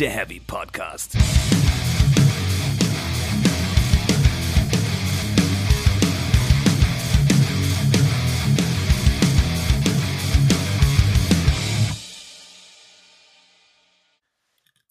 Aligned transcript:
der 0.00 0.08
Heavy 0.08 0.40
Podcast. 0.40 1.14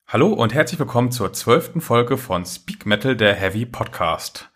Hallo 0.06 0.28
und 0.28 0.54
herzlich 0.54 0.80
willkommen 0.80 1.12
zur 1.12 1.34
zwölften 1.34 1.82
Folge 1.82 2.18
von 2.18 2.46
Speak 2.46 2.86
Metal, 2.86 3.16
der 3.16 3.34
Heavy 3.34 3.66
Podcast. 3.66 4.52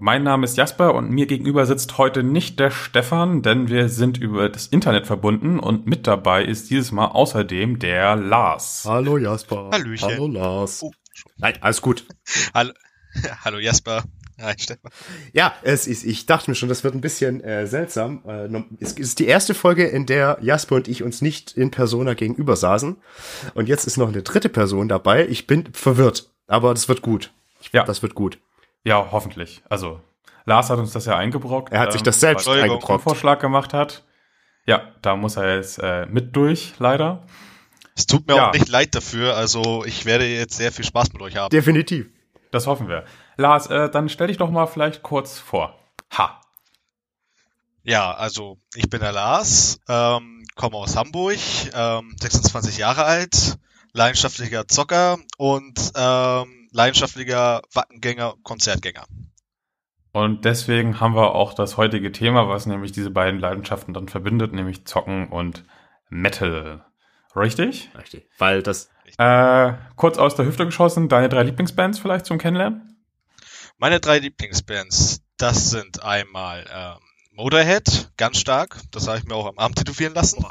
Mein 0.00 0.22
Name 0.22 0.44
ist 0.44 0.56
Jasper 0.56 0.94
und 0.94 1.10
mir 1.10 1.26
gegenüber 1.26 1.66
sitzt 1.66 1.98
heute 1.98 2.22
nicht 2.22 2.60
der 2.60 2.70
Stefan, 2.70 3.42
denn 3.42 3.68
wir 3.68 3.88
sind 3.88 4.16
über 4.16 4.48
das 4.48 4.68
Internet 4.68 5.08
verbunden 5.08 5.58
und 5.58 5.86
mit 5.86 6.06
dabei 6.06 6.44
ist 6.44 6.70
dieses 6.70 6.92
Mal 6.92 7.06
außerdem 7.06 7.80
der 7.80 8.14
Lars. 8.14 8.84
Hallo 8.86 9.18
Jasper. 9.18 9.70
Hallöchen. 9.72 10.08
Hallo 10.08 10.28
Lars. 10.28 10.84
Oh, 10.84 10.92
Nein, 11.36 11.54
alles 11.62 11.82
gut. 11.82 12.06
Hallo, 12.54 12.72
Hallo 13.44 13.58
Jasper. 13.58 14.04
Hi 14.40 14.54
Stefan. 14.56 14.92
Ja, 15.32 15.52
es 15.62 15.88
ist, 15.88 16.04
ich 16.04 16.26
dachte 16.26 16.48
mir 16.48 16.54
schon, 16.54 16.68
das 16.68 16.84
wird 16.84 16.94
ein 16.94 17.00
bisschen 17.00 17.40
äh, 17.40 17.66
seltsam. 17.66 18.22
Äh, 18.24 18.48
es 18.78 18.92
ist 18.92 19.18
die 19.18 19.26
erste 19.26 19.52
Folge, 19.52 19.84
in 19.84 20.06
der 20.06 20.38
Jasper 20.40 20.76
und 20.76 20.86
ich 20.86 21.02
uns 21.02 21.22
nicht 21.22 21.56
in 21.56 21.72
Persona 21.72 22.14
gegenüber 22.14 22.54
saßen. 22.54 22.98
Und 23.54 23.68
jetzt 23.68 23.84
ist 23.84 23.96
noch 23.96 24.08
eine 24.08 24.22
dritte 24.22 24.48
Person 24.48 24.88
dabei. 24.88 25.26
Ich 25.26 25.48
bin 25.48 25.72
verwirrt, 25.72 26.30
aber 26.46 26.72
das 26.72 26.88
wird 26.88 27.02
gut. 27.02 27.32
Ja. 27.72 27.82
Das 27.82 28.02
wird 28.02 28.14
gut. 28.14 28.38
Ja, 28.84 29.08
hoffentlich. 29.10 29.62
Also, 29.68 30.00
Lars 30.44 30.70
hat 30.70 30.78
uns 30.78 30.92
das 30.92 31.04
ja 31.06 31.16
eingebrockt. 31.16 31.72
Er 31.72 31.80
hat 31.80 31.92
sich 31.92 32.02
das 32.02 32.20
selbst 32.20 32.46
weil 32.46 32.62
einen 32.62 32.70
eingebrockt. 32.72 33.02
Vorschlag 33.02 33.38
gemacht 33.40 33.74
hat. 33.74 34.04
Ja, 34.66 34.82
da 35.02 35.16
muss 35.16 35.36
er 35.36 35.56
jetzt 35.56 35.78
äh, 35.78 36.06
mit 36.06 36.34
durch, 36.36 36.74
leider. 36.78 37.26
Es 37.96 38.06
tut 38.06 38.26
mir 38.28 38.36
Ja. 38.36 38.48
auch 38.48 38.52
nicht 38.52 38.68
leid 38.68 38.94
dafür, 38.94 39.36
also 39.36 39.84
ich 39.84 40.04
werde 40.04 40.26
jetzt 40.26 40.56
sehr 40.56 40.72
viel 40.72 40.84
Spaß 40.84 41.12
mit 41.12 41.20
euch 41.22 41.36
haben. 41.36 41.50
Definitiv. 41.50 42.08
Das 42.50 42.66
hoffen 42.66 42.88
wir. 42.88 43.04
Lars, 43.36 43.66
äh, 43.66 43.90
dann 43.90 44.08
stell 44.08 44.28
dich 44.28 44.36
doch 44.36 44.50
mal 44.50 44.66
vielleicht 44.66 45.02
kurz 45.02 45.38
vor. 45.38 45.78
Ha. 46.16 46.40
Ja, 47.82 48.12
also 48.12 48.58
ich 48.74 48.88
bin 48.90 49.00
der 49.00 49.12
Lars, 49.12 49.80
ähm, 49.88 50.44
komme 50.54 50.76
aus 50.76 50.96
Hamburg, 50.96 51.38
ähm, 51.74 52.14
26 52.20 52.78
Jahre 52.78 53.04
alt, 53.04 53.56
leidenschaftlicher 53.92 54.68
Zocker 54.68 55.18
und 55.38 55.92
ähm, 55.96 56.57
leidenschaftlicher 56.70 57.62
Wackengänger, 57.72 58.34
Konzertgänger. 58.42 59.04
Und 60.12 60.44
deswegen 60.44 61.00
haben 61.00 61.14
wir 61.14 61.34
auch 61.34 61.54
das 61.54 61.76
heutige 61.76 62.12
Thema, 62.12 62.48
was 62.48 62.66
nämlich 62.66 62.92
diese 62.92 63.10
beiden 63.10 63.40
Leidenschaften 63.40 63.94
dann 63.94 64.08
verbindet, 64.08 64.52
nämlich 64.52 64.84
Zocken 64.86 65.28
und 65.28 65.64
Metal. 66.08 66.84
Richtig? 67.36 67.90
Richtig. 67.96 68.26
Weil 68.38 68.62
das, 68.62 68.90
Äh, 69.18 69.74
kurz 69.96 70.18
aus 70.18 70.34
der 70.34 70.46
Hüfte 70.46 70.64
geschossen, 70.64 71.08
deine 71.08 71.28
drei 71.28 71.42
Lieblingsbands 71.42 71.98
vielleicht 71.98 72.26
zum 72.26 72.38
Kennenlernen? 72.38 72.96
Meine 73.76 74.00
drei 74.00 74.18
Lieblingsbands, 74.18 75.20
das 75.36 75.70
sind 75.70 76.02
einmal 76.02 76.64
ähm, 76.72 76.98
Motorhead, 77.32 78.10
ganz 78.16 78.38
stark, 78.38 78.80
das 78.90 79.06
habe 79.06 79.18
ich 79.18 79.24
mir 79.24 79.34
auch 79.34 79.46
am 79.46 79.58
Arm 79.58 79.74
tätowieren 79.74 80.14
lassen, 80.14 80.44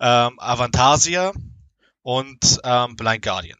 ähm, 0.00 0.38
Avantasia 0.38 1.32
und 2.02 2.60
ähm, 2.64 2.96
Blind 2.96 3.22
Guardian. 3.22 3.58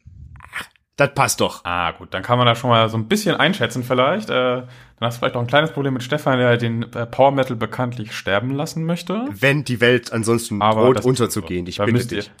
Das 0.99 1.13
passt 1.13 1.39
doch. 1.41 1.63
Ah, 1.65 1.91
gut, 1.91 2.13
dann 2.13 2.23
kann 2.23 2.37
man 2.37 2.45
da 2.47 2.55
schon 2.55 2.69
mal 2.69 2.89
so 2.89 2.97
ein 2.97 3.07
bisschen 3.07 3.35
einschätzen 3.35 3.83
vielleicht. 3.83 4.29
Äh, 4.29 4.33
dann 4.33 4.67
hast 5.01 5.15
du 5.15 5.19
vielleicht 5.19 5.35
auch 5.35 5.41
ein 5.41 5.47
kleines 5.47 5.71
Problem 5.71 5.93
mit 5.93 6.03
Stefan, 6.03 6.37
der 6.39 6.57
den 6.57 6.83
äh, 6.93 7.05
Power 7.05 7.31
Metal 7.31 7.55
bekanntlich 7.55 8.13
sterben 8.13 8.51
lassen 8.53 8.85
möchte. 8.85 9.25
Wenn 9.31 9.63
die 9.63 9.79
Welt 9.81 10.11
ansonsten 10.11 10.61
Aber 10.61 10.93
droht 10.93 11.05
unterzugehen, 11.05 11.65
ich 11.67 11.77
Da 11.77 11.85
bitte 11.85 11.97
müsst 11.97 12.11
ihr- 12.11 12.17
dich. 12.21 12.31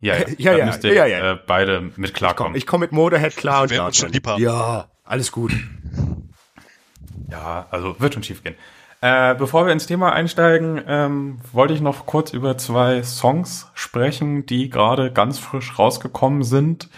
Ja, 0.00 0.16
ja, 0.16 0.26
Ja, 0.38 0.52
da 0.52 0.58
ja, 0.58 0.66
müsst 0.66 0.84
ihr 0.84 0.94
ja, 0.94 1.06
ja. 1.06 1.32
Äh, 1.32 1.38
beide 1.46 1.80
mit 1.80 1.94
Komm, 1.96 2.12
klarkommen. 2.12 2.54
ich 2.56 2.66
komme 2.66 2.84
mit 2.84 2.92
Motorhead 2.92 3.36
klar 3.36 3.62
und 3.62 3.78
uns 3.78 3.96
schon. 3.96 4.10
Ja, 4.38 4.88
alles 5.04 5.32
gut. 5.32 5.52
Ja, 7.30 7.66
also 7.70 7.96
wird 8.00 8.14
schon 8.14 8.22
schief 8.22 8.42
gehen. 8.42 8.54
Äh, 9.00 9.34
bevor 9.34 9.66
wir 9.66 9.72
ins 9.72 9.86
Thema 9.86 10.12
einsteigen, 10.12 10.80
ähm, 10.86 11.38
wollte 11.52 11.74
ich 11.74 11.80
noch 11.80 12.06
kurz 12.06 12.32
über 12.32 12.56
zwei 12.56 13.02
Songs 13.02 13.68
sprechen, 13.74 14.46
die 14.46 14.70
gerade 14.70 15.12
ganz 15.12 15.38
frisch 15.38 15.78
rausgekommen 15.78 16.42
sind. 16.42 16.88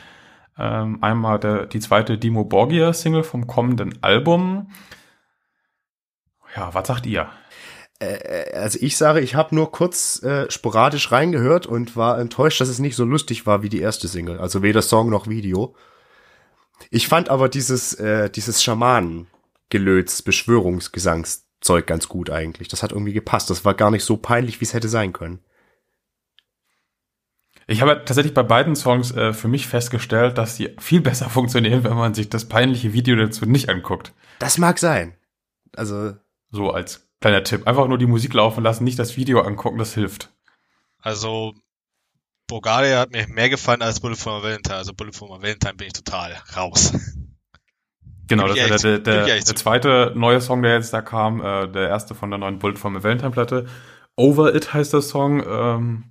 Ähm, 0.59 1.03
einmal 1.03 1.39
der, 1.39 1.67
die 1.67 1.81
zweite 1.81 2.19
Dimo 2.19 2.45
Borgia 2.45 2.93
Single 2.93 3.25
vom 3.25 3.47
kommenden 3.47 4.03
Album. 4.03 4.71
Ja, 6.57 6.73
was 6.73 6.89
sagt 6.89 7.07
ihr? 7.07 7.29
Also 8.55 8.79
ich 8.81 8.97
sage, 8.99 9.21
ich 9.21 9.35
habe 9.35 9.55
nur 9.55 9.73
kurz 9.73 10.23
äh, 10.23 10.51
sporadisch 10.51 11.13
reingehört 11.13 11.67
und 11.67 11.97
war 11.97 12.19
enttäuscht, 12.19 12.61
dass 12.61 12.69
es 12.69 12.79
nicht 12.79 12.95
so 12.95 13.05
lustig 13.05 13.47
war 13.47 13.63
wie 13.63 13.71
die 13.71 13.81
erste 13.81 14.07
Single. 14.07 14.39
Also 14.39 14.63
weder 14.63 14.83
Song 14.83 15.09
noch 15.09 15.29
Video. 15.29 15.75
Ich 16.91 17.09
fand 17.09 17.31
aber 17.31 17.49
dieses, 17.49 17.95
äh, 17.95 18.29
dieses 18.29 18.63
Schamanen-Gelöts, 18.63 20.21
Beschwörungsgesangszeug 20.23 21.87
ganz 21.87 22.09
gut 22.09 22.29
eigentlich. 22.29 22.69
Das 22.69 22.83
hat 22.83 22.93
irgendwie 22.93 23.15
gepasst. 23.15 23.49
Das 23.49 23.65
war 23.65 23.73
gar 23.73 23.91
nicht 23.91 24.05
so 24.05 24.19
peinlich, 24.19 24.61
wie 24.61 24.67
es 24.67 24.75
hätte 24.75 24.89
sein 24.89 25.15
können. 25.15 25.41
Ich 27.67 27.81
habe 27.83 28.03
tatsächlich 28.05 28.33
bei 28.33 28.45
beiden 28.45 28.77
Songs 28.77 29.11
äh, 29.13 29.33
für 29.33 29.49
mich 29.49 29.67
festgestellt, 29.67 30.39
dass 30.39 30.57
die 30.57 30.77
viel 30.79 31.01
besser 31.03 31.29
funktionieren, 31.29 31.85
wenn 31.85 31.95
man 31.95 32.15
sich 32.15 32.29
das 32.29 32.47
peinliche 32.47 32.93
Video 32.93 33.17
dazu 33.17 33.47
nicht 33.47 33.69
anguckt. 33.69 34.13
Das 34.39 34.59
mag 34.59 34.79
sein. 34.79 35.15
Also, 35.75 36.15
So 36.51 36.71
als 36.71 37.09
kleiner 37.21 37.43
Tipp. 37.43 37.67
Einfach 37.67 37.89
nur 37.89 37.99
die 37.99 38.07
Musik 38.07 38.35
laufen 38.35 38.63
lassen, 38.63 38.85
nicht 38.85 38.99
das 38.99 39.17
Video 39.17 39.41
angucken, 39.41 39.79
das 39.79 39.95
hilft. 39.95 40.31
Also 41.01 41.55
Bulgaria 42.47 43.01
hat 43.01 43.11
mir 43.11 43.27
mehr 43.29 43.49
gefallen 43.49 43.83
als 43.83 44.01
Bullet 44.01 44.17
for 44.17 44.39
my 44.39 44.45
Valentine. 44.45 44.77
Also 44.77 44.95
Bullet 44.95 45.13
for 45.13 45.29
my 45.29 45.43
Valentine 45.43 45.75
bin 45.75 45.89
ich 45.89 45.93
total 45.93 46.37
raus. 46.57 46.93
Genau, 48.29 48.49
das 48.49 48.57
ehrlich 48.57 48.83
der, 48.83 48.99
der, 48.99 49.25
der, 49.25 49.45
zweite 49.45 50.13
neue 50.17 50.41
Song, 50.41 50.61
der 50.61 50.75
jetzt 50.75 50.93
da 50.93 51.01
kam, 51.01 51.41
äh, 51.41 51.69
der 51.69 51.89
erste 51.89 52.17
von 52.17 52.29
der 52.29 52.41
neuen 52.41 52.59
Bullet 52.59 52.75
from 52.75 52.97
a 52.97 53.03
Valentine 53.05 53.31
Platte. 53.31 53.67
Over 54.17 54.53
It 54.53 54.75
heißt 54.75 54.93
der 54.93 55.03
Song. 55.03 55.45
Ähm, 55.47 56.11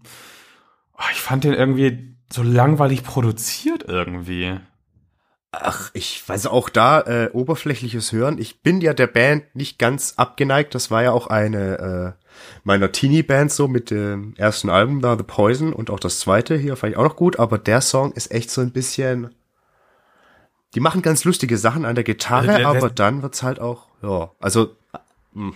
oh, 0.98 1.04
ich 1.12 1.20
fand 1.22 1.44
den 1.44 1.54
irgendwie 1.54 2.16
so 2.32 2.44
langweilig 2.44 3.04
produziert 3.04 3.86
irgendwie. 3.88 4.60
ach, 5.52 5.90
ich 5.94 6.28
weiß 6.28 6.48
auch 6.48 6.68
da, 6.68 7.00
äh, 7.02 7.30
oberflächliches 7.32 8.12
Hören. 8.12 8.38
Ich 8.40 8.62
bin 8.62 8.82
ja 8.82 8.94
der 8.94 9.08
Band 9.08 9.56
nicht 9.56 9.80
ganz 9.80 10.16
abgeneigt. 10.18 10.76
Das 10.76 10.92
war 10.92 11.02
ja 11.04 11.12
auch 11.14 11.28
eine 11.28 12.16
äh, 12.18 12.26
meiner 12.66 12.92
Teenie-Band 12.92 13.52
so 13.54 13.70
mit 13.70 13.90
dem 13.90 14.34
ersten 14.36 14.70
Album 14.70 15.02
da, 15.02 15.16
The 15.18 15.24
Poison 15.24 15.72
und 15.72 15.90
auch 15.90 16.00
das 16.02 16.20
zweite 16.20 16.58
hier 16.58 16.76
fand 16.76 16.92
ich 16.92 16.98
auch 16.98 17.06
noch 17.06 17.16
gut. 17.16 17.40
Aber 17.40 17.58
der 17.58 17.80
Song 17.80 18.12
ist 18.12 18.32
echt 18.32 18.52
so 18.52 18.60
ein 18.60 18.72
bisschen... 18.72 19.34
Die 20.74 20.82
machen 20.82 21.02
ganz 21.02 21.24
lustige 21.24 21.58
Sachen 21.58 21.86
an 21.86 21.96
der 21.96 22.04
Gitarre, 22.04 22.40
Also 22.50 22.52
der- 22.52 22.58
der- 22.58 22.68
aber 22.68 22.90
dann 22.90 23.22
wird's 23.22 23.42
halt 23.42 23.62
auch, 23.62 23.88
ja, 24.04 24.32
also 24.42 24.76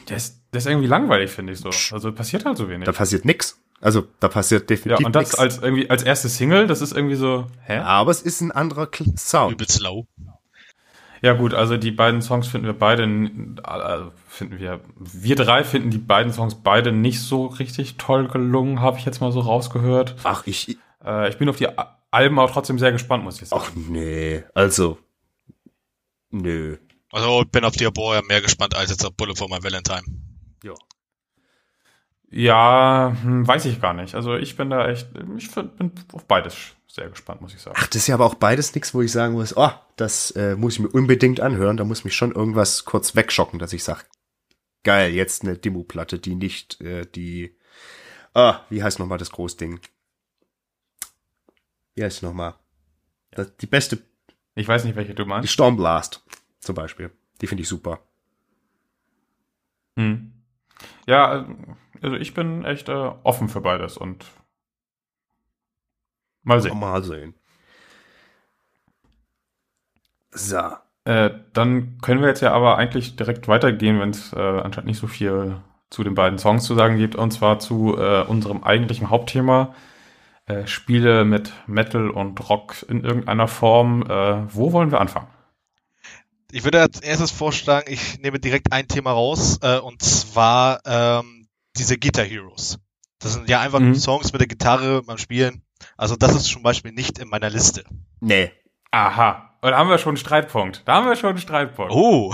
Der 0.08 0.16
ist, 0.16 0.40
der 0.54 0.60
ist 0.60 0.68
irgendwie 0.68 0.88
langweilig, 0.88 1.30
finde 1.30 1.52
ich 1.52 1.60
so. 1.60 1.70
Also 1.94 2.14
passiert 2.14 2.46
halt 2.46 2.56
so 2.58 2.70
wenig. 2.70 2.86
da 2.86 2.94
passiert 2.94 3.26
nix. 3.26 3.60
Also 3.82 4.06
da 4.20 4.28
passiert 4.28 4.64
Ja, 4.64 4.68
definitiv 4.76 5.06
und 5.06 5.16
das 5.16 5.30
nix. 5.30 5.36
als 5.40 5.58
irgendwie 5.60 5.90
als 5.90 6.04
erste 6.04 6.28
Single, 6.30 6.68
das 6.68 6.82
ist 6.82 6.92
irgendwie 6.94 7.16
so, 7.16 7.48
hä? 7.66 7.78
aber 7.80 8.12
es 8.12 8.22
ist 8.22 8.42
ein 8.42 8.52
anderer 8.52 8.84
Kl- 8.86 9.18
Sound. 9.18 9.54
Übelst 9.54 9.80
low. 9.82 10.06
Ja 11.22 11.34
gut, 11.34 11.54
also 11.54 11.76
die 11.76 11.92
beiden 11.92 12.22
Songs 12.22 12.48
finden 12.48 12.66
wir 12.68 12.74
beide, 12.74 13.04
also 13.64 14.12
finden 14.28 14.58
wir, 14.60 14.80
wir 14.98 15.36
drei 15.36 15.64
finden 15.66 15.92
die 15.92 15.98
beiden 15.98 16.32
Songs 16.32 16.56
beide 16.64 16.92
nicht 16.94 17.22
so 17.22 17.48
richtig 17.48 17.98
toll 17.98 18.28
gelungen, 18.30 18.80
habe 18.80 18.98
ich 19.00 19.06
jetzt 19.06 19.20
mal 19.20 19.32
so 19.34 19.42
rausgehört. 19.42 20.16
Ach, 20.24 20.44
ich, 20.46 20.78
Äh, 21.04 21.30
ich 21.30 21.38
bin 21.38 21.50
auf 21.50 21.58
die 21.58 21.68
Alben 22.12 22.40
auch 22.40 22.52
trotzdem 22.52 22.80
sehr 22.80 22.92
gespannt, 22.94 23.24
muss 23.26 23.42
ich 23.42 23.50
sagen. 23.50 23.64
ach 23.66 23.72
nee, 23.76 24.44
also, 24.54 24.98
nö. 26.32 26.78
Also 27.12 27.42
ich 27.42 27.50
bin 27.52 27.66
auf 27.66 27.76
die 27.76 27.86
Aboya 27.86 28.22
mehr 28.22 28.42
gespannt 28.42 28.76
als 28.76 28.90
jetzt 28.90 29.06
auf 29.06 29.14
Bullet 29.14 29.36
for 29.36 29.50
my 29.50 29.62
Valentine. 29.64 30.02
Ja. 30.64 30.74
Ja, 32.32 33.16
hm, 33.24 33.48
weiß 33.48 33.66
ich 33.66 33.82
gar 33.82 33.94
nicht. 33.94 34.16
Also 34.16 34.36
ich 34.36 34.56
bin 34.56 34.70
da 34.70 34.88
echt, 34.88 35.10
ich 35.38 35.52
bin 35.52 35.92
auf 36.14 36.26
beides 36.26 36.76
sehr 36.88 37.10
gespannt, 37.10 37.42
muss 37.42 37.54
ich 37.54 37.62
sagen. 37.62 37.78
Ach, 37.80 37.88
das 37.88 37.98
ist 37.98 38.08
ja 38.08 38.16
aber 38.16 38.26
auch 38.26 38.36
beides 38.36 38.74
nichts, 38.74 38.94
wo 38.94 39.02
ich 39.02 39.12
sagen 39.12 39.34
muss, 39.34 39.56
oh, 39.56 39.72
das 39.96 40.32
äh, 40.32 40.56
muss 40.56 40.74
ich 40.74 40.80
mir 40.80 40.90
unbedingt 40.90 41.40
anhören. 41.40 41.78
Da 41.78 41.84
muss 41.84 42.04
mich 42.04 42.16
schon 42.16 42.32
irgendwas 42.32 42.86
kurz 42.86 43.16
wegschocken, 43.16 43.60
dass 43.60 43.74
ich 43.74 43.84
sage, 43.84 44.02
geil, 44.84 45.14
jetzt 45.14 45.44
eine 45.44 45.58
Demo-Platte, 45.58 46.20
die 46.20 46.36
nicht 46.36 46.82
äh, 46.82 47.06
die, 47.06 47.56
ah, 48.34 48.62
wie 48.70 48.84
heißt 48.84 49.00
nochmal 49.00 49.18
das 49.18 49.32
Großding? 49.32 49.80
Wie 51.96 52.04
heißt 52.04 52.24
nochmal? 52.24 52.56
Das, 53.32 53.56
die 53.58 53.68
beste, 53.68 54.00
Ich 54.56 54.68
weiß 54.68 54.84
nicht, 54.84 54.96
welche 54.96 55.14
du 55.14 55.24
die 55.24 55.30
meinst. 55.30 55.52
Stormblast 55.52 56.24
zum 56.60 56.76
Beispiel. 56.76 57.12
Die 57.42 57.48
finde 57.48 57.64
ich 57.64 57.70
super. 57.70 58.00
Hm. 59.96 60.34
Ja, 61.08 61.48
also 62.02 62.16
ich 62.16 62.34
bin 62.34 62.66
echt 62.66 62.90
äh, 62.90 63.12
offen 63.24 63.50
für 63.50 63.62
beides 63.62 63.98
und 63.98 64.26
mal 66.44 66.62
sehen. 66.62 66.80
Mal 66.80 67.04
sehen. 67.04 67.34
So. 70.32 70.62
Äh, 71.06 71.32
dann 71.54 71.98
können 72.02 72.22
wir 72.22 72.28
jetzt 72.30 72.42
ja 72.42 72.52
aber 72.54 72.78
eigentlich 72.78 73.16
direkt 73.16 73.48
weitergehen, 73.48 74.00
wenn 74.00 74.12
es 74.12 74.34
äh, 74.34 74.40
anscheinend 74.40 74.88
nicht 74.88 75.00
so 75.00 75.08
viel 75.08 75.62
zu 75.90 76.04
den 76.04 76.14
beiden 76.16 76.38
Songs 76.38 76.66
zu 76.66 76.76
sagen 76.76 76.98
gibt, 76.98 77.16
und 77.16 77.32
zwar 77.32 77.60
zu 77.60 77.98
äh, 77.98 78.24
unserem 78.24 78.64
eigentlichen 78.64 79.10
Hauptthema. 79.10 79.74
äh, 80.50 80.68
Spiele 80.68 81.26
mit 81.26 81.54
Metal 81.68 82.10
und 82.10 82.50
Rock 82.50 82.86
in 82.90 83.04
irgendeiner 83.04 83.48
Form. 83.48 84.04
Äh, 84.04 84.54
wo 84.54 84.74
wollen 84.74 84.92
wir 84.92 85.00
anfangen? 85.02 85.28
Ich 86.52 86.64
würde 86.64 86.82
als 86.82 87.00
erstes 87.02 87.32
vorschlagen, 87.32 87.92
ich 87.92 88.20
nehme 88.20 88.40
direkt 88.40 88.74
ein 88.74 88.88
Thema 88.88 89.12
raus, 89.12 89.60
äh, 89.62 89.78
und 89.78 90.02
zwar 90.02 90.80
ähm, 90.86 91.39
diese 91.78 91.98
Guitar 91.98 92.26
Heroes. 92.26 92.80
Das 93.20 93.34
sind 93.34 93.50
ja 93.50 93.60
einfach 93.62 93.80
Mhm. 93.80 93.96
Songs 93.96 94.32
mit 94.32 94.40
der 94.42 94.48
Gitarre 94.48 95.04
beim 95.04 95.18
Spielen. 95.18 95.64
Also 95.98 96.16
das 96.16 96.36
ist 96.36 96.46
zum 96.46 96.64
Beispiel 96.64 96.92
nicht 96.92 97.20
in 97.20 97.30
meiner 97.30 97.50
Liste. 97.50 97.84
Nee. 98.20 98.52
Aha, 98.92 99.58
und 99.62 99.72
da 99.72 99.78
haben 99.78 99.90
wir 99.90 99.98
schon 99.98 100.12
einen 100.12 100.18
Streitpunkt. 100.18 100.84
Da 100.86 100.96
haben 100.96 101.06
wir 101.08 101.16
schon 101.16 101.30
einen 101.32 101.38
Streitpunkt. 101.40 101.92
Oh. 101.94 102.34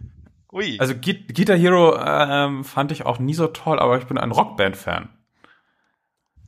Ui. 0.52 0.76
Also 0.78 0.94
Gui- 0.94 1.26
Guitar 1.32 1.56
Hero 1.56 1.96
ähm, 1.98 2.64
fand 2.64 2.92
ich 2.92 3.04
auch 3.04 3.18
nie 3.18 3.34
so 3.34 3.48
toll, 3.48 3.78
aber 3.78 3.98
ich 3.98 4.04
bin 4.06 4.16
ein 4.18 4.30
Rockband-Fan. 4.30 5.08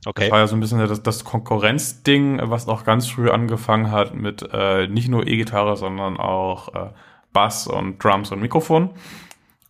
okay. 0.05 0.31
War 0.31 0.39
ja 0.39 0.47
so 0.47 0.55
ein 0.55 0.59
bisschen 0.59 0.79
das, 0.79 1.03
das 1.03 1.23
Konkurrenzding, 1.25 2.39
was 2.43 2.67
auch 2.67 2.83
ganz 2.85 3.07
früh 3.07 3.29
angefangen 3.29 3.91
hat 3.91 4.15
mit 4.15 4.47
äh, 4.51 4.87
nicht 4.87 5.09
nur 5.09 5.27
E-Gitarre, 5.27 5.75
sondern 5.77 6.17
auch 6.17 6.73
äh, 6.73 6.89
Bass 7.33 7.67
und 7.67 8.03
Drums 8.03 8.31
und 8.31 8.39
Mikrofon. 8.41 8.91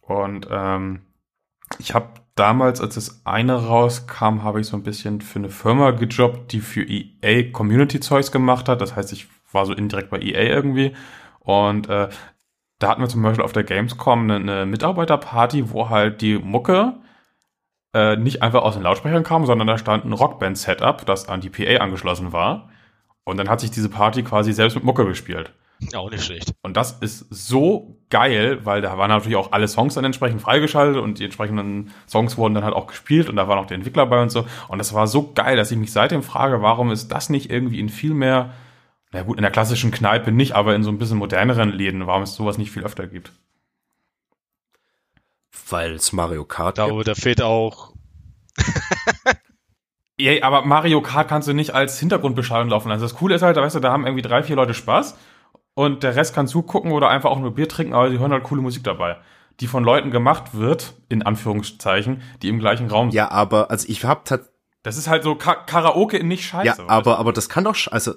Und 0.01 0.47
ähm, 0.49 1.01
ich 1.79 1.93
habe 1.93 2.09
damals, 2.39 2.81
als 2.81 2.95
das 2.95 3.21
eine 3.25 3.53
rauskam, 3.53 4.43
habe 4.43 4.61
ich 4.61 4.67
so 4.67 4.77
ein 4.77 4.83
bisschen 4.83 5.21
für 5.21 5.39
eine 5.39 5.49
Firma 5.49 5.91
gejobbt, 5.91 6.51
die 6.53 6.61
für 6.61 6.83
EA 6.83 7.51
Community 7.51 7.99
Zeugs 7.99 8.31
gemacht 8.31 8.69
hat. 8.69 8.81
Das 8.81 8.95
heißt, 8.95 9.11
ich 9.11 9.27
war 9.51 9.65
so 9.65 9.73
indirekt 9.73 10.09
bei 10.09 10.19
EA 10.19 10.43
irgendwie. 10.43 10.95
Und 11.39 11.89
äh, 11.89 12.09
da 12.79 12.87
hatten 12.87 13.01
wir 13.01 13.09
zum 13.09 13.21
Beispiel 13.21 13.43
auf 13.43 13.51
der 13.51 13.63
Gamescom 13.63 14.23
eine, 14.23 14.35
eine 14.35 14.65
Mitarbeiterparty, 14.65 15.71
wo 15.71 15.89
halt 15.89 16.21
die 16.21 16.37
Mucke 16.37 16.95
äh, 17.93 18.15
nicht 18.15 18.41
einfach 18.41 18.61
aus 18.61 18.75
den 18.75 18.83
Lautsprechern 18.83 19.23
kam, 19.23 19.45
sondern 19.45 19.67
da 19.67 19.77
stand 19.77 20.05
ein 20.05 20.13
Rockband-Setup, 20.13 21.05
das 21.05 21.27
an 21.27 21.41
die 21.41 21.49
PA 21.49 21.83
angeschlossen 21.83 22.31
war. 22.31 22.69
Und 23.25 23.37
dann 23.37 23.49
hat 23.49 23.59
sich 23.59 23.71
diese 23.71 23.89
Party 23.89 24.23
quasi 24.23 24.53
selbst 24.53 24.75
mit 24.75 24.83
Mucke 24.83 25.05
gespielt. 25.05 25.53
Auch 25.93 26.09
nicht 26.09 26.23
schlecht. 26.23 26.53
Und 26.61 26.77
das 26.77 26.93
ist 26.93 27.25
so 27.29 27.98
geil, 28.09 28.65
weil 28.65 28.81
da 28.81 28.97
waren 28.97 29.09
natürlich 29.09 29.37
auch 29.37 29.51
alle 29.51 29.67
Songs 29.67 29.93
dann 29.93 30.05
entsprechend 30.05 30.41
freigeschaltet 30.41 31.01
und 31.01 31.19
die 31.19 31.25
entsprechenden 31.25 31.93
Songs 32.07 32.37
wurden 32.37 32.55
dann 32.55 32.63
halt 32.63 32.73
auch 32.73 32.87
gespielt 32.87 33.29
und 33.29 33.35
da 33.35 33.47
waren 33.47 33.59
auch 33.59 33.67
die 33.67 33.73
Entwickler 33.75 34.05
bei 34.05 34.21
und 34.21 34.29
so. 34.31 34.45
Und 34.67 34.79
das 34.79 34.93
war 34.93 35.07
so 35.07 35.31
geil, 35.33 35.57
dass 35.57 35.71
ich 35.71 35.77
mich 35.77 35.91
seitdem 35.91 36.23
frage, 36.23 36.61
warum 36.61 36.91
ist 36.91 37.09
das 37.09 37.29
nicht 37.29 37.51
irgendwie 37.51 37.79
in 37.79 37.89
viel 37.89 38.13
mehr, 38.13 38.53
na 39.11 39.21
gut, 39.23 39.37
in 39.37 39.43
der 39.43 39.51
klassischen 39.51 39.91
Kneipe 39.91 40.31
nicht, 40.31 40.53
aber 40.53 40.75
in 40.75 40.83
so 40.83 40.89
ein 40.91 40.97
bisschen 40.97 41.17
moderneren 41.17 41.69
Läden, 41.71 42.07
warum 42.07 42.23
es 42.23 42.35
sowas 42.35 42.57
nicht 42.57 42.71
viel 42.71 42.83
öfter 42.83 43.07
gibt. 43.07 43.31
Weil 45.69 45.93
es 45.93 46.11
Mario 46.13 46.45
Kart 46.45 46.77
Da, 46.77 46.87
gibt. 46.87 47.07
da 47.07 47.15
fehlt 47.15 47.41
auch. 47.41 47.93
Ja, 50.17 50.43
aber 50.43 50.65
Mario 50.65 51.01
Kart 51.01 51.29
kannst 51.29 51.47
du 51.47 51.53
nicht 51.53 51.73
als 51.73 51.97
Hintergrundbeschallung 51.99 52.69
laufen. 52.69 52.91
Also 52.91 53.05
das 53.05 53.15
Coole 53.15 53.35
ist 53.35 53.41
halt, 53.41 53.55
da 53.55 53.61
weißt 53.61 53.75
du, 53.75 53.79
da 53.79 53.91
haben 53.93 54.05
irgendwie 54.05 54.21
drei, 54.21 54.43
vier 54.43 54.57
Leute 54.57 54.73
Spaß 54.73 55.17
und 55.79 56.03
der 56.03 56.17
Rest 56.17 56.35
kann 56.35 56.45
zugucken 56.45 56.91
oder 56.91 57.07
einfach 57.07 57.29
auch 57.29 57.39
nur 57.39 57.55
Bier 57.55 57.69
trinken, 57.69 57.93
aber 57.93 58.09
die 58.09 58.19
hören 58.19 58.33
halt 58.33 58.43
coole 58.43 58.61
Musik 58.61 58.83
dabei. 58.83 59.15
Die 59.61 59.67
von 59.67 59.85
Leuten 59.85 60.11
gemacht 60.11 60.53
wird, 60.53 60.93
in 61.07 61.23
Anführungszeichen, 61.23 62.21
die 62.41 62.49
im 62.49 62.59
gleichen 62.59 62.87
Raum 62.87 63.11
sind. 63.11 63.15
Ja, 63.15 63.31
aber, 63.31 63.71
also 63.71 63.87
ich 63.87 64.03
hab 64.03 64.25
tat, 64.25 64.41
Das 64.83 64.97
ist 64.97 65.07
halt 65.07 65.23
so 65.23 65.35
Ka 65.35 65.55
Karaoke 65.55 66.17
in 66.17 66.27
nicht 66.27 66.43
scheiße. 66.43 66.65
ja, 66.81 66.89
aber, 66.89 67.17
aber 67.17 67.31
das 67.31 67.47
kann 67.47 67.63
doch, 67.63 67.77
also, 67.91 68.15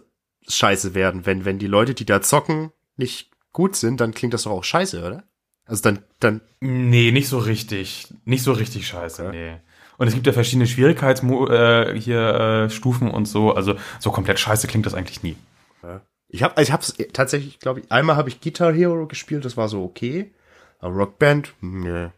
scheiße 0.49 0.95
werden. 0.95 1.25
Wenn, 1.25 1.45
wenn 1.45 1.61
die 1.61 1.69
Leute, 1.69 1.95
die 1.95 2.05
da 2.05 2.21
zocken, 2.21 2.73
nicht 2.97 3.31
gut 3.53 3.77
sind, 3.77 4.01
dann 4.01 4.13
klingt 4.13 4.35
das 4.35 4.43
doch 4.43 4.51
auch 4.51 4.65
scheiße, 4.65 5.07
oder? 5.07 5.23
Also 5.65 5.85
dann, 5.85 6.01
dann? 6.19 6.41
Nee, 6.59 7.13
nicht 7.13 7.29
so 7.29 7.39
richtig. 7.39 8.09
Nicht 8.25 8.43
so 8.43 8.51
richtig 8.51 8.89
scheiße, 8.89 9.29
nee. 9.31 9.53
Und 9.99 10.09
es 10.09 10.15
gibt 10.15 10.27
ja 10.27 10.33
verschiedene 10.33 10.67
Schwierigkeitsstufen 10.67 11.55
äh, 11.55 12.01
hier 12.01 12.21
äh, 12.67 12.71
Stufen 12.71 13.09
und 13.09 13.27
so. 13.27 13.55
Also 13.55 13.77
so 14.01 14.11
komplett 14.11 14.41
scheiße 14.41 14.67
klingt 14.67 14.85
das 14.85 14.95
eigentlich 14.95 15.23
nie. 15.23 15.37
Ich 16.33 16.43
hab, 16.43 16.59
ich 16.59 16.73
hab's 16.73 16.95
tatsächlich, 17.13 17.59
glaube 17.59 17.81
ich, 17.81 17.93
einmal 17.93 18.17
habe 18.17 18.31
ich 18.31 18.41
Guitar 18.41 18.73
Hero 18.73 19.07
gespielt, 19.07 19.45
das 19.45 19.57
war 19.59 19.69
so 19.69 19.85
okay. 19.85 20.33
Aber 20.79 20.95
Rockband, 20.95 21.55
nee. 21.61 22.09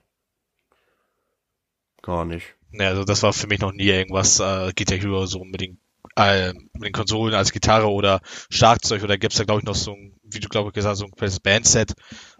Gar 2.00 2.24
nicht. 2.24 2.54
Ne, 2.70 2.86
also 2.86 3.04
das 3.04 3.22
war 3.22 3.32
für 3.32 3.48
mich 3.48 3.60
noch 3.60 3.72
nie 3.72 3.88
irgendwas 3.88 4.38
äh, 4.38 4.72
Guitar 4.76 4.98
Hero 4.98 5.26
so 5.26 5.44
mit 5.44 5.60
den, 5.60 5.78
äh, 6.16 6.52
mit 6.52 6.84
den 6.84 6.92
Konsolen 6.92 7.34
als 7.34 7.52
Gitarre 7.52 7.90
oder 7.90 8.20
Schlagzeug 8.50 9.02
oder 9.02 9.18
gibt's 9.18 9.36
da 9.36 9.44
glaube 9.44 9.60
ich 9.60 9.66
noch 9.66 9.74
so 9.74 9.92
ein, 9.92 10.14
wie 10.22 10.40
du 10.40 10.48
glaube 10.48 10.68
ich 10.68 10.74
gesagt 10.74 10.92
hast, 10.92 10.98
so 11.00 11.06
ein 11.06 11.12
kleines 11.12 11.40
Bandset. 11.40 11.92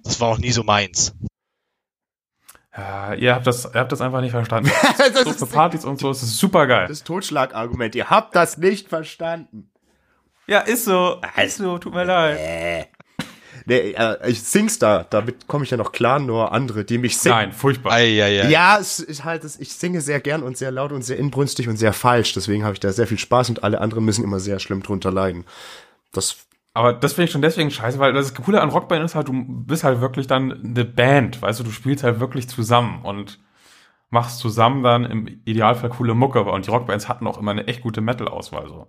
Das 0.05 0.21
war 0.21 0.31
noch 0.31 0.39
nie 0.39 0.53
so 0.53 0.63
meins. 0.63 1.13
Ja, 2.77 3.15
ihr 3.15 3.35
habt 3.35 3.47
das, 3.47 3.65
ihr 3.67 3.81
habt 3.81 3.93
das 3.93 4.01
einfach 4.01 4.21
nicht 4.21 4.33
verstanden. 4.33 4.71
das, 4.99 5.25
so 5.25 5.33
für 5.33 5.47
Partys 5.47 5.85
und 5.85 5.99
so 5.99 6.11
ist 6.11 6.23
es 6.23 6.39
super 6.39 6.67
geil. 6.69 6.87
das 6.87 7.03
Totschlagargument. 7.03 7.95
Ihr 7.97 8.11
habt 8.11 8.35
das 8.37 8.59
nicht 8.59 8.89
verstanden. 8.89 9.71
Ja, 10.47 10.61
ist 10.61 10.85
so. 10.85 11.21
Ist 11.43 11.57
so, 11.59 11.79
tut 11.79 11.95
mir 11.95 12.05
leid. 12.05 12.39
Äh. 12.39 12.85
Nee, 13.67 13.93
äh, 13.93 14.29
ich 14.31 14.43
sing's 14.43 14.79
da, 14.79 15.05
damit 15.09 15.47
komme 15.47 15.65
ich 15.65 15.71
ja 15.71 15.79
noch 15.79 15.93
klar, 15.93 16.19
nur 16.19 16.53
andere, 16.53 16.85
die 16.85 16.99
mich 16.99 17.17
singen. 17.17 17.35
Nein, 17.37 17.53
furchtbar. 17.53 17.93
Eieiei. 17.93 18.51
Ja, 18.51 18.77
es 18.79 18.99
ist 19.01 19.25
halt, 19.25 19.43
es- 19.43 19.59
ich 19.59 19.73
singe 19.73 20.03
sehr 20.03 20.21
gern 20.21 20.43
und 20.43 20.59
sehr 20.59 20.71
laut 20.71 20.93
und 20.93 21.03
sehr 21.03 21.17
inbrünstig 21.17 21.67
und 21.69 21.79
sehr 21.79 21.95
falsch. 21.95 22.35
Deswegen 22.35 22.63
habe 22.65 22.75
ich 22.75 22.81
da 22.81 22.93
sehr 22.93 23.07
viel 23.07 23.19
Spaß 23.19 23.49
und 23.49 23.65
alle 23.65 23.81
anderen 23.81 24.05
müssen 24.05 24.23
immer 24.23 24.39
sehr 24.39 24.59
schlimm 24.59 24.83
drunter 24.83 25.11
leiden. 25.11 25.45
Das, 26.13 26.37
Aber 26.75 26.93
das 26.93 27.15
finde 27.15 27.25
ich 27.27 27.31
schon 27.31 27.41
deswegen 27.41 27.71
scheiße, 27.71 27.99
weil 27.99 28.13
das 28.13 28.35
Coole 28.35 28.61
an 28.61 28.69
Rockband 28.69 29.03
ist 29.03 29.15
halt, 29.15 29.29
du 29.29 29.45
bist 29.47 29.83
halt 29.83 30.03
wirklich 30.03 30.27
dann 30.27 30.53
eine 30.63 30.85
Band, 30.85 31.41
weißt 31.41 31.61
du, 31.61 31.65
du 31.65 31.71
spielst 31.71 32.05
halt 32.05 32.21
wirklich 32.21 32.49
zusammen 32.49 33.01
und 33.03 33.39
machst 34.11 34.41
zusammen 34.41 34.83
dann 34.83 35.05
im 35.07 35.27
Idealfall 35.47 35.89
coole 35.89 36.13
Mucke. 36.15 36.43
Und 36.45 36.67
die 36.67 36.71
Rockbands 36.71 37.09
hatten 37.09 37.27
auch 37.27 37.39
immer 37.39 37.53
eine 37.53 37.67
echt 37.67 37.81
gute 37.81 38.03
Metal-Auswahl 38.03 38.69
so. 38.69 38.89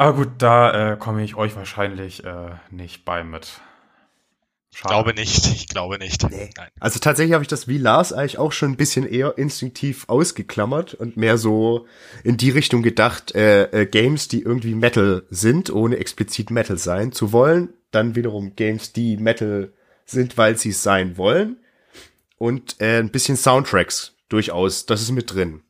Aber 0.00 0.16
gut, 0.16 0.28
da 0.38 0.92
äh, 0.92 0.96
komme 0.96 1.22
ich 1.22 1.34
euch 1.34 1.54
wahrscheinlich 1.56 2.24
äh, 2.24 2.50
nicht 2.70 3.04
bei 3.04 3.22
mit. 3.22 3.60
Ich 4.72 4.80
glaube 4.82 5.12
nicht. 5.12 5.46
Ich 5.46 5.68
glaube 5.68 5.98
nicht. 5.98 6.22
Nein. 6.22 6.48
also 6.78 7.00
tatsächlich 7.00 7.34
habe 7.34 7.42
ich 7.42 7.48
das 7.48 7.68
wie 7.68 7.76
Lars 7.76 8.12
eigentlich 8.12 8.38
auch 8.38 8.52
schon 8.52 8.70
ein 8.70 8.76
bisschen 8.76 9.04
eher 9.04 9.36
instinktiv 9.36 10.04
ausgeklammert 10.08 10.94
und 10.94 11.16
mehr 11.16 11.36
so 11.38 11.86
in 12.24 12.36
die 12.36 12.50
Richtung 12.50 12.82
gedacht, 12.82 13.34
äh, 13.34 13.64
äh, 13.82 13.86
Games, 13.86 14.28
die 14.28 14.40
irgendwie 14.42 14.74
Metal 14.74 15.24
sind, 15.28 15.70
ohne 15.70 15.96
explizit 15.98 16.50
Metal 16.50 16.78
sein 16.78 17.12
zu 17.12 17.32
wollen. 17.32 17.70
Dann 17.90 18.14
wiederum 18.14 18.54
Games, 18.56 18.92
die 18.94 19.16
Metal 19.18 19.70
sind, 20.06 20.38
weil 20.38 20.56
sie 20.56 20.70
es 20.70 20.82
sein 20.82 21.18
wollen. 21.18 21.56
Und 22.38 22.80
äh, 22.80 23.00
ein 23.00 23.10
bisschen 23.10 23.36
Soundtracks 23.36 24.14
durchaus, 24.30 24.86
das 24.86 25.02
ist 25.02 25.10
mit 25.10 25.34
drin. 25.34 25.62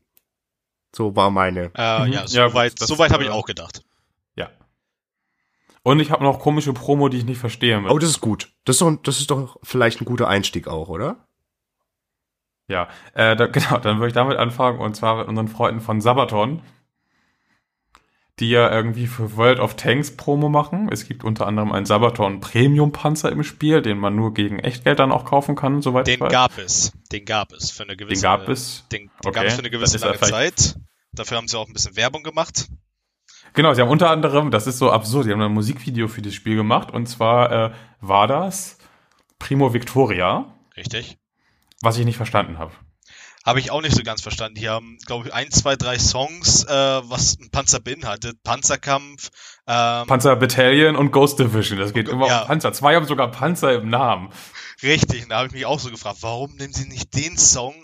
So 0.95 1.16
war 1.16 1.31
meine. 1.31 1.73
Äh, 1.75 2.07
Mhm. 2.07 2.12
Ja, 2.12 2.25
Ja, 2.26 2.26
soweit 2.28 2.81
das- 2.81 2.87
so 2.88 2.99
weit 2.99 3.11
habe 3.12 3.25
ich 3.25 3.31
äh, 3.31 3.33
auch 3.33 3.47
gedacht. 3.47 3.83
Und 5.83 6.01
ich 6.01 6.11
habe 6.11 6.25
noch 6.25 6.41
komische 6.41 6.73
Promo, 6.73 7.09
die 7.09 7.19
ich 7.19 7.25
nicht 7.25 7.39
verstehe. 7.39 7.81
Mit. 7.81 7.91
Oh, 7.91 7.99
das 7.99 8.11
ist 8.11 8.21
gut. 8.21 8.53
Das 8.65 8.77
ist, 8.77 8.83
doch, 8.83 8.97
das 9.03 9.19
ist 9.19 9.31
doch 9.31 9.57
vielleicht 9.63 10.01
ein 10.01 10.05
guter 10.05 10.29
Einstieg 10.29 10.69
auch, 10.69 10.89
oder? 10.89 11.27
Ja, 12.69 12.89
äh, 13.15 13.35
da, 13.35 13.47
genau, 13.47 13.79
dann 13.79 13.97
würde 13.99 14.09
ich 14.09 14.13
damit 14.15 14.37
anfangen 14.39 14.79
und 14.79 14.95
zwar 14.95 15.17
mit 15.17 15.29
unseren 15.29 15.49
Freunden 15.49 15.81
von 15.81 16.01
Sabaton, 16.01 16.63
die 18.39 18.51
ja 18.51 18.71
irgendwie 18.71 19.07
für 19.07 19.37
World 19.37 19.59
of 19.59 19.75
Tanks 19.75 20.17
Promo 20.17 20.49
machen. 20.49 20.89
Es 20.91 21.07
gibt 21.07 21.25
unter 21.25 21.47
anderem 21.47 21.73
einen 21.73 21.87
Sabaton 21.87 22.41
Premium 22.41 22.93
Panzer 22.93 23.33
im 23.33 23.43
Spiel, 23.43 23.83
den 23.83 23.99
man 23.99 24.15
nur 24.15 24.33
gegen 24.35 24.59
Echtgeld 24.59 24.99
dann 24.99 25.13
auch 25.13 25.25
kaufen 25.25 25.57
kann, 25.57 25.83
soweit 25.83 26.09
ich 26.09 26.15
Den 26.17 26.21
weiß. 26.21 26.33
gab 26.33 26.59
es. 26.59 26.93
Den 27.13 27.25
gab 27.25 27.53
es 27.53 27.71
für 27.71 27.83
eine 27.83 27.97
gewisse 27.97 28.21
Den 28.21 28.23
gab 28.23 28.49
es. 28.49 28.87
Den, 28.93 29.03
den 29.03 29.11
Okay, 29.25 29.35
gab 29.35 29.45
es 29.45 29.55
für 29.55 29.61
eine 29.61 29.71
gewisse 29.71 29.99
lange 29.99 30.21
Zeit. 30.21 30.77
Dafür 31.13 31.39
haben 31.39 31.49
sie 31.49 31.59
auch 31.59 31.67
ein 31.67 31.73
bisschen 31.73 31.97
Werbung 31.97 32.23
gemacht. 32.23 32.69
Genau, 33.54 33.75
sie 33.75 33.83
haben 33.83 33.88
unter 33.90 34.11
anderem, 34.11 34.50
das 34.50 34.66
ist 34.66 34.78
so 34.78 34.90
absurd, 34.90 35.25
sie 35.25 35.33
haben 35.33 35.42
ein 35.42 35.52
Musikvideo 35.52 36.09
für 36.09 36.23
dieses 36.23 36.37
Spiel 36.37 36.57
gemacht 36.57 36.90
und 36.92 37.07
zwar 37.07 37.50
äh, 37.52 37.71
war 38.00 38.26
das 38.26 38.78
Primo 39.38 39.73
Victoria, 39.75 40.47
Richtig. 40.76 41.19
was 41.83 41.99
ich 41.99 42.04
nicht 42.04 42.16
verstanden 42.16 42.59
habe. 42.59 42.73
Habe 43.47 43.59
ich 43.59 43.71
auch 43.71 43.80
nicht 43.80 43.97
so 43.97 44.02
ganz 44.02 44.21
verstanden. 44.21 44.57
Die 44.61 44.69
haben, 44.69 44.99
glaube 45.07 45.28
ich, 45.28 45.35
ein, 45.35 45.50
zwei, 45.50 45.75
drei 45.75 45.99
Songs, 45.99 46.64
äh, 46.64 46.69
was 46.69 47.38
ein 47.40 47.50
Panzer 47.50 47.80
beinhaltet. 47.80 48.37
Panzerkampf. 48.42 49.30
Ähm, 49.66 50.07
Panzer 50.07 50.37
Battalion 50.37 50.95
und 50.95 51.11
Ghost 51.11 51.38
Division, 51.38 51.78
das 51.78 51.95
geht 51.95 52.09
immer 52.11 52.26
Ja. 52.28 52.42
um 52.42 52.47
Panzer. 52.49 52.75
Zwei 52.75 52.95
haben 52.97 53.07
sogar 53.07 53.30
Panzer 53.30 53.73
im 53.73 53.88
Namen. 53.88 54.28
richtig. 54.83 55.23
Und 55.23 55.30
da 55.30 55.38
habe 55.38 55.47
ich 55.47 55.54
mich 55.54 55.64
auch 55.64 55.80
so 55.80 55.90
gefragt, 55.90 56.19
warum 56.21 56.54
nehmen 56.57 56.75
sie 56.75 56.87
nicht 56.87 57.14
den 57.14 57.38
Song? 57.38 57.75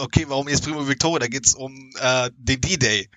Okay, 0.00 0.24
warum 0.28 0.48
jetzt 0.48 0.64
Primo 0.64 0.88
Victoria? 0.88 1.20
Da 1.20 1.28
geht's 1.28 1.54
um 1.54 1.90
äh, 2.00 2.30
den 2.36 2.60
D-Day. 2.60 3.08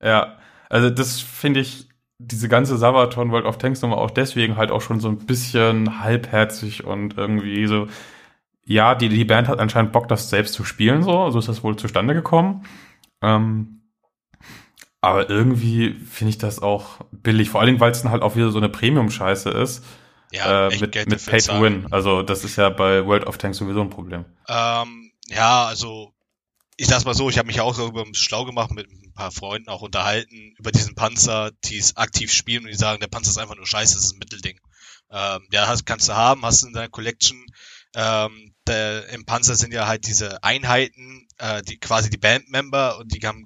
Ja, 0.00 0.38
also 0.68 0.90
das 0.90 1.20
finde 1.20 1.60
ich, 1.60 1.88
diese 2.18 2.48
ganze 2.48 2.78
Sabaton 2.78 3.30
World 3.30 3.44
of 3.44 3.58
Tanks 3.58 3.82
Nummer 3.82 3.98
auch 3.98 4.10
deswegen 4.10 4.56
halt 4.56 4.70
auch 4.70 4.80
schon 4.80 5.00
so 5.00 5.08
ein 5.08 5.18
bisschen 5.18 6.00
halbherzig 6.00 6.84
und 6.84 7.18
irgendwie 7.18 7.66
so, 7.66 7.88
ja, 8.64 8.94
die, 8.94 9.08
die 9.08 9.24
Band 9.24 9.48
hat 9.48 9.60
anscheinend 9.60 9.92
Bock, 9.92 10.08
das 10.08 10.30
selbst 10.30 10.54
zu 10.54 10.64
spielen, 10.64 11.02
so, 11.02 11.30
so 11.30 11.38
ist 11.38 11.48
das 11.48 11.62
wohl 11.62 11.76
zustande 11.76 12.14
gekommen. 12.14 12.64
Ähm, 13.22 13.82
aber 15.00 15.28
irgendwie 15.30 15.92
finde 16.10 16.30
ich 16.30 16.38
das 16.38 16.60
auch 16.60 17.00
billig, 17.12 17.50
vor 17.50 17.60
allen 17.60 17.68
Dingen, 17.68 17.80
weil 17.80 17.92
es 17.92 18.02
dann 18.02 18.10
halt 18.10 18.22
auch 18.22 18.34
wieder 18.34 18.50
so 18.50 18.58
eine 18.58 18.68
Premium-Scheiße 18.68 19.50
ist, 19.50 19.84
Ja, 20.32 20.68
äh, 20.68 20.80
mit, 20.80 20.92
Geld 20.92 21.08
mit 21.08 21.24
Pay 21.24 21.40
to. 21.40 21.60
Win. 21.62 21.86
Also 21.90 22.22
das 22.22 22.44
ist 22.44 22.56
ja 22.56 22.70
bei 22.70 23.06
World 23.06 23.26
of 23.26 23.38
Tanks 23.38 23.58
sowieso 23.58 23.82
ein 23.82 23.90
Problem. 23.90 24.24
Ähm, 24.48 25.12
ja, 25.28 25.66
also 25.66 26.12
ich 26.76 26.86
sag's 26.86 27.04
mal 27.04 27.14
so, 27.14 27.30
ich 27.30 27.38
habe 27.38 27.46
mich 27.46 27.60
auch 27.60 27.76
darüber 27.76 28.04
schlau 28.12 28.44
gemacht, 28.44 28.70
mit 28.70 28.88
ein 28.90 29.12
paar 29.14 29.30
Freunden 29.30 29.68
auch 29.68 29.82
unterhalten, 29.82 30.54
über 30.58 30.72
diesen 30.72 30.94
Panzer, 30.94 31.52
die 31.64 31.78
es 31.78 31.96
aktiv 31.96 32.32
spielen 32.32 32.64
und 32.64 32.70
die 32.70 32.76
sagen, 32.76 33.00
der 33.00 33.08
Panzer 33.08 33.30
ist 33.30 33.38
einfach 33.38 33.56
nur 33.56 33.66
scheiße, 33.66 33.94
das 33.94 34.04
ist 34.04 34.14
ein 34.14 34.18
Mittelding. 34.18 34.60
Ähm, 35.10 35.46
ja, 35.52 35.66
hast, 35.68 35.86
kannst 35.86 36.08
du 36.08 36.14
haben, 36.14 36.44
hast 36.44 36.62
du 36.62 36.68
in 36.68 36.74
deiner 36.74 36.88
Collection. 36.88 37.46
Ähm, 37.94 38.52
der, 38.66 39.08
Im 39.10 39.24
Panzer 39.24 39.54
sind 39.54 39.72
ja 39.72 39.86
halt 39.86 40.06
diese 40.06 40.42
Einheiten, 40.42 41.26
äh, 41.38 41.62
die 41.62 41.78
quasi 41.78 42.10
die 42.10 42.18
Bandmember 42.18 42.98
und 42.98 43.14
die 43.14 43.26
haben 43.26 43.44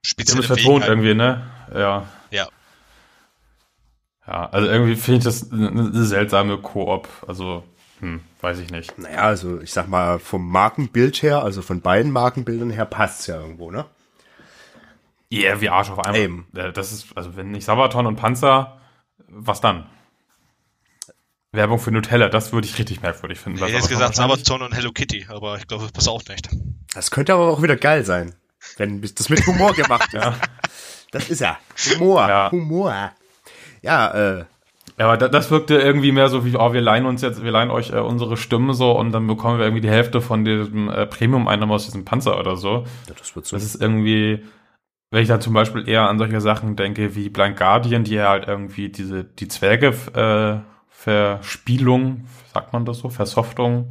spezielle 0.00 0.40
die 0.40 0.46
vertont 0.46 0.84
irgendwie, 0.86 1.14
ne? 1.14 1.50
Ja. 1.74 2.08
Ja. 2.30 2.48
Ja, 4.26 4.48
also 4.50 4.68
irgendwie 4.68 4.96
finde 4.96 5.18
ich 5.18 5.24
das 5.24 5.52
eine 5.52 6.04
seltsame 6.04 6.56
Koop. 6.56 7.08
Also, 7.26 7.62
hm, 8.00 8.22
weiß 8.44 8.58
ich 8.60 8.70
nicht. 8.70 8.96
Naja, 8.98 9.22
also 9.22 9.60
ich 9.60 9.72
sag 9.72 9.88
mal, 9.88 10.20
vom 10.20 10.48
Markenbild 10.48 11.22
her, 11.22 11.42
also 11.42 11.62
von 11.62 11.80
beiden 11.80 12.12
Markenbildern 12.12 12.70
her, 12.70 12.84
passt's 12.84 13.26
ja 13.26 13.40
irgendwo, 13.40 13.70
ne? 13.70 13.86
Ja, 15.30 15.50
yeah, 15.50 15.60
wie 15.60 15.70
Arsch 15.70 15.90
auf 15.90 15.98
einmal. 15.98 16.20
Eben. 16.20 16.46
Das 16.52 16.92
ist, 16.92 17.16
also 17.16 17.36
wenn 17.36 17.50
nicht 17.50 17.64
Sabaton 17.64 18.06
und 18.06 18.16
Panzer, 18.16 18.78
was 19.26 19.60
dann? 19.60 19.86
Werbung 21.50 21.78
für 21.78 21.90
Nutella, 21.90 22.28
das 22.28 22.52
würde 22.52 22.66
ich 22.66 22.78
richtig 22.78 23.00
merkwürdig 23.00 23.40
finden. 23.40 23.64
Ich 23.64 23.72
hätte 23.72 23.88
gesagt 23.88 24.14
Sabaton 24.14 24.62
und 24.62 24.74
Hello 24.74 24.92
Kitty, 24.92 25.26
aber 25.28 25.56
ich 25.56 25.66
glaube, 25.66 25.84
das 25.84 25.92
passt 25.92 26.08
auch 26.08 26.22
nicht. 26.28 26.48
Das 26.94 27.10
könnte 27.10 27.32
aber 27.32 27.48
auch 27.48 27.62
wieder 27.62 27.76
geil 27.76 28.04
sein, 28.04 28.34
wenn 28.76 29.00
das 29.00 29.28
mit 29.28 29.46
Humor 29.46 29.72
gemacht 29.72 30.12
ist. 30.12 30.22
ja. 30.22 30.36
Das 31.10 31.30
ist 31.30 31.40
ja 31.40 31.58
Humor, 31.90 32.28
ja. 32.28 32.50
Humor. 32.50 33.12
Ja, 33.82 34.38
äh. 34.38 34.44
Ja, 34.98 35.10
aber 35.10 35.28
das 35.28 35.50
wirkte 35.50 35.74
irgendwie 35.74 36.12
mehr 36.12 36.28
so 36.28 36.44
wie, 36.44 36.56
oh, 36.56 36.72
wir 36.72 36.80
leihen 36.80 37.04
uns 37.04 37.20
jetzt, 37.20 37.42
wir 37.42 37.50
leihen 37.50 37.70
euch 37.70 37.90
äh, 37.90 37.98
unsere 37.98 38.36
Stimme 38.36 38.74
so 38.74 38.92
und 38.92 39.10
dann 39.10 39.26
bekommen 39.26 39.58
wir 39.58 39.64
irgendwie 39.64 39.80
die 39.80 39.90
Hälfte 39.90 40.20
von 40.20 40.44
diesem 40.44 40.88
äh, 40.88 41.06
Premium-Einnahme 41.06 41.74
aus 41.74 41.86
diesem 41.86 42.04
Panzer 42.04 42.38
oder 42.38 42.56
so. 42.56 42.84
Ja, 43.08 43.14
das 43.18 43.34
wird 43.34 43.46
so. 43.46 43.56
Das 43.56 43.64
ist 43.64 43.80
irgendwie, 43.80 44.44
wenn 45.10 45.22
ich 45.22 45.28
da 45.28 45.40
zum 45.40 45.52
Beispiel 45.52 45.88
eher 45.88 46.08
an 46.08 46.18
solche 46.18 46.40
Sachen 46.40 46.76
denke 46.76 47.16
wie 47.16 47.28
Blind 47.28 47.56
Guardian, 47.56 48.04
die 48.04 48.14
ja 48.14 48.28
halt 48.28 48.46
irgendwie 48.46 48.88
diese, 48.88 49.24
die 49.24 49.48
Zwerge, 49.48 49.88
äh, 50.14 50.60
Verspielung, 50.88 52.26
sagt 52.52 52.72
man 52.72 52.84
das 52.84 52.98
so, 52.98 53.08
Versoftung, 53.08 53.90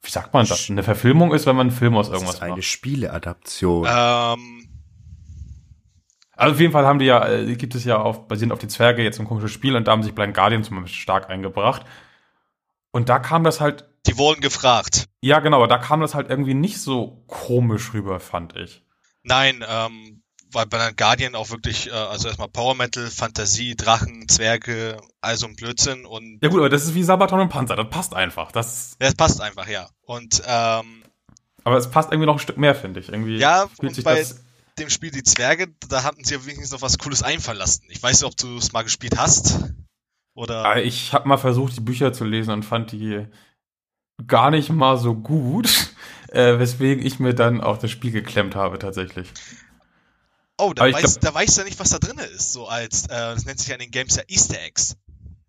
wie 0.00 0.10
sagt 0.10 0.32
man 0.32 0.46
das? 0.46 0.70
Eine 0.70 0.82
Verfilmung 0.82 1.34
ist, 1.34 1.46
wenn 1.46 1.56
man 1.56 1.68
einen 1.68 1.76
Film 1.76 1.96
aus 1.96 2.08
irgendwas 2.08 2.36
das 2.36 2.36
ist 2.36 2.42
eine 2.42 2.52
macht. 2.52 2.64
Spieleadaption. 2.64 3.86
Ähm. 3.90 4.59
Also 6.40 6.54
auf 6.54 6.60
jeden 6.60 6.72
Fall 6.72 6.86
haben 6.86 6.98
die 6.98 7.04
ja, 7.04 7.28
äh, 7.28 7.54
gibt 7.54 7.74
es 7.74 7.84
ja 7.84 7.98
auf, 8.00 8.26
basierend 8.26 8.54
auf 8.54 8.58
die 8.58 8.66
Zwerge 8.66 9.02
jetzt 9.02 9.20
ein 9.20 9.26
komisches 9.26 9.52
Spiel 9.52 9.76
und 9.76 9.86
da 9.86 9.92
haben 9.92 10.02
sich 10.02 10.14
Blind 10.14 10.32
Guardian 10.32 10.64
zum 10.64 10.80
Beispiel 10.80 10.98
stark 10.98 11.28
eingebracht. 11.28 11.84
Und 12.92 13.10
da 13.10 13.18
kam 13.18 13.44
das 13.44 13.60
halt. 13.60 13.84
Die 14.06 14.16
wurden 14.16 14.40
gefragt. 14.40 15.04
Ja, 15.20 15.40
genau, 15.40 15.58
aber 15.58 15.68
da 15.68 15.76
kam 15.76 16.00
das 16.00 16.14
halt 16.14 16.30
irgendwie 16.30 16.54
nicht 16.54 16.80
so 16.80 17.22
komisch 17.26 17.92
rüber, 17.92 18.20
fand 18.20 18.56
ich. 18.56 18.82
Nein, 19.22 19.62
ähm, 19.68 20.22
weil 20.50 20.64
bei 20.64 20.78
den 20.78 20.96
Guardian 20.96 21.34
auch 21.34 21.50
wirklich, 21.50 21.88
äh, 21.88 21.92
also 21.92 22.28
erstmal 22.28 22.48
Power 22.48 22.74
Metal, 22.74 23.08
Fantasie, 23.08 23.76
Drachen, 23.76 24.26
Zwerge, 24.26 24.96
also 25.20 25.46
ein 25.46 25.56
Blödsinn 25.56 26.06
und. 26.06 26.38
Ja 26.42 26.48
gut, 26.48 26.60
aber 26.60 26.70
das 26.70 26.84
ist 26.84 26.94
wie 26.94 27.02
Sabaton 27.02 27.40
und 27.40 27.50
Panzer, 27.50 27.76
das 27.76 27.90
passt 27.90 28.14
einfach. 28.14 28.50
Das, 28.50 28.96
ja, 28.98 29.08
das 29.08 29.14
passt 29.14 29.42
einfach, 29.42 29.68
ja. 29.68 29.90
Und 30.06 30.42
ähm, 30.46 31.02
aber 31.64 31.76
es 31.76 31.90
passt 31.90 32.10
irgendwie 32.10 32.26
noch 32.26 32.36
ein 32.36 32.40
Stück 32.40 32.56
mehr, 32.56 32.74
finde 32.74 33.00
ich. 33.00 33.10
Irgendwie 33.10 33.36
ja, 33.36 33.68
fühlt 33.78 33.94
sich 33.94 34.04
das 34.04 34.42
dem 34.80 34.90
Spiel 34.90 35.10
Die 35.10 35.22
Zwerge, 35.22 35.68
da 35.88 36.02
hatten 36.02 36.24
sie 36.24 36.34
ja 36.34 36.44
wenigstens 36.44 36.72
noch 36.72 36.82
was 36.82 36.98
Cooles 36.98 37.22
einfallen 37.22 37.58
lassen. 37.58 37.84
Ich 37.88 38.02
weiß 38.02 38.20
nicht, 38.20 38.28
ob 38.28 38.36
du 38.36 38.56
es 38.56 38.72
mal 38.72 38.82
gespielt 38.82 39.18
hast. 39.18 39.72
Oder. 40.34 40.64
Ah, 40.64 40.78
ich 40.78 41.12
habe 41.12 41.28
mal 41.28 41.36
versucht, 41.36 41.76
die 41.76 41.80
Bücher 41.80 42.12
zu 42.12 42.24
lesen 42.24 42.52
und 42.52 42.64
fand 42.64 42.92
die 42.92 43.26
gar 44.26 44.50
nicht 44.50 44.70
mal 44.70 44.96
so 44.96 45.14
gut, 45.14 45.94
äh, 46.28 46.58
weswegen 46.58 47.04
ich 47.04 47.20
mir 47.20 47.34
dann 47.34 47.60
auch 47.60 47.78
das 47.78 47.90
Spiel 47.90 48.10
geklemmt 48.10 48.54
habe 48.54 48.78
tatsächlich. 48.78 49.32
Oh, 50.58 50.72
da, 50.74 50.84
weiß, 50.84 51.20
glaub, 51.20 51.20
da 51.20 51.34
weißt 51.38 51.56
du 51.56 51.60
ja 51.62 51.64
nicht, 51.66 51.80
was 51.80 51.90
da 51.90 51.98
drin 51.98 52.18
ist. 52.18 52.52
So 52.52 52.66
als, 52.68 53.04
äh, 53.04 53.08
das 53.08 53.46
nennt 53.46 53.58
sich 53.58 53.68
ja 53.68 53.74
in 53.74 53.80
den 53.80 53.90
Games 53.90 54.16
ja 54.16 54.22
Easter 54.28 54.60
Eggs. 54.60 54.96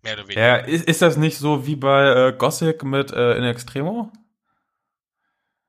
Mehr 0.02 0.14
oder 0.14 0.24
weniger. 0.24 0.40
Ja, 0.40 0.56
ist, 0.56 0.86
ist 0.86 1.02
das 1.02 1.16
nicht 1.16 1.38
so 1.38 1.66
wie 1.66 1.76
bei 1.76 2.28
äh, 2.28 2.32
Gothic 2.32 2.82
mit 2.82 3.12
äh, 3.12 3.36
In 3.36 3.44
Extremo? 3.44 4.10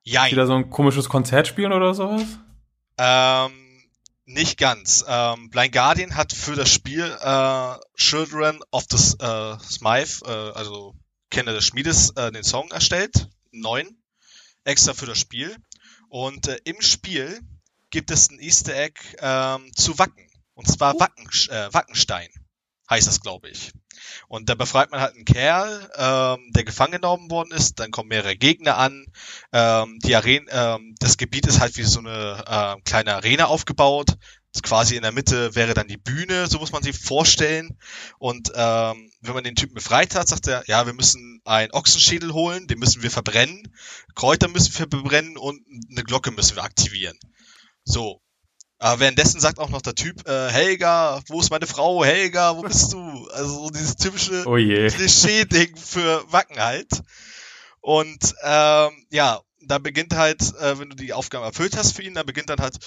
Ja. 0.03 0.25
Wieder 0.29 0.47
so 0.47 0.55
ein 0.55 0.69
komisches 0.69 1.07
Konzert 1.09 1.47
spielen 1.47 1.73
oder 1.73 1.93
sowas? 1.93 2.25
Ähm, 2.97 3.83
nicht 4.25 4.57
ganz. 4.57 5.03
Ähm, 5.07 5.49
Blind 5.49 5.73
Guardian 5.73 6.15
hat 6.15 6.33
für 6.33 6.55
das 6.55 6.69
Spiel 6.69 7.03
äh, 7.03 7.75
Children 7.97 8.61
of 8.71 8.85
the 8.89 9.17
äh, 9.19 9.57
Smythe, 9.59 10.25
äh, 10.25 10.57
also 10.57 10.95
Kinder 11.29 11.53
des 11.53 11.65
Schmiedes, 11.65 12.11
äh, 12.11 12.31
den 12.31 12.43
Song 12.43 12.71
erstellt. 12.71 13.29
Neun. 13.51 13.97
Extra 14.63 14.93
für 14.93 15.05
das 15.05 15.19
Spiel. 15.19 15.55
Und 16.09 16.47
äh, 16.47 16.59
im 16.63 16.79
Spiel 16.81 17.41
gibt 17.89 18.11
es 18.11 18.29
ein 18.29 18.39
Easter 18.39 18.75
Egg 18.75 18.99
ähm, 19.19 19.71
zu 19.75 19.97
Wacken. 19.99 20.29
Und 20.53 20.67
zwar 20.67 20.95
oh. 20.95 20.99
Wacken, 20.99 21.27
äh, 21.49 21.73
Wackenstein 21.73 22.29
heißt 22.89 23.07
das, 23.07 23.19
glaube 23.19 23.49
ich. 23.49 23.73
Und 24.33 24.49
da 24.49 24.55
befreit 24.55 24.89
man 24.89 24.99
halt 24.99 25.13
einen 25.13 25.25
Kerl, 25.25 25.91
ähm, 25.95 26.51
der 26.53 26.63
gefangen 26.63 26.93
genommen 26.93 27.29
worden 27.29 27.51
ist. 27.51 27.79
Dann 27.79 27.91
kommen 27.91 28.09
mehrere 28.09 28.35
Gegner 28.35 28.79
an. 28.79 29.05
Ähm, 29.51 29.99
die 30.03 30.15
Arena, 30.15 30.75
ähm, 30.75 30.95
das 30.97 31.17
Gebiet 31.17 31.45
ist 31.45 31.59
halt 31.59 31.77
wie 31.77 31.83
so 31.83 31.99
eine 31.99 32.43
äh, 32.47 32.81
kleine 32.81 33.13
Arena 33.13 33.45
aufgebaut. 33.45 34.17
Quasi 34.63 34.95
in 34.95 35.03
der 35.03 35.11
Mitte 35.11 35.53
wäre 35.53 35.75
dann 35.75 35.87
die 35.87 35.97
Bühne, 35.97 36.47
so 36.47 36.57
muss 36.57 36.71
man 36.71 36.81
sich 36.81 36.97
vorstellen. 36.97 37.77
Und 38.17 38.51
ähm, 38.55 39.11
wenn 39.21 39.35
man 39.35 39.43
den 39.43 39.53
Typen 39.53 39.75
befreit 39.75 40.15
hat, 40.15 40.27
sagt 40.27 40.47
er, 40.47 40.63
ja, 40.65 40.87
wir 40.87 40.93
müssen 40.93 41.39
einen 41.45 41.71
Ochsenschädel 41.71 42.33
holen, 42.33 42.65
den 42.65 42.79
müssen 42.79 43.03
wir 43.03 43.11
verbrennen, 43.11 43.71
Kräuter 44.15 44.47
müssen 44.47 44.73
wir 44.73 44.87
verbrennen 44.87 45.37
und 45.37 45.61
eine 45.91 46.03
Glocke 46.03 46.31
müssen 46.31 46.55
wir 46.55 46.63
aktivieren. 46.63 47.19
So. 47.83 48.19
Aber 48.83 48.99
währenddessen 48.99 49.39
sagt 49.39 49.59
auch 49.59 49.69
noch 49.69 49.81
der 49.81 49.95
Typ, 49.95 50.27
äh, 50.27 50.49
Helga, 50.49 51.21
wo 51.29 51.39
ist 51.39 51.51
meine 51.51 51.67
Frau? 51.67 52.03
Helga, 52.03 52.57
wo 52.57 52.63
bist 52.63 52.91
du? 52.91 53.29
Also 53.29 53.63
so 53.63 53.69
dieses 53.69 53.95
typische 53.95 54.43
oh 54.45 54.55
Klischee-Ding 54.55 55.77
für 55.77 56.29
Wacken 56.33 56.59
halt. 56.59 56.89
Und 57.79 58.35
ähm, 58.43 58.91
ja, 59.09 59.39
da 59.61 59.77
beginnt 59.77 60.13
halt, 60.17 60.41
äh, 60.59 60.77
wenn 60.77 60.89
du 60.89 60.97
die 60.97 61.13
Aufgabe 61.13 61.45
erfüllt 61.45 61.77
hast 61.77 61.95
für 61.95 62.01
ihn, 62.01 62.13
dann 62.13 62.25
beginnt 62.25 62.49
dann 62.49 62.59
halt, 62.59 62.77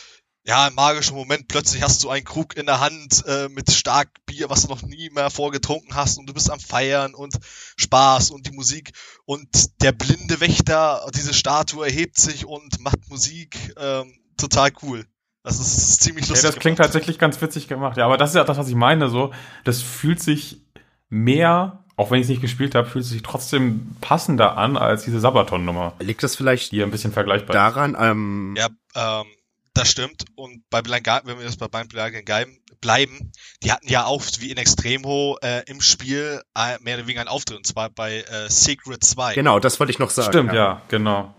ja, 0.44 0.68
im 0.68 0.74
magischen 0.74 1.16
Moment, 1.16 1.48
plötzlich 1.48 1.82
hast 1.82 2.04
du 2.04 2.10
einen 2.10 2.26
Krug 2.26 2.58
in 2.58 2.66
der 2.66 2.80
Hand 2.80 3.24
äh, 3.26 3.48
mit 3.48 3.70
stark 3.72 4.10
Bier, 4.26 4.50
was 4.50 4.64
du 4.64 4.68
noch 4.68 4.82
nie 4.82 5.08
mehr 5.08 5.30
vorgetrunken 5.30 5.94
hast 5.94 6.18
und 6.18 6.26
du 6.26 6.34
bist 6.34 6.50
am 6.50 6.60
Feiern 6.60 7.14
und 7.14 7.38
Spaß 7.78 8.32
und 8.32 8.46
die 8.46 8.52
Musik 8.52 8.92
und 9.24 9.48
der 9.80 9.92
blinde 9.92 10.40
Wächter, 10.40 11.08
diese 11.14 11.32
Statue 11.32 11.86
erhebt 11.86 12.18
sich 12.18 12.44
und 12.44 12.80
macht 12.80 13.08
Musik. 13.08 13.72
Ähm, 13.78 14.12
total 14.36 14.72
cool. 14.82 15.06
Das 15.46 15.60
ist 15.60 16.02
ziemlich 16.02 16.28
lustig. 16.28 16.42
Ja, 16.42 16.50
das 16.50 16.58
klingt 16.58 16.78
tatsächlich 16.78 17.20
ganz 17.20 17.40
witzig 17.40 17.68
gemacht. 17.68 17.96
Ja, 17.96 18.04
aber 18.06 18.16
das 18.16 18.30
ist 18.30 18.34
ja 18.34 18.42
das, 18.42 18.58
was 18.58 18.68
ich 18.68 18.74
meine. 18.74 19.08
So, 19.08 19.32
das 19.62 19.80
fühlt 19.80 20.20
sich 20.20 20.60
mehr, 21.08 21.84
auch 21.94 22.10
wenn 22.10 22.18
ich 22.18 22.24
es 22.24 22.30
nicht 22.30 22.40
gespielt 22.40 22.74
habe, 22.74 22.88
fühlt 22.88 23.04
sich 23.04 23.22
trotzdem 23.22 23.94
passender 24.00 24.58
an 24.58 24.76
als 24.76 25.04
diese 25.04 25.20
Sabaton-Nummer. 25.20 25.92
Liegt 26.00 26.24
das 26.24 26.34
vielleicht 26.34 26.70
hier 26.70 26.82
ein 26.82 26.90
bisschen 26.90 27.12
vergleichbar 27.12 27.54
daran? 27.54 27.96
Ähm 27.96 28.56
ja, 28.58 28.66
ähm, 28.96 29.26
das 29.72 29.88
stimmt. 29.88 30.24
Und 30.34 30.68
bei 30.68 30.82
Blind 30.82 31.04
Guardian, 31.04 31.28
wenn 31.28 31.38
wir 31.38 31.46
jetzt 31.46 31.60
bei 31.60 31.68
Blind 31.68 31.94
Guardian 31.94 32.58
bleiben, 32.80 33.30
die 33.62 33.70
hatten 33.70 33.88
ja 33.88 34.04
auch 34.04 34.24
wie 34.40 34.50
in 34.50 34.56
Extremo 34.56 35.38
äh, 35.42 35.62
im 35.70 35.80
Spiel 35.80 36.42
äh, 36.56 36.76
mehr 36.80 36.96
oder 36.96 37.06
weniger 37.06 37.20
einen 37.20 37.28
Auftritt, 37.28 37.58
und 37.58 37.66
zwar 37.68 37.90
bei 37.90 38.22
äh, 38.22 38.50
Secret 38.50 39.04
2. 39.04 39.34
Genau, 39.34 39.60
das 39.60 39.78
wollte 39.78 39.92
ich 39.92 40.00
noch 40.00 40.10
sagen. 40.10 40.32
Stimmt, 40.32 40.54
ja, 40.54 40.64
ja 40.64 40.82
genau. 40.88 41.32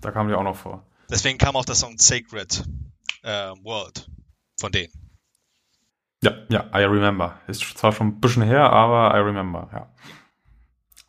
Da 0.00 0.10
kam 0.10 0.26
die 0.26 0.34
auch 0.34 0.42
noch 0.42 0.56
vor. 0.56 0.84
Deswegen 1.08 1.38
kam 1.38 1.54
auch 1.54 1.64
der 1.64 1.76
Song 1.76 1.96
Sacred 1.96 2.64
äh, 3.22 3.52
World 3.62 4.08
von 4.60 4.72
denen. 4.72 4.92
Ja, 6.22 6.34
ja, 6.48 6.70
I 6.74 6.84
remember. 6.84 7.40
Ist 7.48 7.62
zwar 7.76 7.92
schon 7.92 8.08
ein 8.08 8.20
bisschen 8.20 8.42
her, 8.42 8.70
aber 8.70 9.16
I 9.16 9.20
remember, 9.22 9.68
ja. 9.72 9.92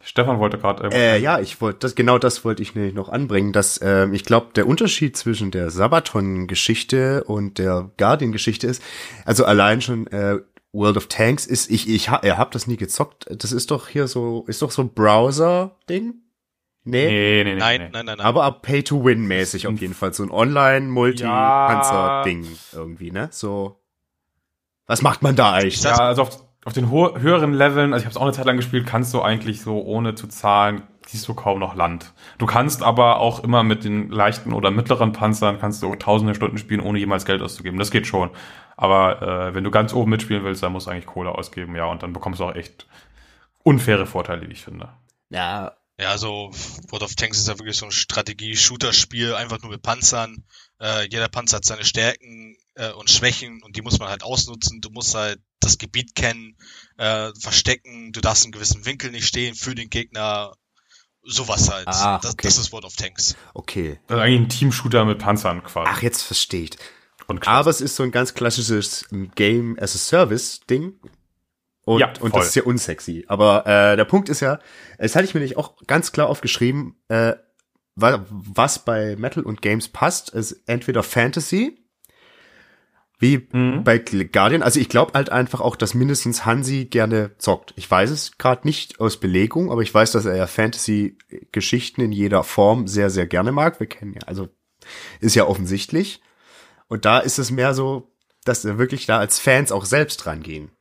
Stefan 0.04 0.40
wollte 0.40 0.58
gerade. 0.58 0.90
Äh, 0.92 1.20
ja, 1.20 1.40
ich 1.40 1.62
wollte 1.62 1.80
das 1.80 1.96
genau 1.96 2.18
das 2.18 2.44
wollte 2.44 2.62
ich 2.62 2.76
nämlich 2.76 2.94
noch 2.94 3.10
anbringen, 3.10 3.54
dass 3.54 3.78
äh, 3.78 4.08
ich 4.12 4.26
glaube 4.26 4.48
der 4.54 4.68
Unterschied 4.68 5.16
zwischen 5.16 5.50
der 5.50 5.70
Sabaton-Geschichte 5.70 7.24
und 7.24 7.58
der 7.58 7.92
Guardian-Geschichte 7.98 8.68
ist, 8.68 8.84
also 9.24 9.46
allein 9.46 9.82
schon 9.82 10.08
äh, 10.08 10.40
World 10.74 10.98
of 10.98 11.08
Tanks 11.08 11.46
ist 11.46 11.72
ich 11.72 11.88
ich 11.88 12.10
ha, 12.10 12.20
ihr 12.24 12.38
habt 12.38 12.54
das 12.54 12.68
nie 12.68 12.76
gezockt. 12.76 13.28
Das 13.30 13.54
ist 13.54 13.72
doch 13.72 13.88
hier 13.88 14.08
so 14.08 14.44
ist 14.48 14.62
doch 14.62 14.72
so 14.72 14.82
ein 14.82 14.94
Browser-Ding. 14.94 16.16
Nee? 16.86 17.08
Nee, 17.08 17.44
nee, 17.44 17.54
nee. 17.54 17.60
Nein, 17.60 17.80
nein, 17.80 17.92
nein, 18.06 18.18
nein. 18.18 18.26
Aber 18.26 18.44
ab 18.44 18.62
Pay-to-Win-mäßig 18.62 19.68
auf 19.68 19.80
jeden 19.80 19.94
Fall. 19.94 20.14
So 20.14 20.24
ein 20.24 20.32
Online-Multi-Panzer-Ding 20.32 22.44
ja. 22.44 22.50
irgendwie, 22.74 23.12
ne? 23.12 23.30
So. 23.32 23.80
Was 24.86 25.02
macht 25.02 25.22
man 25.22 25.38
da 25.38 25.54
eigentlich? 25.54 25.82
Ja, 25.82 25.94
also 25.94 26.24
auf, 26.24 26.44
auf 26.66 26.74
den 26.74 26.92
höheren 26.92 27.54
Leveln, 27.54 27.94
also 27.94 28.04
ich 28.04 28.06
habe 28.06 28.12
es 28.12 28.18
auch 28.18 28.24
eine 28.24 28.34
Zeit 28.34 28.44
lang 28.46 28.58
gespielt, 28.58 28.86
kannst 28.86 29.14
du 29.14 29.22
eigentlich 29.22 29.62
so 29.62 29.82
ohne 29.82 30.14
zu 30.16 30.28
zahlen, 30.28 30.84
siehst 31.06 31.26
du 31.28 31.34
kaum 31.34 31.60
noch 31.60 31.76
Land. 31.76 32.14
Du 32.38 32.46
kannst 32.46 32.84
aber 32.84 33.22
auch 33.22 33.42
immer 33.44 33.64
mit 33.64 33.86
den 33.86 34.10
leichten 34.10 34.52
oder 34.52 34.70
mittleren 34.70 35.14
Panzern 35.14 35.60
kannst 35.60 35.82
du 35.84 35.96
tausende 35.96 36.36
Stunden 36.36 36.58
spielen, 36.58 36.82
ohne 36.82 37.00
jemals 37.00 37.24
Geld 37.26 37.42
auszugeben. 37.42 37.80
Das 37.80 37.92
geht 37.92 38.08
schon. 38.08 38.30
Aber 38.76 39.22
äh, 39.22 39.56
wenn 39.56 39.64
du 39.64 39.72
ganz 39.72 39.94
oben 39.94 40.10
mitspielen 40.10 40.44
willst, 40.44 40.62
dann 40.64 40.74
musst 40.74 40.88
du 40.88 40.92
eigentlich 40.92 41.06
Kohle 41.06 41.34
ausgeben, 41.34 41.78
ja, 41.78 41.86
und 41.86 42.04
dann 42.04 42.12
bekommst 42.12 42.42
du 42.42 42.46
auch 42.46 42.56
echt 42.56 42.88
unfaire 43.64 44.06
Vorteile, 44.06 44.50
wie 44.50 44.54
ich 44.54 44.64
finde. 44.64 44.90
Ja, 45.30 45.72
ja, 46.00 46.18
so 46.18 46.52
World 46.90 47.04
of 47.04 47.16
Tanks 47.16 47.38
ist 47.38 47.48
ja 47.48 47.60
wirklich 47.60 47.78
so 47.78 47.86
ein 47.86 47.92
Strategie-Shooter-Spiel, 47.92 49.36
einfach 49.36 49.62
nur 49.62 49.72
mit 49.72 49.82
Panzern. 49.82 50.44
Äh, 50.80 51.08
jeder 51.10 51.28
Panzer 51.28 51.58
hat 51.58 51.66
seine 51.66 51.86
Stärken 51.86 52.58
äh, 52.76 52.92
und 52.92 53.10
Schwächen 53.10 53.62
und 53.64 53.76
die 53.76 53.82
muss 53.82 54.00
man 54.00 54.10
halt 54.10 54.24
ausnutzen. 54.24 54.82
Du 54.82 54.90
musst 54.90 55.14
halt 55.14 55.40
das 55.60 55.78
Gebiet 55.78 56.16
kennen, 56.16 56.58
äh, 56.98 57.32
verstecken, 57.40 58.12
du 58.12 58.22
darfst 58.22 58.46
in 58.46 58.52
gewissen 58.52 58.86
Winkel 58.86 59.12
nicht 59.12 59.28
stehen 59.28 59.56
für 59.56 59.76
den 59.76 59.90
Gegner. 59.90 60.56
Sowas 61.26 61.72
halt. 61.72 61.88
Ah, 61.88 62.20
das, 62.20 62.34
okay. 62.34 62.48
das 62.48 62.58
ist 62.58 62.74
World 62.74 62.84
of 62.84 62.98
Tanks. 62.98 63.38
Okay. 63.54 63.98
Das 64.08 64.18
ist 64.18 64.24
eigentlich 64.24 64.42
ein 64.42 64.50
Team-Shooter 64.50 65.06
mit 65.06 65.20
Panzern 65.20 65.64
quasi. 65.64 65.90
Ach, 65.90 66.02
jetzt 66.02 66.22
verstehe 66.22 66.64
ich. 66.64 66.72
Aber 67.46 67.70
es 67.70 67.80
ist 67.80 67.96
so 67.96 68.04
ein 68.04 68.12
ganz 68.12 68.34
klassisches 68.34 69.06
Game 69.36 69.78
as 69.80 69.96
a 69.96 70.00
Service 70.00 70.60
Ding. 70.70 71.00
Und, 71.86 72.00
Ja, 72.00 72.14
und 72.22 72.36
das 72.36 72.48
ist 72.48 72.56
ja 72.56 72.64
unsexy. 72.64 73.26
Aber 73.28 73.66
äh, 73.68 73.96
der 73.98 74.06
Punkt 74.06 74.30
ist 74.30 74.40
ja, 74.40 74.60
das 74.98 75.16
hatte 75.16 75.26
ich 75.26 75.34
mir 75.34 75.42
nicht 75.42 75.58
auch 75.58 75.76
ganz 75.86 76.12
klar 76.12 76.28
aufgeschrieben, 76.30 76.96
äh, 77.10 77.34
wa- 77.96 78.26
was 78.30 78.80
bei 78.86 79.16
Metal 79.18 79.44
und 79.44 79.62
Games 79.62 79.90
passt, 79.90 80.30
ist 80.30 80.64
entweder 80.66 81.04
Fantasy, 81.04 81.78
wie 83.20 83.48
Mhm. 83.52 83.84
bei 83.84 83.98
Guardian. 84.00 84.64
Also 84.64 84.80
ich 84.80 84.90
glaube 84.90 85.12
halt 85.14 85.30
einfach 85.30 85.62
auch, 85.62 85.76
dass 85.76 85.94
mindestens 85.94 86.46
Hansi 86.46 86.86
gerne 86.86 87.32
zockt. 87.38 87.74
Ich 87.78 87.90
weiß 87.90 88.10
es 88.12 88.38
gerade 88.38 88.66
nicht 88.68 89.00
aus 89.00 89.20
Belegung, 89.20 89.72
aber 89.72 89.82
ich 89.82 89.94
weiß, 89.94 90.12
dass 90.14 90.26
er 90.26 90.36
ja 90.36 90.48
Fantasy-Geschichten 90.48 92.02
in 92.02 92.12
jeder 92.12 92.44
Form 92.44 92.88
sehr, 92.88 93.10
sehr 93.10 93.28
gerne 93.28 93.52
mag. 93.52 93.80
Wir 93.80 93.88
kennen 93.88 94.14
ja, 94.14 94.22
also 94.28 94.50
ist 95.20 95.36
ja 95.36 95.46
offensichtlich. 95.46 96.22
Und 96.88 97.06
da 97.06 97.20
ist 97.20 97.40
es 97.40 97.52
mehr 97.52 97.74
so, 97.74 98.12
dass 98.46 98.66
wir 98.66 98.78
wirklich 98.78 99.06
da 99.06 99.20
als 99.20 99.40
Fans 99.40 99.72
auch 99.72 99.86
selbst 99.86 100.26
rangehen. 100.26 100.72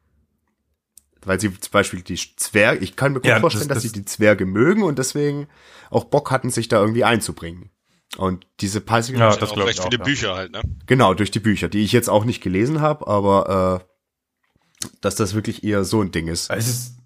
Weil 1.25 1.39
sie 1.41 1.51
zum 1.59 1.71
Beispiel 1.71 2.03
die 2.03 2.17
Zwerge, 2.37 2.83
ich 2.83 2.97
kann 2.97 3.13
mir 3.13 3.21
gut 3.21 3.29
Ja, 3.29 3.39
vorstellen, 3.41 3.69
das- 3.69 3.77
dass 3.77 3.83
das- 3.85 3.93
sie 3.93 4.01
die 4.01 4.05
Zwerge 4.05 4.45
mögen 4.47 4.83
und 4.83 4.99
deswegen 4.99 5.47
auch 5.91 6.05
Bock 6.05 6.31
hatten, 6.31 6.51
sich 6.51 6.69
da 6.69 6.81
irgendwie 6.81 7.05
einzubringen. 7.05 7.71
Und 8.19 8.47
diese 8.61 8.81
Passage, 8.81 9.19
Ja, 9.19 9.35
das 9.37 9.51
auch 9.51 9.57
ich 9.67 9.77
viele 9.81 9.87
auch, 9.87 9.93
ja. 9.93 9.99
Bücher 10.05 10.35
halt, 10.35 10.53
ne? 10.53 10.61
genau, 10.87 11.15
durch 11.15 11.31
die 11.31 11.41
Bücher, 11.41 11.69
die 11.69 11.83
ich 11.83 11.93
jetzt 11.93 12.11
auch 12.11 12.25
nicht 12.25 12.43
gelesen 12.43 12.81
habe, 12.81 13.07
aber 13.07 13.83
äh, 13.83 14.89
dass 15.01 15.15
das 15.15 15.35
wirklich 15.35 15.65
eher 15.65 15.85
so 15.85 16.03
ein 16.03 16.11
Ding 16.11 16.29
ist. 16.29 16.51
Ist 16.53 16.69
es, 16.69 16.97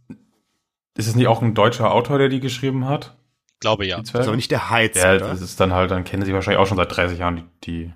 ist 0.97 1.07
es 1.09 1.15
nicht 1.15 1.27
auch 1.29 1.43
ein 1.43 1.55
deutscher 1.55 1.93
Autor, 1.93 2.19
der 2.19 2.29
die 2.29 2.41
geschrieben 2.41 2.87
hat? 2.89 3.17
Glaube 3.61 3.87
ja. 3.87 3.99
Das 4.01 4.09
ist 4.11 4.17
aber 4.27 4.35
nicht 4.37 4.51
der 4.51 4.71
Heiz, 4.71 4.97
ja, 4.97 5.15
oder? 5.15 5.29
das 5.29 5.41
ist 5.43 5.61
dann 5.61 5.73
halt, 5.73 5.91
dann 5.91 6.05
kennen 6.05 6.25
sie 6.25 6.33
wahrscheinlich 6.35 6.59
auch 6.61 6.67
schon 6.67 6.77
seit 6.77 6.95
30 6.97 7.19
Jahren 7.19 7.37
die, 7.65 7.85
die, 7.87 7.93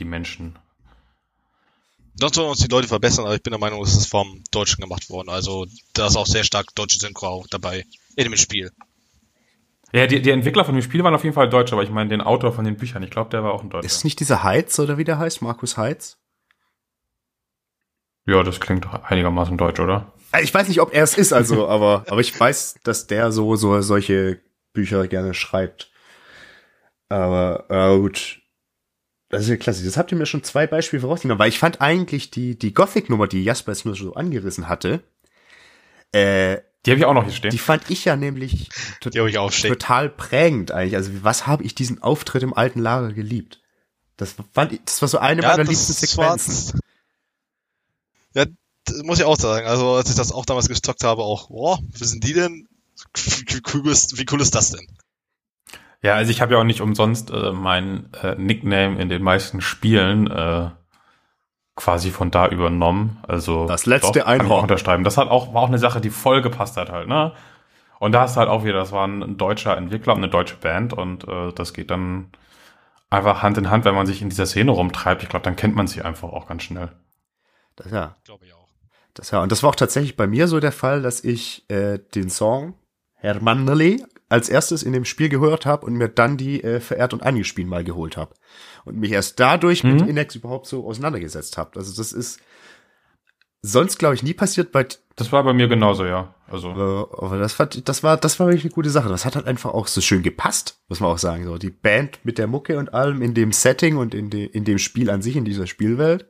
die 0.00 0.04
Menschen. 0.04 0.58
Sonst 2.20 2.34
sollen 2.34 2.48
uns 2.48 2.58
die 2.58 2.68
Leute 2.68 2.88
verbessern, 2.88 3.26
aber 3.26 3.34
ich 3.36 3.42
bin 3.42 3.52
der 3.52 3.60
Meinung, 3.60 3.82
es 3.82 3.96
ist 3.96 4.06
vom 4.06 4.42
Deutschen 4.50 4.80
gemacht 4.82 5.08
worden. 5.08 5.28
Also 5.28 5.66
da 5.92 6.08
ist 6.08 6.16
auch 6.16 6.26
sehr 6.26 6.44
stark 6.44 6.74
deutsche 6.74 6.98
Synchro 6.98 7.26
auch 7.28 7.46
dabei 7.48 7.84
in 8.16 8.24
dem 8.24 8.36
Spiel. 8.36 8.72
Ja, 9.92 10.06
die, 10.06 10.20
die 10.20 10.30
Entwickler 10.30 10.64
von 10.64 10.74
dem 10.74 10.82
Spiel 10.82 11.02
waren 11.04 11.14
auf 11.14 11.24
jeden 11.24 11.34
Fall 11.34 11.48
Deutsche, 11.48 11.72
aber 11.74 11.82
ich 11.82 11.90
meine 11.90 12.10
den 12.10 12.20
Autor 12.20 12.52
von 12.52 12.64
den 12.64 12.76
Büchern, 12.76 13.02
ich 13.02 13.10
glaube, 13.10 13.30
der 13.30 13.42
war 13.42 13.52
auch 13.54 13.62
ein 13.62 13.70
Deutscher. 13.70 13.86
Ist 13.86 13.96
es 13.96 14.04
nicht 14.04 14.20
dieser 14.20 14.42
Heiz 14.42 14.78
oder 14.78 14.98
wie 14.98 15.04
der 15.04 15.18
heißt? 15.18 15.40
Markus 15.42 15.76
Heiz? 15.76 16.18
ja, 18.26 18.42
das 18.42 18.60
klingt 18.60 18.84
doch 18.84 19.04
einigermaßen 19.04 19.56
deutsch, 19.56 19.80
oder? 19.80 20.12
Äh, 20.32 20.42
Ich 20.42 20.52
weiß 20.52 20.68
nicht, 20.68 20.80
ob 20.80 20.92
er 20.92 21.04
es 21.04 21.16
ist, 21.16 21.32
also, 21.32 21.66
aber, 21.70 22.04
aber 22.08 22.20
ich 22.20 22.38
weiß, 22.38 22.80
dass 22.84 23.06
der 23.06 23.32
so, 23.32 23.56
so 23.56 23.80
solche 23.80 24.40
Bücher 24.74 25.08
gerne 25.08 25.32
schreibt. 25.32 25.90
Aber, 27.08 27.64
äh, 27.70 27.98
gut. 27.98 28.42
Das 29.28 29.42
ist 29.42 29.48
ja 29.48 29.56
klasse. 29.56 29.84
Das 29.84 29.96
habt 29.96 30.10
ihr 30.10 30.18
mir 30.18 30.26
schon 30.26 30.42
zwei 30.42 30.66
Beispiele 30.66 31.02
vorausgenommen, 31.02 31.38
weil 31.38 31.50
ich 31.50 31.58
fand 31.58 31.80
eigentlich 31.80 32.30
die, 32.30 32.58
die 32.58 32.72
Gothic-Nummer, 32.72 33.26
die 33.26 33.44
Jasper 33.44 33.72
jetzt 33.72 33.84
nur 33.84 33.94
so 33.94 34.14
angerissen 34.14 34.68
hatte, 34.68 35.02
äh, 36.12 36.58
Die 36.86 36.90
habe 36.90 37.00
ich 37.00 37.04
auch 37.04 37.12
noch 37.12 37.24
hier 37.24 37.32
stehen. 37.32 37.50
die 37.50 37.58
fand 37.58 37.90
ich 37.90 38.06
ja 38.06 38.16
nämlich 38.16 38.70
to 39.00 39.10
ich 39.10 39.62
total 39.62 40.08
prägend 40.08 40.72
eigentlich. 40.72 40.96
Also, 40.96 41.10
was 41.22 41.46
habe 41.46 41.62
ich 41.64 41.74
diesen 41.74 42.02
Auftritt 42.02 42.42
im 42.42 42.54
alten 42.54 42.80
Lager 42.80 43.12
geliebt? 43.12 43.60
Das 44.16 44.34
fand 44.54 44.72
ich, 44.72 44.80
das 44.84 45.00
war 45.02 45.08
so 45.08 45.18
eine 45.18 45.42
meiner 45.42 45.64
liebsten 45.64 45.92
Sequenzen. 45.92 46.80
ja, 48.34 48.46
das 48.84 49.02
muss 49.02 49.18
ich 49.18 49.24
auch 49.24 49.38
sagen. 49.38 49.66
Also 49.66 49.92
als 49.92 50.08
ich 50.08 50.16
das 50.16 50.32
auch 50.32 50.46
damals 50.46 50.68
gestockt 50.68 51.04
habe, 51.04 51.22
auch, 51.22 51.48
boah, 51.48 51.78
wie 51.92 52.04
sind 52.04 52.24
die 52.24 52.32
denn? 52.32 52.66
Wie 53.14 53.60
cool 53.74 53.88
ist, 53.90 54.18
wie 54.18 54.26
cool 54.32 54.40
ist 54.40 54.54
das 54.54 54.70
denn? 54.72 54.86
Ja, 56.02 56.14
also 56.14 56.30
ich 56.30 56.40
habe 56.40 56.54
ja 56.54 56.60
auch 56.60 56.64
nicht 56.64 56.80
umsonst 56.80 57.30
äh, 57.30 57.52
mein 57.52 58.12
äh, 58.22 58.34
Nickname 58.36 59.00
in 59.00 59.08
den 59.08 59.22
meisten 59.22 59.60
Spielen 59.60 60.30
äh, 60.30 60.70
quasi 61.74 62.10
von 62.10 62.30
da 62.30 62.48
übernommen. 62.48 63.18
Also 63.26 63.66
Das 63.66 63.86
letzte 63.86 64.20
doch, 64.20 64.26
Einhorn. 64.26 64.50
auch 64.50 64.62
unterschreiben. 64.62 65.04
Das 65.04 65.16
hat 65.16 65.28
auch 65.28 65.54
war 65.54 65.62
auch 65.62 65.68
eine 65.68 65.78
Sache, 65.78 66.00
die 66.00 66.10
voll 66.10 66.42
gepasst 66.42 66.76
hat 66.76 66.90
halt, 66.90 67.08
ne? 67.08 67.32
Und 68.00 68.12
da 68.12 68.24
ist 68.24 68.36
halt 68.36 68.48
auch 68.48 68.62
wieder, 68.64 68.78
das 68.78 68.92
war 68.92 69.06
ein, 69.08 69.36
deutscher 69.36 69.76
Entwickler 69.76 70.12
und 70.12 70.18
eine 70.18 70.28
deutsche 70.28 70.56
Band 70.56 70.92
und 70.92 71.26
äh, 71.26 71.52
das 71.52 71.72
geht 71.72 71.90
dann 71.90 72.30
einfach 73.10 73.42
Hand 73.42 73.58
in 73.58 73.70
Hand, 73.70 73.84
wenn 73.84 73.94
man 73.94 74.06
sich 74.06 74.22
in 74.22 74.28
dieser 74.28 74.46
Szene 74.46 74.70
rumtreibt. 74.70 75.24
Ich 75.24 75.28
glaube, 75.28 75.42
dann 75.42 75.56
kennt 75.56 75.74
man 75.74 75.88
sie 75.88 76.02
einfach 76.02 76.28
auch 76.28 76.46
ganz 76.46 76.62
schnell. 76.62 76.90
Das, 77.74 77.90
ja. 77.90 78.16
Glaube 78.24 78.46
ich 78.46 78.52
auch. 78.52 78.68
Das, 79.14 79.32
ja, 79.32 79.42
und 79.42 79.50
das 79.50 79.64
war 79.64 79.70
auch 79.70 79.76
tatsächlich 79.76 80.16
bei 80.16 80.28
mir 80.28 80.46
so 80.46 80.60
der 80.60 80.70
Fall, 80.70 81.02
dass 81.02 81.24
ich 81.24 81.68
äh, 81.70 81.98
den 82.14 82.30
Song 82.30 82.74
Hermannerli 83.14 84.04
als 84.28 84.48
erstes 84.48 84.82
in 84.82 84.92
dem 84.92 85.04
Spiel 85.04 85.28
gehört 85.28 85.64
habe 85.66 85.86
und 85.86 85.94
mir 85.94 86.08
dann 86.08 86.36
die 86.36 86.62
äh, 86.62 86.80
Verehrt 86.80 87.12
und 87.12 87.22
Angespielt 87.22 87.66
mal 87.66 87.84
geholt 87.84 88.16
habe. 88.16 88.34
Und 88.84 88.98
mich 88.98 89.12
erst 89.12 89.40
dadurch 89.40 89.84
mit 89.84 90.02
Mhm. 90.02 90.08
Inex 90.08 90.34
überhaupt 90.34 90.66
so 90.66 90.86
auseinandergesetzt 90.86 91.56
habe. 91.56 91.78
Also 91.78 91.96
das 91.96 92.12
ist 92.12 92.40
sonst, 93.62 93.98
glaube 93.98 94.14
ich, 94.14 94.22
nie 94.22 94.34
passiert 94.34 94.70
bei 94.70 94.86
Das 95.16 95.32
war 95.32 95.42
bei 95.44 95.52
mir 95.52 95.68
genauso, 95.68 96.04
ja. 96.04 96.34
Also 96.46 96.70
äh, 96.70 97.24
aber 97.24 97.38
das, 97.38 97.52
fand, 97.54 97.88
das 97.88 98.02
war 98.02 98.16
das 98.16 98.38
war 98.38 98.46
wirklich 98.46 98.64
eine 98.64 98.72
gute 98.72 98.90
Sache. 98.90 99.08
Das 99.08 99.24
hat 99.24 99.34
halt 99.34 99.46
einfach 99.46 99.72
auch 99.72 99.86
so 99.86 100.00
schön 100.00 100.22
gepasst, 100.22 100.80
muss 100.88 101.00
man 101.00 101.10
auch 101.10 101.18
sagen. 101.18 101.44
So 101.44 101.58
die 101.58 101.70
Band 101.70 102.20
mit 102.22 102.38
der 102.38 102.46
Mucke 102.46 102.78
und 102.78 102.92
allem 102.94 103.22
in 103.22 103.34
dem 103.34 103.52
Setting 103.52 103.96
und 103.96 104.14
in, 104.14 104.30
de, 104.30 104.44
in 104.44 104.64
dem 104.64 104.78
Spiel 104.78 105.10
an 105.10 105.22
sich, 105.22 105.36
in 105.36 105.44
dieser 105.44 105.66
Spielwelt. 105.66 106.26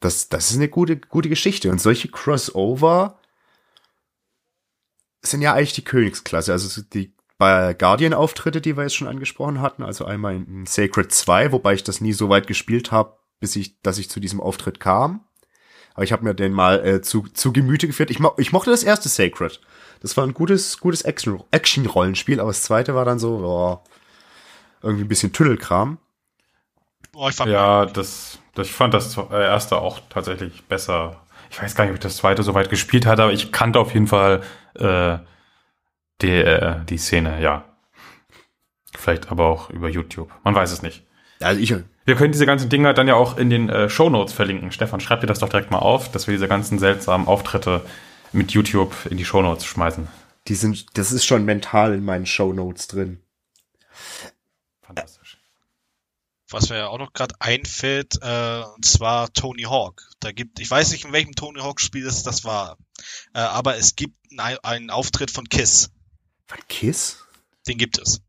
Das, 0.00 0.28
das 0.28 0.50
ist 0.50 0.56
eine 0.56 0.68
gute, 0.68 0.96
gute 0.96 1.28
Geschichte. 1.28 1.70
Und 1.70 1.80
solche 1.80 2.08
Crossover 2.08 3.17
sind 5.30 5.42
ja 5.42 5.54
eigentlich 5.54 5.74
die 5.74 5.84
Königsklasse. 5.84 6.52
Also 6.52 6.82
die 6.82 7.12
bei 7.38 7.72
Guardian-Auftritte, 7.72 8.60
die 8.60 8.76
wir 8.76 8.82
jetzt 8.82 8.96
schon 8.96 9.06
angesprochen 9.08 9.60
hatten, 9.60 9.84
also 9.84 10.04
einmal 10.04 10.34
in 10.34 10.66
Sacred 10.66 11.12
2, 11.12 11.52
wobei 11.52 11.74
ich 11.74 11.84
das 11.84 12.00
nie 12.00 12.12
so 12.12 12.28
weit 12.28 12.48
gespielt 12.48 12.90
habe, 12.90 13.16
bis 13.38 13.54
ich, 13.54 13.80
dass 13.80 13.98
ich 13.98 14.10
zu 14.10 14.18
diesem 14.18 14.40
Auftritt 14.40 14.80
kam. 14.80 15.24
Aber 15.94 16.04
ich 16.04 16.12
habe 16.12 16.24
mir 16.24 16.34
den 16.34 16.52
mal 16.52 16.84
äh, 16.84 17.00
zu, 17.00 17.22
zu 17.22 17.52
Gemüte 17.52 17.86
geführt. 17.86 18.10
Ich, 18.10 18.18
mo 18.18 18.32
ich 18.36 18.52
mochte 18.52 18.70
das 18.70 18.82
erste 18.82 19.08
Sacred. 19.08 19.60
Das 20.00 20.16
war 20.16 20.24
ein 20.24 20.34
gutes, 20.34 20.78
gutes 20.78 21.02
Action- 21.02 21.42
Action-Rollenspiel, 21.50 22.40
aber 22.40 22.50
das 22.50 22.62
zweite 22.62 22.94
war 22.94 23.04
dann 23.04 23.18
so, 23.18 23.38
boah, 23.38 23.84
irgendwie 24.82 25.04
ein 25.04 25.08
bisschen 25.08 25.32
Tüddelkram. 25.32 25.98
Oh, 27.14 27.28
ich 27.28 27.36
fand 27.36 27.50
ja, 27.50 27.86
das, 27.86 28.38
das 28.54 28.68
ich 28.68 28.72
fand 28.72 28.94
das 28.94 29.16
äh, 29.16 29.42
erste 29.42 29.78
auch 29.78 30.00
tatsächlich 30.08 30.64
besser. 30.64 31.20
Ich 31.50 31.62
weiß 31.62 31.74
gar 31.74 31.84
nicht, 31.84 31.90
ob 31.90 31.96
ich 31.96 32.02
das 32.02 32.16
zweite 32.16 32.42
so 32.42 32.54
weit 32.54 32.70
gespielt 32.70 33.06
hatte, 33.06 33.22
aber 33.22 33.32
ich 33.32 33.52
kannte 33.52 33.78
auf 33.78 33.94
jeden 33.94 34.06
Fall 34.06 34.42
äh, 34.74 35.18
die, 36.20 36.30
äh, 36.30 36.84
die 36.84 36.98
Szene, 36.98 37.40
ja. 37.40 37.64
Vielleicht 38.96 39.30
aber 39.30 39.46
auch 39.46 39.70
über 39.70 39.88
YouTube. 39.88 40.30
Man 40.44 40.54
weiß 40.54 40.72
es 40.72 40.82
nicht. 40.82 41.06
Also 41.40 41.60
ich, 41.60 41.74
Wir 42.04 42.16
können 42.16 42.32
diese 42.32 42.46
ganzen 42.46 42.68
Dinger 42.68 42.94
dann 42.94 43.06
ja 43.06 43.14
auch 43.14 43.38
in 43.38 43.48
den 43.48 43.68
äh, 43.68 43.88
Shownotes 43.88 44.32
verlinken. 44.32 44.72
Stefan, 44.72 45.00
schreib 45.00 45.20
dir 45.20 45.26
das 45.26 45.38
doch 45.38 45.48
direkt 45.48 45.70
mal 45.70 45.78
auf, 45.78 46.10
dass 46.10 46.26
wir 46.26 46.32
diese 46.32 46.48
ganzen 46.48 46.78
seltsamen 46.78 47.26
Auftritte 47.28 47.82
mit 48.32 48.50
YouTube 48.50 48.94
in 49.08 49.16
die 49.16 49.24
Shownotes 49.24 49.64
schmeißen. 49.64 50.08
die 50.48 50.54
sind, 50.54 50.86
das 50.98 51.12
ist 51.12 51.24
schon 51.24 51.44
mental 51.44 51.94
in 51.94 52.04
meinen 52.04 52.26
Shownotes 52.26 52.88
drin. 52.88 53.20
Was 56.50 56.70
mir 56.70 56.88
auch 56.88 56.98
noch 56.98 57.12
gerade 57.12 57.34
einfällt, 57.40 58.14
äh, 58.22 58.62
und 58.74 58.84
zwar 58.84 59.32
Tony 59.32 59.64
Hawk. 59.64 60.02
Da 60.20 60.32
gibt, 60.32 60.60
ich 60.60 60.70
weiß 60.70 60.92
nicht, 60.92 61.04
in 61.04 61.12
welchem 61.12 61.34
Tony 61.34 61.60
Hawk 61.60 61.80
Spiel 61.80 62.06
es 62.06 62.22
das 62.22 62.44
war, 62.44 62.76
äh, 63.34 63.38
aber 63.40 63.76
es 63.76 63.96
gibt 63.96 64.14
einen, 64.38 64.58
einen 64.62 64.90
Auftritt 64.90 65.30
von 65.30 65.48
Kiss. 65.48 65.90
Von 66.46 66.58
Kiss? 66.68 67.22
Den 67.66 67.76
gibt 67.76 67.98
es. 67.98 68.22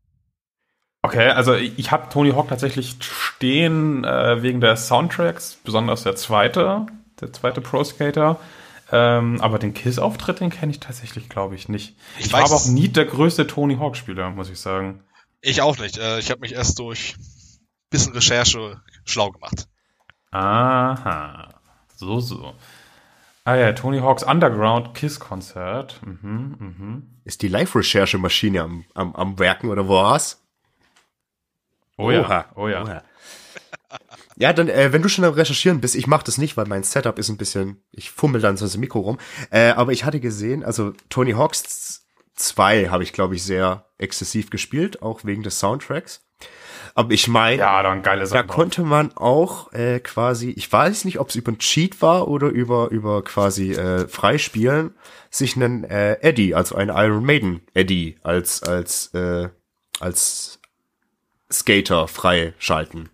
Okay, 1.02 1.30
also 1.30 1.54
ich, 1.54 1.78
ich 1.78 1.90
habe 1.92 2.10
Tony 2.12 2.32
Hawk 2.32 2.48
tatsächlich 2.50 2.96
stehen 3.00 4.04
äh, 4.04 4.42
wegen 4.42 4.60
der 4.60 4.76
Soundtracks, 4.76 5.56
besonders 5.64 6.02
der 6.02 6.14
zweite, 6.14 6.84
der 7.22 7.32
zweite 7.32 7.62
Pro 7.62 7.82
Skater. 7.84 8.38
Ähm, 8.92 9.40
aber 9.40 9.58
den 9.58 9.72
Kiss-Auftritt, 9.72 10.40
den 10.40 10.50
kenne 10.50 10.72
ich 10.72 10.80
tatsächlich, 10.80 11.28
glaube 11.30 11.54
ich, 11.54 11.68
nicht. 11.70 11.94
Ich 12.18 12.26
Ich, 12.26 12.32
weiß- 12.32 12.32
war 12.32 12.44
aber 12.44 12.54
auch 12.56 12.66
nie 12.66 12.88
der 12.88 13.06
größte 13.06 13.46
Tony 13.46 13.76
Hawk-Spieler, 13.76 14.28
muss 14.30 14.50
ich 14.50 14.58
sagen. 14.58 15.02
Ich 15.40 15.62
auch 15.62 15.78
nicht. 15.78 15.96
Äh, 15.96 16.18
ich 16.18 16.30
habe 16.30 16.40
mich 16.40 16.52
erst 16.52 16.78
durch 16.80 17.14
bisschen 17.90 18.12
Recherche 18.12 18.80
schlau 19.04 19.30
gemacht. 19.30 19.68
Aha. 20.30 21.54
So, 21.96 22.20
so. 22.20 22.54
Ah 23.44 23.56
ja, 23.56 23.72
Tony 23.72 23.98
Hawks 23.98 24.22
Underground 24.22 24.94
Kiss-Konzert. 24.94 26.00
Mhm, 26.04 26.56
mhm. 26.58 27.02
Ist 27.24 27.42
die 27.42 27.48
Live-Recherche-Maschine 27.48 28.62
am, 28.62 28.84
am, 28.94 29.14
am 29.14 29.38
Werken 29.38 29.70
oder 29.70 29.88
was? 29.88 30.42
Oh 31.96 32.10
ja, 32.10 32.20
Oha. 32.20 32.44
oh 32.54 32.68
ja. 32.68 32.82
Oha. 32.82 33.02
Ja, 34.36 34.54
dann, 34.54 34.68
äh, 34.68 34.92
wenn 34.92 35.02
du 35.02 35.08
schon 35.08 35.24
am 35.24 35.34
Recherchieren 35.34 35.80
bist, 35.80 35.94
ich 35.94 36.06
mache 36.06 36.24
das 36.24 36.38
nicht, 36.38 36.56
weil 36.56 36.66
mein 36.66 36.82
Setup 36.82 37.18
ist 37.18 37.28
ein 37.28 37.36
bisschen, 37.36 37.82
ich 37.92 38.10
fummel 38.10 38.40
dann 38.40 38.56
so 38.56 38.64
das 38.64 38.78
Mikro 38.78 39.00
rum. 39.00 39.18
Äh, 39.50 39.70
aber 39.72 39.92
ich 39.92 40.04
hatte 40.04 40.20
gesehen, 40.20 40.64
also 40.64 40.94
Tony 41.10 41.32
Hawks 41.32 42.06
2 42.36 42.88
habe 42.88 43.02
ich, 43.02 43.12
glaube 43.12 43.34
ich, 43.34 43.42
sehr 43.42 43.84
exzessiv 43.98 44.48
gespielt, 44.48 45.02
auch 45.02 45.24
wegen 45.24 45.42
des 45.42 45.58
Soundtracks. 45.58 46.22
Aber 46.94 47.12
ich 47.12 47.28
meine, 47.28 47.58
Ja, 47.58 47.82
da 47.82 47.88
waren 47.88 48.02
geile 48.02 48.26
da 48.26 48.42
konnte 48.42 48.82
man 48.82 49.16
auch 49.16 49.72
äh, 49.72 50.00
quasi, 50.00 50.50
ich 50.50 50.70
weiß 50.70 51.04
nicht, 51.04 51.18
ob 51.20 51.28
es 51.28 51.36
über 51.36 51.50
einen 51.50 51.58
Cheat 51.58 52.02
war 52.02 52.28
oder 52.28 52.48
über 52.48 52.90
über 52.90 53.22
quasi 53.22 53.72
äh, 53.72 54.08
Freispielen, 54.08 54.94
sich 55.30 55.56
einen 55.56 55.84
äh, 55.84 56.18
Eddie, 56.20 56.54
also 56.54 56.74
einen 56.74 56.90
Iron 56.90 57.24
Maiden 57.24 57.62
Eddie 57.74 58.16
als 58.22 58.62
als 58.62 59.14
äh, 59.14 59.48
als 60.00 60.58
Skater 61.50 62.08
freischalten. 62.08 63.08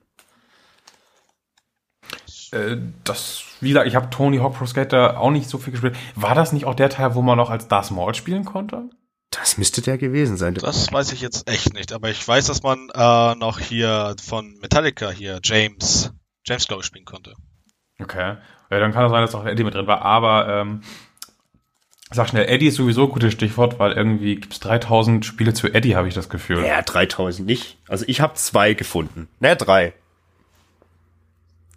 Äh, 2.53 2.77
das, 3.05 3.45
wie 3.61 3.69
gesagt, 3.69 3.87
ich 3.87 3.97
habe 3.97 4.11
Tony 4.11 4.39
Hawk 4.39 4.55
Pro 4.55 4.67
Skater 4.67 5.21
auch 5.21 5.31
nicht 5.31 5.49
so 5.49 5.59
viel 5.59 5.73
gespielt. 5.73 5.97
War 6.15 6.35
das 6.35 6.53
nicht 6.53 6.65
auch 6.65 6.75
der 6.75 6.91
Teil, 6.91 7.15
wo 7.15 7.23
man 7.23 7.37
noch 7.37 7.51
als 7.51 7.69
Darth 7.69 7.91
Maul 7.91 8.15
spielen 8.15 8.45
konnte? 8.45 8.89
Das 9.31 9.59
müsste 9.59 9.83
der 9.83 9.99
gewesen 9.99 10.37
sein. 10.37 10.55
Das 10.55 10.93
weiß 10.93 11.13
ich 11.13 11.21
jetzt 11.21 11.49
echt 11.51 11.75
nicht, 11.75 11.93
aber 11.93 12.11
ich 12.11 12.27
weiß, 12.27 12.47
dass 12.47 12.63
man 12.63 12.89
äh, 12.95 13.35
noch 13.35 13.59
hier 13.59 14.15
von 14.25 14.57
Metallica 14.61 15.11
hier 15.11 15.41
James, 15.43 16.13
James 16.45 16.67
glaube 16.67 16.81
ich 16.83 16.87
spielen 16.87 17.05
konnte. 17.05 17.35
Okay. 18.01 18.37
Ja, 18.71 18.81
dann 18.81 18.93
kann 18.93 19.05
es 19.05 19.11
sein, 19.11 19.23
dass 19.23 19.35
auch 19.35 19.45
Eddie 19.45 19.65
mit 19.65 19.75
drin 19.75 19.87
war. 19.87 20.03
Aber 20.03 20.49
ähm, 20.49 20.83
sag 22.11 22.29
schnell, 22.29 22.49
Eddie 22.49 22.69
ist 22.69 22.77
sowieso 22.77 23.05
ein 23.05 23.11
gutes 23.13 23.33
Stichwort, 23.33 23.79
weil 23.79 23.93
irgendwie 23.93 24.37
gibt's 24.37 24.61
3000 24.61 25.25
Spiele 25.25 25.55
zu 25.55 25.73
Eddie, 25.73 25.97
habe 25.97 26.09
ich 26.09 26.15
das 26.15 26.29
Gefühl. 26.29 26.65
Ja, 26.65 26.83
3000 26.83 27.47
nicht. 27.47 27.79
Also 27.89 28.05
ich 28.09 28.21
habe 28.21 28.35
zwei 28.35 28.75
gefunden. 28.75 29.29
Ne, 29.41 29.57
drei. 29.57 29.93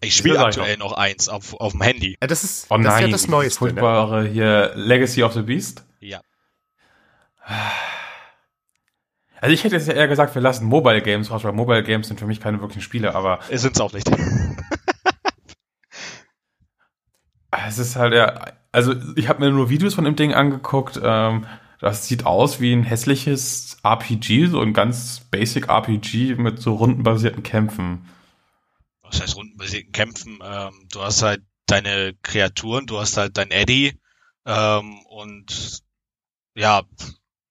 Ich 0.02 0.16
spiele 0.16 0.36
Das 0.36 0.46
aktuell 0.46 0.78
noch 0.78 0.94
eins 0.94 1.28
auf, 1.28 1.54
auf 1.56 1.74
dem 1.74 1.82
Handy. 1.82 2.18
Ja, 2.22 2.28
das 2.28 2.44
ist, 2.44 2.68
Oh 2.70 2.78
das 2.78 2.86
nein, 2.86 2.94
ist 2.96 3.02
ja 3.02 3.12
das 3.12 3.28
Neueste. 3.28 3.64
Ne? 3.66 3.72
furchtbare 3.72 4.26
hier 4.26 4.72
Legacy 4.76 5.24
of 5.24 5.34
the 5.34 5.42
Beast. 5.42 5.84
Ja. 6.00 6.22
Also 9.42 9.54
ich 9.54 9.64
hätte 9.64 9.76
jetzt 9.76 9.88
ja 9.88 9.94
eher 9.94 10.10
gesagt, 10.10 10.36
wir 10.36 10.42
lassen 10.42 10.66
Mobile 10.66 11.02
Games 11.02 11.32
raus, 11.32 11.44
weil 11.44 11.54
Mobile 11.54 11.84
Games 11.84 12.10
sind 12.10 12.20
für 12.20 12.26
mich 12.26 12.42
keine 12.42 12.60
wirklichen 12.60 12.82
Spiele, 12.82 13.16
aber 13.16 13.40
Sind's 13.50 13.80
auch 13.80 13.94
nicht. 13.94 14.10
es 17.68 17.78
ist 17.80 17.96
halt 17.96 18.14
ja, 18.14 18.52
also 18.72 18.94
ich 19.16 19.30
habe 19.30 19.40
mir 19.40 19.52
nur 19.52 19.70
Videos 19.70 19.94
von 19.94 20.04
dem 20.04 20.16
Ding 20.16 20.34
angeguckt, 20.34 21.00
ähm, 21.02 21.46
das 21.80 22.08
sieht 22.08 22.26
aus 22.26 22.60
wie 22.60 22.74
ein 22.74 22.84
hässliches 22.84 23.78
RPG, 23.84 24.48
so 24.48 24.60
ein 24.60 24.74
ganz 24.74 25.22
basic 25.32 25.70
RPG 25.70 26.36
mit 26.36 26.62
so 26.62 26.74
rundenbasierten 26.74 27.42
Kämpfen. 27.42 28.10
Was 29.02 29.22
heißt 29.22 29.38
rundenbasierten 29.38 29.94
Kämpfen? 29.94 30.40
Ähm, 30.44 30.74
du 30.92 31.02
hast 31.02 31.22
halt 31.22 31.42
deine 31.68 32.14
Kreaturen, 32.22 32.86
du 32.86 33.00
hast 33.00 33.16
halt 33.16 33.38
dein 33.38 33.52
Eddie 33.52 33.98
ähm, 34.46 35.00
und 35.10 35.80
ja, 36.56 36.84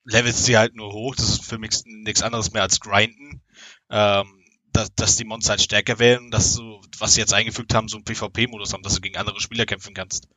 levelst 0.09 0.45
sie 0.45 0.57
halt 0.57 0.75
nur 0.75 0.93
hoch. 0.93 1.15
Das 1.15 1.29
ist 1.29 1.45
für 1.45 1.59
mich 1.59 1.71
nichts 1.85 2.23
anderes 2.23 2.53
mehr 2.53 2.63
als 2.63 2.81
Grinden. 2.81 3.43
Ähm, 3.91 4.27
dass, 4.73 4.95
dass 4.95 5.17
die 5.17 5.25
Monster 5.25 5.51
halt 5.51 5.63
stärker 5.63 5.99
werden, 5.99 6.31
dass 6.31 6.55
du, 6.55 6.81
was 6.99 7.15
sie 7.15 7.21
jetzt 7.21 7.35
eingefügt 7.35 7.75
haben, 7.75 7.89
so 7.89 7.97
einen 7.97 8.05
PvP-Modus 8.05 8.73
haben, 8.73 8.83
dass 8.83 8.95
du 8.95 9.01
gegen 9.01 9.17
andere 9.17 9.41
Spieler 9.41 9.67
kämpfen 9.67 9.95
kannst. 9.95 10.29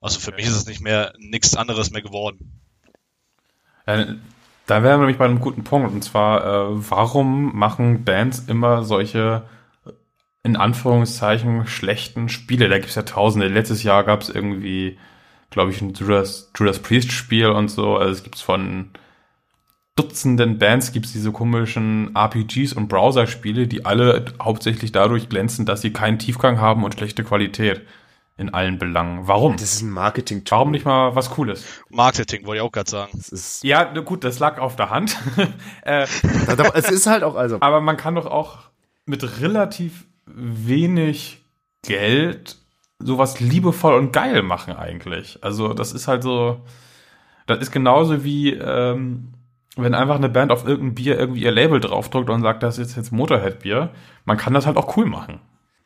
Also 0.00 0.20
für 0.20 0.32
mich 0.32 0.46
ist 0.46 0.56
es 0.56 0.66
nicht 0.66 0.80
mehr 0.80 1.12
nichts 1.18 1.56
anderes 1.56 1.90
mehr 1.90 2.02
geworden. 2.02 2.60
Ja, 3.86 4.14
da 4.66 4.82
wären 4.82 5.00
wir 5.00 5.06
nämlich 5.06 5.18
bei 5.18 5.24
einem 5.24 5.40
guten 5.40 5.64
Punkt. 5.64 5.92
Und 5.92 6.02
zwar, 6.02 6.44
äh, 6.44 6.90
warum 6.90 7.56
machen 7.56 8.04
Bands 8.04 8.40
immer 8.40 8.84
solche, 8.84 9.48
in 10.42 10.56
Anführungszeichen, 10.56 11.66
schlechten 11.66 12.28
Spiele? 12.28 12.68
Da 12.68 12.78
gibt's 12.78 12.94
ja 12.94 13.02
tausende. 13.02 13.48
Letztes 13.48 13.82
Jahr 13.82 14.04
gab's 14.04 14.28
irgendwie, 14.28 14.98
glaube 15.50 15.70
ich, 15.70 15.80
ein 15.80 15.94
Judas, 15.94 16.50
Judas 16.56 16.80
Priest 16.80 17.12
Spiel 17.12 17.48
und 17.48 17.68
so. 17.68 17.96
Also 17.96 18.12
es 18.12 18.22
gibt's 18.22 18.42
von 18.42 18.90
Dutzenden 19.98 20.58
Bands 20.58 20.92
gibt's 20.92 21.12
diese 21.12 21.32
komischen 21.32 22.14
RPGs 22.14 22.72
und 22.72 22.88
Browser-Spiele, 22.88 23.66
die 23.66 23.84
alle 23.84 24.26
hauptsächlich 24.40 24.92
dadurch 24.92 25.28
glänzen, 25.28 25.66
dass 25.66 25.80
sie 25.80 25.92
keinen 25.92 26.20
Tiefgang 26.20 26.60
haben 26.60 26.84
und 26.84 26.94
schlechte 26.94 27.24
Qualität 27.24 27.82
in 28.36 28.54
allen 28.54 28.78
Belangen. 28.78 29.26
Warum? 29.26 29.56
Das 29.56 29.74
ist 29.74 29.82
ein 29.82 29.90
marketing 29.90 30.42
-Tool. 30.42 30.50
Warum 30.52 30.70
nicht 30.70 30.84
mal 30.84 31.16
was 31.16 31.30
Cooles? 31.30 31.64
Marketing, 31.90 32.46
wollte 32.46 32.58
ich 32.58 32.62
auch 32.62 32.70
gerade 32.70 32.88
sagen. 32.88 33.10
Das 33.14 33.28
ist, 33.30 33.64
Ja, 33.64 33.82
gut, 33.82 34.22
das 34.22 34.38
lag 34.38 34.58
auf 34.60 34.76
der 34.76 34.90
Hand. 34.90 35.16
äh, 35.82 36.06
aber 36.46 36.76
es 36.76 36.88
ist 36.90 37.08
halt 37.08 37.24
auch, 37.24 37.34
also, 37.34 37.56
aber 37.60 37.80
man 37.80 37.96
kann 37.96 38.14
doch 38.14 38.26
auch 38.26 38.58
mit 39.04 39.40
relativ 39.40 40.06
wenig 40.26 41.44
Geld 41.82 42.56
sowas 43.00 43.40
liebevoll 43.40 43.94
und 43.94 44.12
geil 44.12 44.42
machen 44.42 44.74
eigentlich. 44.74 45.38
Also 45.42 45.72
das 45.74 45.92
ist 45.92 46.06
halt 46.06 46.22
so, 46.22 46.60
das 47.46 47.58
ist 47.58 47.72
genauso 47.72 48.22
wie 48.22 48.52
ähm, 48.52 49.32
wenn 49.84 49.94
einfach 49.94 50.16
eine 50.16 50.28
Band 50.28 50.50
auf 50.52 50.66
irgendein 50.66 50.94
Bier 50.94 51.18
irgendwie 51.18 51.42
ihr 51.42 51.50
Label 51.52 51.80
draufdrückt 51.80 52.30
und 52.30 52.42
sagt, 52.42 52.62
das 52.62 52.78
ist 52.78 52.96
jetzt 52.96 53.12
Motorhead-Bier. 53.12 53.90
Man 54.24 54.36
kann 54.36 54.54
das 54.54 54.66
halt 54.66 54.76
auch 54.76 54.96
cool 54.96 55.06
machen. 55.06 55.40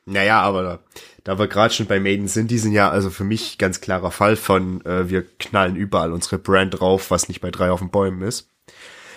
naja, 0.07 0.41
aber 0.41 0.63
da, 0.63 0.79
da 1.25 1.39
wir 1.39 1.47
gerade 1.47 1.73
schon 1.73 1.87
bei 1.87 2.01
Maiden 2.01 2.29
sind, 2.29 2.51
die 2.51 2.59
sind 2.59 2.73
ja 2.73 2.91
also 2.91 3.11
für 3.11 3.25
mich 3.25 3.59
ganz 3.59 3.81
klarer 3.81 4.11
Fall 4.11 4.37
von, 4.37 4.85
äh, 4.85 5.09
wir 5.09 5.23
knallen 5.39 5.77
überall 5.77 6.13
unsere 6.13 6.39
Brand 6.39 6.79
drauf, 6.81 7.11
was 7.11 7.29
nicht 7.29 7.41
bei 7.41 7.51
drei 7.51 7.71
auf 7.71 7.81
den 7.81 7.91
Bäumen 7.91 8.23
ist. 8.23 8.49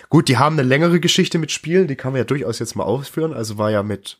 Gut, 0.08 0.28
die 0.28 0.38
haben 0.38 0.56
eine 0.56 0.68
längere 0.68 1.00
Geschichte 1.00 1.38
mit 1.38 1.50
Spielen, 1.50 1.88
die 1.88 1.96
kann 1.96 2.12
man 2.12 2.18
ja 2.20 2.24
durchaus 2.24 2.60
jetzt 2.60 2.76
mal 2.76 2.84
ausführen. 2.84 3.32
Also 3.34 3.58
war 3.58 3.70
ja 3.72 3.82
mit, 3.82 4.18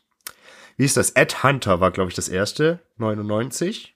wie 0.75 0.83
ist 0.83 0.97
das? 0.97 1.11
Ed 1.11 1.43
Hunter 1.43 1.79
war, 1.79 1.91
glaube 1.91 2.09
ich, 2.09 2.15
das 2.15 2.27
erste, 2.27 2.79
99. 2.97 3.95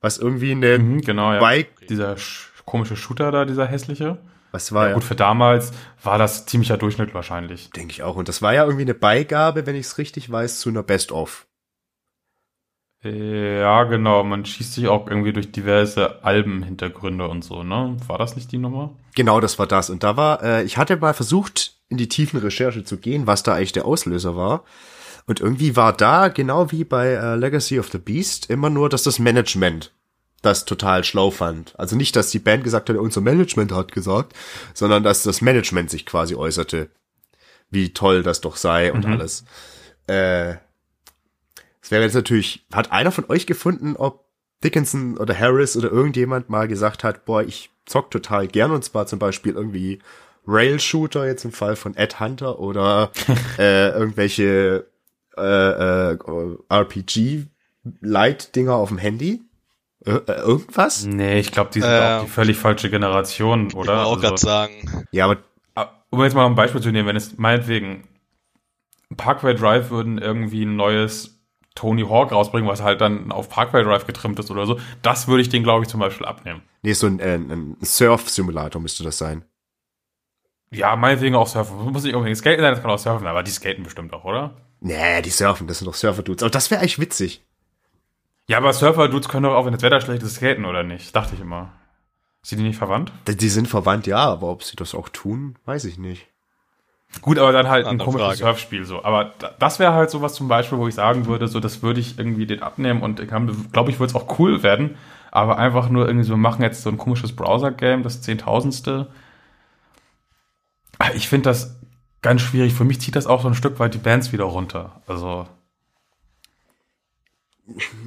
Was 0.00 0.16
irgendwie 0.16 0.52
eine 0.52 0.78
Mhm, 0.78 1.02
genau, 1.02 1.34
ja. 1.34 1.40
Bike, 1.40 1.86
Dieser 1.88 2.16
sch 2.16 2.46
komische 2.64 2.96
Shooter 2.96 3.30
da, 3.32 3.44
dieser 3.44 3.66
hässliche. 3.66 4.16
Was 4.52 4.72
war 4.72 4.88
Ja, 4.88 4.94
gut, 4.94 5.04
für 5.04 5.16
damals 5.16 5.72
war 6.02 6.18
das 6.18 6.46
ziemlicher 6.46 6.76
Durchschnitt 6.76 7.14
wahrscheinlich. 7.14 7.70
denke 7.70 7.92
ich 7.92 8.02
auch. 8.02 8.16
Und 8.16 8.28
das 8.28 8.42
war 8.42 8.54
ja 8.54 8.64
irgendwie 8.64 8.82
eine 8.82 8.94
Beigabe, 8.94 9.66
wenn 9.66 9.76
ich 9.76 9.86
es 9.86 9.98
richtig 9.98 10.30
weiß, 10.30 10.60
zu 10.60 10.68
einer 10.68 10.82
Best-of. 10.82 11.46
Ja, 13.02 13.84
genau. 13.84 14.24
Man 14.24 14.44
schießt 14.44 14.74
sich 14.74 14.88
auch 14.88 15.06
irgendwie 15.06 15.32
durch 15.32 15.52
diverse 15.52 16.22
Albenhintergründe 16.22 17.28
und 17.28 17.42
so, 17.42 17.62
ne? 17.62 17.96
War 18.06 18.18
das 18.18 18.36
nicht 18.36 18.52
die 18.52 18.58
Nummer? 18.58 18.94
Genau, 19.14 19.40
das 19.40 19.58
war 19.58 19.66
das. 19.66 19.88
Und 19.88 20.02
da 20.02 20.16
war, 20.18 20.42
äh, 20.42 20.64
ich 20.64 20.76
hatte 20.76 20.96
mal 20.98 21.14
versucht, 21.14 21.76
in 21.88 21.96
die 21.96 22.08
tiefen 22.08 22.38
Recherche 22.40 22.84
zu 22.84 22.98
gehen, 22.98 23.26
was 23.26 23.42
da 23.42 23.54
eigentlich 23.54 23.72
der 23.72 23.86
Auslöser 23.86 24.36
war. 24.36 24.64
Und 25.26 25.40
irgendwie 25.40 25.76
war 25.76 25.94
da, 25.94 26.28
genau 26.28 26.72
wie 26.72 26.84
bei 26.84 27.08
äh, 27.08 27.36
Legacy 27.36 27.78
of 27.78 27.88
the 27.90 27.98
Beast, 27.98 28.50
immer 28.50 28.68
nur, 28.68 28.88
dass 28.90 29.02
das 29.02 29.18
Management 29.18 29.92
das 30.42 30.64
total 30.64 31.04
schlau 31.04 31.30
fand. 31.30 31.78
Also 31.78 31.96
nicht, 31.96 32.16
dass 32.16 32.30
die 32.30 32.38
Band 32.38 32.64
gesagt 32.64 32.88
hat, 32.88 32.96
unser 32.96 33.20
Management 33.20 33.72
hat 33.72 33.92
gesagt, 33.92 34.34
sondern 34.74 35.02
dass 35.02 35.22
das 35.22 35.40
Management 35.40 35.90
sich 35.90 36.06
quasi 36.06 36.34
äußerte, 36.34 36.90
wie 37.70 37.92
toll 37.92 38.22
das 38.22 38.40
doch 38.40 38.56
sei 38.56 38.92
und 38.92 39.06
alles. 39.06 39.44
Äh, 40.06 40.54
es 41.82 41.90
wäre 41.90 42.02
jetzt 42.02 42.14
natürlich, 42.14 42.64
hat 42.72 42.92
einer 42.92 43.12
von 43.12 43.26
euch 43.28 43.46
gefunden, 43.46 43.96
ob 43.96 44.24
Dickinson 44.62 45.18
oder 45.18 45.38
Harris 45.38 45.76
oder 45.76 45.90
irgendjemand 45.90 46.50
mal 46.50 46.68
gesagt 46.68 47.04
hat, 47.04 47.24
boah, 47.24 47.42
ich 47.42 47.70
zock 47.86 48.10
total 48.10 48.46
gern 48.46 48.70
und 48.70 48.84
zwar 48.84 49.06
zum 49.06 49.18
Beispiel 49.18 49.54
irgendwie 49.54 50.00
Rail-Shooter 50.46 51.26
jetzt 51.26 51.44
im 51.44 51.52
Fall 51.52 51.76
von 51.76 51.94
Ed 51.96 52.20
Hunter 52.20 52.58
oder 52.58 53.10
äh, 53.58 53.90
irgendwelche 53.90 54.86
äh, 55.36 56.12
äh, 56.12 56.18
RPG-Light-Dinger 56.68 58.74
auf 58.74 58.88
dem 58.88 58.98
Handy. 58.98 59.42
Äh, 60.04 60.12
äh, 60.12 60.32
irgendwas? 60.40 61.04
Nee, 61.04 61.40
ich 61.40 61.52
glaube, 61.52 61.70
die 61.74 61.80
sind 61.80 61.90
Ähm, 61.90 62.02
auch 62.02 62.24
die 62.24 62.30
völlig 62.30 62.56
falsche 62.56 62.88
Generation, 62.90 63.68
Ich 63.68 63.74
oder? 63.74 63.88
wollte 63.96 64.04
auch 64.04 64.10
Also, 64.12 64.20
gerade 64.22 64.38
sagen, 64.38 65.06
Ja, 65.12 65.24
aber 65.26 65.38
ah, 65.74 65.88
um 66.10 66.22
jetzt 66.22 66.34
mal 66.34 66.46
ein 66.46 66.54
Beispiel 66.54 66.80
zu 66.80 66.90
nehmen, 66.90 67.06
wenn 67.08 67.16
es 67.16 67.36
meinetwegen 67.38 68.08
Parkway 69.16 69.54
Drive 69.54 69.90
würden 69.90 70.18
irgendwie 70.18 70.64
ein 70.64 70.76
neues 70.76 71.36
Tony 71.74 72.02
Hawk 72.02 72.32
rausbringen, 72.32 72.68
was 72.68 72.82
halt 72.82 73.00
dann 73.00 73.30
auf 73.32 73.48
Parkway 73.48 73.82
Drive 73.82 74.06
getrimmt 74.06 74.38
ist 74.38 74.50
oder 74.50 74.66
so, 74.66 74.78
das 75.02 75.28
würde 75.28 75.42
ich 75.42 75.48
den, 75.48 75.62
glaube 75.62 75.84
ich, 75.84 75.90
zum 75.90 76.00
Beispiel 76.00 76.26
abnehmen. 76.26 76.62
nee, 76.82 76.92
so 76.92 77.06
ein, 77.06 77.20
äh, 77.20 77.34
ein 77.36 77.76
Surf-Simulator 77.82 78.80
müsste 78.80 79.04
das 79.04 79.18
sein. 79.18 79.44
Ja, 80.72 80.94
meinetwegen 80.96 81.34
auch 81.34 81.48
Surfen. 81.48 81.76
Muss 81.92 82.04
nicht 82.04 82.14
unbedingt 82.14 82.38
skaten 82.38 82.60
sein, 82.62 82.72
das 82.72 82.80
kann 82.80 82.90
auch 82.90 82.98
surfen, 82.98 83.26
aber 83.26 83.42
die 83.42 83.50
skaten 83.50 83.82
bestimmt 83.82 84.12
auch, 84.12 84.24
oder? 84.24 84.56
Nee, 84.80 85.20
die 85.22 85.30
surfen, 85.30 85.66
das 85.66 85.78
sind 85.78 85.86
doch 85.88 85.94
Surfer-Dudes. 85.94 86.42
Aber 86.42 86.50
das 86.50 86.70
wäre 86.70 86.80
eigentlich 86.80 87.00
witzig. 87.00 87.42
Ja, 88.50 88.56
aber 88.58 88.72
Surfer-Dudes 88.72 89.28
können 89.28 89.44
doch 89.44 89.54
auch, 89.54 89.64
wenn 89.64 89.72
das 89.72 89.82
Wetter 89.82 90.00
schlecht 90.00 90.24
ist, 90.24 90.34
skaten, 90.34 90.64
oder 90.64 90.82
nicht? 90.82 91.14
Dachte 91.14 91.36
ich 91.36 91.40
immer. 91.40 91.70
Sind 92.42 92.58
die 92.58 92.64
nicht 92.64 92.78
verwandt? 92.78 93.12
Die- 93.28 93.48
sind 93.48 93.68
verwandt, 93.68 94.08
ja, 94.08 94.18
aber 94.18 94.48
ob 94.48 94.64
sie 94.64 94.74
das 94.74 94.92
auch 94.92 95.08
tun, 95.08 95.54
weiß 95.66 95.84
ich 95.84 95.98
nicht. 95.98 96.26
Gut, 97.20 97.38
aber 97.38 97.52
dann 97.52 97.68
halt 97.68 97.84
ein 97.86 97.90
Andere 97.92 98.06
komisches 98.06 98.26
Frage. 98.26 98.38
Surfspiel 98.38 98.84
so. 98.84 99.04
Aber 99.04 99.26
da- 99.38 99.52
das 99.60 99.78
wäre 99.78 99.92
halt 99.92 100.10
sowas 100.10 100.34
zum 100.34 100.48
Beispiel, 100.48 100.78
wo 100.78 100.88
ich 100.88 100.96
sagen 100.96 101.26
würde, 101.26 101.46
so 101.46 101.60
das 101.60 101.80
würde 101.84 102.00
ich 102.00 102.18
irgendwie 102.18 102.44
den 102.44 102.60
abnehmen 102.60 103.02
und 103.02 103.20
ich 103.20 103.28
glaube, 103.28 103.90
ich 103.92 104.00
würde 104.00 104.10
es 104.10 104.14
auch 104.16 104.36
cool 104.40 104.64
werden. 104.64 104.96
Aber 105.30 105.56
einfach 105.56 105.88
nur 105.88 106.08
irgendwie 106.08 106.24
so, 106.26 106.32
wir 106.32 106.36
machen 106.38 106.62
jetzt 106.62 106.82
so 106.82 106.90
ein 106.90 106.98
komisches 106.98 107.36
Browser-Game, 107.36 108.02
das 108.02 108.20
Zehntausendste. 108.20 109.12
Ich 111.14 111.28
finde 111.28 111.50
das 111.50 111.78
ganz 112.20 112.40
schwierig. 112.42 112.74
Für 112.74 112.84
mich 112.84 113.00
zieht 113.00 113.14
das 113.14 113.28
auch 113.28 113.42
so 113.42 113.46
ein 113.48 113.54
Stück 113.54 113.78
weit 113.78 113.94
die 113.94 113.98
Bands 113.98 114.32
wieder 114.32 114.44
runter. 114.44 115.02
Also, 115.06 115.46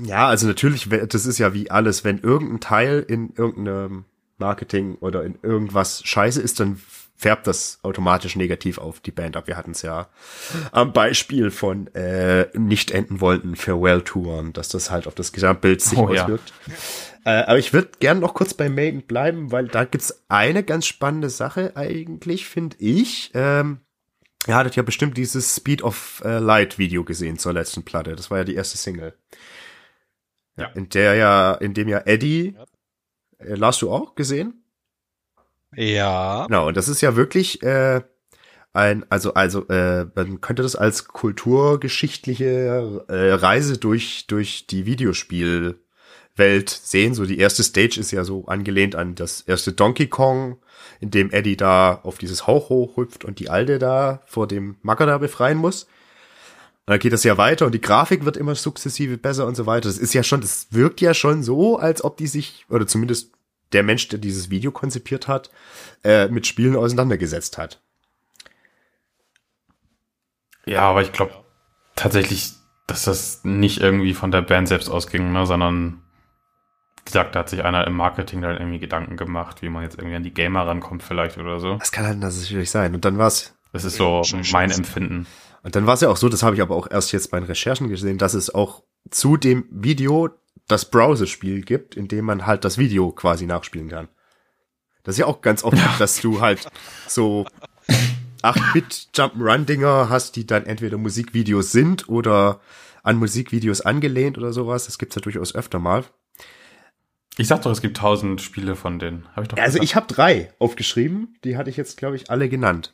Ja, 0.06 0.28
also 0.28 0.47
natürlich, 0.47 0.88
das 0.89 1.26
ist 1.26 1.38
ja 1.38 1.54
wie 1.54 1.71
alles, 1.71 2.04
wenn 2.04 2.19
irgendein 2.19 2.60
Teil 2.60 3.06
in 3.08 3.34
irgendeinem 3.36 4.06
Marketing 4.38 4.95
oder 4.95 5.23
in 5.23 5.38
irgendwas 5.41 6.02
scheiße 6.04 6.41
ist, 6.41 6.60
dann 6.60 6.82
färbt 7.15 7.47
das 7.47 7.80
automatisch 7.84 8.36
negativ 8.36 8.78
auf 8.80 8.99
die 8.99 9.12
Band 9.12 9.38
ab. 9.38 9.47
Wir 9.47 9.56
hatten 9.56 9.71
es 9.71 9.82
ja 9.82 10.10
am 10.71 10.91
Beispiel 10.91 11.52
von 11.52 11.88
äh, 11.95 12.47
nicht 12.58 12.91
enden 12.91 13.21
wollten 13.21 13.56
Farewell-Touren, 13.56 14.52
dass 14.52 14.67
das 14.67 14.91
halt 14.91 15.08
auf 15.08 15.15
das 15.15 15.32
Gesamtbild 15.32 15.80
sich 15.82 15.97
Oh, 15.97 16.12
ja. 16.13 16.23
auswirkt. 16.23 16.52
Äh, 17.23 17.43
aber 17.43 17.58
ich 17.60 17.71
würde 17.71 17.91
gern 17.99 18.19
noch 18.19 18.34
kurz 18.34 18.54
bei 18.54 18.67
Maiden 18.67 19.04
bleiben, 19.04 19.52
weil 19.54 19.67
da 19.69 19.86
gibt's 19.86 20.23
eine 20.28 20.63
ganz 20.63 20.86
spannende 20.86 21.30
Sache 21.30 21.71
eigentlich, 21.76 22.45
finde 22.49 22.76
ich. 22.80 23.32
Ähm, 23.34 23.80
ihr 24.45 24.56
hattet 24.56 24.76
ja 24.76 24.84
bestimmt 24.84 25.15
dieses 25.15 25.56
Speed 25.56 25.84
of 25.84 26.21
äh, 26.26 26.39
Light 26.39 26.78
Video 26.78 27.06
gesehen 27.06 27.38
zur 27.38 27.54
letzten 27.54 27.84
Platte. 27.84 28.17
Das 28.17 28.30
war 28.32 28.39
ja 28.39 28.43
die 28.43 28.56
erste 28.56 28.78
Single. 28.78 29.13
Ja. 30.57 30.67
In 30.67 30.89
der 30.89 31.15
ja, 31.15 31.53
in 31.55 31.73
dem 31.73 31.87
ja 31.87 32.01
Eddie, 32.05 32.55
äh, 33.39 33.57
hast 33.59 33.81
du 33.81 33.91
auch 33.91 34.15
gesehen? 34.15 34.63
Ja. 35.75 36.45
Genau, 36.47 36.67
und 36.67 36.77
das 36.77 36.87
ist 36.87 37.01
ja 37.01 37.15
wirklich 37.15 37.63
äh, 37.63 38.01
ein, 38.73 39.05
also, 39.09 39.35
also, 39.35 39.67
äh, 39.67 40.07
man 40.15 40.41
könnte 40.41 40.63
das 40.63 40.75
als 40.75 41.07
kulturgeschichtliche 41.07 43.05
äh, 43.07 43.31
Reise 43.33 43.77
durch, 43.77 44.25
durch 44.27 44.65
die 44.65 44.85
Videospielwelt 44.87 45.79
sehen. 46.69 47.13
So 47.13 47.25
die 47.25 47.37
erste 47.37 47.63
Stage 47.63 47.99
ist 47.99 48.11
ja 48.11 48.23
so 48.23 48.45
angelehnt 48.47 48.95
an 48.95 49.13
das 49.13 49.41
erste 49.41 49.73
Donkey 49.73 50.07
Kong, 50.07 50.57
in 50.99 51.11
dem 51.11 51.31
Eddie 51.31 51.55
da 51.57 51.99
auf 52.01 52.17
dieses 52.17 52.47
Hauch 52.47 52.69
hochhüpft 52.69 53.25
und 53.25 53.39
die 53.39 53.49
Alte 53.49 53.77
da 53.77 54.21
vor 54.25 54.47
dem 54.47 54.77
Macker 54.81 55.05
da 55.05 55.19
befreien 55.19 55.57
muss. 55.57 55.87
Und 56.86 56.91
dann 56.91 57.00
geht 57.00 57.13
das 57.13 57.24
ja 57.24 57.38
weiter 57.38 57.65
und 57.65 57.72
die 57.72 57.82
Grafik 57.82 58.26
wird 58.26 58.36
immer 58.36 58.56
sukzessive 58.56 59.17
besser 59.17 59.48
und 59.48 59.56
so 59.56 59.65
weiter. 59.65 59.88
Das 59.88 59.98
ist 59.98 60.13
ja 60.13 60.22
schon, 60.22 60.41
das 60.41 60.67
wirkt 60.72 61.00
ja 61.00 61.13
schon 61.13 61.41
so, 61.41 61.78
als 61.78 62.04
ob 62.04 62.17
die 62.17 62.28
sich, 62.28 62.65
oder 62.69 62.86
zumindest 62.86 63.32
der 63.72 63.84
Mensch, 63.84 64.10
der 64.10 64.19
dieses 64.19 64.50
Video 64.50 64.72
konzipiert 64.72 65.30
hat, 65.30 65.50
äh, 66.04 66.28
mit 66.28 66.46
Spielen 66.46 66.76
auseinandergesetzt 66.76 67.58
hat. 67.58 67.82
Ja, 70.65 70.82
aber 70.82 71.02
ich 71.02 71.13
glaube 71.13 71.34
tatsächlich, 71.96 72.52
dass 72.86 73.06
das 73.06 73.41
nicht 73.43 73.80
irgendwie 73.80 74.13
von 74.13 74.32
der 74.32 74.41
Band 74.41 74.67
selbst 74.67 74.89
ausging, 74.89 75.32
ne, 75.32 75.46
sondern 75.46 76.02
wie 76.98 77.06
gesagt, 77.06 77.36
da 77.36 77.39
hat 77.39 77.50
sich 77.50 77.63
einer 77.63 77.88
im 77.88 77.96
Marketing 77.96 78.41
dann 78.41 78.58
irgendwie 78.58 78.80
Gedanken 78.80 79.17
gemacht, 79.17 79.62
wie 79.62 79.69
man 79.69 79.84
jetzt 79.84 79.98
irgendwie 79.98 80.15
an 80.15 80.24
die 80.24 80.34
Gamer 80.34 80.67
rankommt 80.67 81.04
vielleicht 81.04 81.38
oder 81.38 81.60
so. 81.60 81.76
Das 81.76 81.91
kann 81.91 82.06
halt 82.06 82.19
natürlich 82.19 82.72
sein. 82.72 82.96
Und 82.96 83.04
dann 83.04 83.17
war's, 83.17 83.54
Das 83.72 83.84
ist 83.84 83.96
so 83.96 84.22
mein. 84.52 84.72
Empfinden. 84.72 85.28
Und 85.63 85.76
dann 85.76 85.88
war's 85.88 86.02
ja 86.02 86.10
auch 86.10 86.17
so, 86.17 86.30
das 86.30 86.43
habe 86.43 86.56
ich 86.56 86.62
aber 86.62 86.76
auch 86.76 86.89
erst 86.89 87.12
jetzt 87.12 87.32
bei 87.32 87.39
den 87.39 87.47
Recherchen 87.47 87.89
gesehen, 87.89 88.17
dass 88.17 88.34
es 88.34 88.54
auch 88.54 88.84
zu 89.10 89.38
dem 89.38 89.65
Video 89.71 90.30
das 90.67 90.89
Browser-Spiel 90.89 91.62
gibt, 91.62 91.95
in 91.95 92.08
dem 92.08 92.26
man 92.26 92.45
halt 92.45 92.63
das 92.65 92.78
Video 92.78 93.12
quasi 93.12 93.45
nachspielen 93.45 93.89
kann. 93.89 94.08
Das 95.04 95.15
ist 95.15 95.19
ja 95.19 95.26
auch 95.26 95.41
ganz 95.41 95.63
oft, 95.63 95.78
dass 95.99 96.21
du 96.21 96.41
halt 96.41 96.67
so 97.08 97.45
8-Bit 98.41 99.10
Jump'n'Run-Dinger 99.15 100.10
hast, 100.10 100.36
die 100.36 100.45
dann 100.45 100.65
entweder 100.65 100.97
Musikvideos 100.97 101.71
sind 101.71 102.08
oder 102.08 102.60
an 103.04 103.17
Musikvideos 103.17 103.82
angelehnt 103.82 104.38
oder 104.38 104.54
sowas. 104.54 104.86
Das 104.86 104.97
gibt's 104.97 105.15
ja 105.15 105.21
durchaus 105.21 105.56
öfter 105.56 105.80
mal. 105.80 106.06
Ich 107.38 107.47
sag 107.47 107.62
doch, 107.63 107.71
es 107.71 107.82
gibt 107.82 107.97
tausend 107.97 108.41
Spiele 108.41 108.76
von 108.76 108.99
denen. 108.99 109.28
Hab 109.36 109.43
ich 109.43 109.49
doch 109.49 109.58
Also 109.58 109.80
gesagt. 109.80 109.84
ich 109.84 109.95
habe 109.95 110.08
drei 110.08 110.54
aufgeschrieben, 110.60 111.38
die 111.43 111.58
hatte 111.58 111.69
ich 111.69 111.78
jetzt, 111.78 111.97
glaube 111.97 112.15
ich, 112.15 112.30
alle 112.30 112.47
genannt. 112.47 112.93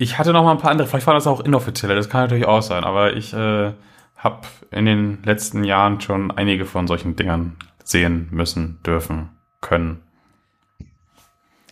Ich 0.00 0.16
hatte 0.16 0.32
noch 0.32 0.44
mal 0.44 0.52
ein 0.52 0.58
paar 0.58 0.70
andere, 0.70 0.86
vielleicht 0.86 1.08
waren 1.08 1.16
das 1.16 1.26
auch 1.26 1.40
inoffizielle, 1.40 1.96
das 1.96 2.08
kann 2.08 2.22
natürlich 2.22 2.46
auch 2.46 2.62
sein, 2.62 2.84
aber 2.84 3.14
ich 3.14 3.32
äh, 3.32 3.72
habe 4.16 4.46
in 4.70 4.86
den 4.86 5.22
letzten 5.24 5.64
Jahren 5.64 6.00
schon 6.00 6.30
einige 6.30 6.66
von 6.66 6.86
solchen 6.86 7.16
Dingern 7.16 7.56
sehen 7.82 8.28
müssen, 8.30 8.80
dürfen, 8.86 9.30
können. 9.60 10.00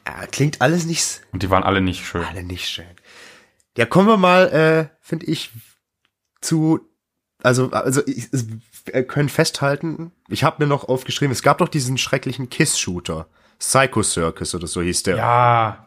Ja, 0.05 0.27
klingt 0.27 0.61
alles 0.61 0.87
nicht, 0.87 1.23
Und 1.33 1.45
die 1.45 1.51
waren 1.51 1.62
alle 1.62 1.81
nicht 1.81 2.05
schön. 2.05 2.25
alle 2.25 2.43
nicht 2.43 2.69
schön. 2.69 2.85
Ja, 3.77 3.87
kommen 3.87 4.09
wir 4.09 4.17
mal, 4.17 4.49
äh, 4.49 4.89
finde 5.01 5.27
ich, 5.27 5.53
zu, 6.41 6.81
also, 7.45 7.71
also 7.71 8.03
ich, 8.07 8.29
wir 8.33 9.07
können 9.07 9.29
festhalten, 9.29 10.11
ich 10.29 10.43
habe 10.43 10.65
mir 10.65 10.69
noch 10.69 10.89
aufgeschrieben, 10.89 11.31
es 11.31 11.43
gab 11.45 11.59
doch 11.59 11.69
diesen 11.69 11.97
schrecklichen 11.97 12.51
Kiss-Shooter, 12.51 13.29
Psycho 13.61 14.03
Circus 14.03 14.53
oder 14.57 14.67
so 14.67 14.83
hieß 14.83 15.05
der. 15.05 15.17
Ja. 15.17 15.86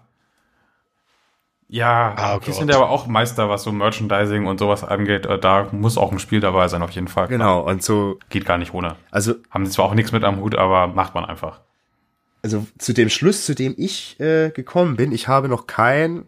Ja, 1.72 2.16
Ah, 2.18 2.40
die 2.40 2.52
sind 2.52 2.70
ja 2.70 2.78
aber 2.78 2.90
auch 2.90 3.06
Meister, 3.06 3.48
was 3.48 3.62
so 3.64 3.72
Merchandising 3.72 4.48
und 4.48 4.58
sowas 4.58 4.84
angeht. 4.84 5.28
Äh, 5.28 5.38
Da 5.40 5.68
muss 5.72 5.98
auch 6.00 6.12
ein 6.12 6.18
Spiel 6.20 6.40
dabei 6.40 6.68
sein, 6.68 6.82
auf 6.82 6.90
jeden 6.92 7.08
Fall. 7.08 7.28
Genau, 7.28 7.62
und 7.62 7.84
so, 7.84 8.18
Geht 8.30 8.46
gar 8.46 8.58
nicht 8.58 8.74
ohne. 8.74 8.96
also 9.12 9.36
Haben 9.52 9.66
sie 9.68 9.72
zwar 9.72 9.86
auch 9.86 9.94
nichts 9.94 10.12
mit 10.12 10.24
am 10.24 10.40
Hut, 10.42 10.56
aber 10.56 10.88
macht 10.88 11.14
man 11.14 11.26
einfach. 11.26 11.62
also 12.42 12.66
zu 12.80 12.94
dem 12.94 13.10
Schluss, 13.10 13.46
zu 13.46 13.54
dem 13.54 13.76
ich 13.78 14.20
äh, 14.20 14.50
gekommen 14.50 14.96
bin, 14.96 15.12
ich 15.12 15.28
habe 15.28 15.48
noch 15.48 15.68
kein 15.68 16.28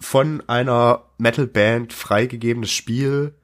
von 0.00 0.42
einer 0.48 1.02
Metal-Band 1.18 1.92
freigegebenes 1.92 2.72
Spiel 2.72 3.34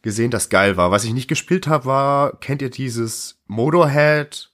gesehen, 0.00 0.30
das 0.30 0.48
geil 0.48 0.76
war. 0.76 0.90
Was 0.90 1.04
ich 1.04 1.12
nicht 1.12 1.28
gespielt 1.28 1.66
habe, 1.66 1.84
war, 1.84 2.40
kennt 2.40 2.62
ihr 2.62 2.70
dieses 2.70 3.40
Motorhead 3.46 4.50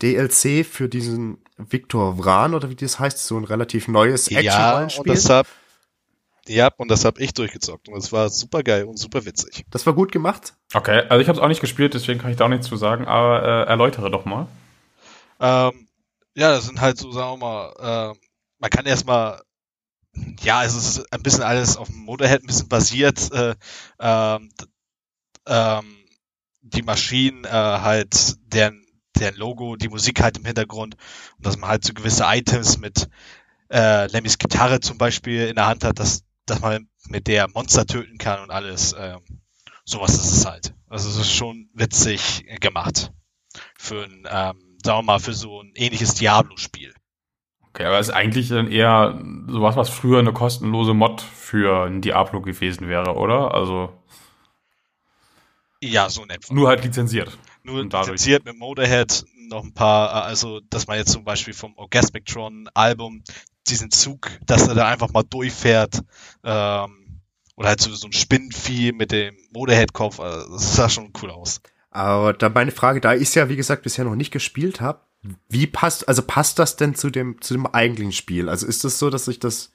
DLC 0.00 0.64
für 0.64 0.88
diesen 0.88 1.38
Victor 1.68 2.16
Vran 2.16 2.54
oder 2.54 2.70
wie 2.70 2.76
das 2.76 2.98
heißt, 2.98 3.18
so 3.26 3.36
ein 3.36 3.44
relativ 3.44 3.88
neues 3.88 4.28
Ja, 4.30 4.38
und 4.40 4.44
Action-Rollenspiel? 4.46 5.12
das 5.14 5.30
hab, 5.30 5.46
ja, 6.48 6.68
und 6.76 6.90
das 6.90 7.04
hab 7.04 7.18
ich 7.18 7.34
durchgezockt. 7.34 7.88
Und 7.88 7.96
es 7.98 8.12
war 8.12 8.28
super 8.30 8.62
geil 8.62 8.84
und 8.84 8.98
super 8.98 9.24
witzig. 9.24 9.64
das 9.70 9.86
war 9.86 9.92
gut 9.92 10.12
gemacht. 10.12 10.54
Okay, 10.74 11.00
also 11.08 11.20
ich 11.20 11.28
habe 11.28 11.38
es 11.38 11.42
auch 11.42 11.48
nicht 11.48 11.60
gespielt, 11.60 11.94
deswegen 11.94 12.20
kann 12.20 12.30
ich 12.30 12.36
da 12.36 12.44
auch 12.44 12.48
nichts 12.48 12.66
zu 12.66 12.76
sagen, 12.76 13.04
aber 13.06 13.42
äh, 13.42 13.68
erläutere 13.68 14.10
doch 14.10 14.24
mal. 14.24 14.46
Ähm, 15.40 15.88
ja, 16.34 16.50
das 16.52 16.66
sind 16.66 16.80
halt 16.80 16.98
so, 16.98 17.10
sagen 17.12 17.40
wir 17.40 17.46
mal, 17.46 18.12
äh, 18.12 18.18
man 18.58 18.70
kann 18.70 18.86
erstmal, 18.86 19.40
ja, 20.40 20.64
es 20.64 20.74
ist 20.74 21.12
ein 21.12 21.22
bisschen 21.22 21.42
alles 21.42 21.76
auf 21.76 21.88
dem 21.88 21.98
Motorhead 22.04 22.42
ein 22.42 22.46
bisschen 22.46 22.68
basiert, 22.68 23.30
äh, 23.32 23.54
ähm, 24.00 24.50
ähm, 25.46 25.96
die 26.62 26.82
Maschinen, 26.82 27.44
äh, 27.44 27.48
halt, 27.48 28.36
deren, 28.52 28.84
deren 29.16 29.36
Logo, 29.36 29.76
die 29.76 29.88
Musik 29.88 30.22
halt 30.22 30.38
im 30.38 30.44
Hintergrund 30.44 30.96
und 31.36 31.46
dass 31.46 31.56
man 31.58 31.70
halt 31.70 31.84
so 31.84 31.92
gewisse 31.92 32.24
Items 32.26 32.78
mit 32.78 33.08
äh, 33.70 34.06
Lemmys 34.08 34.38
Gitarre 34.38 34.80
zum 34.80 34.98
Beispiel 34.98 35.46
in 35.48 35.56
der 35.56 35.66
Hand 35.66 35.84
hat, 35.84 35.98
dass, 35.98 36.24
dass 36.46 36.60
man 36.60 36.88
mit 37.08 37.26
der 37.26 37.48
Monster 37.48 37.86
töten 37.86 38.18
kann 38.18 38.40
und 38.42 38.50
alles. 38.50 38.94
Ähm, 38.98 39.20
sowas 39.84 40.14
ist 40.14 40.32
es 40.32 40.46
halt. 40.46 40.74
Also 40.88 41.08
es 41.08 41.16
ist 41.16 41.32
schon 41.32 41.68
witzig 41.74 42.44
gemacht. 42.60 43.12
Für 43.78 44.04
ein, 44.04 44.26
ähm, 44.30 44.78
sagen 44.84 44.98
wir 44.98 45.02
mal, 45.02 45.18
für 45.18 45.34
so 45.34 45.60
ein 45.62 45.72
ähnliches 45.74 46.14
Diablo-Spiel. 46.14 46.94
Okay, 47.68 47.84
aber 47.84 47.98
es 48.00 48.08
ist 48.08 48.14
eigentlich 48.14 48.48
dann 48.48 48.70
eher 48.70 49.20
sowas, 49.46 49.76
was 49.76 49.88
früher 49.90 50.18
eine 50.18 50.32
kostenlose 50.32 50.92
Mod 50.94 51.20
für 51.20 51.86
ein 51.86 52.00
Diablo 52.00 52.40
gewesen 52.40 52.88
wäre, 52.88 53.14
oder? 53.14 53.54
Also 53.54 53.92
Ja, 55.82 56.10
so 56.10 56.22
in 56.24 56.30
etwa. 56.30 56.52
nur 56.52 56.68
halt 56.68 56.84
lizenziert. 56.84 57.38
Nur 57.70 57.84
lizenziert 57.84 58.44
mit 58.44 58.56
Motorhead 58.56 59.24
noch 59.50 59.64
ein 59.64 59.74
paar, 59.74 60.10
äh, 60.10 60.28
also 60.28 60.60
dass 60.70 60.86
man 60.86 60.96
jetzt 60.96 61.12
zum 61.12 61.24
Beispiel 61.24 61.54
vom 61.54 61.76
Orgasmictron 61.76 62.68
Album 62.74 63.22
diesen 63.66 63.90
Zug, 63.90 64.30
dass 64.46 64.68
er 64.68 64.74
da 64.74 64.86
einfach 64.86 65.10
mal 65.12 65.22
durchfährt, 65.22 66.02
ähm, 66.44 67.20
oder 67.56 67.68
halt 67.68 67.80
so, 67.80 67.94
so 67.94 68.06
ein 68.06 68.12
Spinnenvieh 68.12 68.92
mit 68.92 69.12
dem 69.12 69.36
Motorhead-Kopf, 69.52 70.18
also 70.18 70.52
das 70.52 70.76
sah 70.76 70.88
schon 70.88 71.12
cool 71.20 71.30
aus. 71.30 71.60
Aber 71.90 72.32
da 72.32 72.48
meine 72.48 72.70
Frage, 72.70 73.00
da 73.00 73.14
ich 73.14 73.22
es 73.22 73.34
ja, 73.34 73.48
wie 73.48 73.56
gesagt, 73.56 73.82
bisher 73.82 74.04
noch 74.04 74.14
nicht 74.14 74.30
gespielt 74.30 74.80
habe, 74.80 75.00
wie 75.48 75.66
passt, 75.66 76.08
also 76.08 76.22
passt 76.22 76.58
das 76.58 76.76
denn 76.76 76.94
zu 76.94 77.10
dem, 77.10 77.40
zu 77.42 77.52
dem 77.52 77.66
eigentlichen 77.66 78.12
Spiel? 78.12 78.48
Also 78.48 78.66
ist 78.66 78.84
das 78.84 78.98
so, 78.98 79.10
dass 79.10 79.26
sich 79.26 79.38
das 79.38 79.72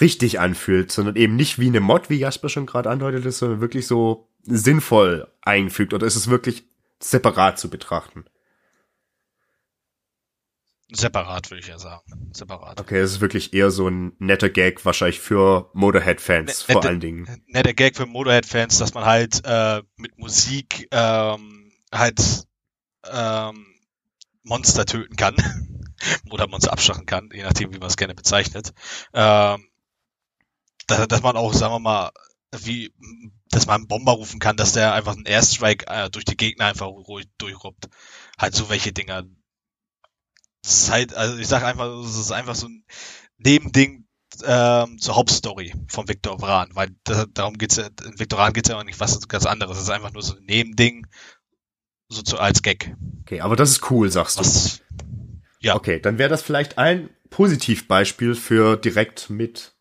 richtig 0.00 0.40
anfühlt, 0.40 0.90
sondern 0.90 1.16
eben 1.16 1.36
nicht 1.36 1.58
wie 1.58 1.66
eine 1.66 1.80
Mod, 1.80 2.08
wie 2.08 2.18
Jasper 2.18 2.48
schon 2.48 2.66
gerade 2.66 2.88
andeutete, 2.88 3.30
sondern 3.32 3.60
wirklich 3.60 3.86
so 3.86 4.28
sinnvoll 4.44 5.28
einfügt 5.42 5.92
oder 5.92 6.06
ist 6.06 6.16
es 6.16 6.30
wirklich 6.30 6.64
separat 7.02 7.58
zu 7.58 7.70
betrachten? 7.70 8.24
Separat, 10.90 11.50
würde 11.50 11.60
ich 11.60 11.66
ja 11.68 11.78
sagen. 11.78 12.30
Separat. 12.32 12.80
Okay, 12.80 12.98
es 12.98 13.12
ist 13.12 13.20
wirklich 13.20 13.52
eher 13.52 13.70
so 13.70 13.88
ein 13.88 14.14
netter 14.18 14.48
Gag, 14.48 14.84
wahrscheinlich 14.86 15.20
für 15.20 15.70
Motorhead-Fans 15.74 16.66
Ne- 16.66 16.72
vor 16.72 16.84
allen 16.84 17.00
Dingen. 17.00 17.42
netter 17.46 17.74
Gag 17.74 17.94
für 17.94 18.06
Motorhead-Fans, 18.06 18.78
dass 18.78 18.94
man 18.94 19.04
halt 19.04 19.42
äh, 19.44 19.82
mit 19.96 20.16
Musik 20.18 20.88
ähm, 20.90 21.70
halt 21.92 22.46
ähm, 23.06 23.66
Monster 24.44 24.86
töten 24.86 25.16
kann 25.16 25.36
oder 26.30 26.48
Monster 26.48 26.72
abstachen 26.72 27.04
kann, 27.04 27.28
je 27.34 27.42
nachdem, 27.42 27.74
wie 27.74 27.78
man 27.78 27.88
es 27.88 27.98
gerne 27.98 28.14
bezeichnet. 28.14 28.72
Ähm, 29.12 29.68
dass, 30.86 31.06
dass 31.06 31.22
man 31.22 31.36
auch, 31.36 31.52
sagen 31.52 31.74
wir 31.74 31.80
mal, 31.80 32.10
wie, 32.56 32.92
dass 33.50 33.66
man 33.66 33.76
einen 33.76 33.88
Bomber 33.88 34.12
rufen 34.12 34.40
kann, 34.40 34.56
dass 34.56 34.72
der 34.72 34.94
einfach 34.94 35.14
einen 35.14 35.26
Airstrike 35.26 35.86
äh, 35.86 36.10
durch 36.10 36.24
die 36.24 36.36
Gegner 36.36 36.66
einfach 36.66 36.86
ruhig 36.86 37.26
durchruppt. 37.38 37.88
Halt 38.38 38.54
so 38.54 38.68
welche 38.70 38.92
Dinger. 38.92 39.24
Das 40.62 40.74
ist 40.74 40.90
halt, 40.90 41.14
also 41.14 41.36
ich 41.38 41.46
sag 41.46 41.62
einfach, 41.62 41.88
es 42.04 42.16
ist 42.16 42.32
einfach 42.32 42.54
so 42.54 42.68
ein 42.68 42.84
Nebending 43.38 44.06
ähm, 44.44 44.98
zur 44.98 45.16
Hauptstory 45.16 45.74
von 45.88 46.08
Viktor 46.08 46.38
Vran, 46.38 46.70
weil 46.74 46.90
da, 47.04 47.26
darum 47.26 47.58
geht's 47.58 47.76
ja, 47.76 47.88
in 48.04 48.18
Viktor 48.18 48.38
Vran 48.38 48.52
geht's 48.52 48.68
ja 48.68 48.78
auch 48.78 48.84
nicht 48.84 49.00
was 49.00 49.28
ganz 49.28 49.46
anderes. 49.46 49.76
Es 49.76 49.84
ist 49.84 49.90
einfach 49.90 50.12
nur 50.12 50.22
so 50.22 50.36
ein 50.36 50.44
Nebending, 50.44 51.06
so 52.08 52.22
zu, 52.22 52.38
als 52.38 52.62
Gag. 52.62 52.94
Okay, 53.22 53.40
aber 53.40 53.56
das 53.56 53.70
ist 53.70 53.90
cool, 53.90 54.10
sagst 54.10 54.36
du. 54.36 54.40
Was, 54.40 54.80
ja. 55.60 55.74
Okay, 55.76 56.00
dann 56.00 56.18
wäre 56.18 56.30
das 56.30 56.42
vielleicht 56.42 56.78
ein 56.78 57.10
Positivbeispiel 57.30 58.34
für 58.34 58.76
direkt 58.76 59.28
mit 59.30 59.74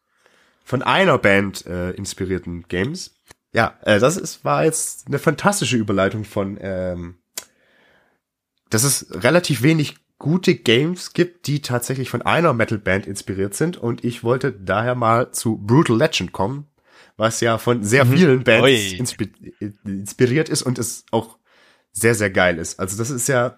von 0.67 0.83
einer 0.83 1.17
Band 1.17 1.65
äh, 1.65 1.91
inspirierten 1.91 2.65
Games. 2.67 3.15
Ja, 3.53 3.79
äh, 3.83 3.99
das 3.99 4.17
ist, 4.17 4.43
war 4.43 4.65
jetzt 4.65 5.07
eine 5.07 5.17
fantastische 5.17 5.77
Überleitung 5.77 6.25
von, 6.25 6.57
ähm, 6.59 7.19
dass 8.69 8.83
es 8.83 9.07
relativ 9.11 9.61
wenig 9.61 9.95
gute 10.19 10.55
Games 10.55 11.13
gibt, 11.13 11.47
die 11.47 11.61
tatsächlich 11.61 12.09
von 12.09 12.21
einer 12.21 12.51
Metal-Band 12.51 13.07
inspiriert 13.07 13.53
sind. 13.53 13.77
Und 13.77 14.03
ich 14.03 14.25
wollte 14.25 14.51
daher 14.51 14.95
mal 14.95 15.31
zu 15.31 15.57
Brutal 15.57 15.97
Legend 15.97 16.33
kommen, 16.33 16.67
was 17.15 17.39
ja 17.39 17.59
von 17.59 17.85
sehr 17.85 18.03
mhm. 18.03 18.13
vielen 18.13 18.43
Bands 18.43 18.91
inspi 18.91 19.31
inspiriert 19.85 20.49
ist 20.49 20.63
und 20.63 20.79
es 20.79 21.05
auch 21.11 21.37
sehr, 21.93 22.13
sehr 22.13 22.29
geil 22.29 22.57
ist. 22.57 22.77
Also 22.77 22.97
das 22.97 23.09
ist 23.09 23.29
ja 23.29 23.57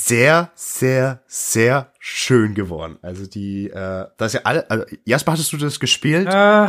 sehr, 0.00 0.52
sehr, 0.54 1.24
sehr 1.26 1.92
schön 1.98 2.54
geworden. 2.54 2.98
Also 3.02 3.26
die, 3.26 3.68
äh, 3.68 4.06
das 4.16 4.28
ist 4.28 4.34
ja 4.34 4.40
alle, 4.44 4.70
also 4.70 4.84
Jasper, 5.04 5.32
hattest 5.32 5.52
du 5.52 5.56
das 5.56 5.80
gespielt? 5.80 6.28
Äh, 6.28 6.66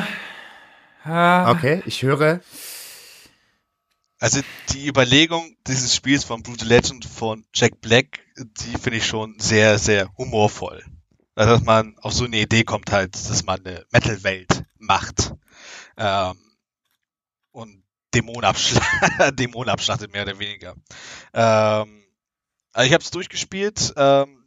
äh, 1.05 1.45
okay, 1.51 1.83
ich 1.85 2.01
höre. 2.01 2.41
Also 4.19 4.41
die 4.69 4.87
Überlegung 4.87 5.55
dieses 5.67 5.95
Spiels 5.95 6.23
von 6.23 6.41
Brutal 6.41 6.67
Legend 6.67 7.05
von 7.05 7.45
Jack 7.53 7.79
Black, 7.81 8.19
die 8.35 8.77
finde 8.79 8.97
ich 8.97 9.05
schon 9.05 9.35
sehr, 9.39 9.77
sehr 9.77 10.09
humorvoll. 10.17 10.83
Also 11.35 11.53
dass 11.53 11.63
man 11.63 11.97
auf 11.99 12.13
so 12.13 12.25
eine 12.25 12.37
Idee 12.37 12.63
kommt 12.63 12.91
halt, 12.91 13.13
dass 13.13 13.45
man 13.45 13.63
eine 13.63 13.85
Metal-Welt 13.91 14.63
macht. 14.79 15.35
Ähm, 15.97 16.35
und 17.51 17.83
Dämonen, 18.11 18.45
abschla 18.45 19.31
Dämonen 19.31 19.69
abschlachtet, 19.69 20.11
mehr 20.11 20.23
oder 20.23 20.39
weniger. 20.39 20.75
Ähm, 21.31 21.99
ich 22.83 22.93
habe 22.93 23.03
es 23.03 23.11
durchgespielt. 23.11 23.93
Ähm, 23.97 24.45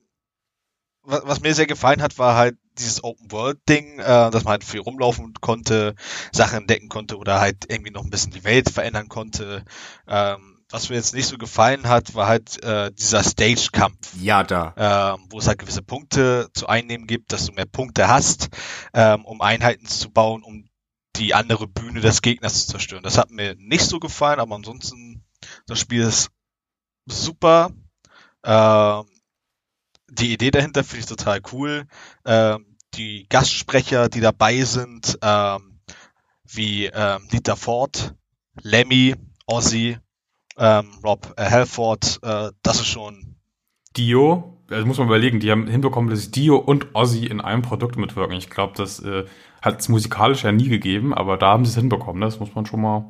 was, 1.03 1.23
was, 1.25 1.41
mir 1.41 1.55
sehr 1.55 1.67
gefallen 1.67 2.03
hat, 2.03 2.19
war 2.19 2.37
halt 2.37 2.57
dieses 2.79 3.03
Open-World-Ding, 3.05 3.99
äh, 3.99 4.31
dass 4.31 4.45
man 4.45 4.53
halt 4.53 4.65
viel 4.65 4.81
rumlaufen 4.81 5.35
konnte, 5.41 5.95
Sachen 6.33 6.59
entdecken 6.59 6.89
konnte 6.89 7.19
oder 7.19 7.41
halt 7.41 7.67
irgendwie 7.69 7.91
noch 7.91 8.05
ein 8.05 8.11
bisschen 8.11 8.33
die 8.33 8.45
Welt 8.45 8.71
verändern 8.71 9.09
konnte. 9.09 9.65
Ähm, 10.07 10.53
was 10.71 10.89
mir 10.89 10.97
jetzt 10.97 11.13
nicht 11.13 11.27
so 11.27 11.37
gefallen 11.37 11.87
hat, 11.87 12.15
war 12.15 12.29
halt 12.29 12.63
äh, 12.63 12.91
dieser 12.93 13.23
Stage-Kampf. 13.23 14.15
Ja, 14.19 14.43
da. 14.43 15.17
Ähm, 15.17 15.27
wo 15.29 15.39
es 15.39 15.47
halt 15.47 15.59
gewisse 15.59 15.83
Punkte 15.83 16.49
zu 16.55 16.67
einnehmen 16.67 17.07
gibt, 17.07 17.33
dass 17.33 17.45
du 17.45 17.53
mehr 17.53 17.67
Punkte 17.67 18.09
hast, 18.09 18.49
ähm, 18.95 19.27
um 19.27 19.43
Einheiten 19.43 19.87
zu 19.87 20.11
bauen, 20.11 20.43
um 20.43 20.67
die 21.17 21.35
andere 21.35 21.69
Bühne 21.69 22.01
des 22.01 22.23
Gegners 22.23 22.65
zu 22.65 22.73
zerstören. 22.73 23.03
Das 23.03 23.19
hat 23.19 23.31
mir 23.31 23.55
nicht 23.59 23.85
so 23.85 23.99
gefallen, 23.99 24.41
aber 24.41 24.55
ansonsten, 24.55 25.25
das 25.67 25.79
Spiel 25.79 26.03
ist 26.03 26.31
super. 27.05 27.71
Ähm, 28.45 29.05
die 30.11 30.33
Idee 30.33 30.51
dahinter 30.51 30.85
finde 30.85 31.01
ich 31.01 31.07
total 31.07 31.41
cool. 31.53 31.87
Ähm, 32.25 32.77
die 32.95 33.27
Gastsprecher, 33.29 34.09
die 34.09 34.21
dabei 34.21 34.63
sind, 34.63 35.19
ähm, 35.23 35.81
wie 36.45 36.87
ähm, 36.87 37.29
Lita 37.31 37.57
Ford, 37.57 38.15
Lemmy, 38.61 39.15
Ozzy, 39.47 39.99
ähm, 40.59 40.91
Rob 41.03 41.33
äh, 41.37 41.49
Halford, 41.49 42.21
äh, 42.23 42.51
das 42.63 42.81
ist 42.81 42.89
schon. 42.89 43.37
Dio, 43.97 44.59
also 44.71 44.87
muss 44.87 44.99
man 44.99 45.07
überlegen, 45.07 45.41
die 45.41 45.51
haben 45.51 45.67
hinbekommen, 45.67 46.11
dass 46.11 46.31
Dio 46.31 46.57
und 46.57 46.95
Ozzy 46.95 47.27
in 47.27 47.41
einem 47.41 47.63
Produkt 47.63 47.97
mitwirken. 47.97 48.37
Ich 48.37 48.51
glaube, 48.51 48.75
das 48.77 49.01
äh, 49.01 49.25
hat 49.63 49.81
es 49.81 49.89
musikalisch 49.89 50.45
ja 50.45 50.53
nie 50.53 50.69
gegeben, 50.69 51.15
aber 51.15 51.37
da 51.37 51.49
haben 51.49 51.65
sie 51.65 51.71
es 51.71 51.77
hinbekommen. 51.77 52.21
Das 52.21 52.41
muss 52.41 52.55
man 52.55 52.67
schon 52.67 52.83
mal. 52.83 53.05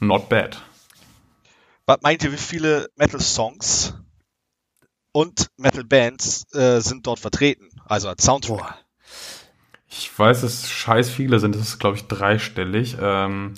Not 0.00 0.30
bad. 0.30 0.62
Was 1.84 1.98
meint 2.02 2.24
ihr, 2.24 2.32
wie 2.32 2.38
viele 2.38 2.88
Metal-Songs 2.96 3.94
und 5.12 5.48
Metal-Bands 5.56 6.54
äh, 6.54 6.80
sind 6.80 7.06
dort 7.06 7.20
vertreten? 7.20 7.68
Also 7.84 8.08
als 8.08 8.24
Soundtrack. 8.24 8.58
Boah. 8.58 8.74
Ich 9.88 10.16
weiß, 10.16 10.42
dass 10.42 10.70
scheiß 10.70 11.10
viele 11.10 11.40
sind. 11.40 11.54
Das 11.56 11.62
ist, 11.62 11.78
glaube 11.78 11.96
ich, 11.96 12.06
dreistellig. 12.06 12.96
Ähm, 13.00 13.54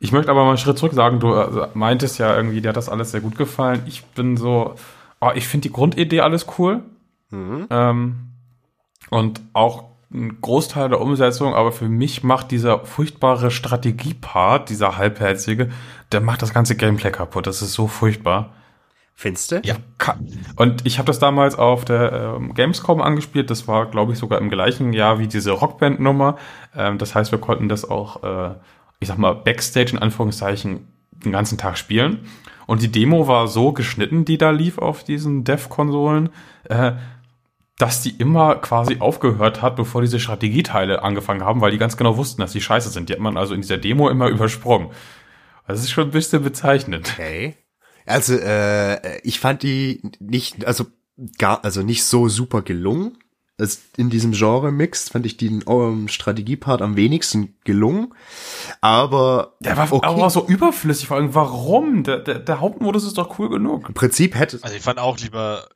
ich 0.00 0.12
möchte 0.12 0.30
aber 0.30 0.42
mal 0.42 0.50
einen 0.50 0.58
Schritt 0.58 0.78
zurück 0.78 0.94
sagen. 0.94 1.20
Du 1.20 1.32
äh, 1.32 1.68
meintest 1.74 2.18
ja 2.18 2.36
irgendwie, 2.36 2.60
dir 2.60 2.70
hat 2.70 2.76
das 2.76 2.88
alles 2.88 3.12
sehr 3.12 3.20
gut 3.20 3.36
gefallen. 3.36 3.82
Ich 3.86 4.04
bin 4.04 4.36
so, 4.36 4.74
oh, 5.20 5.30
ich 5.34 5.46
finde 5.46 5.68
die 5.68 5.72
Grundidee 5.72 6.20
alles 6.20 6.46
cool. 6.58 6.82
Mhm. 7.30 7.66
Ähm, 7.70 8.16
und 9.10 9.40
auch 9.52 9.84
ein 10.12 10.40
Großteil 10.40 10.88
der 10.88 11.00
Umsetzung, 11.00 11.54
aber 11.54 11.70
für 11.70 11.88
mich 11.88 12.24
macht 12.24 12.50
dieser 12.50 12.84
furchtbare 12.84 13.52
Strategiepart, 13.52 14.68
dieser 14.68 14.96
halbherzige, 14.96 15.70
der 16.10 16.20
macht 16.20 16.42
das 16.42 16.52
ganze 16.52 16.74
Gameplay 16.74 17.12
kaputt. 17.12 17.46
Das 17.46 17.62
ist 17.62 17.74
so 17.74 17.86
furchtbar. 17.86 18.52
Findest? 19.20 19.52
Ja. 19.66 19.76
Und 20.56 20.86
ich 20.86 20.96
habe 20.96 21.04
das 21.04 21.18
damals 21.18 21.54
auf 21.54 21.84
der 21.84 22.36
ähm, 22.38 22.54
Gamescom 22.54 23.02
angespielt. 23.02 23.50
Das 23.50 23.68
war, 23.68 23.84
glaube 23.84 24.14
ich, 24.14 24.18
sogar 24.18 24.38
im 24.38 24.48
gleichen 24.48 24.94
Jahr 24.94 25.18
wie 25.18 25.26
diese 25.26 25.50
Rockband-Nummer. 25.50 26.38
Ähm, 26.74 26.96
das 26.96 27.14
heißt, 27.14 27.30
wir 27.30 27.38
konnten 27.38 27.68
das 27.68 27.84
auch, 27.84 28.22
äh, 28.22 28.54
ich 28.98 29.08
sag 29.08 29.18
mal, 29.18 29.34
Backstage 29.34 29.90
in 29.92 29.98
Anführungszeichen 29.98 30.88
den 31.22 31.32
ganzen 31.32 31.58
Tag 31.58 31.76
spielen. 31.76 32.20
Und 32.66 32.80
die 32.80 32.90
Demo 32.90 33.28
war 33.28 33.46
so 33.46 33.74
geschnitten, 33.74 34.24
die 34.24 34.38
da 34.38 34.52
lief 34.52 34.78
auf 34.78 35.04
diesen 35.04 35.44
Dev-Konsolen, 35.44 36.30
äh, 36.64 36.92
dass 37.76 38.00
die 38.00 38.16
immer 38.16 38.54
quasi 38.54 39.00
aufgehört 39.00 39.60
hat, 39.60 39.76
bevor 39.76 40.00
diese 40.00 40.18
Strategieteile 40.18 41.02
angefangen 41.02 41.44
haben, 41.44 41.60
weil 41.60 41.72
die 41.72 41.78
ganz 41.78 41.98
genau 41.98 42.16
wussten, 42.16 42.40
dass 42.40 42.52
die 42.52 42.62
scheiße 42.62 42.88
sind. 42.88 43.10
Die 43.10 43.12
hat 43.12 43.20
man 43.20 43.36
also 43.36 43.52
in 43.52 43.60
dieser 43.60 43.76
Demo 43.76 44.08
immer 44.08 44.28
übersprungen. 44.28 44.88
Das 45.68 45.80
ist 45.80 45.90
schon 45.90 46.04
ein 46.04 46.10
bisschen 46.10 46.42
bezeichnend. 46.42 47.12
Okay. 47.12 47.56
Also 48.10 48.34
äh, 48.34 49.18
ich 49.20 49.40
fand 49.40 49.62
die 49.62 50.02
nicht, 50.18 50.64
also 50.66 50.86
gar, 51.38 51.64
also 51.64 51.82
nicht 51.82 52.04
so 52.04 52.28
super 52.28 52.62
gelungen. 52.62 53.18
Also 53.58 53.78
in 53.96 54.08
diesem 54.08 54.32
Genre-Mix 54.32 55.10
fand 55.10 55.26
ich 55.26 55.36
den 55.36 55.62
um, 55.64 56.08
Strategiepart 56.08 56.80
am 56.80 56.96
wenigsten 56.96 57.56
gelungen. 57.64 58.14
Aber 58.80 59.54
der 59.60 59.76
war 59.76 59.92
okay. 59.92 60.06
aber 60.06 60.30
so 60.30 60.46
überflüssig. 60.46 61.08
Vor 61.08 61.18
allem, 61.18 61.34
warum? 61.34 62.02
Der, 62.04 62.20
der, 62.20 62.38
der 62.38 62.60
Hauptmodus 62.60 63.04
ist 63.04 63.18
doch 63.18 63.38
cool 63.38 63.50
genug. 63.50 63.88
Im 63.88 63.94
Prinzip 63.94 64.34
hätte. 64.34 64.58
Also 64.62 64.74
ich 64.74 64.82
fand 64.82 64.98
auch 64.98 65.18
lieber 65.18 65.68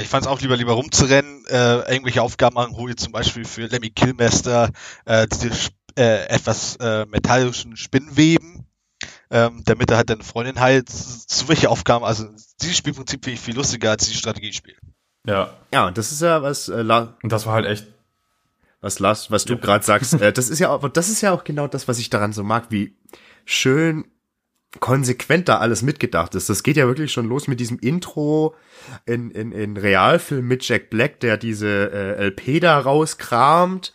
ich 0.00 0.08
fand 0.08 0.24
es 0.24 0.28
auch 0.28 0.40
lieber 0.40 0.56
lieber 0.56 0.72
rumzurennen, 0.72 1.44
äh, 1.46 1.92
irgendwelche 1.92 2.20
Aufgaben 2.20 2.54
machen, 2.54 2.74
wo 2.76 2.88
ihr 2.88 2.96
zum 2.96 3.12
Beispiel 3.12 3.44
für 3.44 3.66
Lemmy 3.66 3.90
Killmaster 3.90 4.70
äh, 5.04 5.28
diese 5.28 5.50
äh, 5.96 6.26
etwas 6.26 6.76
äh, 6.76 7.06
metallischen 7.06 7.76
Spinnweben 7.76 8.63
ähm, 9.34 9.62
damit 9.64 9.90
er 9.90 9.96
halt 9.96 10.10
deine 10.10 10.22
Freundin 10.22 10.60
halt 10.60 10.88
zu 10.88 11.48
welche 11.48 11.68
Aufgaben, 11.68 12.04
also 12.04 12.28
dieses 12.62 12.76
Spielprinzip 12.76 13.24
finde 13.24 13.34
ich 13.34 13.40
viel 13.40 13.56
lustiger 13.56 13.90
als 13.90 14.06
die 14.08 14.14
Strategiespiel. 14.14 14.76
Ja. 15.26 15.52
Ja, 15.72 15.88
und 15.88 15.98
das 15.98 16.12
ist 16.12 16.22
ja 16.22 16.40
was, 16.42 16.68
äh, 16.68 16.82
La 16.82 17.16
und 17.20 17.32
das 17.32 17.44
war 17.44 17.54
halt 17.54 17.66
echt 17.66 17.88
was 18.80 19.00
Lars, 19.00 19.32
was 19.32 19.44
du 19.44 19.54
ja. 19.54 19.58
gerade 19.58 19.84
sagst, 19.84 20.12
äh, 20.20 20.32
das 20.32 20.48
ist 20.48 20.60
ja 20.60 20.70
auch, 20.70 20.88
das 20.88 21.08
ist 21.08 21.20
ja 21.20 21.32
auch 21.32 21.42
genau 21.42 21.66
das, 21.66 21.88
was 21.88 21.98
ich 21.98 22.10
daran 22.10 22.32
so 22.32 22.44
mag, 22.44 22.66
wie 22.70 22.96
schön 23.44 24.04
konsequent 24.78 25.48
da 25.48 25.58
alles 25.58 25.82
mitgedacht 25.82 26.36
ist. 26.36 26.48
Das 26.48 26.62
geht 26.62 26.76
ja 26.76 26.86
wirklich 26.86 27.12
schon 27.12 27.28
los 27.28 27.48
mit 27.48 27.58
diesem 27.58 27.80
Intro 27.80 28.54
in, 29.04 29.32
in, 29.32 29.50
in 29.50 29.76
Realfilm 29.76 30.46
mit 30.46 30.66
Jack 30.66 30.90
Black, 30.90 31.18
der 31.18 31.38
diese 31.38 31.90
äh, 31.90 32.26
LP 32.26 32.60
da 32.60 32.78
rauskramt 32.78 33.94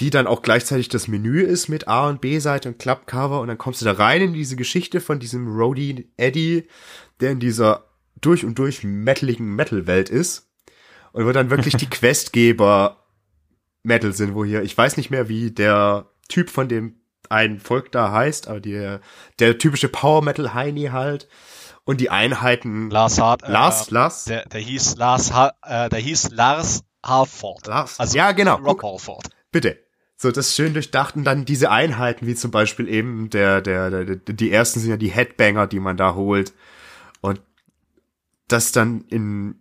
die 0.00 0.10
dann 0.10 0.26
auch 0.26 0.42
gleichzeitig 0.42 0.88
das 0.88 1.06
Menü 1.06 1.42
ist 1.42 1.68
mit 1.68 1.86
A 1.86 2.08
und 2.08 2.20
B-Seite 2.20 2.68
und 2.68 2.78
Klappcover 2.78 3.40
und 3.40 3.48
dann 3.48 3.58
kommst 3.58 3.80
du 3.80 3.84
da 3.84 3.92
rein 3.92 4.22
in 4.22 4.32
diese 4.32 4.56
Geschichte 4.56 5.00
von 5.00 5.20
diesem 5.20 5.46
Rody 5.56 6.10
Eddie, 6.16 6.68
der 7.20 7.30
in 7.30 7.40
dieser 7.40 7.84
durch 8.20 8.44
und 8.44 8.58
durch 8.58 8.82
metaligen 8.82 9.54
Metal-Welt 9.54 10.08
ist 10.08 10.50
und 11.12 11.26
wo 11.26 11.32
dann 11.32 11.50
wirklich 11.50 11.76
die 11.76 11.86
Questgeber 11.90 13.04
Metal 13.84 14.12
sind, 14.12 14.34
wo 14.34 14.44
hier, 14.44 14.62
ich 14.62 14.76
weiß 14.76 14.96
nicht 14.96 15.10
mehr, 15.10 15.28
wie 15.28 15.50
der 15.50 16.10
Typ 16.28 16.50
von 16.50 16.68
dem 16.68 17.00
ein 17.28 17.60
Volk 17.60 17.92
da 17.92 18.10
heißt, 18.10 18.48
aber 18.48 18.60
die, 18.60 18.98
der 19.38 19.58
typische 19.58 19.88
Power 19.88 20.22
Metal 20.22 20.54
Heini 20.54 20.86
halt 20.86 21.28
und 21.84 22.00
die 22.00 22.10
Einheiten 22.10 22.90
Lars 22.90 23.20
Hart, 23.20 23.42
äh, 23.42 23.50
Lars, 23.50 23.90
Lars, 23.90 24.24
der, 24.24 24.46
der 24.46 24.60
hieß 24.60 24.96
Lars, 24.96 25.32
ha 25.32 25.52
äh, 25.62 25.88
der 25.88 25.98
hieß 25.98 26.30
Lars 26.30 26.82
Harford. 27.04 27.66
Lars, 27.66 28.00
also 28.00 28.16
ja 28.16 28.32
genau, 28.32 28.56
Rob 28.56 28.82
Harford. 28.82 29.28
Bitte. 29.52 29.83
So, 30.24 30.30
das 30.30 30.56
schön 30.56 30.72
durchdacht 30.72 31.16
und 31.16 31.24
dann 31.24 31.44
diese 31.44 31.70
Einheiten, 31.70 32.26
wie 32.26 32.34
zum 32.34 32.50
Beispiel 32.50 32.88
eben 32.88 33.28
der, 33.28 33.60
der, 33.60 33.90
der, 33.90 34.16
die 34.16 34.50
ersten 34.50 34.80
sind 34.80 34.88
ja 34.88 34.96
die 34.96 35.10
Headbanger, 35.10 35.66
die 35.66 35.80
man 35.80 35.98
da 35.98 36.14
holt. 36.14 36.54
Und 37.20 37.42
das 38.48 38.72
dann 38.72 39.02
in, 39.10 39.56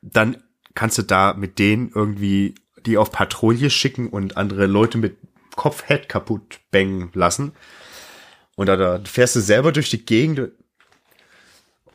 dann 0.00 0.40
kannst 0.76 0.96
du 0.98 1.02
da 1.02 1.34
mit 1.34 1.58
denen 1.58 1.90
irgendwie 1.92 2.54
die 2.86 2.98
auf 2.98 3.10
Patrouille 3.10 3.68
schicken 3.68 4.08
und 4.10 4.36
andere 4.36 4.66
Leute 4.66 4.96
mit 4.96 5.16
Kopfhead 5.56 6.08
kaputt 6.08 6.60
bangen 6.70 7.10
lassen. 7.14 7.50
Und 8.54 8.68
da, 8.68 8.76
da 8.76 9.00
fährst 9.06 9.34
du 9.34 9.40
selber 9.40 9.72
durch 9.72 9.90
die 9.90 10.06
Gegend 10.06 10.52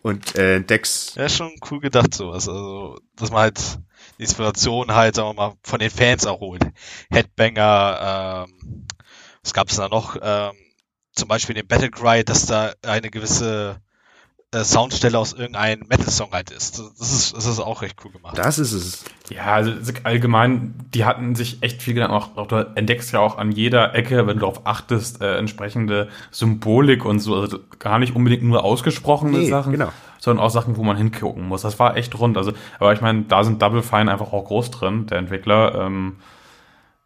und 0.01 0.35
äh, 0.35 0.57
entdeckst. 0.57 1.15
Ja, 1.15 1.29
schon 1.29 1.53
cool 1.71 1.79
gedacht 1.79 2.13
sowas. 2.13 2.49
Also, 2.49 2.99
dass 3.15 3.31
man 3.31 3.39
halt 3.39 3.79
Inspiration 4.17 4.93
halt, 4.93 5.15
sagen 5.15 5.29
wir 5.29 5.33
mal, 5.33 5.53
von 5.63 5.79
den 5.79 5.89
Fans 5.89 6.25
auch 6.25 6.39
holt. 6.39 6.63
Headbanger, 7.09 8.45
ähm, 8.47 8.85
was 9.41 9.53
gab's 9.53 9.75
da 9.75 9.89
noch? 9.89 10.17
Ähm, 10.21 10.51
zum 11.13 11.27
Beispiel 11.27 11.55
den 11.55 11.67
Battlecry, 11.67 12.23
dass 12.23 12.45
da 12.45 12.73
eine 12.81 13.09
gewisse 13.09 13.77
äh, 14.53 14.63
Soundstelle 14.63 15.17
aus 15.17 15.33
irgendeinem 15.33 15.87
Metal-Song 15.87 16.31
halt 16.31 16.51
ist. 16.51 16.79
Das 16.79 17.11
ist, 17.11 17.35
das 17.35 17.45
ist 17.45 17.59
auch 17.59 17.81
recht 17.81 17.97
cool 18.03 18.11
gemacht. 18.11 18.37
Das 18.37 18.59
ist 18.59 18.71
es. 18.71 19.03
Ja, 19.29 19.45
also 19.45 19.73
allgemein, 20.03 20.75
die 20.93 21.05
hatten 21.05 21.35
sich 21.35 21.61
echt 21.61 21.81
viel 21.81 21.95
Gedanken 21.95 22.15
auch, 22.15 22.37
auch, 22.37 22.47
du 22.47 22.71
entdeckst 22.75 23.11
ja 23.13 23.19
auch 23.19 23.37
an 23.37 23.51
jeder 23.51 23.95
Ecke, 23.95 24.27
wenn 24.27 24.35
du 24.35 24.41
darauf 24.41 24.65
achtest, 24.65 25.21
äh, 25.21 25.37
entsprechende 25.37 26.09
Symbolik 26.31 27.05
und 27.05 27.19
so, 27.19 27.35
also 27.35 27.59
gar 27.79 27.99
nicht 27.99 28.15
unbedingt 28.15 28.43
nur 28.43 28.63
ausgesprochene 28.63 29.39
Nee, 29.39 29.49
Sachen, 29.49 29.71
genau. 29.71 29.91
Sondern 30.23 30.45
auch 30.45 30.51
Sachen, 30.51 30.77
wo 30.77 30.83
man 30.83 30.95
hingucken 30.95 31.45
muss. 31.45 31.63
Das 31.63 31.79
war 31.79 31.97
echt 31.97 32.17
rund. 32.17 32.37
Also, 32.37 32.53
aber 32.79 32.93
ich 32.93 33.01
meine, 33.01 33.23
da 33.23 33.43
sind 33.43 33.61
Double 33.61 33.83
Fine 33.83 34.09
einfach 34.09 34.31
auch 34.31 34.45
groß 34.45 34.71
drin, 34.71 35.05
der 35.07 35.17
Entwickler. 35.17 35.75
Ähm, 35.75 36.15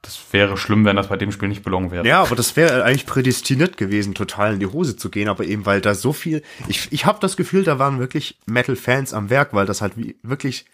das 0.03 0.19
wäre 0.29 0.55
schlimm, 0.55 0.85
wenn 0.85 0.97
das 0.97 1.07
bei 1.07 1.17
dem 1.17 1.31
Spiel 1.31 1.49
nicht 1.49 1.63
gelungen 1.63 1.89
wäre. 1.89 2.05
Ja, 2.05 2.21
aber 2.21 2.35
das 2.35 2.55
wäre 2.55 2.83
eigentlich 2.83 3.07
prädestiniert 3.07 3.75
gewesen, 3.75 4.13
total 4.13 4.53
in 4.53 4.59
die 4.59 4.67
Hose 4.67 4.97
zu 4.97 5.09
gehen, 5.09 5.29
aber 5.29 5.45
eben 5.45 5.65
weil 5.65 5.81
da 5.81 5.95
so 5.95 6.13
viel, 6.13 6.43
ich, 6.67 6.89
ich 6.91 7.07
habe 7.07 7.17
das 7.19 7.37
Gefühl, 7.37 7.63
da 7.63 7.79
waren 7.79 7.97
wirklich 7.97 8.37
Metal-Fans 8.45 9.15
am 9.15 9.31
Werk, 9.31 9.51
weil 9.51 9.65
das 9.65 9.81
halt 9.81 9.97
wie, 9.97 10.15
wirklich 10.21 10.65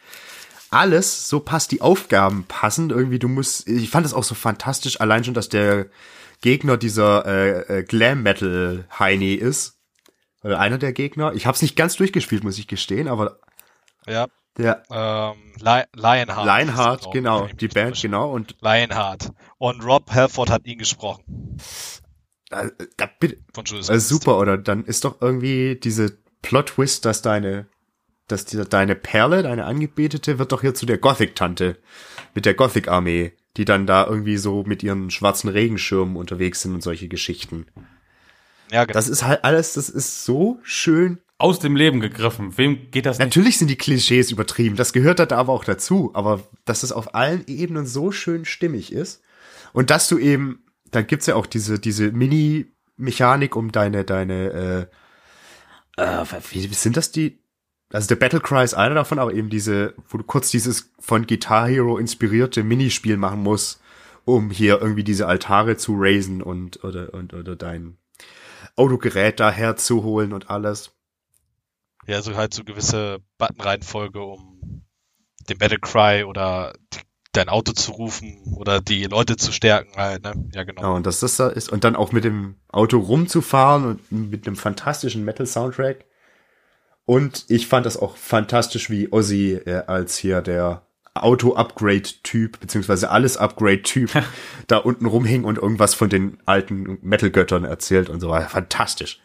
alles 0.69 1.29
so 1.29 1.39
passt, 1.39 1.71
die 1.71 1.79
Aufgaben 1.79 2.43
passen, 2.49 2.89
irgendwie 2.89 3.19
du 3.19 3.29
musst, 3.29 3.69
ich 3.69 3.89
fand 3.89 4.05
es 4.05 4.13
auch 4.13 4.25
so 4.25 4.35
fantastisch, 4.35 4.99
allein 4.99 5.23
schon, 5.23 5.33
dass 5.33 5.47
der 5.47 5.85
Gegner 6.41 6.75
dieser 6.75 7.25
äh, 7.25 7.79
äh, 7.79 7.83
Glam-Metal-Heini 7.83 9.35
ist, 9.35 9.77
oder 10.43 10.59
einer 10.59 10.77
der 10.77 10.93
Gegner, 10.93 11.33
ich 11.33 11.45
habe 11.45 11.55
es 11.55 11.61
nicht 11.61 11.75
ganz 11.75 11.95
durchgespielt, 11.95 12.43
muss 12.43 12.57
ich 12.59 12.67
gestehen, 12.67 13.07
aber 13.07 13.39
Ja, 14.07 14.27
der 14.57 14.83
ähm, 14.91 15.53
Li 15.59 15.83
Lionheart. 15.95 16.45
Lionheart, 16.45 17.11
genau, 17.11 17.47
die 17.47 17.67
Band, 17.67 17.99
genau, 18.01 18.31
und 18.31 18.55
Lionheart. 18.61 19.31
Und 19.57 19.83
Rob 19.83 20.11
Halford 20.11 20.49
hat 20.49 20.65
ihn 20.65 20.77
gesprochen. 20.77 21.57
äh, 22.51 22.69
da, 22.97 23.09
bitte, 23.19 23.37
Von 23.53 23.63
Priest. 23.63 24.09
super, 24.09 24.37
oder 24.37 24.57
dann 24.57 24.85
ist 24.85 25.05
doch 25.05 25.21
irgendwie 25.21 25.75
diese 25.81 26.17
Plot-Twist, 26.43 27.05
dass 27.05 27.21
deine, 27.21 27.67
dass 28.27 28.45
die, 28.45 28.63
deine 28.63 28.95
Perle, 28.95 29.43
deine 29.43 29.65
Angebetete, 29.65 30.37
wird 30.39 30.51
doch 30.51 30.61
hier 30.61 30.73
zu 30.75 30.85
der 30.85 30.97
Gothic-Tante 30.97 31.77
mit 32.35 32.45
der 32.45 32.53
Gothic-Armee, 32.53 33.33
die 33.57 33.65
dann 33.65 33.87
da 33.87 34.05
irgendwie 34.05 34.37
so 34.37 34.63
mit 34.63 34.83
ihren 34.83 35.09
schwarzen 35.09 35.49
Regenschirmen 35.49 36.15
unterwegs 36.17 36.61
sind 36.61 36.73
und 36.73 36.83
solche 36.83 37.07
Geschichten. 37.07 37.67
Ja, 38.73 38.85
genau. 38.85 38.93
Das 38.93 39.07
ist 39.07 39.23
halt 39.23 39.43
alles, 39.43 39.73
das 39.73 39.87
ist 39.87 40.25
so 40.25 40.59
schön. 40.63 41.19
Aus 41.37 41.59
dem 41.59 41.75
Leben 41.75 41.99
gegriffen. 41.99 42.57
Wem 42.57 42.89
geht 42.89 43.05
das 43.05 43.19
nicht? 43.19 43.27
Natürlich 43.27 43.59
sind 43.59 43.67
die 43.67 43.75
Klischees 43.75 44.31
übertrieben, 44.31 44.75
das 44.75 44.93
gehört 44.93 45.19
da 45.19 45.27
aber 45.37 45.53
auch 45.53 45.63
dazu, 45.63 46.09
aber 46.15 46.39
dass 46.65 46.81
es 46.81 46.91
auf 46.91 47.13
allen 47.13 47.45
Ebenen 47.45 47.85
so 47.85 48.11
schön 48.11 48.45
stimmig 48.45 48.91
ist 48.91 49.21
und 49.73 49.91
dass 49.91 50.07
du 50.07 50.17
eben, 50.17 50.63
da 50.89 51.03
gibt's 51.03 51.27
ja 51.27 51.35
auch 51.35 51.45
diese, 51.45 51.77
diese 51.77 52.11
Mini-Mechanik 52.11 53.55
um 53.55 53.71
deine, 53.71 54.05
deine, 54.05 54.89
äh, 55.97 56.01
äh, 56.01 56.25
wie, 56.49 56.69
wie 56.69 56.73
sind 56.73 56.97
das 56.97 57.11
die? 57.11 57.43
Also 57.91 58.07
der 58.07 58.15
Battle 58.15 58.39
Cry 58.39 58.63
ist 58.63 58.73
einer 58.73 58.95
davon, 58.95 59.19
aber 59.19 59.35
eben 59.35 59.51
diese, 59.51 59.93
wo 60.09 60.17
du 60.17 60.23
kurz 60.23 60.49
dieses 60.49 60.91
von 60.99 61.27
Guitar 61.27 61.67
Hero 61.67 61.99
inspirierte 61.99 62.63
Minispiel 62.63 63.17
machen 63.17 63.43
musst, 63.43 63.81
um 64.25 64.49
hier 64.49 64.81
irgendwie 64.81 65.03
diese 65.03 65.27
Altare 65.27 65.77
zu 65.77 65.93
raisen 65.95 66.41
und 66.41 66.83
oder 66.83 67.13
und 67.13 67.35
oder 67.35 67.55
dein 67.55 67.97
Autogerät 68.75 69.39
da 69.39 69.51
herzuholen 69.51 70.33
und 70.33 70.49
alles. 70.49 70.91
Ja, 72.05 72.21
so 72.21 72.35
halt 72.35 72.53
so 72.53 72.63
gewisse 72.63 73.19
Buttonreihenfolge, 73.37 74.21
um 74.21 74.85
den 75.49 75.57
Battle 75.57 75.79
Cry 75.79 76.23
oder 76.23 76.73
dein 77.33 77.49
Auto 77.49 77.71
zu 77.73 77.91
rufen 77.91 78.41
oder 78.55 78.79
die 78.79 79.05
Leute 79.05 79.37
zu 79.37 79.51
stärken 79.51 79.95
halt, 79.95 80.23
ne? 80.23 80.33
Ja, 80.53 80.63
genau. 80.63 80.81
Ja, 80.81 80.89
und 80.89 81.05
dass 81.05 81.19
das 81.19 81.37
da 81.37 81.49
ist 81.49 81.71
und 81.71 81.83
dann 81.83 81.95
auch 81.95 82.11
mit 82.11 82.23
dem 82.23 82.55
Auto 82.69 82.99
rumzufahren 82.99 83.99
und 84.11 84.31
mit 84.31 84.45
einem 84.45 84.55
fantastischen 84.55 85.25
Metal-Soundtrack. 85.25 86.05
Und 87.05 87.45
ich 87.49 87.67
fand 87.67 87.85
das 87.85 87.97
auch 87.97 88.15
fantastisch, 88.15 88.89
wie 88.89 89.11
Ozzy 89.11 89.53
äh, 89.65 89.83
als 89.87 90.17
hier 90.17 90.41
der 90.41 90.85
Auto-Upgrade-Typ, 91.15 92.59
beziehungsweise 92.59 93.09
alles-Upgrade-Typ, 93.09 94.11
da 94.67 94.77
unten 94.77 95.05
rumhing 95.05 95.43
und 95.43 95.57
irgendwas 95.57 95.93
von 95.93 96.09
den 96.09 96.37
alten 96.45 96.97
Metal-Göttern 97.01 97.65
erzählt 97.65 98.09
und 98.09 98.19
so 98.19 98.29
weiter. 98.29 98.49
Fantastisch. 98.49 99.19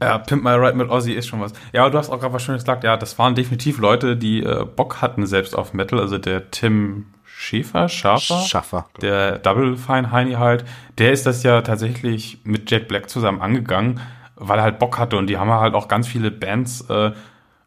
Ja, 0.00 0.18
Pimp 0.18 0.44
My 0.44 0.50
Ride 0.50 0.74
mit 0.76 0.90
Ozzy 0.90 1.12
ist 1.12 1.26
schon 1.26 1.40
was. 1.40 1.52
Ja, 1.72 1.82
aber 1.82 1.90
du 1.90 1.98
hast 1.98 2.08
auch 2.10 2.20
gerade 2.20 2.32
was 2.32 2.42
Schönes 2.42 2.62
gesagt. 2.62 2.84
Ja, 2.84 2.96
das 2.96 3.18
waren 3.18 3.34
definitiv 3.34 3.78
Leute, 3.78 4.16
die 4.16 4.42
äh, 4.44 4.64
Bock 4.64 5.02
hatten 5.02 5.26
selbst 5.26 5.56
auf 5.56 5.74
Metal. 5.74 5.98
Also 5.98 6.18
der 6.18 6.50
Tim 6.52 7.06
Schäfer, 7.24 7.88
Schafer, 7.88 8.40
Schaffer. 8.42 8.88
der 9.00 9.38
Double 9.38 9.76
Fine 9.76 10.10
Heini 10.12 10.34
halt, 10.34 10.64
der 10.98 11.12
ist 11.12 11.26
das 11.26 11.42
ja 11.42 11.62
tatsächlich 11.62 12.38
mit 12.44 12.70
Jack 12.70 12.88
Black 12.88 13.08
zusammen 13.08 13.40
angegangen, 13.40 14.00
weil 14.36 14.58
er 14.58 14.64
halt 14.64 14.78
Bock 14.78 14.98
hatte. 14.98 15.16
Und 15.16 15.28
die 15.28 15.36
haben 15.36 15.50
halt 15.50 15.74
auch 15.74 15.88
ganz 15.88 16.06
viele 16.06 16.30
Bands 16.30 16.88
äh, 16.88 17.12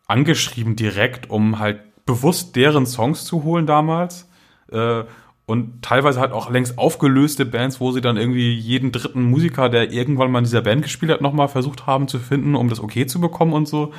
angeschrieben 0.08 0.76
direkt, 0.76 1.30
um 1.30 1.60
halt 1.60 1.82
bewusst 2.12 2.56
deren 2.56 2.86
Songs 2.86 3.26
zu 3.26 3.44
holen 3.44 3.66
damals. 3.66 4.30
Äh, 4.72 5.04
und 5.46 5.82
teilweise 5.82 6.20
halt 6.20 6.32
auch 6.32 6.50
längst 6.50 6.78
aufgelöste 6.78 7.46
Bands, 7.46 7.82
wo 7.82 7.92
sie 7.92 8.00
dann 8.00 8.16
irgendwie 8.16 8.54
jeden 8.54 8.92
dritten 8.92 9.24
Musiker, 9.24 9.70
der 9.70 9.92
irgendwann 9.92 10.32
mal 10.32 10.40
in 10.40 10.46
dieser 10.46 10.62
Band 10.62 10.84
gespielt 10.84 11.12
hat, 11.12 11.22
nochmal 11.22 11.50
versucht 11.50 11.88
haben 11.88 12.08
zu 12.08 12.20
finden, 12.20 12.56
um 12.56 12.70
das 12.70 12.80
okay 12.80 13.06
zu 13.06 13.20
bekommen 13.20 13.54
und 13.54 13.68
so. 13.68 13.92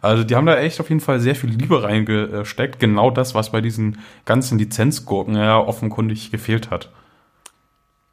Also 0.00 0.24
die 0.24 0.34
haben 0.34 0.46
da 0.46 0.56
echt 0.56 0.80
auf 0.80 0.88
jeden 0.88 1.00
Fall 1.00 1.20
sehr 1.20 1.34
viel 1.34 1.50
Liebe 1.50 1.82
reingesteckt. 1.82 2.78
Genau 2.78 3.10
das, 3.10 3.34
was 3.34 3.52
bei 3.52 3.60
diesen 3.60 3.98
ganzen 4.24 4.58
Lizenzgurken 4.58 5.34
ja 5.34 5.58
offenkundig 5.58 6.30
gefehlt 6.30 6.70
hat. 6.70 6.90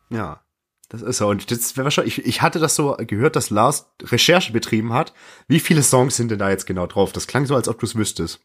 Ja, 0.09 0.41
das 0.89 1.01
ist 1.01 1.17
so. 1.17 1.27
Und 1.27 1.49
wahrscheinlich, 1.77 2.17
ich, 2.17 2.25
ich 2.25 2.41
hatte 2.41 2.59
das 2.59 2.75
so 2.75 2.95
gehört, 2.97 3.35
dass 3.35 3.49
Lars 3.49 3.93
Recherche 4.01 4.51
betrieben 4.51 4.93
hat. 4.93 5.13
Wie 5.47 5.59
viele 5.59 5.83
Songs 5.83 6.17
sind 6.17 6.31
denn 6.31 6.39
da 6.39 6.49
jetzt 6.49 6.65
genau 6.65 6.87
drauf? 6.87 7.11
Das 7.13 7.27
klang 7.27 7.45
so, 7.45 7.55
als 7.55 7.69
ob 7.69 7.79
du 7.79 7.85
es 7.85 7.95
wüsstest. 7.95 8.41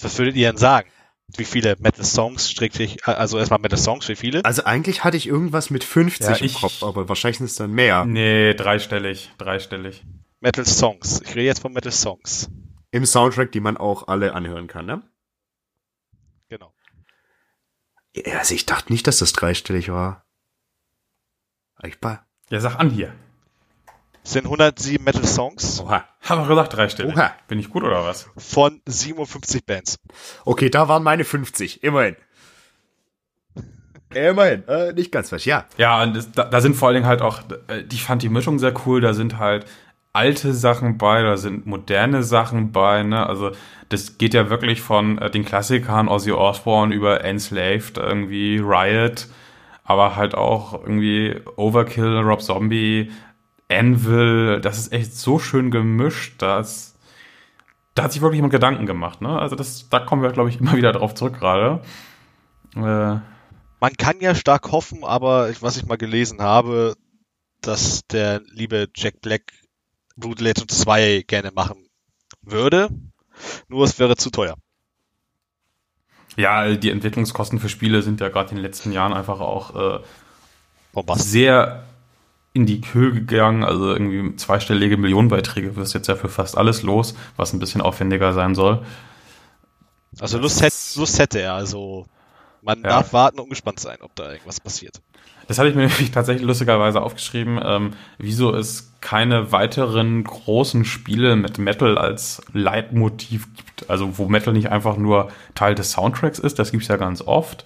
Was 0.00 0.18
würdet 0.18 0.36
ihr 0.36 0.48
denn 0.48 0.56
sagen? 0.58 0.88
Wie 1.36 1.44
viele 1.44 1.76
Metal-Songs, 1.78 2.50
strickt 2.50 3.06
also 3.06 3.38
erstmal 3.38 3.58
Metal-Songs, 3.60 4.08
wie 4.08 4.16
viele? 4.16 4.44
Also 4.46 4.64
eigentlich 4.64 5.04
hatte 5.04 5.16
ich 5.18 5.26
irgendwas 5.26 5.68
mit 5.68 5.84
50 5.84 6.26
Ja, 6.26 6.36
im 6.36 6.44
ich- 6.46 6.54
Kopf, 6.60 6.82
aber 6.82 7.08
wahrscheinlich 7.08 7.38
sind 7.38 7.46
es 7.46 7.56
dann 7.56 7.72
mehr. 7.72 8.04
Nee, 8.06 8.54
dreistellig, 8.54 9.30
dreistellig. 9.36 10.04
Metal-Songs. 10.40 11.20
Ich 11.22 11.30
rede 11.30 11.42
jetzt 11.46 11.60
von 11.60 11.72
Metal-Songs. 11.72 12.50
Im 12.92 13.04
Soundtrack, 13.04 13.52
die 13.52 13.60
man 13.60 13.76
auch 13.76 14.08
alle 14.08 14.32
anhören 14.34 14.68
kann, 14.68 14.86
ne? 14.86 15.02
Genau. 16.48 16.72
Ja, 18.16 18.38
also 18.38 18.54
ich 18.54 18.64
dachte 18.64 18.90
nicht, 18.92 19.06
dass 19.06 19.18
das 19.18 19.32
dreistellig 19.34 19.90
war. 19.90 20.24
Ich 21.84 22.00
bei. 22.00 22.20
Ja, 22.48 22.60
sag 22.60 22.76
an 22.76 22.88
hier. 22.90 23.14
Sind 24.28 24.44
107 24.44 25.02
Metal-Songs 25.02 25.80
Oha. 25.80 26.04
Hab 26.20 26.38
doch 26.38 26.48
gesagt 26.48 26.76
dreistellig. 26.76 27.14
Oha. 27.14 27.32
Bin 27.48 27.58
ich 27.58 27.70
gut 27.70 27.82
oder 27.82 28.04
was? 28.04 28.28
von 28.36 28.82
57 28.84 29.64
Bands. 29.64 29.98
Okay, 30.44 30.68
da 30.68 30.86
waren 30.86 31.02
meine 31.02 31.24
50. 31.24 31.82
Immerhin. 31.82 32.16
Immerhin. 34.14 34.68
Äh, 34.68 34.92
nicht 34.92 35.12
ganz 35.12 35.30
falsch, 35.30 35.46
ja. 35.46 35.64
Ja, 35.78 36.02
und 36.02 36.14
das, 36.14 36.30
da, 36.30 36.44
da 36.44 36.60
sind 36.60 36.76
vor 36.76 36.88
allen 36.88 36.96
Dingen 36.96 37.06
halt 37.06 37.22
auch, 37.22 37.40
äh, 37.68 37.84
ich 37.90 38.04
fand 38.04 38.22
die 38.22 38.28
Mischung 38.28 38.58
sehr 38.58 38.74
cool, 38.86 39.00
da 39.00 39.14
sind 39.14 39.38
halt 39.38 39.64
alte 40.12 40.52
Sachen 40.52 40.98
bei, 40.98 41.22
da 41.22 41.38
sind 41.38 41.64
moderne 41.64 42.22
Sachen 42.22 42.70
bei, 42.70 43.04
ne, 43.04 43.26
also 43.26 43.52
das 43.88 44.18
geht 44.18 44.34
ja 44.34 44.50
wirklich 44.50 44.82
von 44.82 45.16
äh, 45.16 45.30
den 45.30 45.46
Klassikern 45.46 46.06
Ozzy 46.06 46.32
Osbourne 46.32 46.94
über 46.94 47.24
Enslaved, 47.24 47.96
irgendwie 47.96 48.58
Riot, 48.58 49.26
aber 49.84 50.16
halt 50.16 50.34
auch 50.34 50.74
irgendwie 50.74 51.40
Overkill, 51.56 52.18
Rob 52.18 52.42
Zombie, 52.42 53.10
Anvil, 53.70 54.60
das 54.60 54.78
ist 54.78 54.92
echt 54.92 55.14
so 55.14 55.38
schön 55.38 55.70
gemischt, 55.70 56.40
dass 56.40 56.96
da 57.94 58.04
hat 58.04 58.12
sich 58.12 58.22
wirklich 58.22 58.38
jemand 58.38 58.52
Gedanken 58.52 58.86
gemacht, 58.86 59.20
ne, 59.20 59.38
also 59.38 59.56
das, 59.56 59.88
da 59.88 59.98
kommen 59.98 60.22
wir, 60.22 60.30
glaube 60.30 60.50
ich, 60.50 60.60
immer 60.60 60.76
wieder 60.76 60.92
drauf 60.92 61.14
zurück 61.14 61.38
gerade. 61.38 61.82
Äh, 62.76 62.80
Man 63.80 63.92
kann 63.98 64.20
ja 64.20 64.34
stark 64.34 64.70
hoffen, 64.70 65.04
aber 65.04 65.50
was 65.60 65.76
ich 65.76 65.86
mal 65.86 65.98
gelesen 65.98 66.40
habe, 66.40 66.94
dass 67.60 68.06
der 68.06 68.40
liebe 68.52 68.88
Jack 68.94 69.20
Black 69.20 69.42
Brutal 70.16 70.46
Legend 70.46 70.70
2 70.70 71.24
gerne 71.26 71.50
machen 71.52 71.88
würde. 72.42 72.88
Nur 73.68 73.84
es 73.84 73.98
wäre 73.98 74.16
zu 74.16 74.30
teuer. 74.30 74.56
Ja, 76.36 76.74
die 76.74 76.90
Entwicklungskosten 76.90 77.58
für 77.58 77.68
Spiele 77.68 78.02
sind 78.02 78.20
ja 78.20 78.28
gerade 78.28 78.50
in 78.50 78.56
den 78.56 78.64
letzten 78.64 78.92
Jahren 78.92 79.12
einfach 79.12 79.40
auch 79.40 79.74
äh, 79.74 81.02
sehr 81.14 81.84
in 82.52 82.66
die 82.66 82.80
Höhe 82.92 83.12
gegangen. 83.12 83.64
Also 83.64 83.92
irgendwie 83.92 84.36
zweistellige 84.36 84.96
Millionenbeiträge 84.96 85.76
wirst 85.76 85.94
jetzt 85.94 86.08
ja 86.08 86.16
für 86.16 86.28
fast 86.28 86.56
alles 86.58 86.82
los, 86.82 87.14
was 87.36 87.52
ein 87.52 87.58
bisschen 87.58 87.80
aufwendiger 87.80 88.32
sein 88.32 88.54
soll. 88.54 88.84
Also 90.20 90.38
Lust, 90.38 90.62
hätt, 90.62 90.72
Lust 90.96 91.18
hätte 91.18 91.40
er, 91.40 91.54
also 91.54 92.06
man 92.62 92.82
Ja. 92.82 92.88
darf 92.88 93.12
warten 93.12 93.38
und 93.40 93.50
gespannt 93.50 93.78
sein, 93.80 93.98
ob 94.00 94.14
da 94.16 94.32
irgendwas 94.32 94.58
passiert. 94.60 95.00
Das 95.46 95.58
hatte 95.58 95.68
ich 95.68 95.76
mir 95.76 95.82
nämlich 95.86 96.10
tatsächlich 96.10 96.46
lustigerweise 96.46 97.00
aufgeschrieben, 97.00 97.60
ähm, 97.62 97.92
wieso 98.18 98.54
es 98.54 98.92
keine 99.00 99.52
weiteren 99.52 100.24
großen 100.24 100.84
Spiele 100.84 101.36
mit 101.36 101.58
Metal 101.58 101.96
als 101.96 102.42
Leitmotiv 102.52 103.48
gibt. 103.54 103.88
Also 103.88 104.18
wo 104.18 104.28
Metal 104.28 104.52
nicht 104.52 104.70
einfach 104.70 104.96
nur 104.96 105.30
Teil 105.54 105.74
des 105.74 105.92
Soundtracks 105.92 106.38
ist, 106.38 106.58
das 106.58 106.72
gibt's 106.72 106.88
ja 106.88 106.96
ganz 106.96 107.22
oft. 107.22 107.64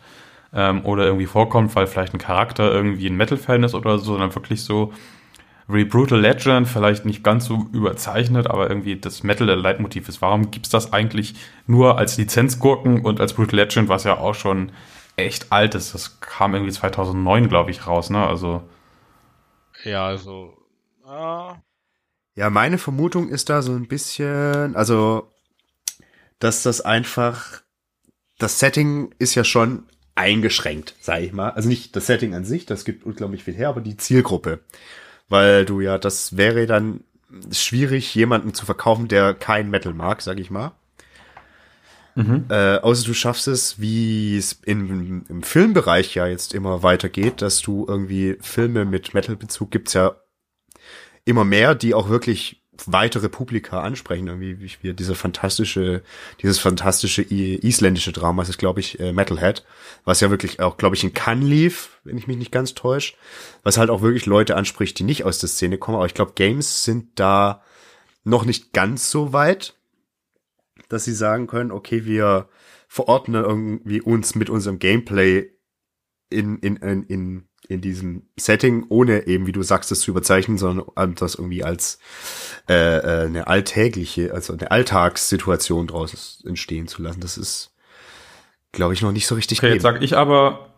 Ähm, 0.54 0.84
oder 0.84 1.04
irgendwie 1.06 1.26
vorkommt, 1.26 1.74
weil 1.74 1.86
vielleicht 1.86 2.14
ein 2.14 2.18
Charakter 2.18 2.70
irgendwie 2.70 3.06
ein 3.06 3.16
Metal-Fan 3.16 3.62
ist 3.62 3.74
oder 3.74 3.98
so, 3.98 4.04
sondern 4.12 4.34
wirklich 4.34 4.62
so 4.64 4.92
wie 5.68 5.84
Brutal 5.84 6.20
Legend, 6.20 6.68
vielleicht 6.68 7.04
nicht 7.04 7.22
ganz 7.22 7.46
so 7.46 7.66
überzeichnet, 7.72 8.48
aber 8.48 8.68
irgendwie 8.68 8.96
das 8.96 9.22
Metal 9.22 9.46
der 9.46 9.56
Leitmotiv 9.56 10.08
ist. 10.08 10.20
Warum 10.20 10.50
gibt's 10.50 10.70
das 10.70 10.92
eigentlich 10.92 11.34
nur 11.66 11.98
als 11.98 12.16
Lizenzgurken 12.18 13.04
und 13.04 13.20
als 13.20 13.34
Brutal 13.34 13.60
Legend, 13.60 13.88
was 13.88 14.04
ja 14.04 14.18
auch 14.18 14.34
schon 14.34 14.72
echt 15.16 15.52
alt 15.52 15.74
ist? 15.74 15.94
Das 15.94 16.20
kam 16.20 16.54
irgendwie 16.54 16.72
2009, 16.72 17.48
glaube 17.48 17.70
ich, 17.70 17.86
raus, 17.86 18.10
ne? 18.10 18.26
Also. 18.26 18.62
Ja, 19.84 20.06
also. 20.06 20.56
Äh. 21.06 21.54
Ja, 22.34 22.50
meine 22.50 22.78
Vermutung 22.78 23.28
ist 23.28 23.50
da 23.50 23.62
so 23.62 23.72
ein 23.72 23.88
bisschen, 23.88 24.74
also, 24.74 25.30
dass 26.38 26.62
das 26.62 26.80
einfach, 26.80 27.62
das 28.38 28.58
Setting 28.58 29.14
ist 29.18 29.34
ja 29.34 29.44
schon 29.44 29.84
eingeschränkt, 30.14 30.94
sage 31.00 31.24
ich 31.24 31.32
mal. 31.32 31.50
Also 31.50 31.68
nicht 31.68 31.96
das 31.96 32.06
Setting 32.06 32.34
an 32.34 32.44
sich, 32.44 32.66
das 32.66 32.84
gibt 32.84 33.04
unglaublich 33.04 33.44
viel 33.44 33.54
her, 33.54 33.68
aber 33.68 33.80
die 33.80 33.96
Zielgruppe 33.96 34.60
weil 35.32 35.64
du 35.64 35.80
ja, 35.80 35.98
das 35.98 36.36
wäre 36.36 36.66
dann 36.66 37.00
schwierig, 37.50 38.14
jemanden 38.14 38.52
zu 38.52 38.66
verkaufen, 38.66 39.08
der 39.08 39.34
kein 39.34 39.70
Metal 39.70 39.94
mag, 39.94 40.20
sag 40.20 40.38
ich 40.38 40.50
mal. 40.50 40.72
Mhm. 42.14 42.44
Äh, 42.50 42.76
außer 42.76 43.06
du 43.06 43.14
schaffst 43.14 43.48
es, 43.48 43.80
wie 43.80 44.36
es 44.36 44.60
im 44.66 45.42
Filmbereich 45.42 46.14
ja 46.14 46.26
jetzt 46.26 46.52
immer 46.52 46.82
weitergeht, 46.82 47.40
dass 47.40 47.62
du 47.62 47.86
irgendwie 47.88 48.36
Filme 48.42 48.84
mit 48.84 49.14
Metal-Bezug 49.14 49.70
gibt's 49.70 49.94
ja 49.94 50.16
immer 51.24 51.44
mehr, 51.44 51.74
die 51.74 51.94
auch 51.94 52.10
wirklich 52.10 52.61
weitere 52.86 53.28
Publika 53.28 53.82
ansprechen, 53.82 54.28
irgendwie 54.28 54.60
wie 54.60 54.70
wir 54.82 54.94
diese 54.94 55.14
fantastische, 55.14 56.02
dieses 56.40 56.58
fantastische 56.58 57.22
isländische 57.22 58.12
Drama, 58.12 58.42
das 58.42 58.50
ist 58.50 58.58
glaube 58.58 58.80
ich 58.80 59.00
äh, 59.00 59.12
Metalhead, 59.12 59.64
was 60.04 60.20
ja 60.20 60.30
wirklich 60.30 60.60
auch 60.60 60.76
glaube 60.76 60.96
ich 60.96 61.04
in 61.04 61.12
Cannes 61.14 61.48
lief, 61.48 62.00
wenn 62.04 62.18
ich 62.18 62.26
mich 62.26 62.36
nicht 62.36 62.52
ganz 62.52 62.74
täusche, 62.74 63.14
was 63.62 63.76
halt 63.76 63.90
auch 63.90 64.02
wirklich 64.02 64.26
Leute 64.26 64.56
anspricht, 64.56 64.98
die 64.98 65.04
nicht 65.04 65.24
aus 65.24 65.38
der 65.38 65.48
Szene 65.48 65.78
kommen, 65.78 65.96
aber 65.96 66.06
ich 66.06 66.14
glaube 66.14 66.32
Games 66.34 66.84
sind 66.84 67.18
da 67.18 67.62
noch 68.24 68.44
nicht 68.44 68.72
ganz 68.72 69.10
so 69.10 69.32
weit, 69.32 69.74
dass 70.88 71.04
sie 71.04 71.14
sagen 71.14 71.46
können, 71.46 71.72
okay, 71.72 72.04
wir 72.04 72.48
verordnen 72.88 73.44
irgendwie 73.44 74.00
uns 74.00 74.34
mit 74.34 74.50
unserem 74.50 74.78
Gameplay 74.78 75.50
in, 76.28 76.58
in, 76.58 76.76
in, 76.76 77.02
in 77.04 77.48
in 77.72 77.80
diesem 77.80 78.22
Setting, 78.36 78.86
ohne 78.88 79.26
eben, 79.26 79.46
wie 79.46 79.52
du 79.52 79.62
sagst, 79.62 79.90
das 79.90 80.00
zu 80.00 80.10
überzeichnen, 80.10 80.58
sondern 80.58 81.14
das 81.14 81.34
irgendwie 81.34 81.64
als 81.64 81.98
äh, 82.68 82.98
äh, 82.98 83.26
eine 83.26 83.46
alltägliche, 83.46 84.32
also 84.32 84.52
eine 84.52 84.70
Alltagssituation 84.70 85.86
draus 85.86 86.42
entstehen 86.46 86.86
zu 86.86 87.02
lassen. 87.02 87.20
Das 87.20 87.38
ist, 87.38 87.74
glaube 88.72 88.94
ich, 88.94 89.02
noch 89.02 89.12
nicht 89.12 89.26
so 89.26 89.34
richtig. 89.34 89.58
Okay, 89.58 89.72
jetzt 89.72 89.82
sag 89.82 90.02
ich 90.02 90.16
aber, 90.16 90.68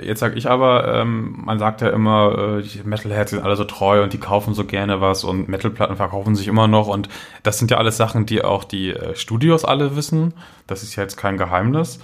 jetzt 0.00 0.20
sag 0.20 0.36
ich 0.36 0.48
aber, 0.48 0.94
ähm, 0.94 1.34
man 1.44 1.58
sagt 1.58 1.80
ja 1.80 1.90
immer, 1.90 2.58
äh, 2.58 2.62
die 2.62 2.82
Metalheads 2.84 3.32
sind 3.32 3.42
alle 3.42 3.56
so 3.56 3.64
treu 3.64 4.02
und 4.02 4.12
die 4.12 4.18
kaufen 4.18 4.54
so 4.54 4.64
gerne 4.64 5.00
was 5.00 5.24
und 5.24 5.48
Metalplatten 5.48 5.96
verkaufen 5.96 6.36
sich 6.36 6.48
immer 6.48 6.68
noch 6.68 6.88
und 6.88 7.08
das 7.42 7.58
sind 7.58 7.70
ja 7.70 7.78
alles 7.78 7.96
Sachen, 7.96 8.26
die 8.26 8.42
auch 8.44 8.64
die 8.64 8.90
äh, 8.90 9.16
Studios 9.16 9.64
alle 9.64 9.96
wissen. 9.96 10.34
Das 10.66 10.82
ist 10.82 10.96
ja 10.96 11.02
jetzt 11.02 11.16
kein 11.16 11.36
Geheimnis. 11.36 11.98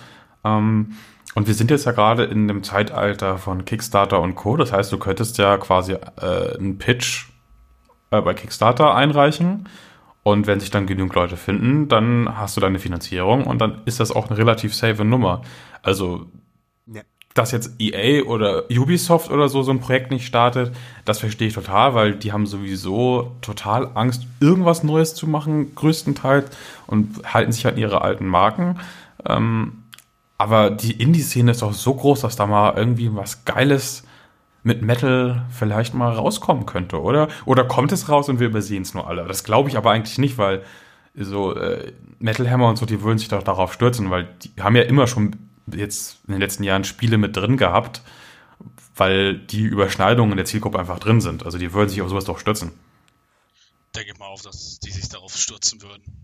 Ähm, 0.44 0.96
und 1.34 1.48
wir 1.48 1.54
sind 1.54 1.70
jetzt 1.70 1.84
ja 1.84 1.92
gerade 1.92 2.24
in 2.24 2.46
dem 2.46 2.62
Zeitalter 2.62 3.38
von 3.38 3.64
Kickstarter 3.64 4.20
und 4.20 4.36
Co. 4.36 4.56
Das 4.56 4.72
heißt, 4.72 4.92
du 4.92 4.98
könntest 4.98 5.38
ja 5.38 5.56
quasi 5.56 5.92
äh, 5.92 6.56
einen 6.56 6.78
Pitch 6.78 7.26
äh, 8.10 8.20
bei 8.20 8.34
Kickstarter 8.34 8.94
einreichen. 8.94 9.68
Und 10.22 10.46
wenn 10.46 10.58
sich 10.58 10.70
dann 10.70 10.86
genügend 10.86 11.14
Leute 11.14 11.36
finden, 11.36 11.88
dann 11.88 12.38
hast 12.38 12.56
du 12.56 12.60
deine 12.60 12.78
Finanzierung 12.78 13.44
und 13.44 13.58
dann 13.60 13.82
ist 13.84 14.00
das 14.00 14.10
auch 14.10 14.28
eine 14.28 14.38
relativ 14.38 14.74
safe 14.74 15.04
Nummer. 15.04 15.42
Also, 15.82 16.26
ja. 16.86 17.02
dass 17.34 17.52
jetzt 17.52 17.72
EA 17.78 18.24
oder 18.24 18.64
Ubisoft 18.70 19.30
oder 19.30 19.50
so 19.50 19.62
so 19.62 19.70
ein 19.70 19.80
Projekt 19.80 20.10
nicht 20.10 20.26
startet, 20.26 20.74
das 21.04 21.18
verstehe 21.18 21.48
ich 21.48 21.54
total, 21.54 21.94
weil 21.94 22.14
die 22.14 22.32
haben 22.32 22.46
sowieso 22.46 23.36
total 23.42 23.90
Angst, 23.92 24.26
irgendwas 24.40 24.82
Neues 24.82 25.14
zu 25.14 25.26
machen, 25.26 25.74
größtenteils, 25.74 26.46
und 26.86 27.34
halten 27.34 27.52
sich 27.52 27.66
an 27.66 27.76
ihre 27.76 28.00
alten 28.00 28.26
Marken. 28.26 28.80
Ähm, 29.28 29.83
aber 30.44 30.70
die 30.70 31.00
Indie-Szene 31.00 31.52
ist 31.52 31.62
doch 31.62 31.72
so 31.72 31.94
groß, 31.94 32.20
dass 32.20 32.36
da 32.36 32.44
mal 32.44 32.74
irgendwie 32.76 33.08
was 33.16 33.46
Geiles 33.46 34.02
mit 34.62 34.82
Metal 34.82 35.46
vielleicht 35.50 35.94
mal 35.94 36.12
rauskommen 36.12 36.66
könnte, 36.66 37.00
oder? 37.00 37.28
Oder 37.46 37.64
kommt 37.64 37.92
es 37.92 38.10
raus 38.10 38.28
und 38.28 38.40
wir 38.40 38.48
übersehen 38.48 38.82
es 38.82 38.92
nur 38.92 39.08
alle? 39.08 39.24
Das 39.24 39.42
glaube 39.42 39.70
ich 39.70 39.78
aber 39.78 39.90
eigentlich 39.90 40.18
nicht, 40.18 40.36
weil 40.36 40.62
so 41.14 41.54
äh, 41.56 41.94
Metal 42.18 42.50
Hammer 42.50 42.68
und 42.68 42.76
so, 42.76 42.84
die 42.84 43.00
würden 43.00 43.16
sich 43.16 43.28
doch 43.28 43.42
darauf 43.42 43.72
stürzen, 43.72 44.10
weil 44.10 44.28
die 44.42 44.62
haben 44.62 44.76
ja 44.76 44.82
immer 44.82 45.06
schon 45.06 45.34
jetzt 45.72 46.18
in 46.26 46.32
den 46.34 46.42
letzten 46.42 46.62
Jahren 46.62 46.84
Spiele 46.84 47.16
mit 47.16 47.34
drin 47.34 47.56
gehabt, 47.56 48.02
weil 48.96 49.38
die 49.38 49.62
Überschneidungen 49.62 50.32
in 50.32 50.36
der 50.36 50.44
Zielgruppe 50.44 50.78
einfach 50.78 50.98
drin 50.98 51.22
sind. 51.22 51.46
Also 51.46 51.56
die 51.56 51.72
würden 51.72 51.88
sich 51.88 52.02
auf 52.02 52.10
sowas 52.10 52.26
doch 52.26 52.38
stürzen. 52.38 52.72
Denke 53.96 54.12
mal 54.18 54.26
auf, 54.26 54.42
dass 54.42 54.78
die 54.80 54.90
sich 54.90 55.08
darauf 55.08 55.34
stürzen 55.34 55.80
würden. 55.80 56.23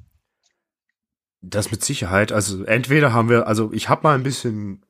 Das 1.42 1.70
mit 1.70 1.82
Sicherheit. 1.84 2.32
Also 2.32 2.64
entweder 2.64 3.12
haben 3.12 3.28
wir, 3.28 3.46
also 3.46 3.72
ich 3.72 3.88
habe 3.88 4.02
mal 4.02 4.14
ein 4.14 4.22
bisschen 4.22 4.82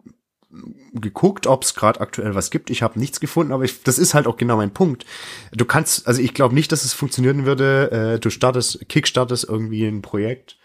geguckt, 0.92 1.46
ob 1.46 1.62
es 1.62 1.74
gerade 1.74 2.00
aktuell 2.00 2.34
was 2.34 2.50
gibt. 2.50 2.70
Ich 2.70 2.82
habe 2.82 2.98
nichts 2.98 3.20
gefunden, 3.20 3.52
aber 3.52 3.64
ich, 3.64 3.82
das 3.84 3.98
ist 3.98 4.14
halt 4.14 4.26
auch 4.26 4.36
genau 4.36 4.56
mein 4.56 4.72
Punkt. 4.72 5.06
Du 5.52 5.64
kannst, 5.64 6.08
also 6.08 6.20
ich 6.20 6.34
glaube 6.34 6.54
nicht, 6.54 6.72
dass 6.72 6.84
es 6.84 6.92
funktionieren 6.92 7.46
würde. 7.46 7.90
Äh, 8.14 8.18
du 8.18 8.30
startest, 8.30 8.88
Kickstartest 8.88 9.44
irgendwie 9.48 9.86
ein 9.86 10.02
Projekt. 10.02 10.58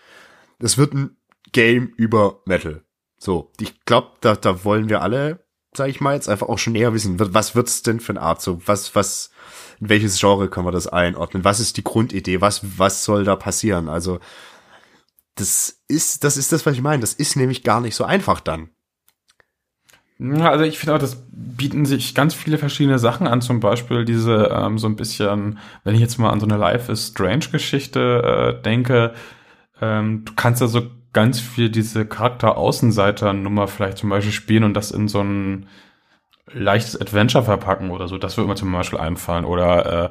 Das 0.59 0.77
wird 0.77 0.93
ein 0.93 1.17
Game 1.51 1.93
über 1.97 2.41
Metal. 2.45 2.83
So, 3.17 3.51
ich 3.59 3.86
glaube, 3.86 4.09
da, 4.21 4.36
da 4.36 4.63
wollen 4.63 4.89
wir 4.89 5.01
alle, 5.01 5.45
sag 5.75 5.89
ich 5.89 6.01
mal, 6.01 6.15
jetzt 6.15 6.29
einfach 6.29 6.49
auch 6.49 6.57
schon 6.57 6.73
näher 6.73 6.93
wissen, 6.93 7.19
was 7.19 7.55
wird's 7.55 7.83
denn 7.83 7.99
für 7.99 8.13
eine 8.13 8.21
Art? 8.21 8.41
So, 8.41 8.61
was, 8.65 8.95
was, 8.95 9.31
in 9.79 9.89
welches 9.89 10.19
Genre 10.19 10.49
können 10.49 10.65
wir 10.65 10.71
das 10.71 10.88
einordnen? 10.88 11.43
Was 11.43 11.59
ist 11.59 11.77
die 11.77 11.83
Grundidee? 11.83 12.41
Was, 12.41 12.61
was 12.77 13.03
soll 13.03 13.23
da 13.23 13.36
passieren? 13.36 13.88
Also 13.88 14.19
das 15.36 15.83
ist, 15.88 16.23
das 16.23 16.38
ist 16.38 16.51
das, 16.51 16.65
was 16.65 16.73
ich 16.73 16.81
meine. 16.81 17.01
Das 17.01 17.13
ist 17.13 17.36
nämlich 17.36 17.63
gar 17.63 17.81
nicht 17.81 17.95
so 17.95 18.03
einfach 18.03 18.39
dann. 18.39 18.69
Also 20.17 20.63
ich 20.63 20.79
finde 20.79 20.95
auch, 20.95 20.99
das 20.99 21.25
bieten 21.29 21.86
sich 21.86 22.15
ganz 22.15 22.33
viele 22.33 22.57
verschiedene 22.57 22.99
Sachen 22.99 23.27
an. 23.27 23.41
Zum 23.41 23.59
Beispiel 23.59 24.05
diese 24.05 24.49
ähm, 24.53 24.77
so 24.77 24.88
ein 24.88 24.95
bisschen, 24.95 25.59
wenn 25.83 25.93
ich 25.93 26.01
jetzt 26.01 26.17
mal 26.17 26.29
an 26.29 26.39
so 26.39 26.45
eine 26.45 26.57
Life 26.57 26.89
is 26.89 27.09
Strange 27.09 27.47
Geschichte 27.51 28.55
äh, 28.57 28.61
denke, 28.61 29.13
ähm, 29.81 30.23
du 30.23 30.31
kannst 30.33 30.61
ja 30.61 30.67
so 30.67 30.83
ganz 31.11 31.39
viel 31.41 31.69
diese 31.69 32.05
Charakter-Außenseiter-Nummer 32.05 33.67
vielleicht 33.67 33.97
zum 33.97 34.09
Beispiel 34.09 34.31
spielen 34.33 34.63
und 34.63 34.73
das 34.73 34.91
in 34.91 35.09
so 35.09 35.21
ein 35.21 35.67
leichtes 36.51 36.99
Adventure 36.99 37.43
verpacken 37.43 37.91
oder 37.91 38.07
so. 38.07 38.17
Das 38.17 38.38
würde 38.38 38.49
mir 38.49 38.55
zum 38.55 38.71
Beispiel 38.71 38.99
einfallen. 38.99 39.45
Oder 39.45 40.05
äh, 40.05 40.09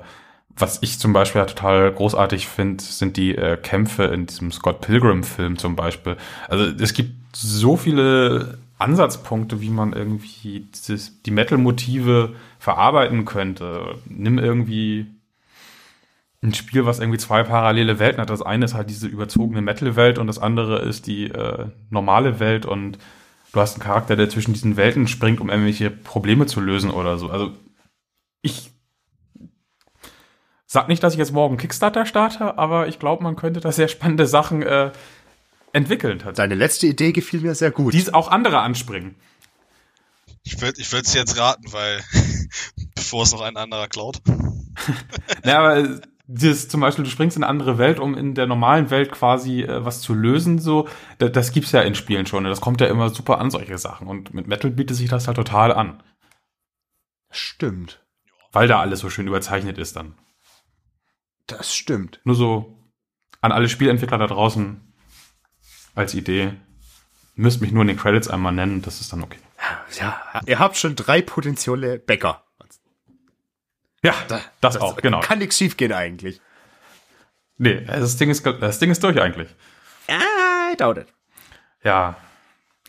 was 0.57 0.79
ich 0.83 0.99
zum 0.99 1.13
Beispiel 1.13 1.41
ja 1.41 1.47
total 1.47 1.93
großartig 1.93 2.47
finde, 2.47 2.83
sind 2.83 3.17
die 3.17 3.37
äh, 3.37 3.57
Kämpfe 3.57 4.05
in 4.05 4.27
diesem 4.27 4.53
Scott 4.53 4.81
Pilgrim-Film 4.81 5.59
zum 5.59 5.75
Beispiel. 5.75 6.17
Also 6.49 6.65
es 6.65 6.93
gibt 6.93 7.37
so 7.37 7.77
viele 7.77 8.59
Ansatzpunkte, 8.79 9.61
wie 9.61 9.71
man 9.71 9.93
irgendwie 9.93 10.67
dieses, 10.75 11.23
die 11.23 11.31
Metal-Motive 11.31 12.35
verarbeiten 12.59 13.25
könnte. 13.25 13.97
Nimm 14.07 14.39
irgendwie 14.39 15.07
ein 16.43 16.55
Spiel, 16.55 16.85
was 16.85 17.01
irgendwie 17.01 17.19
zwei 17.19 17.43
parallele 17.43 17.99
Welten 17.99 18.21
hat. 18.21 18.31
Das 18.31 18.43
eine 18.43 18.67
ist 18.67 18.75
halt 18.75 18.91
diese 18.91 19.09
überzogene 19.09 19.63
Metal-Welt 19.63 20.19
und 20.19 20.27
das 20.27 20.39
andere 20.39 20.81
ist 20.81 21.07
die 21.07 21.31
äh, 21.31 21.67
normale 21.91 22.39
Welt 22.39 22.67
und 22.67 22.99
du 23.53 23.61
hast 23.61 23.75
einen 23.75 23.83
Charakter, 23.83 24.15
der 24.15 24.29
zwischen 24.29 24.53
diesen 24.53 24.77
Welten 24.77 25.09
springt, 25.09 25.41
um 25.41 25.49
irgendwelche 25.49 25.91
Probleme 25.91 26.47
zu 26.47 26.61
lösen 26.61 26.91
oder 26.91 27.19
so. 27.19 27.31
Also 27.31 27.53
ich 28.43 28.74
Sag 30.75 30.89
nicht, 30.89 31.05
dass 31.05 31.13
ich 31.13 31.21
jetzt 31.21 31.31
morgen 31.33 31.57
Kickstarter 31.57 32.05
starte, 32.05 32.59
aber 32.59 32.89
ich 32.89 32.99
glaube, 32.99 33.23
man 33.23 33.37
könnte 33.37 33.61
da 33.61 33.71
sehr 33.71 33.87
spannende 33.87 34.27
Sachen 34.27 34.61
äh, 34.65 34.91
entwickeln. 35.73 36.21
Deine 36.35 36.57
letzte 36.57 36.89
Idee 36.89 37.13
gefiel 37.13 37.43
mir 37.43 37.55
sehr 37.55 37.71
gut. 37.71 37.95
Die 37.95 38.13
auch 38.13 38.27
andere 38.27 38.59
anspringen. 38.59 39.15
Ich 40.43 40.61
würde 40.61 40.81
ich 40.81 40.93
es 40.93 41.15
jetzt 41.15 41.39
raten, 41.39 41.73
weil 41.73 42.03
bevor 42.97 43.23
es 43.23 43.31
noch 43.31 43.43
ein 43.43 43.57
anderer 43.57 43.87
klaut. 43.87 44.21
ja, 45.45 45.61
aber 45.61 46.01
das 46.27 46.67
zum 46.67 46.81
Beispiel, 46.81 47.05
du 47.05 47.11
springst 47.11 47.37
in 47.37 47.45
eine 47.45 47.51
andere 47.51 47.79
Welt, 47.79 48.01
um 48.01 48.17
in 48.17 48.35
der 48.35 48.49
normalen 48.49 48.91
Welt 48.91 49.13
quasi 49.13 49.63
äh, 49.63 49.85
was 49.85 50.01
zu 50.01 50.13
lösen, 50.13 50.59
so, 50.59 50.89
das, 51.19 51.31
das 51.31 51.53
gibt's 51.53 51.71
ja 51.71 51.83
in 51.83 51.95
Spielen 51.95 52.27
schon. 52.27 52.43
Das 52.43 52.61
kommt 52.61 52.81
ja 52.81 52.89
immer 52.89 53.11
super 53.11 53.39
an, 53.39 53.53
solche 53.53 53.79
Sachen. 53.79 54.09
Und 54.09 54.35
mit 54.35 54.49
Metal 54.49 54.73
bietet 54.73 54.97
sich 54.97 55.09
das 55.09 55.29
halt 55.29 55.37
total 55.37 55.73
an. 55.73 56.03
Stimmt. 57.31 58.05
Weil 58.51 58.67
da 58.67 58.81
alles 58.81 58.99
so 58.99 59.09
schön 59.09 59.29
überzeichnet 59.29 59.79
ist 59.79 59.95
dann. 59.95 60.17
Das 61.47 61.75
stimmt. 61.75 62.21
Nur 62.25 62.35
so 62.35 62.79
an 63.41 63.53
alle 63.53 63.69
Spielentwickler 63.69 64.19
da 64.19 64.27
draußen 64.27 64.81
als 65.95 66.15
Idee. 66.15 66.55
Müsst 67.35 67.61
mich 67.61 67.73
nur 67.73 67.83
in 67.83 67.89
den 67.89 67.97
Credits 67.97 68.29
einmal 68.29 68.53
nennen, 68.53 68.83
das 68.83 69.01
ist 69.01 69.13
dann 69.13 69.23
okay. 69.23 69.39
Ja, 69.99 70.21
ihr 70.47 70.59
habt 70.59 70.77
schon 70.77 70.95
drei 70.97 71.23
potenzielle 71.23 71.99
Bäcker. 71.99 72.45
Ja, 74.03 74.15
das, 74.29 74.43
das 74.61 74.77
auch, 74.77 74.97
genau. 74.97 75.21
Kann 75.21 75.39
nichts 75.39 75.57
schief 75.57 75.77
gehen 75.77 75.93
eigentlich. 75.93 76.41
Nee, 77.57 77.85
das 77.87 78.17
Ding 78.17 78.31
ist, 78.31 78.45
das 78.45 78.79
Ding 78.79 78.91
ist 78.91 79.03
durch 79.03 79.21
eigentlich. 79.21 79.49
I 80.09 80.77
doubt 80.77 80.99
it. 80.99 81.07
Ja. 81.83 82.17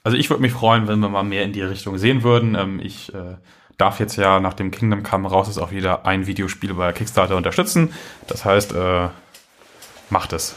Also 0.04 0.18
ich 0.18 0.30
würde 0.30 0.42
mich 0.42 0.52
freuen, 0.52 0.88
wenn 0.88 1.00
wir 1.00 1.10
mal 1.10 1.24
mehr 1.24 1.44
in 1.44 1.54
die 1.54 1.62
Richtung 1.62 1.98
sehen 1.98 2.24
würden. 2.24 2.56
Ähm, 2.56 2.80
ich 2.80 3.14
äh, 3.14 3.38
darf 3.78 4.00
jetzt 4.00 4.16
ja, 4.16 4.40
nachdem 4.40 4.72
Kingdom 4.72 5.04
Come 5.04 5.30
raus 5.30 5.50
ist, 5.50 5.58
auch 5.58 5.72
wieder 5.72 6.06
ein 6.06 6.28
Videospiel 6.28 6.74
bei 6.74 6.92
Kickstarter 6.94 7.36
unterstützen. 7.36 7.94
Das 8.28 8.46
heißt, 8.46 8.74
äh, 8.74 9.10
macht 10.10 10.34
es. 10.34 10.56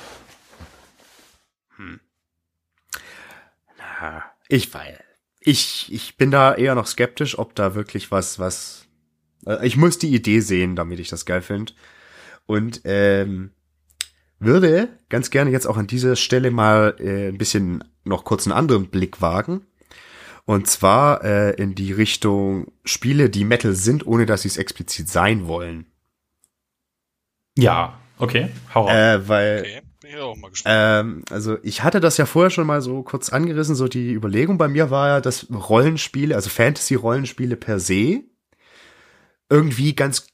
Ich 4.49 4.73
weiß. 4.73 4.99
Ich, 5.41 5.93
ich 5.93 6.17
bin 6.17 6.31
da 6.31 6.55
eher 6.55 6.75
noch 6.75 6.87
skeptisch, 6.87 7.39
ob 7.39 7.55
da 7.55 7.75
wirklich 7.75 8.11
was, 8.11 8.39
was. 8.39 8.87
äh, 9.47 9.67
Ich 9.67 9.77
muss 9.77 9.99
die 9.99 10.15
Idee 10.15 10.41
sehen, 10.41 10.77
damit 10.77 10.99
ich 11.01 11.09
das 11.09 11.27
geil 11.27 11.43
finde. 11.43 11.73
Und 12.47 12.81
ähm, 12.85 13.53
würde 14.39 14.89
ganz 15.09 15.31
gerne 15.31 15.51
jetzt 15.51 15.67
auch 15.67 15.77
an 15.77 15.87
dieser 15.87 16.17
Stelle 16.17 16.51
mal 16.51 16.97
äh, 16.99 17.29
ein 17.29 17.39
bisschen 17.39 17.85
noch 18.05 18.25
kurz 18.25 18.47
einen 18.47 18.57
anderen 18.57 18.89
Blick 18.89 19.21
wagen. 19.21 19.67
Und 20.49 20.67
zwar 20.67 21.23
äh, 21.25 21.51
in 21.63 21.75
die 21.75 21.93
Richtung 21.93 22.73
Spiele, 22.83 23.29
die 23.29 23.45
Metal 23.45 23.75
sind, 23.75 24.07
ohne 24.07 24.25
dass 24.25 24.43
sie 24.43 24.49
es 24.49 24.57
explizit 24.57 25.07
sein 25.07 25.47
wollen. 25.47 25.85
Ja, 27.55 28.01
okay, 28.17 28.49
hau 28.75 28.87
raus. 28.87 28.91
Äh, 28.91 29.29
weil 29.29 29.59
Okay, 29.59 29.83
bin 30.01 30.11
ich 30.11 30.17
auch 30.17 30.37
mal 30.37 30.49
gespannt. 30.49 30.75
Ähm, 30.75 31.25
also 31.31 31.59
ich 31.63 31.83
hatte 31.83 32.01
das 32.01 32.17
ja 32.17 32.25
vorher 32.25 32.49
schon 32.49 32.67
mal 32.67 32.81
so 32.81 33.03
kurz 33.03 33.29
angerissen, 33.29 33.75
so 33.75 33.89
die 33.89 34.15
Überlegung 34.15 34.57
bei 34.57 34.69
mir 34.69 34.89
war 34.89 35.09
ja, 35.09 35.21
dass 35.21 35.49
Rollenspiele, 35.53 36.35
also 36.35 36.49
Fantasy-Rollenspiele 36.49 37.57
per 37.57 37.79
se 37.79 38.23
irgendwie 39.51 39.95
ganz 39.95 40.29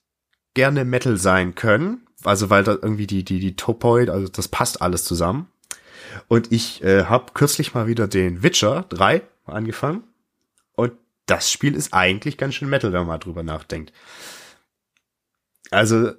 gerne 0.54 0.84
Metal 0.84 1.16
sein 1.16 1.56
können. 1.56 2.06
Also 2.22 2.50
weil 2.50 2.62
da 2.62 2.78
irgendwie 2.80 3.08
die, 3.08 3.24
die, 3.24 3.40
die 3.40 3.56
Topoid, 3.56 4.10
also 4.10 4.28
das 4.28 4.46
passt 4.46 4.80
alles 4.80 5.02
zusammen. 5.02 5.48
Und 6.28 6.52
ich 6.52 6.84
äh, 6.84 7.06
habe 7.06 7.32
kürzlich 7.34 7.74
mal 7.74 7.88
wieder 7.88 8.06
den 8.06 8.44
Witcher 8.44 8.84
3 8.90 9.22
angefangen. 9.46 10.04
Und 10.74 10.92
das 11.26 11.50
Spiel 11.50 11.74
ist 11.74 11.94
eigentlich 11.94 12.36
ganz 12.36 12.54
schön 12.54 12.68
Metal, 12.68 12.92
wenn 12.92 13.00
man 13.00 13.08
mal 13.08 13.18
drüber 13.18 13.42
nachdenkt. 13.42 13.92
Also 15.70 16.10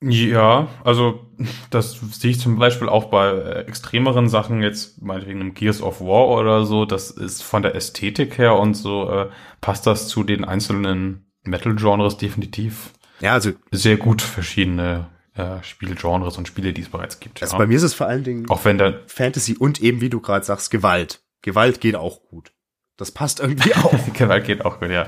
Ja, 0.00 0.68
also 0.82 1.26
das 1.70 2.00
sehe 2.12 2.30
ich 2.30 2.40
zum 2.40 2.58
Beispiel 2.58 2.88
auch 2.88 3.06
bei 3.06 3.30
äh, 3.30 3.60
extremeren 3.66 4.28
Sachen, 4.28 4.62
jetzt 4.62 5.02
meinetwegen 5.02 5.40
im 5.40 5.54
Gears 5.54 5.82
of 5.82 6.00
War 6.00 6.28
oder 6.28 6.64
so, 6.64 6.86
das 6.86 7.10
ist 7.10 7.42
von 7.42 7.62
der 7.62 7.74
Ästhetik 7.74 8.38
her 8.38 8.56
und 8.56 8.74
so, 8.74 9.10
äh, 9.10 9.28
passt 9.60 9.86
das 9.86 10.08
zu 10.08 10.24
den 10.24 10.44
einzelnen 10.44 11.26
Metal-Genres 11.44 12.16
definitiv 12.16 12.92
ja, 13.20 13.34
also, 13.34 13.52
sehr 13.70 13.98
gut 13.98 14.22
verschiedene 14.22 15.08
äh, 15.34 15.62
Spielgenres 15.62 16.38
und 16.38 16.48
Spiele, 16.48 16.72
die 16.72 16.82
es 16.82 16.88
bereits 16.88 17.20
gibt. 17.20 17.42
also 17.42 17.54
ja. 17.54 17.58
bei 17.58 17.66
mir 17.66 17.76
ist 17.76 17.82
es 17.82 17.94
vor 17.94 18.06
allen 18.06 18.24
Dingen 18.24 18.48
auch 18.48 18.64
wenn 18.64 18.78
der 18.78 19.00
Fantasy 19.06 19.56
und 19.56 19.80
eben, 19.82 20.00
wie 20.00 20.10
du 20.10 20.20
gerade 20.20 20.44
sagst, 20.44 20.70
Gewalt. 20.70 21.20
Gewalt 21.42 21.80
geht 21.80 21.96
auch 21.96 22.22
gut. 22.28 22.52
Das 22.96 23.10
passt 23.12 23.40
irgendwie 23.40 23.74
auch. 23.74 23.94
Gewalt 24.12 24.44
geht 24.44 24.64
auch 24.64 24.80
gut, 24.80 24.90
ja. 24.90 25.02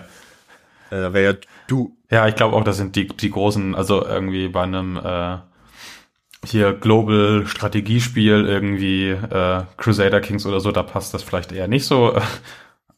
äh, 0.91 1.01
da 1.01 1.13
wäre 1.13 1.35
ja 1.35 1.41
du. 1.67 1.97
Ja, 2.11 2.29
ich 2.29 2.35
glaube 2.35 2.57
auch, 2.57 2.65
das 2.65 2.77
sind 2.77 2.97
die, 2.97 3.07
die 3.07 3.31
großen, 3.31 3.75
also 3.75 4.05
irgendwie 4.05 4.49
bei 4.49 4.63
einem 4.63 4.97
äh, 4.97 5.39
hier 6.45 6.73
Global 6.75 7.47
Strategiespiel, 7.47 8.47
irgendwie 8.47 9.11
äh, 9.11 9.65
Crusader 9.77 10.21
Kings 10.21 10.45
oder 10.47 10.61
so, 10.61 10.73
da 10.73 10.83
passt 10.83 11.15
das 11.15 11.23
vielleicht 11.23 11.53
eher 11.53 11.69
nicht 11.69 11.87
so. 11.87 12.19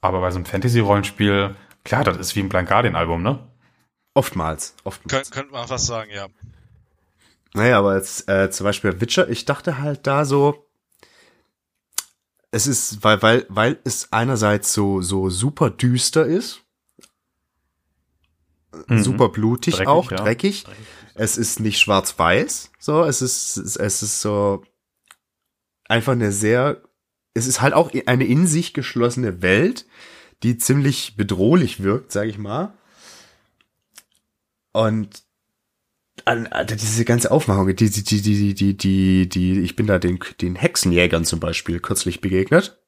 Aber 0.01 0.20
bei 0.20 0.30
so 0.30 0.37
einem 0.37 0.47
Fantasy-Rollenspiel, 0.47 1.55
klar, 1.85 2.05
das 2.05 2.16
ist 2.16 2.37
wie 2.37 2.41
ein 2.41 2.49
Blind 2.49 2.68
Guardian-Album, 2.68 3.22
ne? 3.22 3.39
Oftmals. 4.14 4.76
Oftmals. 4.85 5.30
Könnt, 5.30 5.30
könnte 5.32 5.53
man 5.53 5.66
fast 5.66 5.87
sagen, 5.87 6.11
ja. 6.14 6.26
Naja, 7.55 7.78
aber 7.78 7.97
jetzt 7.97 8.28
äh, 8.28 8.51
zum 8.51 8.64
Beispiel 8.64 9.01
Witcher, 9.01 9.28
ich 9.28 9.45
dachte 9.45 9.78
halt 9.78 10.07
da 10.07 10.24
so, 10.24 10.63
es 12.55 12.66
ist, 12.66 13.02
weil, 13.02 13.20
weil, 13.22 13.46
weil 13.48 13.78
es 13.84 14.12
einerseits 14.12 14.72
so, 14.72 15.02
so 15.02 15.28
super 15.28 15.70
düster 15.70 16.24
ist, 16.24 16.61
Mhm. 18.88 19.02
super 19.02 19.28
blutig 19.28 19.74
Dreckig, 19.76 19.88
auch, 19.88 20.11
ja. 20.11 20.16
dreckig. 20.16 20.64
Es 21.14 21.36
ist 21.38 21.61
nicht 21.61 21.78
schwarz-weiß, 21.78 22.72
so, 22.78 23.05
es 23.05 23.22
ist, 23.22 23.57
es 23.57 24.02
ist 24.02 24.20
so 24.20 24.64
einfach 25.88 26.12
eine 26.12 26.32
sehr, 26.32 26.82
es 27.34 27.46
ist 27.46 27.61
halt 27.61 27.72
auch 27.74 27.92
eine 28.07 28.24
in 28.24 28.46
sich 28.46 28.74
geschlossene 28.74 29.42
Welt, 29.42 29.86
die 30.42 30.59
ziemlich 30.59 31.16
bedrohlich 31.16 31.82
wirkt, 31.82 32.11
sag 32.12 32.26
ich 32.26 32.38
mal. 32.38 32.74
Und 34.72 35.23
an, 36.24 36.46
an 36.46 36.66
diese 36.66 37.04
ganze 37.04 37.30
Aufmachung, 37.30 37.74
die, 37.74 37.90
die, 37.90 38.02
die, 38.02 38.22
die, 38.22 38.54
die, 38.54 38.76
die, 38.76 39.28
die, 39.28 39.60
ich 39.60 39.76
bin 39.76 39.86
da 39.86 39.98
den, 39.98 40.18
den 40.40 40.56
Hexenjägern 40.56 41.24
zum 41.24 41.40
Beispiel 41.40 41.80
kürzlich 41.80 42.20
begegnet. 42.20 42.78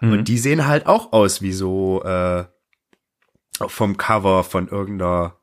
Mhm. 0.00 0.12
Und 0.12 0.28
die 0.28 0.38
sehen 0.38 0.66
halt 0.66 0.86
auch 0.86 1.12
aus 1.12 1.42
wie 1.42 1.52
so 1.52 2.02
äh, 2.02 2.44
vom 3.66 3.96
Cover 3.96 4.44
von 4.44 4.68
irgendeiner 4.68 5.36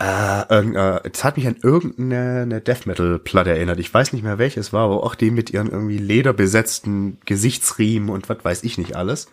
äh, 0.00 0.48
irgendeiner, 0.48 1.02
es 1.04 1.22
hat 1.24 1.36
mich 1.36 1.46
an 1.46 1.56
irgendeine 1.62 2.42
eine 2.42 2.60
Death 2.62 2.86
Metal 2.86 3.18
Platte 3.18 3.50
erinnert. 3.50 3.78
Ich 3.78 3.92
weiß 3.92 4.14
nicht 4.14 4.22
mehr 4.22 4.38
welches 4.38 4.72
war, 4.72 4.86
aber 4.86 5.04
auch 5.04 5.14
die 5.14 5.30
mit 5.30 5.50
ihren 5.50 5.70
irgendwie 5.70 5.98
lederbesetzten 5.98 7.18
Gesichtsriemen 7.26 8.08
und 8.08 8.28
was 8.28 8.42
weiß 8.42 8.64
ich 8.64 8.78
nicht 8.78 8.96
alles. 8.96 9.28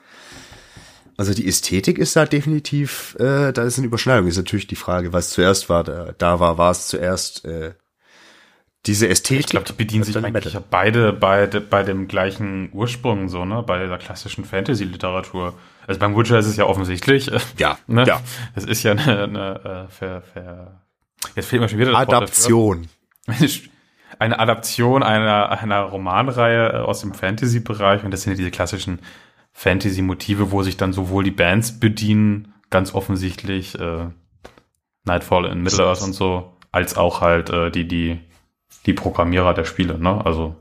Also 1.17 1.33
die 1.33 1.47
Ästhetik 1.47 1.97
ist 1.97 2.15
da 2.15 2.25
definitiv, 2.25 3.15
äh, 3.19 3.51
da 3.51 3.63
ist 3.63 3.77
eine 3.79 3.87
Überschneidung. 3.87 4.27
Ist 4.27 4.37
natürlich 4.37 4.67
die 4.67 4.75
Frage, 4.75 5.13
was 5.13 5.31
zuerst 5.31 5.67
war. 5.67 5.83
Da, 5.83 6.13
da 6.17 6.39
war, 6.39 6.57
war 6.59 6.69
es 6.71 6.87
zuerst 6.87 7.43
äh, 7.45 7.73
diese 8.85 9.09
Ästhetik. 9.09 9.45
Ich 9.45 9.49
glaube, 9.51 9.65
die 9.65 9.73
bedienen 9.73 10.03
sich 10.03 10.15
eigentlich 10.15 10.31
Metal. 10.31 10.51
ja 10.53 10.63
beide 10.69 11.13
bei, 11.13 11.47
bei 11.47 11.81
dem 11.83 12.07
gleichen 12.07 12.69
Ursprung, 12.71 13.29
so, 13.29 13.45
ne? 13.45 13.63
Bei 13.65 13.85
der 13.85 13.97
klassischen 13.97 14.45
Fantasy-Literatur. 14.45 15.55
Also 15.87 15.99
beim 15.99 16.15
Witcher 16.15 16.37
ist 16.37 16.45
es 16.45 16.55
ja 16.55 16.65
offensichtlich. 16.65 17.31
Ja, 17.57 17.79
Ne? 17.87 18.05
ja. 18.05 18.21
Es 18.55 18.63
ist 18.65 18.83
ja 18.83 18.91
eine, 18.91 19.23
eine 19.23 19.87
äh, 19.89 19.91
ver, 19.91 20.21
ver, 20.21 20.81
jetzt 21.35 21.49
fehlt 21.49 21.61
mir 21.61 21.67
schon 21.69 21.79
wieder 21.79 21.91
das. 21.91 22.01
Adaption. 22.01 22.87
Eine 24.19 24.39
Adaption 24.39 25.03
einer, 25.03 25.49
einer 25.51 25.81
Romanreihe 25.81 26.69
äh, 26.69 26.75
aus 26.77 27.01
dem 27.01 27.13
Fantasy-Bereich 27.13 28.03
und 28.03 28.11
das 28.11 28.21
sind 28.23 28.31
ja 28.33 28.37
diese 28.37 28.51
klassischen 28.51 28.99
Fantasy-Motive, 29.57 30.51
wo 30.51 30.61
sich 30.61 30.77
dann 30.77 30.93
sowohl 30.93 31.23
die 31.23 31.31
Bands 31.31 31.79
bedienen, 31.79 32.53
ganz 32.69 32.93
offensichtlich 32.93 33.73
äh, 33.79 34.07
Nightfall 35.03 35.45
in 35.45 35.61
Middle-earth 35.63 36.01
und 36.03 36.13
so, 36.13 36.55
als 36.71 36.95
auch 36.95 37.21
halt 37.21 37.49
äh, 37.49 37.71
die, 37.71 37.87
die, 37.87 38.19
die 38.85 38.93
Programmierer 38.93 39.55
der 39.55 39.65
Spiele, 39.65 39.97
ne? 39.97 40.23
Also 40.23 40.55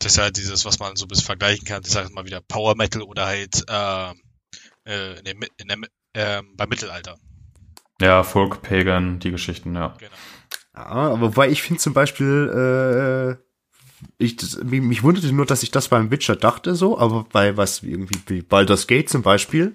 Das 0.00 0.12
ist 0.12 0.18
ja 0.18 0.30
dieses, 0.30 0.64
was 0.64 0.80
man 0.80 0.96
so 0.96 1.04
ein 1.04 1.08
bisschen 1.08 1.26
vergleichen 1.26 1.64
kann. 1.64 1.82
Ich 1.84 1.90
sage 1.92 2.12
mal 2.12 2.26
wieder 2.26 2.40
Power 2.40 2.74
Metal 2.76 3.02
oder 3.02 3.26
halt 3.26 3.64
äh, 3.70 4.10
äh, 4.84 5.18
in 5.18 5.24
der, 5.24 5.34
Mi- 5.36 5.50
in 5.58 5.68
der, 5.68 5.76
Mi- 5.78 5.86
ähm, 6.14 6.54
beim 6.56 6.68
Mittelalter. 6.70 7.16
ja, 8.00 8.24
Folk, 8.24 8.62
Pagan, 8.62 9.20
die 9.20 9.30
Geschichten, 9.30 9.76
ja. 9.76 9.94
Genau. 9.98 10.10
Ja, 10.74 10.86
aber 10.86 11.36
weil 11.36 11.52
ich 11.52 11.62
finde 11.62 11.80
zum 11.80 11.92
Beispiel, 11.94 13.38
äh, 13.38 13.51
ich, 14.18 14.36
das, 14.36 14.56
mich, 14.62 14.80
mich 14.80 15.02
wunderte 15.02 15.32
nur, 15.32 15.46
dass 15.46 15.62
ich 15.62 15.70
das 15.70 15.88
beim 15.88 16.10
Witcher 16.10 16.36
dachte 16.36 16.74
so, 16.74 16.98
aber 16.98 17.24
bei 17.32 17.56
was 17.56 17.82
wie 17.82 17.90
irgendwie 17.90 18.20
wie 18.26 18.42
Baldur's 18.42 18.86
Gate 18.86 19.08
zum 19.08 19.22
Beispiel, 19.22 19.74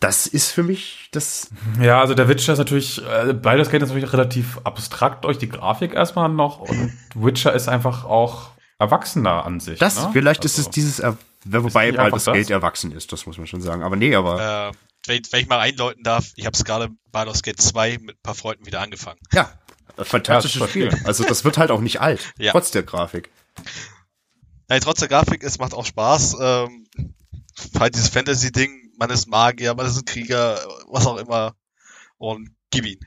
das 0.00 0.26
ist 0.26 0.50
für 0.50 0.62
mich 0.64 1.08
das. 1.12 1.50
Ja, 1.80 2.00
also 2.00 2.14
der 2.14 2.28
Witcher 2.28 2.52
ist 2.54 2.58
natürlich, 2.58 3.00
äh, 3.06 3.32
beides 3.34 3.70
geht 3.70 3.82
natürlich 3.82 4.12
relativ 4.12 4.58
abstrakt 4.64 5.24
durch 5.24 5.38
die 5.38 5.48
Grafik 5.48 5.94
erstmal 5.94 6.28
noch 6.28 6.58
und 6.60 6.92
Witcher 7.14 7.52
ist 7.52 7.68
einfach 7.68 8.04
auch 8.04 8.50
erwachsener 8.78 9.44
an 9.46 9.60
sich. 9.60 9.78
Das 9.78 9.96
ne? 10.02 10.10
vielleicht 10.12 10.44
ist 10.44 10.58
Also- 10.58 10.68
es 10.70 10.74
dieses, 10.74 10.98
äh, 10.98 11.12
wobei 11.44 11.92
Baldur's? 11.92 12.24
Gate 12.24 12.50
erwachsen 12.50 12.90
ist, 12.90 13.12
das 13.12 13.26
muss 13.26 13.38
man 13.38 13.46
schon 13.46 13.60
sagen. 13.62 13.82
Aber 13.84 13.94
nee, 13.94 14.14
aber 14.16 14.70
Äh, 14.70 14.72
wenn, 15.06 15.20
ich- 15.22 15.32
wenn 15.32 15.40
ich 15.42 15.48
mal 15.48 15.60
einläuten 15.60 16.02
darf, 16.02 16.32
ich 16.34 16.46
habe 16.46 16.56
es 16.56 16.64
gerade 16.64 16.88
Baldur's 17.12 17.42
Gate 17.42 17.60
2 17.60 17.98
mit 18.00 18.16
ein 18.16 18.22
paar 18.24 18.34
Freunden 18.34 18.66
wieder 18.66 18.80
angefangen. 18.80 19.20
ja, 19.32 19.52
fantastisches 19.98 20.60
Ja, 20.60 20.68
Spiel. 20.68 20.90
Also 21.04 21.24
das 21.24 21.44
wird 21.44 21.58
halt 21.58 21.70
auch 21.70 21.80
nicht 21.80 22.00
alt, 22.00 22.32
Ja. 22.38 22.52
trotz 22.52 22.70
der 22.70 22.82
Grafik. 22.82 23.30
Nein, 24.68 24.80
trotz 24.80 25.00
der 25.00 25.08
Grafik, 25.08 25.42
es 25.42 25.58
macht 25.58 25.74
auch 25.74 25.84
Spaß. 25.86 26.36
Ähm, 26.40 26.86
halt 27.78 27.94
dieses 27.94 28.08
Fantasy-Ding, 28.08 28.92
man 28.98 29.10
ist 29.10 29.28
Magier, 29.28 29.74
man 29.74 29.86
ist 29.86 29.98
ein 29.98 30.04
Krieger, 30.04 30.58
was 30.88 31.06
auch 31.06 31.16
immer. 31.18 31.54
Und 32.18 32.50
gib 32.70 32.86
ihn. 32.86 33.00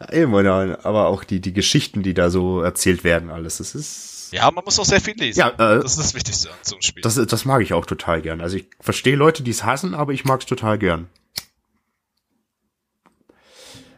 Ja, 0.00 0.12
Eben, 0.12 0.44
ja, 0.44 0.78
aber 0.84 1.06
auch 1.08 1.24
die 1.24 1.40
die 1.40 1.52
Geschichten, 1.52 2.02
die 2.02 2.14
da 2.14 2.30
so 2.30 2.60
erzählt 2.60 3.02
werden, 3.02 3.30
alles, 3.30 3.56
das 3.58 3.74
ist 3.74 4.28
Ja, 4.32 4.50
man 4.50 4.64
muss 4.64 4.78
auch 4.78 4.84
sehr 4.84 5.00
viel 5.00 5.14
lesen. 5.16 5.40
ja, 5.40 5.48
äh, 5.48 5.56
Das 5.82 5.92
ist 5.92 5.98
das 5.98 6.14
Wichtigste 6.14 6.50
an 6.50 6.56
so 6.62 6.76
einem 6.76 6.82
Spiel. 6.82 7.02
Das, 7.02 7.14
das 7.16 7.44
mag 7.44 7.62
ich 7.62 7.72
auch 7.72 7.86
total 7.86 8.22
gern. 8.22 8.40
Also 8.40 8.56
ich 8.58 8.66
verstehe 8.78 9.16
Leute, 9.16 9.42
die 9.42 9.50
es 9.50 9.64
hassen, 9.64 9.94
aber 9.94 10.12
ich 10.12 10.24
mag 10.24 10.40
es 10.40 10.46
total 10.46 10.78
gern. 10.78 11.08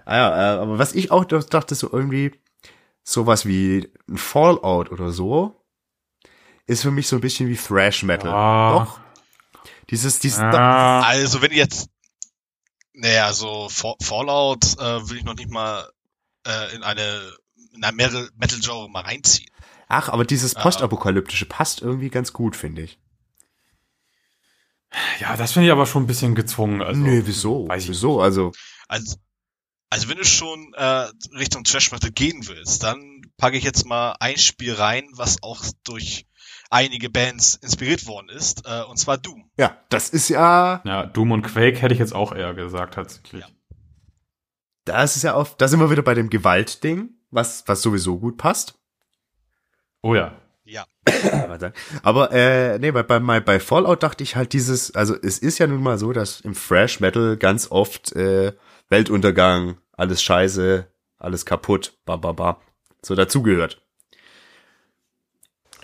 Ah 0.05 0.17
ja, 0.17 0.57
äh, 0.57 0.59
aber 0.61 0.79
was 0.79 0.95
ich 0.95 1.11
auch 1.11 1.25
da- 1.25 1.39
dachte, 1.39 1.75
so 1.75 1.91
irgendwie 1.93 2.33
sowas 3.03 3.47
wie 3.47 3.91
ein 4.09 4.17
Fallout 4.19 4.91
oder 4.91 5.11
so, 5.13 5.61
ist 6.67 6.83
für 6.83 6.91
mich 6.91 7.09
so 7.09 7.17
ein 7.17 7.21
bisschen 7.23 7.49
wie 7.49 7.57
Thrash 7.57 8.03
Metal. 8.03 8.31
Ah. 8.31 8.85
Doch. 8.85 9.01
Dieses, 9.91 10.19
dieses, 10.19 10.41
Ah, 10.41 11.01
Also, 11.03 11.43
wenn 11.43 11.53
jetzt, 11.53 11.89
naja, 12.95 13.33
so 13.33 13.69
Fa- 13.69 13.97
Fallout 14.03 14.65
äh, 14.79 15.09
will 15.11 15.19
ich 15.19 15.25
noch 15.25 15.35
nicht 15.35 15.51
mal 15.51 15.89
äh, 16.47 16.75
in 16.75 16.83
eine 16.83 17.33
in 17.75 17.83
ein 17.85 17.95
Metal- 17.97 18.31
Metal-Genre 18.37 18.89
mal 18.89 19.03
reinziehen. 19.03 19.51
ach, 19.89 20.09
aber 20.09 20.25
dieses 20.25 20.55
Ah. 20.57 20.63
Postapokalyptische 20.63 21.45
passt 21.47 21.83
irgendwie 21.83 22.09
ganz 22.09 22.33
gut, 22.33 22.55
finde 22.57 22.83
ich. 22.83 22.99
Ja, 25.21 25.37
das 25.37 25.53
finde 25.53 25.67
ich 25.67 25.73
aber 25.73 25.87
schon 25.87 26.05
ein 26.05 26.07
bisschen 26.07 26.35
gezwungen. 26.35 26.81
Also, 26.83 27.01
nee, 27.01 27.23
wieso? 27.25 27.67
weiß 27.69 27.83
ich 27.85 27.89
wieso? 27.91 28.21
Also, 28.21 28.53
Also, 28.87 29.17
also 29.95 30.09
wenn 30.09 30.17
du 30.17 30.25
schon 30.25 30.75
äh, 30.75 31.07
Richtung 31.39 31.63
Trash 31.63 31.93
Metal 31.93 32.11
gehen 32.11 32.49
willst, 32.49 32.83
dann 32.83 33.23
packe 33.39 33.57
ich 33.57 33.63
jetzt 33.63 33.87
mal 33.87 34.17
ein 34.19 34.37
Spiel 34.39 34.75
rein, 34.75 35.05
was 35.13 35.41
auch 35.45 35.63
durch 35.85 36.27
einige 36.69 37.11
Bands 37.11 37.55
inspiriert 37.63 38.05
worden 38.09 38.29
ist, 38.29 38.67
äh, 38.67 38.83
und 38.83 38.97
zwar 38.99 39.19
Doom. 39.19 39.49
ja, 39.57 39.79
das 39.91 40.11
ist 40.11 40.29
ja, 40.29 40.83
Ja, 40.85 41.07
Doom 41.07 41.31
und 41.31 41.43
Quake 41.43 41.81
hätte 41.81 41.95
ich 41.95 42.01
jetzt 42.01 42.13
auch 42.13 42.35
eher 42.35 42.55
gesagt, 42.55 42.95
tatsächlich. 42.95 43.43
Ja. 43.43 43.49
da 44.85 45.05
ist 45.05 45.23
ja 45.23 45.35
auf, 45.35 45.57
da 45.57 45.69
sind 45.69 45.79
wir 45.79 45.93
wieder 45.93 46.03
bei 46.03 46.15
dem 46.15 46.29
Gewaltding, 46.29 47.11
was, 47.31 47.63
was 47.69 47.81
sowieso 47.81 48.19
gut 48.19 48.37
passt. 48.37 48.75
Oh 50.03 50.17
ja. 50.17 50.35
Ja. 50.65 50.87
Aber 52.03 52.33
äh, 52.33 52.81
nee, 52.81 52.91
bei, 52.91 53.05
bei, 53.05 53.21
bei 53.41 53.61
Fallout 53.61 54.03
dachte 54.03 54.25
ich 54.25 54.35
halt 54.35 54.55
dieses, 54.55 54.93
also 54.97 55.15
es 55.15 55.39
ist 55.39 55.59
ja 55.59 55.69
nun 55.69 55.85
mal 55.85 55.99
so, 55.99 56.13
dass 56.13 56.41
im 56.41 56.55
Thrash 56.55 56.99
Metal 56.99 57.37
ganz 57.37 57.71
oft 57.71 58.11
äh, 58.17 58.55
Weltuntergang, 58.89 59.79
alles 59.97 60.23
scheiße, 60.23 60.87
alles 61.19 61.47
kaputt, 61.47 61.99
ba 62.05 62.17
ba 62.17 62.33
ba, 62.33 62.61
so 63.03 63.15
dazugehört. 63.15 63.81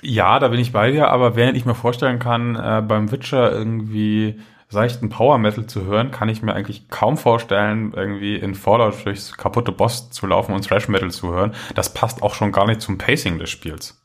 Ja, 0.03 0.39
da 0.39 0.49
bin 0.49 0.61
ich 0.61 0.73
bei 0.73 0.91
dir, 0.91 1.09
aber 1.09 1.37
während 1.37 1.57
ich 1.57 1.67
mir 1.67 1.75
vorstellen 1.75 2.19
kann, 2.19 2.57
äh, 2.57 2.83
beim 2.87 3.13
Witcher 3.13 3.53
irgendwie 3.53 4.41
seichten 4.71 5.09
Power 5.09 5.39
Metal 5.39 5.67
zu 5.67 5.85
hören, 5.85 6.11
kann 6.11 6.29
ich 6.29 6.43
mir 6.43 6.55
eigentlich 6.55 6.89
kaum 6.89 7.17
vorstellen, 7.17 7.93
irgendwie 7.95 8.37
in 8.37 8.55
Fallout 8.55 9.05
durchs 9.05 9.37
kaputte 9.37 9.73
Boss 9.73 10.11
zu 10.11 10.27
laufen 10.27 10.55
und 10.55 10.67
Thrash 10.67 10.89
Metal 10.89 11.11
zu 11.11 11.33
hören. 11.33 11.55
Das 11.75 11.93
passt 11.93 12.23
auch 12.23 12.35
schon 12.35 12.53
gar 12.53 12.67
nicht 12.67 12.81
zum 12.81 12.97
Pacing 12.97 13.39
des 13.39 13.51
Spiels. 13.51 14.01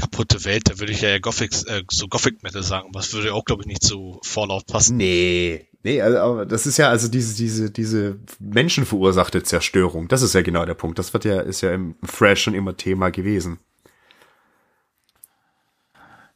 Kaputte 0.00 0.44
Welt, 0.44 0.68
da 0.68 0.78
würde 0.78 0.92
ich 0.92 1.02
ja 1.02 1.18
Gothic, 1.18 1.52
äh, 1.66 1.82
so 1.90 2.08
Gothic 2.08 2.42
Metal 2.42 2.62
sagen, 2.62 2.88
was 2.92 3.12
würde 3.12 3.34
auch, 3.34 3.44
glaube 3.44 3.62
ich, 3.62 3.66
nicht 3.66 3.82
zu 3.82 4.20
Fallout 4.24 4.66
passen. 4.66 4.96
Nee, 4.96 5.66
nee, 5.82 6.00
also, 6.00 6.18
aber 6.18 6.46
das 6.46 6.66
ist 6.66 6.76
ja 6.78 6.88
also 6.88 7.08
diese 7.08 7.34
diese 7.36 7.70
diese 7.70 8.18
menschenverursachte 8.38 9.42
Zerstörung. 9.42 10.08
Das 10.08 10.22
ist 10.22 10.34
ja 10.34 10.42
genau 10.42 10.64
der 10.64 10.74
Punkt. 10.74 10.98
Das 10.98 11.12
wird 11.12 11.24
ja 11.24 11.40
ist 11.40 11.60
ja 11.60 11.72
im 11.72 11.94
Thrash 12.06 12.42
schon 12.42 12.54
immer 12.54 12.76
Thema 12.76 13.10
gewesen. 13.10 13.58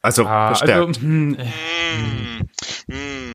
Also 0.01 0.25
Ah, 0.25 0.47
verstärkt. 0.53 0.87
also, 0.87 1.01
hm, 1.01 1.37
Hm, 1.37 2.49
hm. 2.91 3.31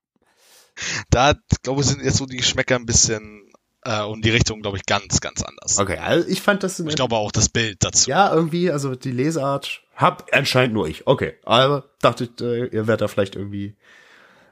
Da, 1.10 1.34
glaube 1.62 1.80
ich, 1.82 1.88
sind 1.88 2.02
jetzt 2.02 2.18
so 2.18 2.26
die 2.26 2.36
Geschmäcker 2.36 2.76
ein 2.76 2.86
bisschen 2.86 3.49
äh, 3.84 4.02
und 4.02 4.24
die 4.24 4.30
Richtung, 4.30 4.62
glaube 4.62 4.76
ich, 4.76 4.86
ganz, 4.86 5.20
ganz 5.20 5.42
anders. 5.42 5.78
okay, 5.78 5.98
also 5.98 6.28
ich 6.28 6.42
fand 6.42 6.62
das 6.62 6.78
Ich 6.80 6.94
glaube 6.96 7.16
auch 7.16 7.32
das 7.32 7.48
Bild 7.48 7.78
dazu. 7.80 8.10
ja 8.10 8.32
irgendwie, 8.32 8.70
also 8.70 8.94
die 8.94 9.12
Lesart 9.12 9.82
hab 9.96 10.34
anscheinend 10.34 10.74
nur 10.74 10.88
ich. 10.88 11.06
Okay, 11.06 11.34
aber 11.44 11.84
dachte 12.00 12.24
ich, 12.24 12.40
äh, 12.40 12.66
ihr 12.66 12.86
werdet 12.86 13.02
da 13.02 13.08
vielleicht 13.08 13.36
irgendwie 13.36 13.76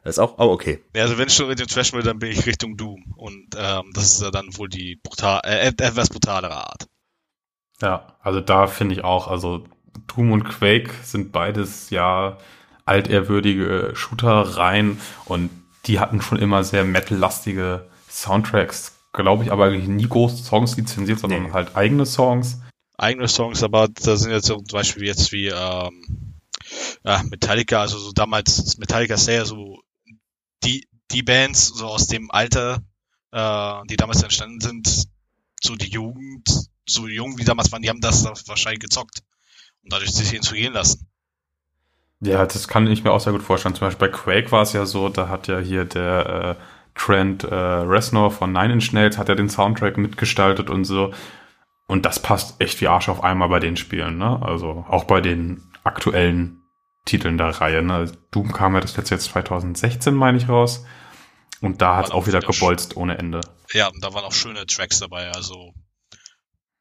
das 0.05 0.16
ist 0.16 0.18
auch. 0.20 0.39
Oh, 0.39 0.53
okay. 0.53 0.83
Ja, 0.95 1.03
also 1.03 1.18
wenn 1.18 1.29
ich 1.29 1.35
schon 1.35 1.49
Richtung 1.49 1.66
Trash 1.66 1.93
will, 1.93 2.03
dann 2.03 2.18
bin 2.18 2.31
ich 2.31 2.47
Richtung 2.47 2.76
Doom. 2.76 3.12
Und 3.16 3.55
ähm, 3.57 3.91
das 3.93 4.05
ist 4.05 4.22
ja 4.22 4.31
dann 4.31 4.57
wohl 4.57 4.68
die 4.68 4.97
brutal, 4.97 5.41
äh, 5.45 5.66
etwas 5.66 6.09
brutalere 6.09 6.55
Art. 6.55 6.87
Ja, 7.83 8.16
also 8.22 8.41
da 8.41 8.66
finde 8.66 8.95
ich 8.95 9.05
auch, 9.05 9.29
also 9.29 9.64
Doom 10.07 10.33
und 10.33 10.45
Quake 10.45 10.91
sind 11.03 11.33
beides 11.33 11.91
ja 11.91 12.39
altehrwürdige 12.85 13.91
Shooter-Reihen 13.95 14.99
und 15.26 15.51
die 15.85 16.01
hatten 16.01 16.22
schon 16.22 16.39
immer 16.39 16.64
sehr 16.64 16.85
metal-lastige 16.85 17.87
Soundtracks, 18.09 18.97
glaube 19.23 19.45
ich, 19.45 19.53
aber 19.53 19.66
eigentlich 19.66 19.89
nie 19.89 20.09
große 20.09 20.43
Songs 20.43 20.77
lizenziert, 20.77 21.19
sondern 21.19 21.45
Nee. 21.45 21.53
halt 21.53 21.77
eigene 21.77 22.07
Songs. 22.07 22.61
Eigene 22.97 23.29
Songs, 23.29 23.62
aber 23.62 23.89
da 23.89 24.16
sind 24.16 24.33
jetzt 24.33 24.47
zum 24.47 24.64
Beispiel 24.64 25.05
jetzt 25.05 25.31
wie 25.33 25.47
ähm, 25.49 26.35
ja, 27.05 27.23
Metallica, 27.31 27.81
also 27.81 27.99
so 27.99 28.12
damals 28.12 28.77
Metallica 28.79 29.16
Slayer, 29.16 29.47
so 29.47 29.81
die, 30.64 30.89
die 31.12 31.23
Bands 31.23 31.69
so 31.69 31.87
aus 31.87 32.07
dem 32.07 32.31
Alter, 32.31 32.83
äh, 33.33 33.87
die 33.89 33.97
damals 33.97 34.23
entstanden 34.23 34.61
sind, 34.61 35.07
so 35.62 35.77
die 35.77 35.91
Jugend, 35.91 36.49
so 36.87 37.07
jung 37.07 37.39
wie 37.39 37.45
damals 37.45 37.71
waren, 37.71 37.83
die 37.83 37.89
haben 37.89 38.01
das 38.01 38.25
wahrscheinlich 38.47 38.81
gezockt 38.81 39.21
und 39.85 39.93
dadurch 39.93 40.11
sich 40.11 40.35
inspirieren 40.35 40.75
lassen. 40.75 41.07
Ja, 42.21 42.45
das 42.47 42.66
kann 42.66 42.89
ich 42.89 43.05
mir 43.05 43.12
auch 43.12 43.21
sehr 43.21 43.33
gut 43.33 43.43
vorstellen. 43.43 43.77
Zum 43.77 43.87
Beispiel 43.87 44.09
bei 44.09 44.16
Quake 44.16 44.51
war 44.51 44.62
es 44.62 44.73
ja 44.73 44.87
so, 44.87 45.09
da 45.09 45.29
hat 45.29 45.47
ja 45.47 45.61
hier 45.61 45.85
der 45.85 46.59
äh, 46.59 46.62
Trent 46.99 47.44
äh, 47.44 47.55
Reznor 47.55 48.30
von 48.30 48.53
Nine 48.53 48.74
Inch 48.74 48.92
Nails 48.92 49.16
hat 49.16 49.28
ja 49.28 49.34
den 49.34 49.49
Soundtrack 49.49 49.96
mitgestaltet 49.96 50.68
und 50.68 50.84
so. 50.84 51.14
Und 51.86 52.05
das 52.05 52.20
passt 52.20 52.61
echt 52.61 52.80
wie 52.80 52.88
Arsch 52.88 53.09
auf 53.09 53.24
einmal 53.24 53.49
bei 53.49 53.61
den 53.61 53.76
Spielen, 53.76 54.18
ne? 54.18 54.40
Also 54.42 54.84
auch 54.88 55.05
bei 55.05 55.20
den 55.22 55.62
aktuellen 55.84 56.61
Titeln 57.07 57.38
der 57.38 57.49
Reihe, 57.49 57.82
ne? 57.82 58.12
Doom 58.30 58.53
kam 58.53 58.74
ja 58.74 58.80
das 58.80 58.96
letzte 58.96 59.14
jetzt 59.14 59.24
2016, 59.30 60.14
meine 60.14 60.36
ich, 60.36 60.49
raus. 60.49 60.84
Und 61.61 61.80
da 61.80 61.96
hat 61.96 62.07
es 62.07 62.11
auch 62.11 62.26
wieder 62.26 62.40
wieder 62.40 62.53
gebolzt 62.53 62.96
ohne 62.96 63.16
Ende. 63.16 63.40
Ja, 63.72 63.88
und 63.88 64.05
da 64.05 64.12
waren 64.12 64.24
auch 64.24 64.32
schöne 64.32 64.66
Tracks 64.66 64.99
dabei, 65.01 65.30
also 65.30 65.72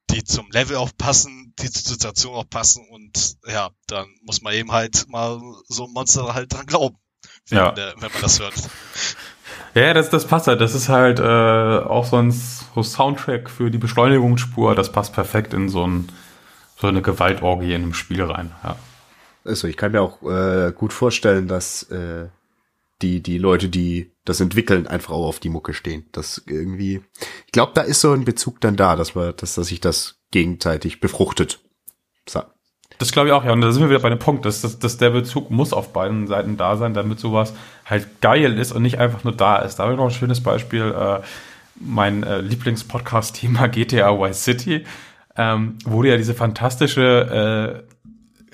die 0.10 0.24
zum 0.24 0.50
Level 0.52 0.78
auch 0.78 0.92
passen, 0.98 1.54
die 1.60 1.70
zur 1.70 1.94
Situation 1.94 2.34
auch 2.36 2.50
passen 2.50 2.86
und 2.92 3.36
ja, 3.48 3.70
dann 3.88 4.08
muss 4.24 4.42
man 4.42 4.54
eben 4.54 4.72
halt 4.72 5.06
mal 5.10 5.40
so 5.68 5.86
ein 5.86 5.92
Monster 5.94 6.34
halt 6.34 6.54
dran 6.54 6.66
glauben, 6.66 6.98
wenn, 7.50 7.58
Ja. 7.58 7.72
der, 7.72 7.94
wenn 8.00 8.12
man 8.12 8.22
das 8.22 8.40
hört. 8.40 8.54
Ja, 9.78 9.94
das, 9.94 10.10
das 10.10 10.26
passt 10.26 10.48
halt. 10.48 10.60
Das 10.60 10.74
ist 10.74 10.90
halt 10.90 11.20
äh, 11.20 11.24
auch 11.24 12.06
so 12.06 12.18
ein 12.18 12.32
so 12.32 12.82
Soundtrack 12.82 13.48
für 13.48 13.70
die 13.70 13.78
Beschleunigungsspur. 13.78 14.74
Das 14.74 14.92
passt 14.92 15.14
perfekt 15.14 15.54
in 15.54 15.70
so, 15.70 15.86
ein, 15.86 16.08
so 16.78 16.88
eine 16.88 17.04
Gewaltorgie 17.04 17.74
in 17.74 17.84
einem 17.84 17.94
Spiel 17.94 18.24
rein. 18.24 18.52
Ja. 18.64 18.76
Also 19.46 19.68
ich 19.68 19.78
kann 19.78 19.92
mir 19.92 20.02
auch 20.02 20.24
äh, 20.24 20.74
gut 20.76 20.94
vorstellen, 20.94 21.48
dass 21.48 21.84
äh, 21.92 22.26
die 23.04 23.22
die 23.22 23.38
Leute, 23.38 23.70
die 23.70 24.12
das 24.26 24.40
entwickeln, 24.40 24.88
einfach 24.88 25.14
auch 25.14 25.28
auf 25.28 25.40
die 25.40 25.50
Mucke 25.50 25.76
stehen. 25.76 26.08
Das 26.12 26.42
irgendwie, 26.48 27.04
ich 27.46 27.52
glaube, 27.52 27.74
da 27.76 27.82
ist 27.82 28.02
so 28.02 28.14
ein 28.14 28.26
Bezug 28.26 28.60
dann 28.60 28.78
da, 28.78 28.96
dass 28.96 29.16
wir, 29.16 29.32
dass, 29.32 29.54
dass 29.54 29.68
sich 29.68 29.80
das 29.80 30.20
gegenseitig 30.32 31.00
befruchtet. 31.00 31.60
Das 33.00 33.12
glaube 33.12 33.28
ich 33.30 33.34
auch, 33.34 33.44
ja. 33.46 33.52
Und 33.52 33.62
da 33.62 33.72
sind 33.72 33.84
wir 33.84 33.90
wieder 33.90 34.00
bei 34.00 34.10
dem 34.10 34.20
Punkt, 34.20 34.46
dass, 34.46 34.62
dass, 34.62 34.80
dass 34.80 34.98
der 34.98 35.12
Bezug 35.12 35.52
muss 35.52 35.72
auf 35.74 35.94
beiden 35.94 36.26
Seiten 36.28 36.58
da 36.58 36.78
sein, 36.78 36.94
damit 36.94 37.20
sowas 37.20 37.54
halt 37.86 38.22
geil 38.22 38.58
ist 38.58 38.72
und 38.72 38.82
nicht 38.82 38.98
einfach 39.00 39.24
nur 39.24 39.34
da 39.34 39.58
ist. 39.58 39.76
Da 39.76 39.84
habe 39.84 39.94
ich 39.94 39.98
noch 39.98 40.06
ein 40.06 40.12
schönes 40.12 40.42
Beispiel. 40.42 40.94
Äh, 40.98 41.20
mein 41.80 42.24
äh, 42.24 42.42
Lieblingspodcast-Thema 42.42 43.68
GTA 43.72 44.18
Vice 44.20 44.44
City, 44.44 44.84
ähm, 45.36 45.76
wo 45.86 46.02
du 46.02 46.10
ja 46.10 46.18
diese 46.18 46.34
fantastische 46.34 47.86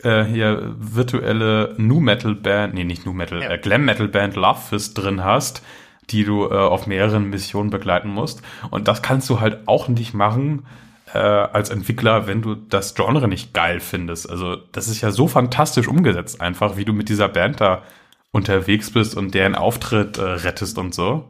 äh, 0.04 0.10
äh, 0.10 0.26
hier 0.26 0.74
virtuelle 0.78 1.74
Nu 1.78 2.02
Metal 2.02 2.36
Band, 2.36 2.74
nee, 2.74 2.84
nicht 2.84 3.06
Nu 3.06 3.14
Metal, 3.14 3.42
Ja. 3.42 3.52
äh, 3.52 3.58
Glam 3.58 3.86
Metal 3.86 4.10
Band 4.10 4.36
Love 4.36 4.60
Fist 4.70 4.98
drin 4.98 5.24
hast, 5.24 5.64
die 6.10 6.26
du 6.26 6.46
äh, 6.50 6.54
auf 6.54 6.86
mehreren 6.88 7.30
Missionen 7.30 7.70
begleiten 7.70 8.10
musst. 8.10 8.42
Und 8.72 8.90
das 8.90 9.02
kannst 9.02 9.30
du 9.30 9.40
halt 9.40 9.60
auch 9.68 9.88
nicht 9.88 10.14
machen 10.14 10.66
äh, 11.14 11.18
als 11.20 11.70
Entwickler, 11.70 12.28
wenn 12.28 12.42
du 12.42 12.56
das 12.56 12.96
Genre 12.96 13.28
nicht 13.28 13.54
geil 13.54 13.80
findest. 13.80 14.30
Also 14.30 14.56
das 14.56 14.88
ist 14.88 15.02
ja 15.02 15.12
so 15.12 15.28
fantastisch 15.28 15.88
umgesetzt 15.88 16.42
einfach, 16.42 16.76
wie 16.78 16.86
du 16.86 16.94
mit 16.94 17.10
dieser 17.10 17.30
Band 17.30 17.62
da 17.62 17.84
unterwegs 18.32 18.92
bist 18.92 19.16
und 19.16 19.34
deren 19.36 19.56
Auftritt 19.56 20.18
äh, 20.18 20.22
rettest 20.24 20.78
und 20.78 20.94
so. 20.96 21.30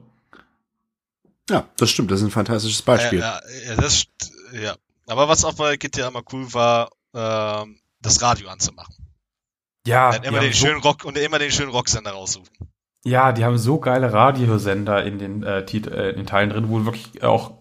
Ja, 1.50 1.68
das 1.78 1.90
stimmt. 1.90 2.12
Das 2.12 2.20
ist 2.22 2.26
ein 2.28 2.32
fantastisches 2.32 2.82
Beispiel. 2.82 3.20
Ja, 3.20 3.42
ja, 3.66 3.72
ja, 3.72 3.76
das, 3.76 4.06
ja. 4.54 4.76
Aber 5.08 5.28
was 5.28 5.44
auch 5.44 5.56
bei 5.56 5.76
GTA 5.76 6.08
immer 6.08 6.24
cool 6.32 6.54
war, 6.54 6.90
ähm, 7.14 7.78
das 8.02 8.22
Radio 8.22 8.48
anzumachen. 8.50 8.96
Ja, 9.86 10.12
Dann 10.12 10.22
die 10.22 10.28
immer 10.30 10.40
den 10.40 10.54
so- 10.54 10.66
schönen 10.66 10.80
Rock 10.82 11.04
und 11.04 11.18
immer 11.18 11.40
den 11.40 11.52
schönen 11.52 11.72
Rocksender 11.72 12.12
raussuchen. 12.12 12.48
Ja, 13.04 13.34
die 13.34 13.44
haben 13.44 13.58
so 13.58 13.80
geile 13.80 14.14
Radiosender 14.14 15.04
in 15.04 15.20
den, 15.20 15.44
äh, 15.44 15.60
äh, 15.60 16.10
in 16.12 16.16
den 16.16 16.26
Teilen 16.26 16.50
drin, 16.52 16.70
wo 16.70 16.86
wirklich 16.86 17.22
auch 17.22 17.58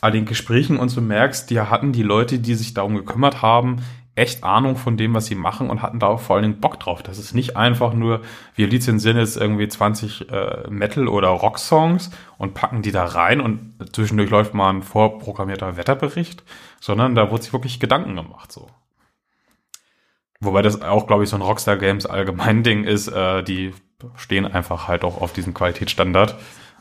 an 0.00 0.12
den 0.12 0.26
Gesprächen 0.26 0.78
und 0.78 0.88
so 0.88 1.00
merkst, 1.00 1.50
die 1.50 1.60
hatten 1.60 1.92
die 1.92 2.02
Leute, 2.02 2.38
die 2.38 2.54
sich 2.54 2.74
darum 2.74 2.94
gekümmert 2.96 3.42
haben, 3.42 3.82
echt 4.16 4.44
Ahnung 4.44 4.76
von 4.76 4.96
dem, 4.96 5.14
was 5.14 5.26
sie 5.26 5.34
machen 5.34 5.68
und 5.68 5.82
hatten 5.82 5.98
da 5.98 6.16
vor 6.16 6.36
allen 6.36 6.42
Dingen 6.42 6.60
Bock 6.60 6.80
drauf. 6.80 7.02
Das 7.02 7.18
ist 7.18 7.34
nicht 7.34 7.56
einfach 7.56 7.92
nur, 7.92 8.22
wir 8.54 8.66
lizenzieren 8.66 9.18
jetzt 9.18 9.36
irgendwie 9.36 9.68
20 9.68 10.30
äh, 10.30 10.70
Metal- 10.70 11.08
oder 11.08 11.28
Rock-Songs 11.28 12.10
und 12.38 12.54
packen 12.54 12.80
die 12.80 12.92
da 12.92 13.04
rein 13.04 13.40
und 13.42 13.74
zwischendurch 13.92 14.30
läuft 14.30 14.54
mal 14.54 14.70
ein 14.70 14.82
vorprogrammierter 14.82 15.76
Wetterbericht, 15.76 16.42
sondern 16.80 17.14
da 17.14 17.30
wurde 17.30 17.42
sich 17.42 17.52
wirklich 17.52 17.78
Gedanken 17.78 18.16
gemacht 18.16 18.50
so. 18.50 18.68
Wobei 20.40 20.62
das 20.62 20.82
auch, 20.82 21.06
glaube 21.06 21.24
ich, 21.24 21.30
so 21.30 21.36
ein 21.36 21.42
Rockstar 21.42 21.76
Games 21.76 22.06
allgemein 22.06 22.62
Ding 22.62 22.84
ist, 22.84 23.08
äh, 23.08 23.42
die 23.42 23.74
stehen 24.16 24.46
einfach 24.46 24.88
halt 24.88 25.04
auch 25.04 25.20
auf 25.20 25.32
diesen 25.32 25.54
Qualitätsstandard. 25.54 26.36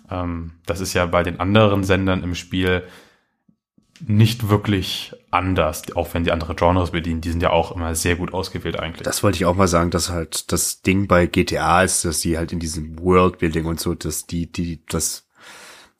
Ähm, 0.10 0.53
das 0.66 0.80
ist 0.80 0.93
ja 0.93 1.06
bei 1.06 1.24
den 1.24 1.39
anderen 1.39 1.84
Sendern 1.84 2.24
im 2.24 2.36
Spiel 2.36 2.84
nicht 4.06 4.49
wirklich 4.49 5.14
anders, 5.32 5.84
auch 5.95 6.14
wenn 6.14 6.26
die 6.26 6.32
andere 6.32 6.56
Genres 6.56 6.91
bedienen. 6.91 7.22
Die 7.22 7.32
sind 7.32 7.41
ja 7.41 7.51
auch 7.51 7.72
immer 7.72 7.95
sehr 7.95 8.16
gut 8.16 8.34
ausgewählt 8.34 8.80
eigentlich. 8.80 9.03
Das 9.03 9.24
wollte 9.24 9.38
ich 9.38 9.45
auch 9.45 9.56
mal 9.56 9.68
sagen, 9.68 9.89
dass 9.89 10.10
halt 10.10 10.51
das 10.51 10.82
Ding 10.82 11.08
bei 11.08 11.28
GTA 11.28 11.84
ist, 11.84 12.03
dass 12.03 12.22
sie 12.22 12.38
halt 12.38 12.51
in 12.51 12.60
diesem 12.60 12.99
Worldbuilding 12.99 13.66
und 13.66 13.80
so, 13.80 13.95
dass 13.95 14.26
die, 14.26 14.51
die, 14.51 14.82
das, 14.88 15.28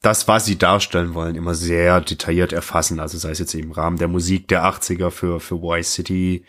das, 0.02 0.28
was 0.28 0.44
sie 0.44 0.58
darstellen 0.58 1.14
wollen, 1.14 1.36
immer 1.36 1.54
sehr 1.54 2.00
detailliert 2.00 2.52
erfassen. 2.52 3.00
Also 3.00 3.16
sei 3.16 3.30
es 3.30 3.38
jetzt 3.38 3.54
im 3.54 3.72
Rahmen 3.72 3.96
der 3.96 4.08
Musik 4.08 4.48
der 4.48 4.64
80er 4.64 5.10
für, 5.10 5.40
für 5.40 5.56
Y 5.56 5.82
City, 5.82 6.44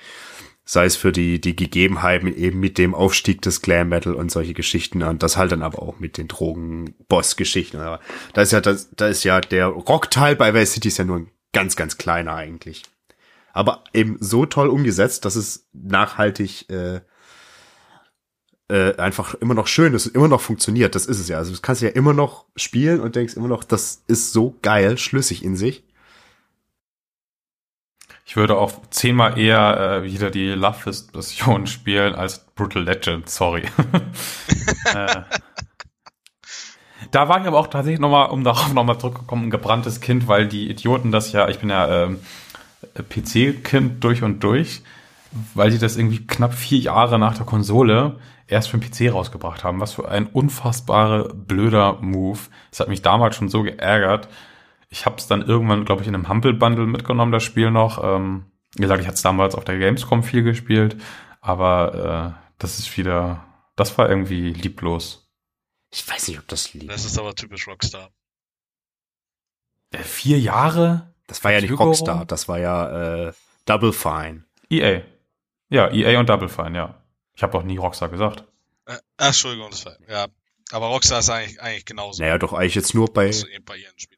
sei 0.70 0.84
es 0.84 0.98
für 0.98 1.14
die, 1.14 1.40
die 1.40 1.56
Gegebenheiten 1.56 2.28
eben 2.36 2.60
mit 2.60 2.78
dem 2.78 2.94
Aufstieg 2.94 3.42
des 3.42 3.62
Glam 3.62 3.88
Metal 3.88 4.14
und 4.14 4.30
solche 4.30 4.54
Geschichten 4.54 5.02
und 5.02 5.24
das 5.24 5.38
halt 5.38 5.54
dann 5.54 5.64
aber 5.64 5.82
auch 5.82 6.00
mit 6.00 6.18
den 6.18 6.28
Drogen-Boss-Geschichten. 6.28 7.78
Da 7.78 8.42
ist 8.42 8.52
ja, 8.52 8.60
das, 8.60 8.90
da 8.92 9.08
ist 9.08 9.24
ja 9.24 9.40
der 9.40 9.68
Rockteil 9.68 10.36
bei 10.36 10.54
Vice 10.54 10.74
City 10.74 10.90
ist 10.90 10.98
ja 10.98 11.06
nur 11.06 11.20
ein 11.20 11.32
ganz, 11.54 11.78
ganz 11.78 11.98
kleiner 11.98 12.36
eigentlich. 12.36 12.84
Aber 13.54 13.86
eben 13.94 14.18
so 14.20 14.46
toll 14.46 14.68
umgesetzt, 14.68 15.24
dass 15.24 15.38
es 15.38 15.70
nachhaltig 15.72 16.70
äh, 16.70 17.00
äh, 18.68 18.98
einfach 18.98 19.36
immer 19.36 19.54
noch 19.54 19.68
schön 19.68 19.94
ist 19.94 20.08
und 20.08 20.16
immer 20.16 20.28
noch 20.28 20.42
funktioniert. 20.42 20.96
Das 20.96 21.06
ist 21.06 21.22
es 21.22 21.30
ja. 21.30 21.38
Also 21.38 21.52
das 21.52 21.62
kannst 21.62 21.82
du 21.82 21.86
ja 21.86 21.94
immer 21.94 22.12
noch 22.12 22.44
spielen 22.58 23.00
und 23.00 23.16
denkst 23.16 23.36
immer 23.36 23.48
noch, 23.48 23.64
das 23.64 24.04
ist 24.08 24.34
so 24.34 24.58
geil, 24.62 24.98
schlüssig 24.98 25.46
in 25.46 25.56
sich. 25.56 25.87
Ich 28.30 28.36
würde 28.36 28.58
auch 28.58 28.74
zehnmal 28.90 29.40
eher 29.40 29.80
äh, 29.80 30.04
wieder 30.04 30.30
die 30.30 30.50
Love 30.50 30.74
Fist 30.74 31.14
Version 31.14 31.66
spielen 31.68 32.14
als 32.14 32.46
Brutal 32.56 32.84
Legend, 32.84 33.30
sorry. 33.30 33.62
äh, 34.94 35.22
da 37.12 37.30
war 37.30 37.40
ich 37.40 37.48
aber 37.48 37.58
auch 37.58 37.68
tatsächlich 37.68 38.02
nochmal, 38.02 38.30
um 38.30 38.44
darauf 38.44 38.74
nochmal 38.74 39.00
zurückzukommen, 39.00 39.46
ein 39.46 39.50
gebranntes 39.50 40.02
Kind, 40.02 40.28
weil 40.28 40.46
die 40.46 40.70
Idioten 40.70 41.14
das 41.14 41.32
ja, 41.32 41.48
ich 41.48 41.60
bin 41.60 41.70
ja 41.70 42.04
ähm, 42.04 42.20
PC-Kind 42.96 44.04
durch 44.04 44.24
und 44.24 44.44
durch, 44.44 44.82
weil 45.54 45.72
die 45.72 45.80
das 45.80 45.96
irgendwie 45.96 46.28
knapp 46.28 46.54
vier 46.54 46.80
Jahre 46.80 47.20
nach 47.20 47.38
der 47.38 47.46
Konsole 47.46 48.18
erst 48.48 48.70
für 48.70 48.78
den 48.78 48.92
PC 48.92 49.14
rausgebracht 49.14 49.64
haben. 49.64 49.80
Was 49.80 49.94
für 49.94 50.10
ein 50.10 50.28
unfassbarer 50.28 51.30
blöder 51.34 51.94
Move. 52.02 52.40
Das 52.72 52.82
hat 52.82 52.90
mich 52.90 53.02
damals 53.02 53.38
schon 53.38 53.48
so 53.48 53.64
geärgert. 53.64 54.28
Ich 54.90 55.06
habe 55.06 55.18
es 55.18 55.28
dann 55.28 55.42
irgendwann, 55.42 55.86
glaube 55.86 56.02
ich, 56.02 56.08
in 56.08 56.16
einem 56.16 56.30
Humble 56.30 56.54
Bundle 56.54 56.86
mitgenommen, 56.86 57.32
das 57.32 57.44
Spiel 57.44 57.72
noch. 57.72 58.04
Ähm, 58.04 58.52
wie 58.76 58.82
gesagt, 58.82 59.02
ich 59.02 59.08
hatte 59.08 59.16
es 59.16 59.22
damals 59.22 59.56
auf 59.56 59.66
der 59.66 59.78
Gamescom 59.78 60.24
viel 60.24 60.44
gespielt, 60.44 60.98
aber 61.42 62.38
äh, 62.38 62.52
das 62.58 62.80
ist 62.80 62.98
wieder, 62.98 63.46
das 63.76 63.98
war 63.98 64.10
irgendwie 64.10 64.54
lieblos. 64.54 65.30
Ich 65.92 66.08
weiß 66.08 66.28
nicht, 66.28 66.40
ob 66.40 66.48
das 66.48 66.74
lieb. 66.74 66.90
Das 66.90 67.06
ist 67.06 67.18
aber 67.18 67.36
typisch 67.36 67.68
Rockstar. 67.68 68.10
Äh, 69.92 70.00
vier 70.00 70.40
Jahre? 70.40 71.14
Das 71.28 71.44
war 71.44 71.52
ja 71.52 71.62
nicht 71.62 71.78
Rockstar, 71.78 72.26
das 72.26 72.48
war 72.48 72.60
ja 72.60 73.28
äh, 73.28 73.34
Double 73.66 73.94
Fine. 73.94 74.46
EA. 74.70 75.02
Ja, 75.70 75.92
EA 75.92 76.20
und 76.20 76.30
Double 76.30 76.50
Fine, 76.50 76.78
ja. 76.78 77.02
Ich 77.36 77.44
habe 77.44 77.52
doch 77.52 77.64
nie 77.64 77.78
Rockstar 77.78 78.10
gesagt. 78.10 78.46
Äh, 78.86 78.98
Entschuldigung, 79.18 79.70
das 79.70 79.86
war, 79.86 79.98
ja. 80.08 80.28
Aber 80.72 80.88
Rockstar 80.88 81.20
ist 81.20 81.30
eigentlich, 81.30 81.62
eigentlich 81.62 81.86
genauso. 81.86 82.22
Naja, 82.22 82.38
doch 82.38 82.54
eigentlich 82.54 82.76
jetzt 82.76 82.94
nur 82.94 83.12
bei, 83.12 83.32
bei 83.66 83.78
ihren 83.78 83.98
Spielen. 83.98 84.17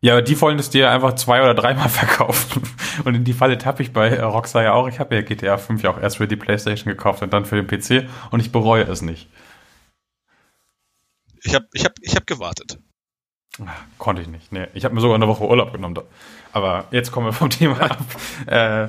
Ja, 0.00 0.20
die 0.20 0.40
wollen 0.40 0.58
es 0.58 0.70
dir 0.70 0.90
einfach 0.90 1.14
zwei 1.14 1.42
oder 1.42 1.54
dreimal 1.54 1.88
verkaufen. 1.88 2.62
Und 3.04 3.14
in 3.14 3.24
die 3.24 3.32
Falle 3.32 3.58
tappe 3.58 3.82
ich 3.82 3.92
bei 3.92 4.22
Rockstar 4.22 4.62
ja 4.62 4.72
auch. 4.72 4.88
Ich 4.88 5.00
habe 5.00 5.14
ja 5.14 5.22
GTA 5.22 5.58
5 5.58 5.82
ja 5.82 5.90
auch 5.90 6.00
erst 6.00 6.18
für 6.18 6.28
die 6.28 6.36
Playstation 6.36 6.92
gekauft 6.92 7.22
und 7.22 7.32
dann 7.32 7.44
für 7.44 7.60
den 7.62 7.66
PC 7.66 8.08
und 8.30 8.40
ich 8.40 8.52
bereue 8.52 8.84
es 8.84 9.02
nicht. 9.02 9.28
Ich 11.42 11.54
habe 11.54 11.66
ich 11.72 11.84
hab, 11.84 11.92
ich 12.00 12.14
hab 12.14 12.26
gewartet. 12.26 12.78
Konnte 13.98 14.22
ich 14.22 14.28
nicht. 14.28 14.52
Nee, 14.52 14.68
ich 14.74 14.84
habe 14.84 14.94
mir 14.94 15.00
sogar 15.00 15.16
eine 15.16 15.26
Woche 15.26 15.44
Urlaub 15.44 15.72
genommen. 15.72 15.98
Aber 16.52 16.86
jetzt 16.90 17.10
kommen 17.10 17.26
wir 17.26 17.32
vom 17.32 17.50
Thema 17.50 17.80
ab. 17.80 18.04
Äh, 18.46 18.88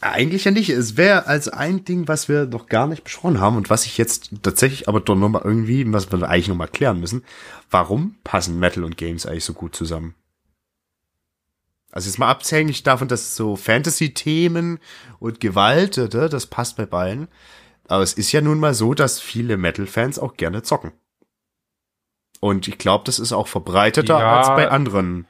eigentlich 0.00 0.44
ja 0.44 0.50
nicht. 0.50 0.70
Es 0.70 0.96
wäre 0.96 1.26
als 1.26 1.48
ein 1.48 1.84
Ding, 1.84 2.08
was 2.08 2.28
wir 2.28 2.46
noch 2.46 2.66
gar 2.66 2.86
nicht 2.86 3.04
besprochen 3.04 3.40
haben 3.40 3.56
und 3.56 3.70
was 3.70 3.86
ich 3.86 3.98
jetzt 3.98 4.30
tatsächlich 4.42 4.88
aber 4.88 5.00
doch 5.00 5.14
nochmal 5.14 5.42
irgendwie, 5.44 5.90
was 5.92 6.10
wir 6.10 6.28
eigentlich 6.28 6.48
nochmal 6.48 6.68
klären 6.68 7.00
müssen. 7.00 7.24
Warum 7.70 8.16
passen 8.24 8.58
Metal 8.58 8.84
und 8.84 8.96
Games 8.96 9.26
eigentlich 9.26 9.44
so 9.44 9.52
gut 9.52 9.76
zusammen? 9.76 10.14
Also 11.92 12.08
jetzt 12.08 12.18
mal 12.18 12.30
abhängig 12.30 12.82
davon, 12.82 13.08
dass 13.08 13.34
so 13.36 13.56
Fantasy-Themen 13.56 14.78
und 15.18 15.40
Gewalt, 15.40 15.96
das 15.96 16.46
passt 16.46 16.76
bei 16.76 16.86
beiden. 16.86 17.28
Aber 17.88 18.02
es 18.02 18.12
ist 18.12 18.30
ja 18.30 18.40
nun 18.40 18.60
mal 18.60 18.74
so, 18.74 18.94
dass 18.94 19.20
viele 19.20 19.56
Metal-Fans 19.56 20.18
auch 20.20 20.36
gerne 20.36 20.62
zocken. 20.62 20.92
Und 22.38 22.68
ich 22.68 22.78
glaube, 22.78 23.04
das 23.04 23.18
ist 23.18 23.32
auch 23.32 23.48
verbreiteter 23.48 24.18
ja. 24.20 24.38
als 24.38 24.48
bei 24.48 24.70
anderen 24.70 25.26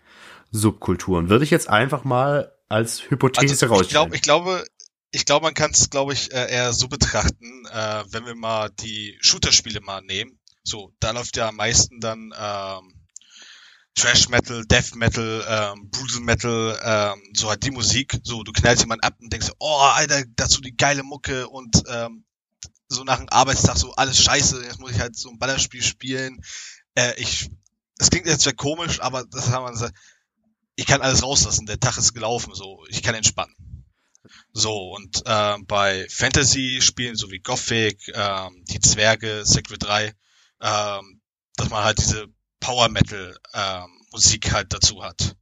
Subkulturen. 0.53 1.31
Würde 1.31 1.45
ich 1.45 1.51
jetzt 1.51 1.71
einfach 1.71 2.05
mal 2.05 2.53
als 2.71 3.11
Hypothese 3.11 3.69
also, 3.69 3.83
ich, 3.83 3.89
glaub, 3.89 4.15
ich 4.15 4.23
glaube, 4.23 4.65
ich 5.11 5.25
glaube, 5.25 5.45
man 5.45 5.55
kann 5.55 5.73
es, 5.73 5.91
glaube 5.91 6.13
ich, 6.13 6.33
äh, 6.33 6.51
eher 6.51 6.73
so 6.73 6.89
betrachten, 6.89 7.67
äh, 7.67 8.05
wenn 8.11 8.25
wir 8.25 8.37
mal 8.37 8.71
die 8.71 9.19
Shooter-Spiele 9.21 9.81
mal 9.81 10.01
nehmen. 10.03 10.39
So, 10.63 10.95
da 11.01 11.11
läuft 11.11 11.37
ja 11.37 11.49
am 11.49 11.57
meisten 11.57 12.01
dann 12.01 12.33
ähm, 12.39 12.95
Trash 13.97 14.29
Metal, 14.29 14.65
Death 14.67 14.95
Metal, 14.95 15.45
ähm, 15.49 15.91
Brutal 15.91 16.21
Metal, 16.21 16.79
ähm, 16.83 17.23
so 17.35 17.49
halt 17.49 17.65
die 17.65 17.73
Musik. 17.73 18.17
So, 18.23 18.45
du 18.45 18.53
knallst 18.53 18.83
jemanden 18.83 19.05
ab 19.05 19.17
und 19.19 19.33
denkst, 19.33 19.51
oh, 19.59 19.79
Alter, 19.79 20.23
dazu 20.37 20.61
die 20.61 20.77
geile 20.77 21.03
Mucke 21.03 21.49
und 21.49 21.83
ähm, 21.89 22.25
so 22.87 23.03
nach 23.03 23.19
einem 23.19 23.29
Arbeitstag 23.31 23.79
so 23.79 23.93
alles 23.95 24.23
scheiße, 24.23 24.63
jetzt 24.63 24.79
muss 24.79 24.93
ich 24.93 25.01
halt 25.01 25.17
so 25.17 25.31
ein 25.31 25.39
Ballerspiel 25.39 25.83
spielen. 25.83 26.41
Äh, 26.95 27.15
ich, 27.17 27.51
es 27.99 28.11
klingt 28.11 28.27
jetzt 28.27 28.45
sehr 28.45 28.55
komisch, 28.55 29.01
aber 29.01 29.25
das 29.25 29.51
haben 29.51 29.65
wir 29.65 29.73
gesagt 29.73 29.95
ich 30.81 30.87
kann 30.87 31.03
alles 31.03 31.23
rauslassen, 31.23 31.67
der 31.67 31.79
Tag 31.79 31.99
ist 31.99 32.15
gelaufen, 32.15 32.55
so, 32.55 32.87
ich 32.89 33.03
kann 33.03 33.15
entspannen. 33.15 33.55
So, 34.55 34.95
und 34.95 35.23
äh, 35.27 35.57
bei 35.67 36.07
Fantasy-Spielen, 36.09 37.17
so 37.17 37.31
wie 37.31 37.41
Gothic, 37.41 38.11
ähm, 38.15 38.65
die 38.71 38.81
Zwerge, 38.81 39.43
Secret 39.45 39.83
3, 39.83 40.15
ähm, 40.63 41.21
dass 41.57 41.69
man 41.69 41.85
halt 41.85 41.99
diese 41.99 42.29
Power-Metal-Musik 42.61 44.47
ähm, 44.47 44.53
halt 44.53 44.73
dazu 44.73 45.03
hat. 45.03 45.37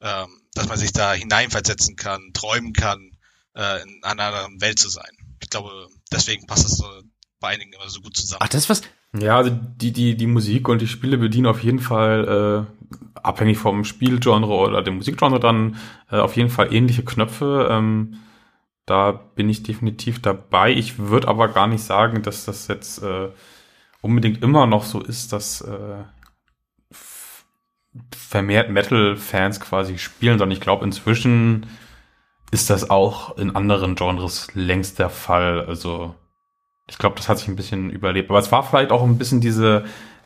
Ähm, 0.00 0.42
dass 0.54 0.66
man 0.66 0.76
sich 0.76 0.92
da 0.92 1.14
hineinversetzen 1.14 1.94
kann, 1.94 2.32
träumen 2.32 2.72
kann, 2.72 3.12
äh, 3.54 3.80
in 3.82 4.02
einer 4.02 4.24
anderen 4.24 4.60
Welt 4.60 4.80
zu 4.80 4.88
sein. 4.88 5.12
Ich 5.40 5.50
glaube, 5.50 5.86
deswegen 6.10 6.48
passt 6.48 6.64
das 6.64 6.78
so 6.78 6.86
bei 7.38 7.50
einigen 7.50 7.72
immer 7.72 7.88
so 7.88 8.00
gut 8.00 8.16
zusammen. 8.16 8.40
Ach, 8.42 8.48
das 8.48 8.64
ist 8.64 8.70
was, 8.70 8.82
ja, 9.16 9.36
also 9.36 9.50
die, 9.50 9.92
die, 9.92 10.16
die 10.16 10.26
Musik 10.26 10.68
und 10.68 10.80
die 10.80 10.88
Spiele 10.88 11.18
bedienen 11.18 11.46
auf 11.46 11.62
jeden 11.62 11.78
Fall, 11.78 12.66
äh, 12.66 13.13
abhängig 13.24 13.58
vom 13.58 13.84
Spielgenre 13.84 14.52
oder 14.52 14.82
dem 14.82 14.96
Musikgenre 14.96 15.40
dann, 15.40 15.76
äh, 16.10 16.18
auf 16.18 16.36
jeden 16.36 16.50
Fall 16.50 16.72
ähnliche 16.72 17.04
Knöpfe. 17.04 17.68
Ähm, 17.70 18.18
da 18.86 19.12
bin 19.12 19.48
ich 19.48 19.62
definitiv 19.62 20.20
dabei. 20.20 20.72
Ich 20.72 20.98
würde 20.98 21.28
aber 21.28 21.48
gar 21.48 21.66
nicht 21.66 21.82
sagen, 21.82 22.22
dass 22.22 22.44
das 22.44 22.68
jetzt 22.68 23.02
äh, 23.02 23.30
unbedingt 24.02 24.42
immer 24.42 24.66
noch 24.66 24.84
so 24.84 25.00
ist, 25.00 25.32
dass 25.32 25.62
äh, 25.62 26.04
vermehrt 28.14 28.70
Metal-Fans 28.70 29.60
quasi 29.60 29.98
spielen, 29.98 30.38
sondern 30.38 30.56
ich 30.56 30.60
glaube, 30.60 30.84
inzwischen 30.84 31.66
ist 32.50 32.70
das 32.70 32.90
auch 32.90 33.38
in 33.38 33.56
anderen 33.56 33.94
Genres 33.94 34.48
längst 34.54 34.98
der 34.98 35.10
Fall. 35.10 35.64
Also 35.66 36.14
ich 36.88 36.98
glaube, 36.98 37.16
das 37.16 37.28
hat 37.28 37.38
sich 37.38 37.48
ein 37.48 37.56
bisschen 37.56 37.90
überlebt. 37.90 38.30
Aber 38.30 38.38
es 38.38 38.52
war 38.52 38.62
vielleicht 38.62 38.92
auch 38.92 39.02
ein 39.02 39.18
bisschen 39.18 39.40
diese, 39.40 39.84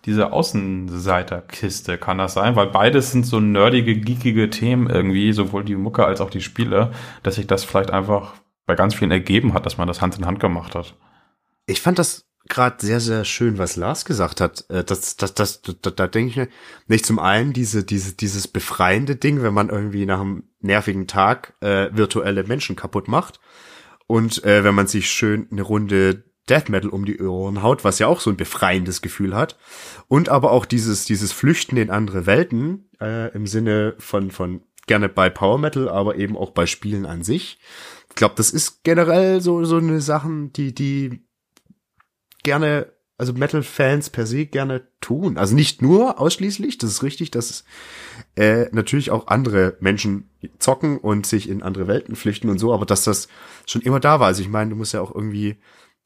diese 0.08 0.32
Außenseiterkiste, 0.32 1.98
kann 1.98 2.18
das 2.18 2.32
sein? 2.32 2.56
Weil 2.56 2.68
beides 2.68 3.12
sind 3.12 3.26
so 3.26 3.40
nerdige, 3.40 3.94
geekige 4.00 4.48
Themen 4.48 4.88
irgendwie, 4.88 5.32
sowohl 5.32 5.64
die 5.64 5.76
Mucke 5.76 6.06
als 6.06 6.20
auch 6.22 6.30
die 6.30 6.40
Spiele, 6.40 6.92
dass 7.22 7.34
sich 7.34 7.46
das 7.46 7.64
vielleicht 7.64 7.90
einfach 7.90 8.34
bei 8.66 8.74
ganz 8.74 8.94
vielen 8.94 9.10
ergeben 9.10 9.52
hat, 9.52 9.66
dass 9.66 9.76
man 9.76 9.86
das 9.86 10.00
Hand 10.00 10.16
in 10.18 10.26
Hand 10.26 10.40
gemacht 10.40 10.74
hat. 10.74 10.96
Ich 11.66 11.82
fand 11.82 11.98
das 11.98 12.26
gerade 12.48 12.76
sehr, 12.80 13.00
sehr 13.00 13.26
schön, 13.26 13.58
was 13.58 13.76
Lars 13.76 14.06
gesagt 14.06 14.40
hat. 14.40 14.64
Äh, 14.70 14.82
das, 14.82 15.16
das, 15.16 15.34
das, 15.34 15.60
da, 15.60 15.90
da 15.90 16.06
denke 16.06 16.30
ich 16.30 16.36
mir, 16.36 16.48
nicht 16.86 17.04
zum 17.04 17.18
einen 17.18 17.52
diese, 17.52 17.84
diese, 17.84 18.14
dieses 18.14 18.48
befreiende 18.48 19.16
Ding, 19.16 19.42
wenn 19.42 19.52
man 19.52 19.68
irgendwie 19.68 20.06
nach 20.06 20.20
einem 20.20 20.44
nervigen 20.60 21.06
Tag 21.06 21.54
äh, 21.60 21.90
virtuelle 21.92 22.44
Menschen 22.44 22.76
kaputt 22.76 23.08
macht. 23.08 23.40
Und 24.06 24.42
äh, 24.44 24.64
wenn 24.64 24.74
man 24.74 24.86
sich 24.86 25.10
schön 25.10 25.48
eine 25.52 25.62
Runde 25.62 26.24
Death 26.48 26.68
Metal 26.68 26.90
um 26.90 27.04
die 27.04 27.20
Ohren 27.20 27.62
haut, 27.62 27.84
was 27.84 27.98
ja 27.98 28.06
auch 28.06 28.20
so 28.20 28.30
ein 28.30 28.36
befreiendes 28.36 29.02
Gefühl 29.02 29.34
hat. 29.34 29.58
Und 30.08 30.28
aber 30.28 30.52
auch 30.52 30.66
dieses, 30.66 31.04
dieses 31.04 31.32
Flüchten 31.32 31.76
in 31.76 31.90
andere 31.90 32.26
Welten, 32.26 32.88
äh, 33.00 33.32
im 33.34 33.46
Sinne 33.46 33.94
von, 33.98 34.30
von 34.30 34.62
gerne 34.86 35.08
bei 35.08 35.30
Power 35.30 35.58
Metal, 35.58 35.88
aber 35.88 36.16
eben 36.16 36.36
auch 36.36 36.50
bei 36.50 36.66
Spielen 36.66 37.06
an 37.06 37.22
sich. 37.22 37.58
Ich 38.08 38.16
glaube, 38.16 38.34
das 38.36 38.50
ist 38.50 38.82
generell 38.82 39.40
so, 39.40 39.64
so 39.64 39.76
eine 39.76 40.00
Sachen, 40.00 40.52
die, 40.52 40.74
die 40.74 41.24
gerne, 42.42 42.92
also 43.16 43.32
Metal-Fans 43.32 44.10
per 44.10 44.26
se 44.26 44.46
gerne 44.46 44.88
tun. 45.00 45.38
Also 45.38 45.54
nicht 45.54 45.82
nur 45.82 46.18
ausschließlich, 46.18 46.78
das 46.78 46.90
ist 46.90 47.02
richtig, 47.02 47.30
dass 47.30 47.64
äh, 48.34 48.66
natürlich 48.72 49.10
auch 49.10 49.28
andere 49.28 49.76
Menschen 49.80 50.30
zocken 50.58 50.98
und 50.98 51.26
sich 51.26 51.48
in 51.48 51.62
andere 51.62 51.86
Welten 51.86 52.16
flüchten 52.16 52.48
und 52.48 52.58
so, 52.58 52.72
aber 52.72 52.86
dass 52.86 53.04
das 53.04 53.28
schon 53.66 53.82
immer 53.82 54.00
da 54.00 54.18
war. 54.18 54.28
Also 54.28 54.42
ich 54.42 54.48
meine, 54.48 54.70
du 54.70 54.76
musst 54.76 54.94
ja 54.94 55.00
auch 55.00 55.14
irgendwie 55.14 55.58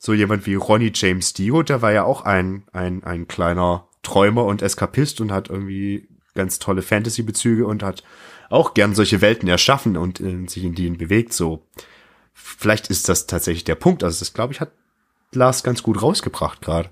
so 0.04 0.12
jemand 0.12 0.46
wie 0.46 0.56
Ronnie 0.56 0.90
James 0.92 1.32
Dio, 1.32 1.62
der 1.62 1.80
war 1.80 1.92
ja 1.92 2.02
auch 2.02 2.22
ein, 2.22 2.64
ein, 2.72 3.04
ein 3.04 3.28
kleiner 3.28 3.86
Träumer 4.02 4.44
und 4.44 4.60
Eskapist 4.60 5.20
und 5.20 5.30
hat 5.30 5.48
irgendwie 5.48 6.08
ganz 6.34 6.58
tolle 6.58 6.82
Fantasy-Bezüge 6.82 7.64
und 7.64 7.84
hat 7.84 8.02
auch 8.50 8.74
gern 8.74 8.96
solche 8.96 9.20
Welten 9.20 9.48
erschaffen 9.48 9.96
und 9.96 10.18
in, 10.18 10.48
sich 10.48 10.64
in 10.64 10.74
denen 10.74 10.98
bewegt, 10.98 11.32
so. 11.32 11.68
Vielleicht 12.34 12.88
ist 12.88 13.08
das 13.08 13.28
tatsächlich 13.28 13.62
der 13.62 13.76
Punkt. 13.76 14.02
Also 14.02 14.18
das, 14.18 14.34
glaube 14.34 14.52
ich, 14.52 14.60
hat 14.60 14.72
Lars 15.30 15.62
ganz 15.62 15.84
gut 15.84 16.02
rausgebracht 16.02 16.60
gerade. 16.62 16.90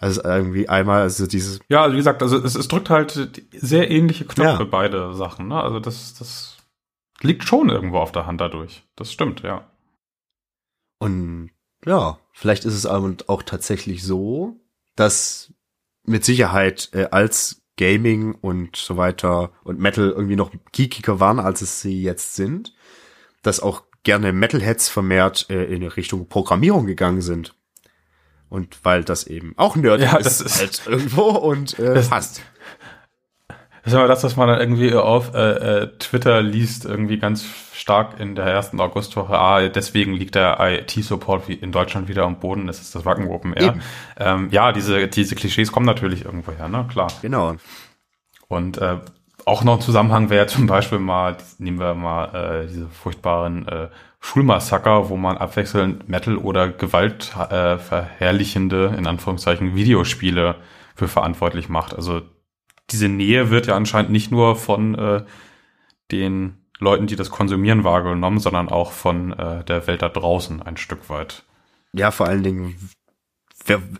Also 0.00 0.22
irgendwie 0.22 0.68
einmal, 0.68 1.00
also 1.00 1.26
dieses. 1.26 1.60
Ja, 1.70 1.84
also 1.84 1.94
wie 1.94 1.98
gesagt, 1.98 2.22
also 2.22 2.36
es, 2.36 2.56
es 2.56 2.68
drückt 2.68 2.90
halt 2.90 3.46
sehr 3.52 3.90
ähnliche 3.90 4.26
Knöpfe, 4.26 4.64
ja. 4.64 4.68
beide 4.68 5.14
Sachen, 5.14 5.48
ne? 5.48 5.62
Also 5.62 5.80
das, 5.80 6.12
das 6.12 6.58
liegt 7.22 7.44
schon 7.44 7.70
irgendwo 7.70 7.98
auf 7.98 8.12
der 8.12 8.26
Hand 8.26 8.42
dadurch. 8.42 8.82
Das 8.96 9.10
stimmt, 9.10 9.40
ja. 9.42 9.71
Und 11.02 11.50
ja, 11.84 12.18
vielleicht 12.32 12.64
ist 12.64 12.74
es 12.74 12.86
auch 12.86 13.42
tatsächlich 13.42 14.02
so, 14.04 14.56
dass 14.96 15.52
mit 16.04 16.24
Sicherheit 16.24 16.90
äh, 16.92 17.06
als 17.10 17.62
Gaming 17.76 18.34
und 18.34 18.76
so 18.76 18.96
weiter 18.96 19.52
und 19.64 19.78
Metal 19.80 20.10
irgendwie 20.10 20.36
noch 20.36 20.52
geekiger 20.72 21.20
waren, 21.20 21.40
als 21.40 21.62
es 21.62 21.80
sie 21.80 22.02
jetzt 22.02 22.34
sind, 22.34 22.74
dass 23.42 23.60
auch 23.60 23.82
gerne 24.04 24.32
Metalheads 24.32 24.88
vermehrt 24.88 25.46
äh, 25.48 25.64
in 25.64 25.82
Richtung 25.84 26.28
Programmierung 26.28 26.86
gegangen 26.86 27.22
sind. 27.22 27.54
Und 28.48 28.84
weil 28.84 29.02
das 29.02 29.26
eben 29.26 29.54
auch 29.56 29.76
Nerd 29.76 30.02
Ja, 30.02 30.16
ist, 30.16 30.26
das 30.26 30.40
ist- 30.42 30.58
halt 30.58 30.82
irgendwo 30.86 31.22
und 31.30 31.78
äh, 31.78 31.94
Das- 31.94 32.08
passt. 32.10 32.42
Das 33.82 33.92
ist 33.92 33.98
immer 33.98 34.06
das, 34.06 34.22
was 34.22 34.36
man 34.36 34.48
dann 34.48 34.60
irgendwie 34.60 34.94
auf 34.94 35.34
äh, 35.34 35.82
äh, 35.82 35.88
Twitter 35.98 36.40
liest, 36.40 36.84
irgendwie 36.84 37.18
ganz 37.18 37.44
stark 37.74 38.20
in 38.20 38.36
der 38.36 38.44
ersten 38.44 38.78
Augustwoche. 38.80 39.36
Ah, 39.36 39.68
deswegen 39.68 40.14
liegt 40.14 40.36
der 40.36 40.58
IT-Support 40.60 41.48
in 41.48 41.72
Deutschland 41.72 42.06
wieder 42.06 42.22
am 42.22 42.38
Boden. 42.38 42.68
Das 42.68 42.80
ist 42.80 42.94
das 42.94 43.04
Wacken 43.04 43.28
Open 43.28 43.54
Air. 43.54 43.74
Ähm, 44.18 44.48
ja, 44.52 44.70
diese, 44.70 45.08
diese 45.08 45.34
Klischees 45.34 45.72
kommen 45.72 45.86
natürlich 45.86 46.24
irgendwo 46.24 46.52
her, 46.52 46.68
ne? 46.68 46.86
Klar. 46.92 47.08
Genau. 47.22 47.56
Und 48.46 48.78
äh, 48.78 48.98
auch 49.46 49.64
noch 49.64 49.74
ein 49.74 49.80
Zusammenhang 49.80 50.30
wäre 50.30 50.46
zum 50.46 50.68
Beispiel 50.68 51.00
mal, 51.00 51.36
nehmen 51.58 51.80
wir 51.80 51.94
mal 51.94 52.62
äh, 52.62 52.68
diese 52.68 52.86
furchtbaren 52.88 53.66
äh, 53.66 53.88
Schulmassaker, 54.20 55.08
wo 55.08 55.16
man 55.16 55.36
abwechselnd 55.36 56.08
Metal 56.08 56.36
oder 56.36 56.68
Gewalt 56.68 57.34
äh, 57.36 57.78
verherrlichende, 57.78 58.94
in 58.96 59.08
Anführungszeichen, 59.08 59.74
Videospiele 59.74 60.54
für 60.94 61.08
verantwortlich 61.08 61.68
macht. 61.68 61.94
Also 61.96 62.22
diese 62.92 63.08
Nähe 63.08 63.50
wird 63.50 63.66
ja 63.66 63.76
anscheinend 63.76 64.10
nicht 64.10 64.30
nur 64.30 64.56
von 64.56 64.94
äh, 64.94 65.24
den 66.10 66.58
Leuten, 66.78 67.06
die 67.06 67.16
das 67.16 67.30
konsumieren, 67.30 67.84
wahrgenommen, 67.84 68.38
sondern 68.38 68.68
auch 68.68 68.92
von 68.92 69.32
äh, 69.32 69.64
der 69.64 69.86
Welt 69.86 70.02
da 70.02 70.08
draußen 70.08 70.62
ein 70.62 70.76
Stück 70.76 71.08
weit. 71.08 71.44
Ja, 71.92 72.10
vor 72.10 72.26
allen 72.26 72.42
Dingen, 72.42 72.90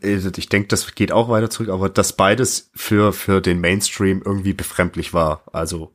also 0.03 0.31
ich 0.37 0.49
denke, 0.49 0.69
das 0.69 0.95
geht 0.95 1.13
auch 1.13 1.29
weiter 1.29 1.51
zurück, 1.51 1.69
aber 1.71 1.89
dass 1.89 2.17
beides 2.17 2.71
für, 2.75 3.13
für 3.13 3.41
den 3.41 3.61
Mainstream 3.61 4.23
irgendwie 4.25 4.55
befremdlich 4.55 5.15
war. 5.15 5.43
Also, 5.53 5.93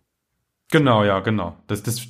Genau, 0.72 1.04
ja, 1.04 1.20
genau. 1.20 1.58
Das, 1.68 1.84
das, 1.84 2.08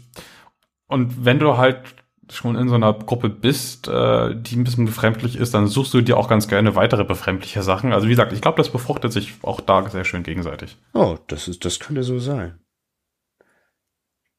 und 0.88 1.25
wenn 1.25 1.39
du 1.39 1.57
halt 1.57 1.95
schon 2.32 2.55
in 2.55 2.69
so 2.69 2.75
einer 2.75 2.93
Gruppe 2.93 3.30
bist, 3.30 3.88
äh, 3.88 4.36
die 4.36 4.55
ein 4.55 4.63
bisschen 4.63 4.86
befremdlich 4.86 5.38
ist, 5.38 5.53
dann 5.53 5.67
suchst 5.67 5.93
du 5.93 6.01
dir 6.01 6.17
auch 6.17 6.28
ganz 6.28 6.47
gerne 6.47 6.75
weitere 6.75 7.03
befremdliche 7.03 7.63
Sachen. 7.63 7.93
Also 7.93 8.07
wie 8.07 8.11
gesagt, 8.11 8.34
ich 8.34 8.41
glaube, 8.41 8.57
das 8.57 8.71
befruchtet 8.71 9.13
sich 9.13 9.36
auch 9.43 9.61
da 9.61 9.89
sehr 9.89 10.03
schön 10.03 10.23
gegenseitig. 10.23 10.78
oh, 10.93 11.17
das 11.28 11.47
ist, 11.47 11.63
das 11.65 11.80
könnte 11.80 12.03
so 12.03 12.19
sein. 12.19 12.59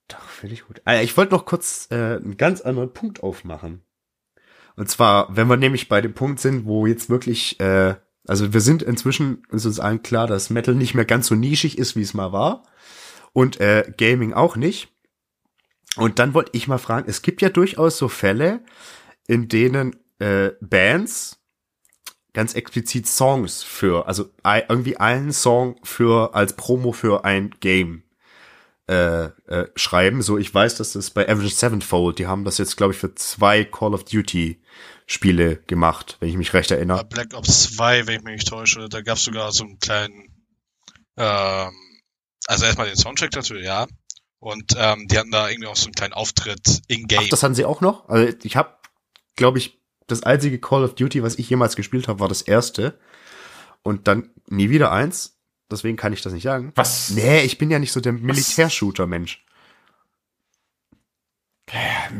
Doch, 0.08 0.20
finde 0.20 0.54
ich 0.54 0.66
gut. 0.66 0.80
Ah, 0.84 1.00
ich 1.00 1.16
wollte 1.16 1.34
noch 1.34 1.44
kurz 1.44 1.88
äh, 1.90 2.16
einen 2.16 2.36
ganz 2.36 2.60
anderen 2.62 2.92
Punkt 2.92 3.22
aufmachen. 3.22 3.82
Und 4.76 4.88
zwar, 4.88 5.34
wenn 5.36 5.48
wir 5.48 5.56
nämlich 5.56 5.88
bei 5.88 6.00
dem 6.00 6.14
Punkt 6.14 6.40
sind, 6.40 6.64
wo 6.64 6.86
jetzt 6.86 7.10
wirklich, 7.10 7.58
äh, 7.60 7.96
also 8.26 8.52
wir 8.52 8.60
sind 8.60 8.82
inzwischen, 8.82 9.42
ist 9.50 9.66
uns 9.66 9.80
allen 9.80 10.02
klar, 10.02 10.26
dass 10.26 10.50
Metal 10.50 10.74
nicht 10.74 10.94
mehr 10.94 11.04
ganz 11.04 11.26
so 11.26 11.34
nischig 11.34 11.78
ist, 11.78 11.96
wie 11.96 12.02
es 12.02 12.14
mal 12.14 12.32
war. 12.32 12.62
Und 13.32 13.60
äh, 13.60 13.92
Gaming 13.96 14.32
auch 14.32 14.56
nicht. 14.56 14.88
Und 15.98 16.18
dann 16.18 16.34
wollte 16.34 16.50
ich 16.54 16.68
mal 16.68 16.78
fragen, 16.78 17.08
es 17.08 17.22
gibt 17.22 17.42
ja 17.42 17.50
durchaus 17.50 17.98
so 17.98 18.08
Fälle, 18.08 18.60
in 19.26 19.48
denen 19.48 19.96
äh, 20.18 20.50
Bands 20.60 21.38
ganz 22.32 22.54
explizit 22.54 23.06
Songs 23.06 23.62
für, 23.62 24.06
also 24.06 24.30
irgendwie 24.44 24.96
einen 24.96 25.32
Song 25.32 25.76
für 25.82 26.34
als 26.34 26.54
Promo 26.54 26.92
für 26.92 27.24
ein 27.24 27.50
Game 27.60 28.04
äh, 28.88 29.24
äh, 29.24 29.68
schreiben. 29.76 30.22
So, 30.22 30.38
ich 30.38 30.54
weiß, 30.54 30.76
dass 30.76 30.92
das 30.92 31.10
bei 31.10 31.28
Avenged 31.28 31.56
Sevenfold, 31.56 32.18
die 32.18 32.26
haben 32.26 32.44
das 32.44 32.58
jetzt, 32.58 32.76
glaube 32.76 32.92
ich, 32.92 32.98
für 32.98 33.14
zwei 33.14 33.64
Call 33.64 33.92
of 33.92 34.04
Duty 34.04 34.62
Spiele 35.06 35.56
gemacht, 35.66 36.16
wenn 36.20 36.28
ich 36.28 36.36
mich 36.36 36.52
recht 36.52 36.70
erinnere. 36.70 37.04
Black 37.04 37.34
Ops 37.34 37.74
2, 37.74 38.06
wenn 38.06 38.16
ich 38.16 38.22
mich 38.22 38.34
nicht 38.34 38.48
täusche, 38.48 38.88
da 38.88 39.00
gab 39.00 39.16
es 39.16 39.24
sogar 39.24 39.50
so 39.52 39.64
einen 39.64 39.78
kleinen, 39.78 40.44
ähm, 41.16 41.72
also 42.46 42.64
erstmal 42.66 42.86
den 42.86 42.96
Soundtrack 42.96 43.30
dazu, 43.30 43.56
ja. 43.56 43.86
Und 44.40 44.74
ähm, 44.78 45.08
die 45.08 45.18
hatten 45.18 45.30
da 45.30 45.48
irgendwie 45.48 45.68
auch 45.68 45.76
so 45.76 45.86
einen 45.86 45.94
kleinen 45.94 46.12
Auftritt 46.12 46.82
in-game. 46.86 47.22
Ach, 47.24 47.28
das 47.28 47.42
hatten 47.42 47.54
sie 47.54 47.64
auch 47.64 47.80
noch? 47.80 48.08
Also 48.08 48.32
ich 48.42 48.56
habe, 48.56 48.76
glaube 49.36 49.58
ich, 49.58 49.80
das 50.06 50.22
einzige 50.22 50.58
Call 50.58 50.84
of 50.84 50.94
Duty, 50.94 51.22
was 51.22 51.38
ich 51.38 51.50
jemals 51.50 51.76
gespielt 51.76 52.08
habe, 52.08 52.20
war 52.20 52.28
das 52.28 52.42
erste. 52.42 52.98
Und 53.82 54.06
dann 54.08 54.30
nie 54.48 54.70
wieder 54.70 54.92
eins. 54.92 55.38
Deswegen 55.70 55.96
kann 55.96 56.12
ich 56.12 56.22
das 56.22 56.32
nicht 56.32 56.44
sagen. 56.44 56.72
Was? 56.76 57.10
Nee, 57.10 57.42
ich 57.42 57.58
bin 57.58 57.70
ja 57.70 57.78
nicht 57.78 57.92
so 57.92 58.00
der 58.00 58.12
Militärshooter-Mensch. 58.12 59.44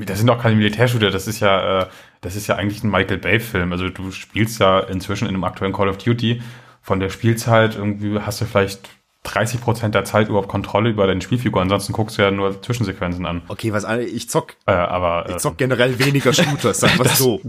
Das 0.05 0.19
sind 0.19 0.27
doch 0.27 0.43
keine 0.43 0.57
Militärshooter, 0.57 1.11
das 1.11 1.27
ist 1.27 1.41
ja, 1.41 1.81
äh, 1.81 1.89
das 2.21 2.37
ist 2.37 2.49
ja 2.49 2.57
eigentlich 2.57 2.85
ein 2.85 2.91
Michael 2.91 3.17
Bay-Film. 3.17 3.73
Also 3.73 3.89
du 3.89 4.13
spielst 4.13 4.61
ja 4.61 4.81
inzwischen 4.81 5.27
in 5.27 5.35
einem 5.35 5.45
aktuellen 5.45 5.73
Call 5.73 5.89
of 5.89 5.97
Duty. 5.97 6.43
Von 6.83 7.01
der 7.01 7.09
Spielzeit 7.09 7.77
irgendwie 7.77 8.19
hast 8.19 8.43
du 8.43 8.45
vielleicht 8.45 8.91
30 9.25 9.61
Prozent 9.61 9.95
der 9.95 10.05
Zeit 10.05 10.29
überhaupt 10.29 10.49
Kontrolle 10.49 10.91
über 10.91 11.07
deine 11.07 11.21
Spielfigur. 11.21 11.61
Ansonsten 11.61 11.93
guckst 11.93 12.17
du 12.19 12.23
ja 12.23 12.31
nur 12.31 12.63
Zwischensequenzen 12.63 13.27
an. 13.27 13.43
Okay, 13.49 13.73
was 13.73 13.85
an- 13.85 14.01
ich 14.01 14.31
zock, 14.31 14.55
Äh, 14.67 14.73
aber 14.73 15.29
ich 15.29 15.35
äh, 15.35 15.39
zock 15.39 15.59
generell 15.59 15.99
weniger 15.99 16.33
Shooters, 16.33 16.81
sag 16.81 16.97
mal 16.97 17.09
so. 17.15 17.41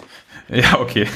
ja, 0.48 0.80
okay. 0.80 1.06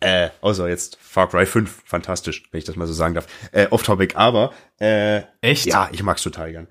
Äh, 0.00 0.30
außer 0.40 0.68
jetzt 0.68 0.98
Far 1.00 1.28
Cry 1.28 1.46
5, 1.46 1.82
fantastisch, 1.86 2.42
wenn 2.50 2.58
ich 2.58 2.64
das 2.64 2.76
mal 2.76 2.86
so 2.86 2.92
sagen 2.92 3.14
darf. 3.14 3.26
Äh, 3.52 3.68
off-topic, 3.70 4.16
aber 4.16 4.52
äh, 4.80 5.22
Echt? 5.40 5.66
ja, 5.66 5.88
ich 5.92 6.02
mag's 6.02 6.22
total 6.22 6.50
gern. 6.52 6.66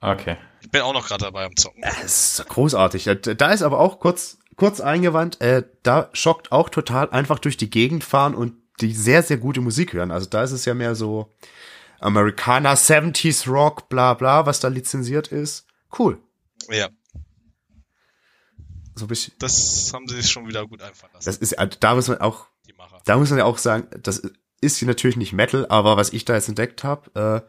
Okay. 0.00 0.36
Ich 0.60 0.70
bin 0.70 0.82
auch 0.82 0.92
noch 0.94 1.06
gerade 1.06 1.24
dabei 1.24 1.44
am 1.44 1.56
Zocken. 1.56 1.82
Es 2.04 2.38
ist 2.38 2.48
großartig. 2.48 3.10
Da 3.36 3.52
ist 3.52 3.62
aber 3.62 3.80
auch 3.80 3.98
kurz, 4.00 4.38
kurz 4.56 4.80
eingewandt, 4.80 5.40
äh, 5.40 5.64
da 5.82 6.08
schockt 6.12 6.52
auch 6.52 6.68
total 6.68 7.10
einfach 7.10 7.38
durch 7.40 7.56
die 7.56 7.70
Gegend 7.70 8.04
fahren 8.04 8.34
und 8.34 8.54
die 8.80 8.92
sehr, 8.94 9.22
sehr 9.22 9.36
gute 9.36 9.60
Musik 9.60 9.92
hören. 9.92 10.10
Also 10.10 10.28
da 10.28 10.42
ist 10.42 10.52
es 10.52 10.64
ja 10.64 10.74
mehr 10.74 10.94
so 10.94 11.32
Americana, 12.02 12.74
70s 12.74 13.48
Rock, 13.48 13.88
bla 13.88 14.14
bla, 14.14 14.46
was 14.46 14.60
da 14.60 14.68
lizenziert 14.68 15.28
ist. 15.28 15.66
Cool. 15.98 16.18
Ja, 16.70 16.88
So 18.94 19.04
ein 19.06 19.08
bisschen. 19.08 19.34
das 19.38 19.92
haben 19.92 20.06
sie 20.08 20.16
sich 20.20 20.30
schon 20.30 20.46
wieder 20.46 20.66
gut 20.66 20.82
einfallen 20.82 21.12
lassen, 21.14 21.24
Das 21.26 21.36
ist, 21.38 21.58
also 21.58 21.76
da 21.80 21.94
muss 21.94 22.08
man 22.08 22.18
auch, 22.18 22.46
die 22.66 22.72
Macher. 22.74 23.00
da 23.04 23.16
muss 23.16 23.30
man 23.30 23.38
ja 23.38 23.44
auch 23.44 23.58
sagen, 23.58 23.88
das 24.02 24.22
ist 24.60 24.76
hier 24.78 24.88
natürlich 24.88 25.16
nicht 25.16 25.32
Metal, 25.32 25.66
aber 25.68 25.96
was 25.96 26.12
ich 26.12 26.24
da 26.24 26.34
jetzt 26.34 26.48
entdeckt 26.48 26.84
habe, 26.84 27.44
äh, 27.44 27.48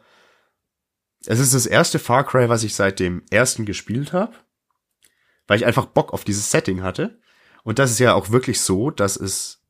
es 1.25 1.39
ist 1.39 1.53
das 1.53 1.65
erste 1.65 1.99
Far 1.99 2.25
Cry, 2.25 2.49
was 2.49 2.63
ich 2.63 2.75
seit 2.75 2.99
dem 2.99 3.23
ersten 3.29 3.65
gespielt 3.65 4.13
habe, 4.13 4.33
weil 5.47 5.57
ich 5.57 5.65
einfach 5.65 5.85
Bock 5.85 6.11
auf 6.13 6.23
dieses 6.23 6.51
Setting 6.51 6.81
hatte. 6.81 7.19
Und 7.63 7.79
das 7.79 7.91
ist 7.91 7.99
ja 7.99 8.13
auch 8.13 8.29
wirklich 8.31 8.59
so, 8.59 8.89
dass 8.91 9.15
es 9.15 9.63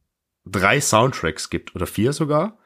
drei 0.46 0.82
Soundtracks 0.82 1.50
gibt 1.52 1.76
oder 1.76 1.86
vier 1.86 2.12
sogar. 2.14 2.58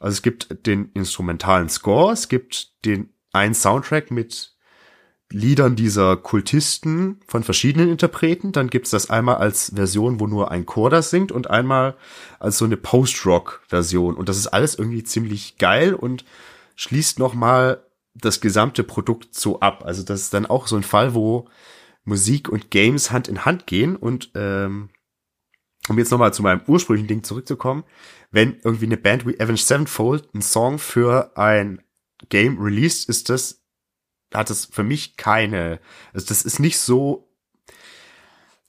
Also 0.00 0.14
es 0.14 0.22
gibt 0.22 0.66
den 0.66 0.90
instrumentalen 0.92 1.68
Score, 1.68 2.12
es 2.12 2.28
gibt 2.28 2.84
den 2.84 3.10
einen 3.32 3.54
Soundtrack 3.54 4.10
mit 4.10 4.54
Liedern 5.30 5.74
dieser 5.74 6.16
Kultisten 6.16 7.20
von 7.26 7.42
verschiedenen 7.42 7.90
Interpreten. 7.90 8.52
Dann 8.52 8.68
gibt's 8.70 8.90
das 8.90 9.10
einmal 9.10 9.36
als 9.36 9.72
Version, 9.74 10.20
wo 10.20 10.26
nur 10.26 10.50
ein 10.50 10.66
Chor 10.66 10.90
das 10.90 11.10
singt 11.10 11.32
und 11.32 11.50
einmal 11.50 11.96
als 12.38 12.58
so 12.58 12.64
eine 12.64 12.76
Post-Rock-Version. 12.76 14.14
Und 14.14 14.28
das 14.28 14.36
ist 14.36 14.48
alles 14.48 14.78
irgendwie 14.78 15.02
ziemlich 15.02 15.58
geil 15.58 15.94
und 15.94 16.24
schließt 16.76 17.18
noch 17.18 17.34
mal 17.34 17.82
das 18.14 18.40
gesamte 18.40 18.84
Produkt 18.84 19.34
so 19.34 19.58
ab. 19.60 19.82
Also 19.84 20.02
das 20.04 20.20
ist 20.20 20.34
dann 20.34 20.46
auch 20.46 20.68
so 20.68 20.76
ein 20.76 20.84
Fall, 20.84 21.14
wo 21.14 21.48
Musik 22.04 22.48
und 22.48 22.70
Games 22.70 23.10
Hand 23.10 23.28
in 23.28 23.44
Hand 23.44 23.66
gehen 23.66 23.96
und 23.96 24.30
ähm, 24.34 24.90
um 25.88 25.98
jetzt 25.98 26.10
nochmal 26.10 26.32
zu 26.32 26.42
meinem 26.42 26.62
ursprünglichen 26.66 27.08
Ding 27.08 27.24
zurückzukommen, 27.24 27.84
wenn 28.34 28.58
irgendwie 28.64 28.86
eine 28.86 28.96
Band 28.96 29.26
wie 29.26 29.40
Avenged 29.40 29.64
Sevenfold 29.64 30.28
einen 30.34 30.42
Song 30.42 30.78
für 30.78 31.36
ein 31.36 31.80
Game 32.28 32.60
released, 32.60 33.08
ist 33.08 33.30
das, 33.30 33.62
hat 34.32 34.50
das 34.50 34.66
für 34.66 34.82
mich 34.82 35.16
keine, 35.16 35.78
also 36.12 36.26
das 36.26 36.42
ist 36.42 36.58
nicht 36.58 36.78
so, 36.78 37.30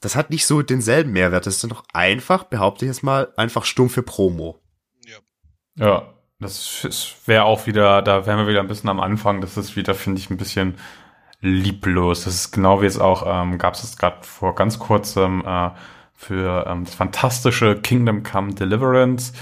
das 0.01 0.15
hat 0.15 0.29
nicht 0.29 0.45
so 0.45 0.61
denselben 0.61 1.13
Mehrwert. 1.13 1.47
Das 1.47 1.55
ist 1.55 1.63
dann 1.63 1.71
doch 1.71 1.83
einfach, 1.93 2.43
behaupte 2.43 2.85
ich 2.85 2.89
jetzt 2.89 3.01
mal, 3.01 3.33
einfach 3.37 3.65
stumm 3.65 3.89
für 3.89 4.03
Promo. 4.03 4.59
Ja. 5.03 5.17
Ja, 5.83 6.13
das 6.39 7.15
wäre 7.25 7.45
auch 7.45 7.65
wieder, 7.65 8.03
da 8.03 8.27
wären 8.27 8.37
wir 8.37 8.47
wieder 8.47 8.59
ein 8.59 8.67
bisschen 8.67 8.89
am 8.89 8.99
Anfang. 8.99 9.41
Das 9.41 9.57
ist 9.57 9.75
wieder, 9.75 9.95
finde 9.95 10.21
ich, 10.21 10.29
ein 10.29 10.37
bisschen 10.37 10.75
lieblos. 11.41 12.25
Das 12.25 12.35
ist 12.35 12.51
genau 12.51 12.83
wie 12.83 12.85
es 12.85 12.99
auch, 12.99 13.23
ähm, 13.25 13.57
gab 13.57 13.73
es 13.73 13.97
gerade 13.97 14.23
vor 14.23 14.53
ganz 14.53 14.77
kurzem 14.77 15.43
äh, 15.43 15.71
für 16.13 16.67
ähm, 16.67 16.85
das 16.85 16.93
fantastische 16.93 17.81
Kingdom 17.81 18.21
Come 18.21 18.53
Deliverance 18.53 19.33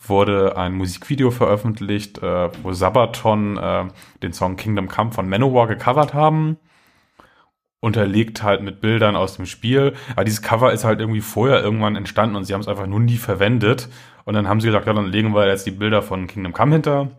wurde 0.00 0.56
ein 0.56 0.74
Musikvideo 0.74 1.30
veröffentlicht, 1.30 2.18
äh, 2.18 2.50
wo 2.62 2.72
Sabaton 2.72 3.56
äh, 3.56 3.84
den 4.22 4.32
Song 4.32 4.56
Kingdom 4.56 4.88
Come 4.88 5.12
von 5.12 5.28
Manowar 5.28 5.66
gecovert 5.66 6.14
haben. 6.14 6.58
Unterlegt 7.80 8.42
halt 8.42 8.62
mit 8.62 8.80
Bildern 8.80 9.16
aus 9.16 9.36
dem 9.36 9.46
Spiel. 9.46 9.94
Aber 10.12 10.24
dieses 10.24 10.42
Cover 10.42 10.72
ist 10.72 10.84
halt 10.84 11.00
irgendwie 11.00 11.20
vorher 11.20 11.62
irgendwann 11.62 11.96
entstanden 11.96 12.36
und 12.36 12.44
sie 12.44 12.54
haben 12.54 12.60
es 12.60 12.68
einfach 12.68 12.86
nur 12.86 13.00
nie 13.00 13.16
verwendet. 13.16 13.88
Und 14.24 14.34
dann 14.34 14.48
haben 14.48 14.60
sie 14.60 14.66
gesagt, 14.66 14.86
ja, 14.86 14.92
dann 14.92 15.10
legen 15.10 15.34
wir 15.34 15.46
jetzt 15.46 15.66
die 15.66 15.70
Bilder 15.70 16.02
von 16.02 16.26
Kingdom 16.26 16.52
Come 16.52 16.72
hinter. 16.72 17.10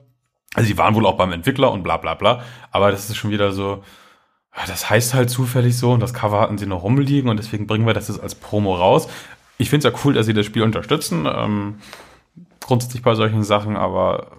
Also 0.55 0.67
die 0.67 0.77
waren 0.77 0.95
wohl 0.95 1.05
auch 1.05 1.17
beim 1.17 1.31
Entwickler 1.31 1.71
und 1.71 1.83
bla 1.83 1.97
bla 1.97 2.13
bla. 2.13 2.43
Aber 2.71 2.91
das 2.91 3.09
ist 3.09 3.15
schon 3.17 3.31
wieder 3.31 3.51
so, 3.51 3.83
das 4.67 4.89
heißt 4.89 5.13
halt 5.13 5.29
zufällig 5.29 5.77
so 5.77 5.91
und 5.91 6.01
das 6.01 6.13
Cover 6.13 6.41
hatten 6.41 6.57
sie 6.57 6.65
noch 6.65 6.83
rumliegen 6.83 7.29
und 7.29 7.37
deswegen 7.37 7.67
bringen 7.67 7.85
wir 7.85 7.93
das 7.93 8.07
jetzt 8.07 8.21
als 8.21 8.35
Promo 8.35 8.75
raus. 8.75 9.07
Ich 9.57 9.69
finde 9.69 9.87
es 9.87 9.93
ja 9.93 9.99
cool, 10.03 10.13
dass 10.13 10.25
sie 10.25 10.33
das 10.33 10.45
Spiel 10.45 10.63
unterstützen. 10.63 11.27
Ähm, 11.31 11.75
grundsätzlich 12.69 13.01
bei 13.01 13.15
solchen 13.15 13.43
Sachen, 13.43 13.75
aber 13.75 14.31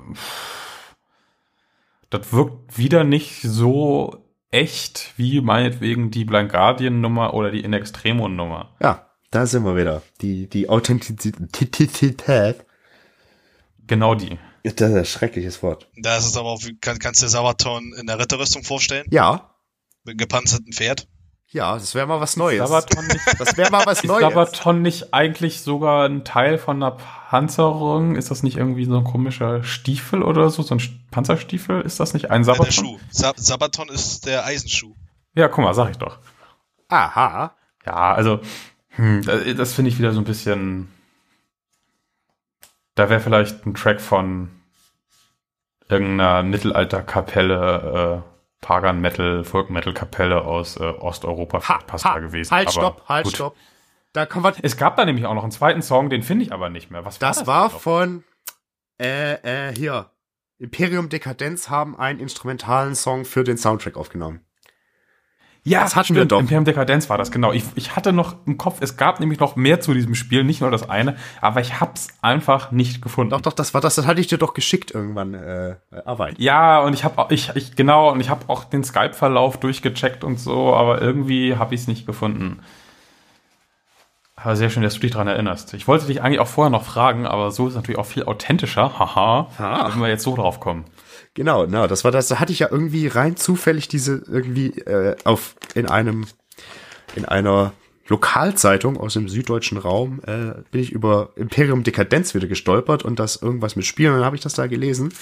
das 2.10 2.32
wirkt 2.32 2.78
wieder 2.78 3.02
nicht 3.02 3.42
so 3.42 4.24
echt 4.52 5.12
wie 5.16 5.40
meinetwegen 5.40 6.12
die 6.12 6.24
Blind 6.24 6.52
Guardian 6.52 7.00
Nummer 7.00 7.34
oder 7.34 7.50
die 7.50 7.64
In 7.64 7.72
Extremo 7.72 8.28
Nummer. 8.28 8.76
Ja, 8.80 9.10
da 9.32 9.46
sind 9.46 9.64
wir 9.64 9.76
wieder. 9.76 10.02
Die, 10.20 10.48
die 10.48 10.68
Authentizität. 10.68 12.64
Genau 13.88 14.14
die. 14.14 14.38
Das 14.62 14.90
ist 14.90 14.96
ein 14.96 15.04
schreckliches 15.04 15.60
Wort. 15.64 15.88
Da 15.96 16.16
ist 16.16 16.26
es 16.26 16.36
aber 16.36 16.50
auch, 16.50 16.60
kann, 16.80 17.00
kannst 17.00 17.22
du 17.22 17.26
dir 17.26 17.30
Sabaton 17.30 17.92
in 17.98 18.06
der 18.06 18.20
Ritterrüstung 18.20 18.62
vorstellen? 18.62 19.06
Ja. 19.10 19.56
Mit 20.04 20.12
einem 20.12 20.18
gepanzerten 20.18 20.72
Pferd? 20.72 21.08
Ja, 21.52 21.74
das 21.74 21.94
wäre 21.96 22.06
mal 22.06 22.20
was 22.20 22.36
Neues. 22.36 22.58
Sabaton 22.68 23.06
nicht, 23.08 23.40
das 23.40 23.56
wäre 23.56 23.70
mal 23.72 23.84
was 23.84 23.98
ist 23.98 24.04
Neues. 24.06 24.20
Sabaton 24.20 24.82
nicht 24.82 25.12
eigentlich 25.12 25.62
sogar 25.62 26.08
ein 26.08 26.24
Teil 26.24 26.58
von 26.58 26.76
einer 26.76 26.92
Panzerung? 26.92 28.14
Ist 28.14 28.30
das 28.30 28.44
nicht 28.44 28.56
irgendwie 28.56 28.84
so 28.84 28.96
ein 28.96 29.04
komischer 29.04 29.64
Stiefel 29.64 30.22
oder 30.22 30.48
so? 30.50 30.62
So 30.62 30.76
ein 30.76 30.80
Panzerstiefel? 31.10 31.80
Ist 31.80 31.98
das 31.98 32.14
nicht 32.14 32.30
ein 32.30 32.42
Ja, 32.42 32.44
Sabaton? 32.44 32.66
der 32.66 32.72
Schuh. 32.72 32.98
Sa 33.10 33.32
Sabaton 33.34 33.88
ist 33.88 34.26
der 34.26 34.44
Eisenschuh. 34.44 34.94
Ja, 35.34 35.48
guck 35.48 35.64
mal, 35.64 35.74
sag 35.74 35.90
ich 35.90 35.98
doch. 35.98 36.18
Aha. 36.88 37.56
Ja, 37.84 38.14
also, 38.14 38.40
hm, 38.90 39.22
das, 39.24 39.42
das 39.56 39.72
finde 39.74 39.90
ich 39.90 39.98
wieder 39.98 40.12
so 40.12 40.20
ein 40.20 40.24
bisschen. 40.24 40.88
Da 42.94 43.08
wäre 43.10 43.20
vielleicht 43.20 43.66
ein 43.66 43.74
Track 43.74 44.00
von 44.00 44.50
irgendeiner 45.88 46.42
Mittelalterkapelle, 46.44 48.22
äh, 48.24 48.29
Pagan 48.60 49.00
Metal, 49.00 49.44
Folk 49.44 49.70
Metal 49.70 49.94
Kapelle 49.94 50.42
aus 50.42 50.76
äh, 50.76 50.82
Osteuropa 50.84 51.66
Ha, 51.68 51.78
passt 51.86 52.04
ha, 52.04 52.14
da 52.14 52.20
gewesen. 52.20 52.50
Halt, 52.50 52.68
Aber 52.68 52.72
stopp, 52.72 53.08
halt, 53.08 53.24
gut. 53.24 53.34
stopp. 53.34 53.56
Da 54.12 54.26
kommen 54.26 54.44
wir. 54.44 54.54
Es 54.62 54.76
gab 54.76 54.96
da 54.96 55.04
nämlich 55.04 55.26
auch 55.26 55.34
noch 55.34 55.42
einen 55.44 55.52
zweiten 55.52 55.82
Song, 55.82 56.10
den 56.10 56.22
finde 56.22 56.44
ich 56.44 56.52
aber 56.52 56.68
nicht 56.68 56.90
mehr. 56.90 57.04
Was 57.04 57.18
Das 57.18 57.46
war 57.46 57.70
noch? 57.70 57.80
von, 57.80 58.24
äh, 59.00 59.68
äh, 59.68 59.74
hier. 59.74 60.10
Imperium 60.58 61.08
Dekadenz 61.08 61.70
haben 61.70 61.98
einen 61.98 62.20
instrumentalen 62.20 62.94
Song 62.94 63.24
für 63.24 63.44
den 63.44 63.56
Soundtrack 63.56 63.96
aufgenommen. 63.96 64.44
Ja, 65.62 65.82
Das 65.82 65.94
hatten 65.96 66.14
wir 66.14 66.24
doch. 66.24 66.40
Imperium 66.40 66.64
Dekadenz 66.64 67.10
war 67.10 67.18
das, 67.18 67.30
genau. 67.30 67.52
Ich, 67.52 67.64
ich 67.74 67.94
hatte 67.96 68.12
noch 68.12 68.36
im 68.46 68.56
Kopf, 68.56 68.78
es 68.80 68.96
gab 68.96 69.20
nämlich 69.20 69.40
noch 69.40 69.56
mehr 69.56 69.80
zu 69.80 69.92
diesem 69.92 70.14
Spiel, 70.14 70.42
nicht 70.42 70.60
nur 70.60 70.70
das 70.70 70.88
eine, 70.88 71.16
aber 71.40 71.60
ich 71.60 71.80
hab's 71.80 72.08
einfach 72.22 72.70
nicht 72.70 73.02
gefunden. 73.02 73.30
Doch, 73.30 73.42
doch, 73.42 73.52
das 73.52 73.74
war 73.74 73.80
das, 73.80 73.94
das 73.94 74.06
hatte 74.06 74.20
ich 74.20 74.26
dir 74.26 74.38
doch 74.38 74.54
geschickt 74.54 74.90
irgendwann, 74.90 75.34
äh, 75.34 75.76
Arbeit. 76.04 76.38
Ja, 76.38 76.80
und 76.80 76.94
ich 76.94 77.04
habe 77.04 77.34
ich, 77.34 77.50
ich 77.54 77.76
genau 77.76 78.10
und 78.10 78.20
ich 78.20 78.30
habe 78.30 78.44
auch 78.48 78.64
den 78.64 78.84
Skype-Verlauf 78.84 79.60
durchgecheckt 79.60 80.24
und 80.24 80.38
so, 80.40 80.74
aber 80.74 81.00
irgendwie 81.02 81.56
habe 81.56 81.74
ich 81.74 81.82
es 81.82 81.88
nicht 81.88 82.06
gefunden. 82.06 82.60
Aber 84.42 84.56
sehr 84.56 84.70
schön, 84.70 84.82
dass 84.82 84.94
du 84.94 85.00
dich 85.00 85.10
daran 85.10 85.28
erinnerst. 85.28 85.74
Ich 85.74 85.86
wollte 85.86 86.06
dich 86.06 86.22
eigentlich 86.22 86.40
auch 86.40 86.48
vorher 86.48 86.70
noch 86.70 86.84
fragen, 86.84 87.26
aber 87.26 87.50
so 87.50 87.66
ist 87.66 87.72
es 87.72 87.76
natürlich 87.76 87.98
auch 87.98 88.06
viel 88.06 88.24
authentischer. 88.24 88.98
Haha. 88.98 89.50
Ah. 89.58 89.90
Wenn 89.92 90.00
wir 90.00 90.08
jetzt 90.08 90.22
so 90.22 90.34
drauf 90.34 90.60
kommen. 90.60 90.86
Genau, 91.34 91.66
na, 91.66 91.86
das 91.86 92.04
war 92.04 92.10
das, 92.10 92.28
da 92.28 92.40
hatte 92.40 92.52
ich 92.52 92.60
ja 92.60 92.68
irgendwie 92.70 93.06
rein 93.06 93.36
zufällig 93.36 93.88
diese 93.88 94.22
irgendwie 94.26 94.78
äh, 94.80 95.16
auf 95.24 95.54
in 95.74 95.86
einem 95.86 96.26
in 97.14 97.24
einer 97.24 97.72
Lokalzeitung 98.08 98.96
aus 98.96 99.14
dem 99.14 99.28
süddeutschen 99.28 99.78
Raum 99.78 100.20
äh, 100.26 100.62
bin 100.70 100.80
ich 100.80 100.90
über 100.90 101.30
Imperium 101.36 101.84
Dekadenz 101.84 102.34
wieder 102.34 102.48
gestolpert 102.48 103.04
und 103.04 103.20
das 103.20 103.36
irgendwas 103.36 103.76
mit 103.76 103.84
Spielen, 103.84 104.14
dann 104.14 104.24
habe 104.24 104.34
ich 104.34 104.42
das 104.42 104.54
da 104.54 104.66
gelesen. 104.66 105.12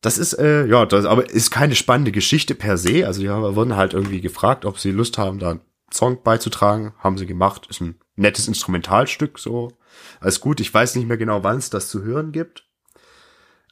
Das 0.00 0.16
ist 0.16 0.34
äh, 0.34 0.66
ja, 0.66 0.86
das 0.86 1.04
aber 1.04 1.28
ist 1.28 1.50
keine 1.50 1.74
spannende 1.74 2.12
Geschichte 2.12 2.54
per 2.54 2.78
se, 2.78 3.06
also 3.06 3.20
die 3.20 3.28
haben, 3.28 3.56
wurden 3.56 3.76
halt 3.76 3.92
irgendwie 3.92 4.22
gefragt, 4.22 4.64
ob 4.64 4.78
sie 4.78 4.90
Lust 4.90 5.18
haben, 5.18 5.38
da 5.38 5.50
einen 5.50 5.60
Song 5.92 6.22
beizutragen, 6.22 6.94
haben 6.98 7.18
sie 7.18 7.26
gemacht, 7.26 7.66
ist 7.68 7.82
ein 7.82 7.96
nettes 8.16 8.48
Instrumentalstück 8.48 9.38
so. 9.38 9.72
Alles 10.20 10.40
gut, 10.40 10.60
ich 10.60 10.72
weiß 10.72 10.96
nicht 10.96 11.06
mehr 11.08 11.16
genau, 11.16 11.42
wann 11.42 11.58
es 11.58 11.70
das 11.70 11.88
zu 11.88 12.02
hören 12.02 12.32
gibt. 12.32 12.64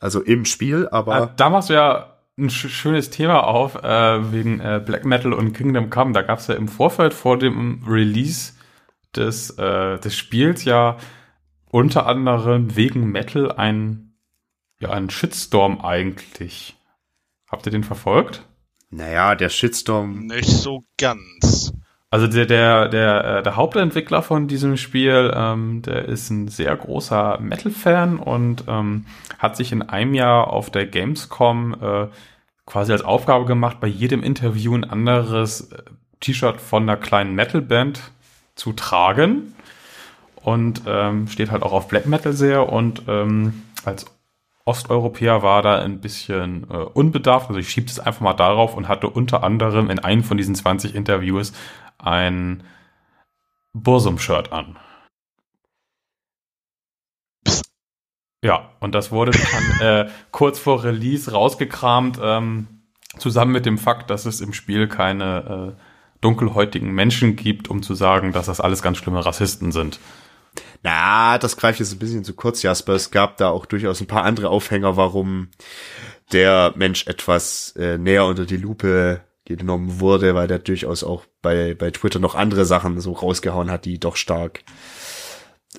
Also 0.01 0.20
im 0.20 0.45
Spiel, 0.45 0.88
aber 0.90 1.14
Ah, 1.14 1.26
da 1.26 1.49
machst 1.49 1.70
du 1.70 1.74
ja 1.74 2.18
ein 2.36 2.51
sch 2.51 2.68
schönes 2.68 3.11
Thema 3.11 3.45
auf, 3.45 3.76
äh, 3.76 4.32
wegen 4.32 4.61
äh, 4.61 4.82
Black 4.84 5.05
Metal 5.05 5.32
und 5.32 5.53
Kingdom 5.53 5.90
Come. 5.90 6.12
Da 6.12 6.22
gab 6.22 6.38
es 6.38 6.47
ja 6.49 6.55
im 6.55 6.68
Vorfeld 6.68 7.14
vor 7.14 7.38
dem 7.38 7.84
Release 7.86 8.55
des, 9.14 9.51
äh, 9.59 9.99
des 9.99 10.16
Spiels 10.16 10.64
ja 10.64 10.97
unter 11.70 12.07
anderem 12.07 12.74
wegen 12.76 13.11
Metal 13.11 13.53
ein, 13.53 14.14
ja, 14.80 14.90
ein 14.90 15.11
Shitstorm 15.11 15.80
eigentlich. 15.80 16.76
Habt 17.49 17.66
ihr 17.66 17.72
den 17.72 17.84
verfolgt? 17.84 18.47
Naja, 18.90 19.34
der 19.34 19.49
Shitstorm. 19.49 20.26
Nicht 20.26 20.49
so 20.49 20.82
ganz. 20.99 21.72
Also 22.13 22.27
der, 22.27 22.45
der, 22.45 22.89
der, 22.91 23.25
äh, 23.25 23.43
der 23.43 23.57
Hauptentwickler 23.57 24.21
von 24.21 24.47
diesem 24.47 24.77
Spiel, 24.77 25.33
ähm, 25.35 25.81
der 25.81 26.05
ist 26.05 26.29
ein 26.29 26.47
sehr 26.49 26.77
großer 26.77 27.39
Metal-Fan 27.41 28.19
und 28.19 28.65
ähm, 28.69 29.07
hat 29.39 29.57
sich 29.57 29.73
in 29.73 29.81
einem 29.81 30.13
Jahr 30.13 30.49
auf 30.49 30.69
der 30.69 30.85
Gamescom 30.85 31.75
äh, 31.81 32.09
quasi 32.67 32.93
als 32.93 33.01
Aufgabe 33.01 33.47
gemacht, 33.47 33.81
bei 33.81 33.87
jedem 33.87 34.23
Interview 34.23 34.75
ein 34.75 34.85
anderes 34.85 35.73
äh, 35.73 35.85
T-Shirt 36.21 36.61
von 36.61 36.83
einer 36.83 36.99
kleinen 36.99 37.35
Metal-Band 37.35 38.03
zu 38.57 38.75
tragen. 38.75 39.55
Und 40.35 40.83
ähm, 40.87 41.29
steht 41.29 41.51
halt 41.51 41.63
auch 41.63 41.73
auf 41.73 41.89
Black 41.89 42.05
Metal 42.05 42.35
sehr 42.35 42.71
und 42.71 43.05
ähm, 43.09 43.63
als 43.87 44.05
Osteuropäer 44.65 45.43
war 45.43 45.63
da 45.63 45.81
ein 45.81 46.01
bisschen 46.01 46.67
äh, 46.71 46.77
unbedarft, 46.77 47.49
also 47.49 47.59
ich 47.59 47.69
schiebe 47.69 47.89
es 47.89 47.99
einfach 47.99 48.21
mal 48.21 48.35
darauf 48.35 48.77
und 48.77 48.87
hatte 48.87 49.09
unter 49.09 49.43
anderem 49.43 49.91
in 49.91 49.99
einem 49.99 50.23
von 50.23 50.37
diesen 50.37 50.55
20 50.55 50.95
Interviews 50.95 51.53
ein 52.03 52.64
Bursum-Shirt 53.72 54.53
an. 54.53 54.78
Ja, 58.44 58.72
und 58.80 58.94
das 58.94 59.12
wurde 59.12 59.32
dann 59.32 59.80
äh, 60.07 60.11
kurz 60.32 60.59
vor 60.59 60.82
Release 60.82 61.30
rausgekramt, 61.30 62.18
ähm, 62.20 62.82
zusammen 63.18 63.53
mit 63.53 63.66
dem 63.66 63.78
Fakt, 63.78 64.11
dass 64.11 64.26
es 64.26 64.40
im 64.40 64.53
Spiel 64.53 64.88
keine 64.88 65.76
äh, 65.76 65.82
dunkelhäutigen 66.20 66.92
Menschen 66.92 67.36
gibt, 67.36 67.68
um 67.68 67.82
zu 67.82 67.94
sagen, 67.94 68.32
dass 68.32 68.46
das 68.46 68.61
alles 68.61 68.82
ganz 68.82 68.98
schlimme 68.98 69.24
Rassisten 69.24 69.70
sind. 69.70 70.00
Na, 70.82 71.38
das 71.38 71.57
greift 71.57 71.78
jetzt 71.78 71.92
ein 71.92 71.98
bisschen 71.98 72.24
zu 72.24 72.34
kurz, 72.34 72.62
Jasper. 72.62 72.94
Es 72.94 73.11
gab 73.11 73.36
da 73.36 73.50
auch 73.50 73.66
durchaus 73.66 74.00
ein 74.00 74.07
paar 74.07 74.24
andere 74.24 74.50
Aufhänger, 74.50 74.96
warum 74.96 75.48
der 76.32 76.72
Mensch 76.76 77.07
etwas 77.07 77.74
äh, 77.76 77.98
näher 77.98 78.26
unter 78.26 78.44
die 78.44 78.57
Lupe 78.57 79.22
genommen 79.45 80.01
wurde, 80.01 80.34
weil 80.34 80.47
der 80.47 80.59
durchaus 80.59 81.05
auch 81.05 81.24
bei, 81.40 81.74
bei 81.74 81.90
Twitter 81.90 82.18
noch 82.18 82.34
andere 82.34 82.64
Sachen 82.64 83.01
so 83.01 83.12
rausgehauen 83.12 83.70
hat, 83.70 83.84
die 83.84 83.99
doch 83.99 84.16
stark 84.16 84.62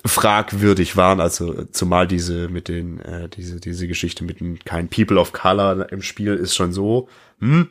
fragwürdig 0.04 0.96
waren. 0.96 1.20
Also 1.20 1.64
zumal 1.66 2.06
diese 2.06 2.48
mit 2.48 2.68
den, 2.68 3.00
äh, 3.00 3.28
diese, 3.28 3.60
diese 3.60 3.88
Geschichte 3.88 4.24
mit 4.24 4.40
den 4.40 4.58
kein 4.58 4.88
People 4.88 5.18
of 5.18 5.32
Color 5.32 5.90
im 5.92 6.02
Spiel 6.02 6.34
ist 6.34 6.54
schon 6.54 6.72
so, 6.72 7.08
hm. 7.40 7.68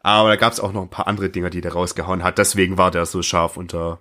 Aber 0.00 0.28
da 0.28 0.36
gab 0.36 0.52
es 0.52 0.60
auch 0.60 0.72
noch 0.72 0.82
ein 0.82 0.90
paar 0.90 1.08
andere 1.08 1.28
Dinge, 1.28 1.50
die 1.50 1.60
der 1.60 1.72
rausgehauen 1.72 2.22
hat. 2.22 2.38
Deswegen 2.38 2.78
war 2.78 2.90
der 2.90 3.04
so 3.04 3.20
scharf 3.20 3.56
unter 3.56 4.00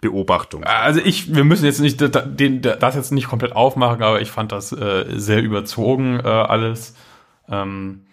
Beobachtung. 0.00 0.64
Also 0.64 1.00
ich, 1.00 1.34
wir 1.34 1.44
müssen 1.44 1.64
jetzt 1.64 1.80
nicht 1.80 2.00
den, 2.00 2.62
das 2.62 2.94
jetzt 2.94 3.10
nicht 3.10 3.28
komplett 3.28 3.52
aufmachen, 3.52 4.02
aber 4.02 4.20
ich 4.20 4.30
fand 4.30 4.52
das 4.52 4.72
äh, 4.72 5.06
sehr 5.08 5.42
überzogen 5.42 6.20
äh, 6.20 6.28
alles. 6.28 6.94
Ähm, 7.48 8.06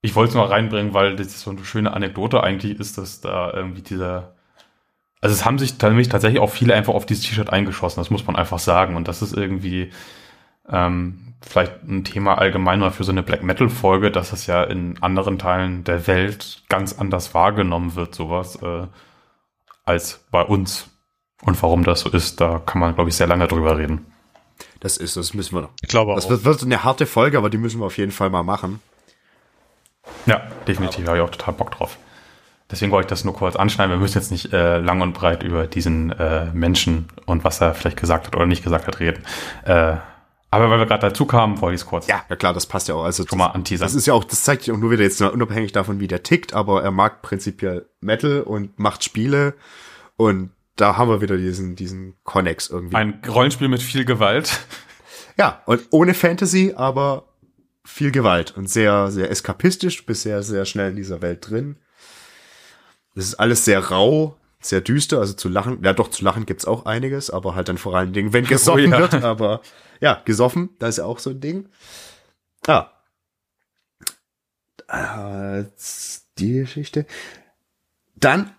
ich 0.00 0.14
wollte 0.14 0.30
es 0.30 0.34
nur 0.34 0.50
reinbringen, 0.50 0.94
weil 0.94 1.16
das 1.16 1.40
so 1.40 1.50
eine 1.50 1.64
schöne 1.64 1.92
Anekdote 1.92 2.42
eigentlich 2.42 2.78
ist, 2.78 2.98
dass 2.98 3.20
da 3.20 3.52
irgendwie 3.52 3.82
dieser 3.82 4.34
also 5.20 5.34
es 5.34 5.44
haben 5.44 5.58
sich 5.58 5.80
nämlich 5.82 6.08
tatsächlich 6.08 6.40
auch 6.40 6.50
viele 6.50 6.74
einfach 6.74 6.94
auf 6.94 7.06
dieses 7.06 7.24
T-Shirt 7.24 7.50
eingeschossen, 7.50 8.00
das 8.00 8.10
muss 8.10 8.26
man 8.26 8.36
einfach 8.36 8.58
sagen. 8.58 8.94
Und 8.94 9.08
das 9.08 9.20
ist 9.20 9.36
irgendwie 9.36 9.90
ähm, 10.68 11.34
vielleicht 11.40 11.82
ein 11.82 12.04
Thema 12.04 12.38
allgemein 12.38 12.78
mal 12.80 12.90
für 12.90 13.04
so 13.04 13.10
eine 13.10 13.22
Black 13.22 13.42
Metal-Folge, 13.42 14.10
dass 14.10 14.32
es 14.32 14.46
ja 14.46 14.62
in 14.62 15.02
anderen 15.02 15.38
Teilen 15.38 15.82
der 15.84 16.06
Welt 16.06 16.62
ganz 16.68 16.98
anders 16.98 17.34
wahrgenommen 17.34 17.96
wird, 17.96 18.14
sowas, 18.14 18.56
äh, 18.62 18.86
als 19.84 20.24
bei 20.30 20.42
uns. 20.42 20.88
Und 21.42 21.60
warum 21.62 21.84
das 21.84 22.00
so 22.00 22.10
ist, 22.10 22.40
da 22.40 22.60
kann 22.64 22.80
man, 22.80 22.94
glaube 22.94 23.10
ich, 23.10 23.16
sehr 23.16 23.26
lange 23.26 23.48
drüber 23.48 23.78
reden. 23.78 24.06
Das 24.80 24.96
ist, 24.96 25.16
das 25.16 25.34
müssen 25.34 25.56
wir 25.56 25.62
noch. 25.62 25.70
Ich 25.82 25.88
glaube 25.88 26.14
Das 26.14 26.26
auch. 26.26 26.30
wird, 26.30 26.44
wird 26.44 26.62
eine 26.62 26.84
harte 26.84 27.06
Folge, 27.06 27.38
aber 27.38 27.50
die 27.50 27.58
müssen 27.58 27.80
wir 27.80 27.86
auf 27.86 27.98
jeden 27.98 28.12
Fall 28.12 28.30
mal 28.30 28.42
machen. 28.42 28.80
Ja, 30.26 30.42
definitiv, 30.66 31.06
habe 31.06 31.18
ich 31.18 31.22
auch 31.22 31.30
total 31.30 31.54
Bock 31.54 31.70
drauf. 31.70 31.98
Deswegen 32.70 32.92
wollte 32.92 33.06
ich 33.06 33.10
das 33.10 33.24
nur 33.24 33.34
kurz 33.34 33.56
anschneiden. 33.56 33.92
Wir 33.92 33.98
müssen 33.98 34.18
jetzt 34.18 34.30
nicht 34.30 34.52
äh, 34.52 34.78
lang 34.78 35.00
und 35.00 35.14
breit 35.14 35.42
über 35.42 35.66
diesen 35.66 36.12
äh, 36.12 36.46
Menschen 36.52 37.08
und 37.24 37.42
was 37.42 37.60
er 37.60 37.74
vielleicht 37.74 37.98
gesagt 37.98 38.26
hat 38.26 38.36
oder 38.36 38.44
nicht 38.46 38.62
gesagt 38.62 38.86
hat 38.86 39.00
reden. 39.00 39.24
Äh, 39.64 39.96
aber 40.50 40.70
weil 40.70 40.78
wir 40.78 40.86
gerade 40.86 41.08
dazu 41.08 41.26
kamen, 41.26 41.60
wollte 41.60 41.74
ich 41.74 41.82
es 41.82 41.86
kurz 41.86 42.06
Ja, 42.06 42.24
ja 42.28 42.36
klar, 42.36 42.52
das 42.54 42.66
passt 42.66 42.88
ja 42.88 42.94
auch. 42.94 43.04
Also 43.04 43.26
schon 43.26 43.38
mal 43.38 43.48
das, 43.48 43.54
anteasern. 43.54 43.86
das 43.86 43.94
ist 43.94 44.06
ja 44.06 44.14
auch, 44.14 44.24
das 44.24 44.44
zeigt 44.44 44.66
ja 44.66 44.74
auch 44.74 44.78
nur 44.78 44.90
wieder 44.90 45.02
jetzt 45.02 45.20
unabhängig 45.20 45.72
davon, 45.72 46.00
wie 46.00 46.08
der 46.08 46.22
tickt, 46.22 46.54
aber 46.54 46.82
er 46.82 46.90
mag 46.90 47.22
prinzipiell 47.22 47.86
Metal 48.00 48.42
und 48.42 48.78
macht 48.78 49.04
Spiele 49.04 49.54
und 50.16 50.50
da 50.76 50.96
haben 50.96 51.10
wir 51.10 51.20
wieder 51.20 51.36
diesen, 51.36 51.74
diesen 51.74 52.14
Connex 52.24 52.70
irgendwie. 52.70 52.96
Ein 52.96 53.20
Rollenspiel 53.28 53.68
mit 53.68 53.82
viel 53.82 54.04
Gewalt. 54.04 54.60
ja, 55.38 55.60
und 55.66 55.82
ohne 55.90 56.14
Fantasy, 56.14 56.74
aber 56.76 57.24
viel 57.88 58.12
Gewalt 58.12 58.56
und 58.56 58.68
sehr, 58.68 59.10
sehr 59.10 59.30
eskapistisch. 59.30 60.04
Bist 60.04 60.22
sehr, 60.22 60.42
sehr 60.42 60.64
schnell 60.64 60.90
in 60.90 60.96
dieser 60.96 61.22
Welt 61.22 61.48
drin. 61.48 61.76
Es 63.14 63.24
ist 63.24 63.34
alles 63.34 63.64
sehr 63.64 63.80
rau, 63.80 64.36
sehr 64.60 64.80
düster, 64.80 65.18
also 65.18 65.32
zu 65.32 65.48
lachen. 65.48 65.82
Ja, 65.82 65.92
doch, 65.92 66.08
zu 66.10 66.24
lachen 66.24 66.46
gibt's 66.46 66.66
auch 66.66 66.84
einiges, 66.86 67.30
aber 67.30 67.54
halt 67.54 67.68
dann 67.68 67.78
vor 67.78 67.96
allen 67.96 68.12
Dingen, 68.12 68.32
wenn 68.32 68.44
gesoffen 68.46 68.88
Oh 68.88 68.90
ja. 68.90 68.98
wird. 69.00 69.14
Aber 69.24 69.62
ja, 70.00 70.22
gesoffen, 70.24 70.70
das 70.78 70.90
ist 70.90 70.96
ja 70.98 71.04
auch 71.04 71.18
so 71.18 71.30
ein 71.30 71.40
Ding. 71.40 71.68
Ah. 72.66 72.90
Äh, 74.88 75.64
die 76.38 76.52
Geschichte. 76.52 77.06
Dann 78.14 78.54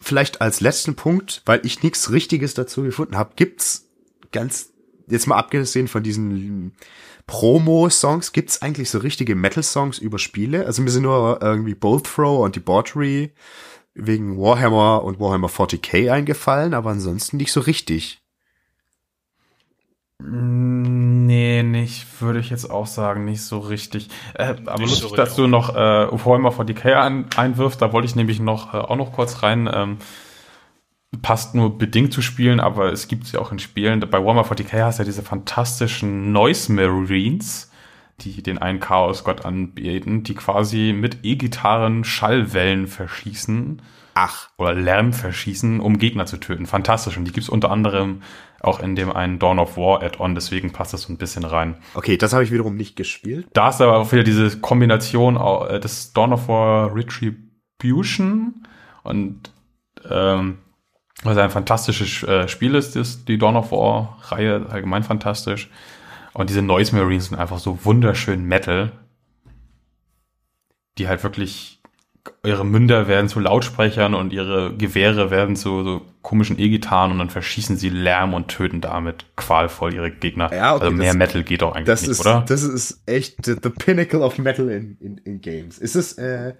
vielleicht 0.00 0.40
als 0.40 0.60
letzten 0.60 0.96
Punkt, 0.96 1.42
weil 1.44 1.64
ich 1.64 1.82
nichts 1.82 2.10
Richtiges 2.10 2.54
dazu 2.54 2.82
gefunden 2.82 3.16
habe, 3.16 3.34
gibt's 3.36 3.88
ganz, 4.32 4.72
jetzt 5.06 5.26
mal 5.26 5.36
abgesehen 5.36 5.88
von 5.88 6.02
diesen 6.02 6.74
Promo-Songs, 7.26 8.32
gibt's 8.32 8.62
eigentlich 8.62 8.90
so 8.90 8.98
richtige 8.98 9.34
Metal-Songs 9.34 9.98
über 9.98 10.18
Spiele? 10.18 10.66
Also 10.66 10.82
mir 10.82 10.90
sind 10.90 11.04
nur 11.04 11.40
irgendwie 11.42 11.74
Bolt 11.74 12.04
Throw 12.04 12.44
und 12.44 12.56
Debauchery 12.56 13.32
wegen 13.94 14.38
Warhammer 14.38 15.02
und 15.04 15.20
Warhammer 15.20 15.48
40k 15.48 16.10
eingefallen, 16.10 16.74
aber 16.74 16.90
ansonsten 16.90 17.36
nicht 17.36 17.52
so 17.52 17.60
richtig. 17.60 18.20
Nee, 20.26 21.62
nicht, 21.62 22.20
würde 22.20 22.38
ich 22.38 22.50
jetzt 22.50 22.70
auch 22.70 22.86
sagen, 22.86 23.24
nicht 23.24 23.42
so 23.42 23.58
richtig. 23.58 24.08
Äh, 24.34 24.54
aber 24.66 24.78
Nicht 24.78 25.02
lustig, 25.02 25.10
so 25.10 25.16
dass 25.16 25.34
du 25.34 25.46
noch 25.46 25.70
äh, 25.70 25.76
Warhammer 25.76 26.50
40k 26.50 26.94
ein, 26.94 27.26
einwirfst, 27.36 27.80
da 27.80 27.92
wollte 27.92 28.06
ich 28.06 28.16
nämlich 28.16 28.40
noch 28.40 28.74
äh, 28.74 28.78
auch 28.78 28.96
noch 28.96 29.12
kurz 29.12 29.42
rein. 29.42 29.68
Ähm, 29.72 29.98
passt 31.22 31.54
nur 31.54 31.78
bedingt 31.78 32.12
zu 32.12 32.22
Spielen, 32.22 32.60
aber 32.60 32.92
es 32.92 33.08
gibt 33.08 33.26
sie 33.26 33.38
auch 33.38 33.52
in 33.52 33.58
Spielen. 33.58 34.00
Bei 34.00 34.24
Warhammer 34.24 34.44
40k 34.44 34.82
hast 34.82 34.98
du 34.98 35.02
ja 35.02 35.06
diese 35.06 35.22
fantastischen 35.22 36.32
Noise 36.32 36.72
Marines, 36.72 37.70
die 38.20 38.42
den 38.42 38.58
einen 38.58 38.80
Chaosgott 38.80 39.44
anbeten, 39.44 40.22
die 40.22 40.34
quasi 40.34 40.94
mit 40.96 41.18
E-Gitarren 41.22 42.04
Schallwellen 42.04 42.86
verschießen 42.86 43.80
Ach, 44.14 44.48
oder 44.56 44.74
Lärm 44.74 45.12
verschießen, 45.12 45.80
um 45.80 45.98
Gegner 45.98 46.26
zu 46.26 46.36
töten. 46.38 46.66
Fantastisch. 46.66 47.16
Und 47.16 47.24
die 47.24 47.32
gibt's 47.32 47.48
unter 47.48 47.70
anderem 47.70 48.22
auch 48.60 48.80
in 48.80 48.96
dem 48.96 49.12
einen 49.12 49.38
Dawn 49.38 49.58
of 49.58 49.76
War 49.76 50.02
Add-on, 50.02 50.34
deswegen 50.34 50.72
passt 50.72 50.94
das 50.94 51.02
so 51.02 51.12
ein 51.12 51.18
bisschen 51.18 51.44
rein. 51.44 51.76
okay, 51.94 52.16
das 52.16 52.32
habe 52.32 52.44
ich 52.44 52.52
wiederum 52.52 52.76
nicht 52.76 52.96
gespielt. 52.96 53.46
Da 53.52 53.68
ist 53.68 53.82
aber 53.82 53.98
auch 53.98 54.12
wieder 54.12 54.24
diese 54.24 54.58
Kombination 54.60 55.36
äh, 55.36 55.80
des 55.80 56.12
Dawn 56.14 56.32
of 56.32 56.48
War 56.48 56.94
Retribution 56.94 58.66
und 59.02 59.52
ähm, 60.08 60.58
was 61.24 61.36
ein 61.38 61.50
fantastisches 61.50 62.22
äh, 62.28 62.48
Spiel 62.48 62.74
ist, 62.74 62.96
ist 62.96 63.28
die 63.28 63.38
Dawn 63.38 63.56
of 63.56 63.72
War 63.72 64.18
Reihe 64.28 64.66
allgemein 64.70 65.02
fantastisch. 65.02 65.70
Und 66.32 66.50
diese 66.50 66.62
Noise 66.62 66.94
Marines 66.96 67.26
sind 67.26 67.38
einfach 67.38 67.58
so 67.58 67.78
wunderschön 67.84 68.44
Metal, 68.44 68.92
die 70.98 71.08
halt 71.08 71.22
wirklich 71.22 71.80
ihre 72.42 72.64
Münder 72.64 73.06
werden 73.08 73.28
zu 73.28 73.38
Lautsprechern 73.40 74.14
und 74.14 74.32
ihre 74.32 74.74
Gewehre 74.76 75.30
werden 75.30 75.56
zu 75.56 75.82
so 75.84 76.02
komischen 76.22 76.58
E-Gitarren 76.58 77.12
und 77.12 77.18
dann 77.18 77.28
verschießen 77.30 77.76
sie 77.76 77.90
Lärm 77.90 78.32
und 78.32 78.48
töten 78.48 78.80
damit 78.80 79.26
qualvoll 79.36 79.92
ihre 79.94 80.10
Gegner. 80.10 80.50
Ja, 80.54 80.74
okay, 80.74 80.84
also 80.84 80.96
mehr 80.96 81.08
das- 81.08 81.16
Metal 81.16 81.42
geht 81.42 81.62
doch 81.62 81.74
eigentlich 81.74 81.86
Das 81.86 82.00
nicht, 82.02 82.10
ist, 82.12 82.20
oder? 82.20 82.44
das 82.48 82.62
ist 82.62 83.02
echt 83.06 83.44
the, 83.44 83.56
the 83.62 83.68
pinnacle 83.70 84.20
of 84.22 84.38
metal 84.38 84.70
in, 84.70 84.96
in, 85.00 85.18
in 85.18 85.40
games. 85.42 85.78
Ist 85.78 85.96
es, 85.96 86.14
äh, 86.14 86.54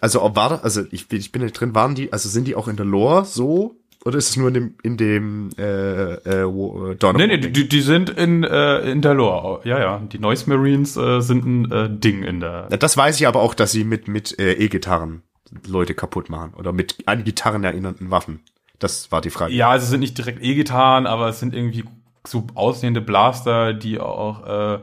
also 0.00 0.20
war 0.34 0.64
also 0.64 0.84
ich, 0.90 1.08
bin- 1.08 1.18
ich 1.20 1.32
bin 1.32 1.42
nicht 1.42 1.52
drin, 1.60 1.74
waren 1.74 1.94
die, 1.94 2.12
also 2.12 2.28
sind 2.30 2.46
die 2.48 2.54
auch 2.54 2.68
in 2.68 2.76
der 2.76 2.86
Lore 2.86 3.24
so? 3.26 3.76
Oder 4.04 4.18
ist 4.18 4.30
es 4.30 4.36
nur 4.36 4.48
in 4.48 4.54
dem, 4.54 4.74
in 4.82 4.96
dem, 4.96 5.50
äh, 5.58 6.14
äh, 6.14 6.42
äh 6.42 6.94
Dawn 6.96 7.16
Nee, 7.16 7.26
nee, 7.26 7.38
die, 7.38 7.68
die 7.68 7.80
sind 7.80 8.10
in, 8.10 8.44
äh, 8.44 8.90
in 8.90 9.02
der 9.02 9.14
Lore. 9.14 9.60
Ja, 9.64 9.78
ja. 9.78 9.98
Die 9.98 10.18
Noise 10.18 10.48
Marines 10.48 10.96
äh, 10.96 11.20
sind 11.20 11.44
ein 11.44 11.72
äh, 11.72 11.90
Ding 11.90 12.22
in 12.22 12.40
der. 12.40 12.68
Das 12.68 12.96
weiß 12.96 13.20
ich 13.20 13.26
aber 13.26 13.40
auch, 13.40 13.54
dass 13.54 13.72
sie 13.72 13.84
mit, 13.84 14.06
mit 14.08 14.38
äh, 14.38 14.52
E-Gitarren 14.52 15.22
Leute 15.66 15.94
kaputt 15.94 16.30
machen. 16.30 16.54
Oder 16.54 16.72
mit 16.72 16.96
an 17.06 17.24
Gitarren 17.24 17.64
erinnernden 17.64 18.10
Waffen. 18.10 18.40
Das 18.78 19.10
war 19.10 19.20
die 19.20 19.30
Frage. 19.30 19.52
Ja, 19.52 19.70
also 19.70 19.84
es 19.84 19.90
sind 19.90 20.00
nicht 20.00 20.16
direkt 20.16 20.42
E-Gitarren, 20.42 21.06
aber 21.06 21.28
es 21.28 21.40
sind 21.40 21.54
irgendwie 21.54 21.84
so 22.26 22.46
aussehende 22.54 23.00
Blaster, 23.00 23.72
die 23.72 23.98
auch 23.98 24.46
äh, 24.46 24.78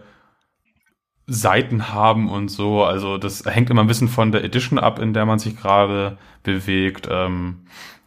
Seiten 1.27 1.93
haben 1.93 2.29
und 2.29 2.49
so. 2.49 2.83
Also 2.83 3.17
das 3.17 3.45
hängt 3.45 3.69
immer 3.69 3.81
ein 3.81 3.87
bisschen 3.87 4.09
von 4.09 4.31
der 4.31 4.43
Edition 4.43 4.77
ab, 4.77 4.99
in 4.99 5.13
der 5.13 5.25
man 5.25 5.39
sich 5.39 5.57
gerade 5.57 6.17
bewegt. 6.43 7.07
Ähm, 7.09 7.65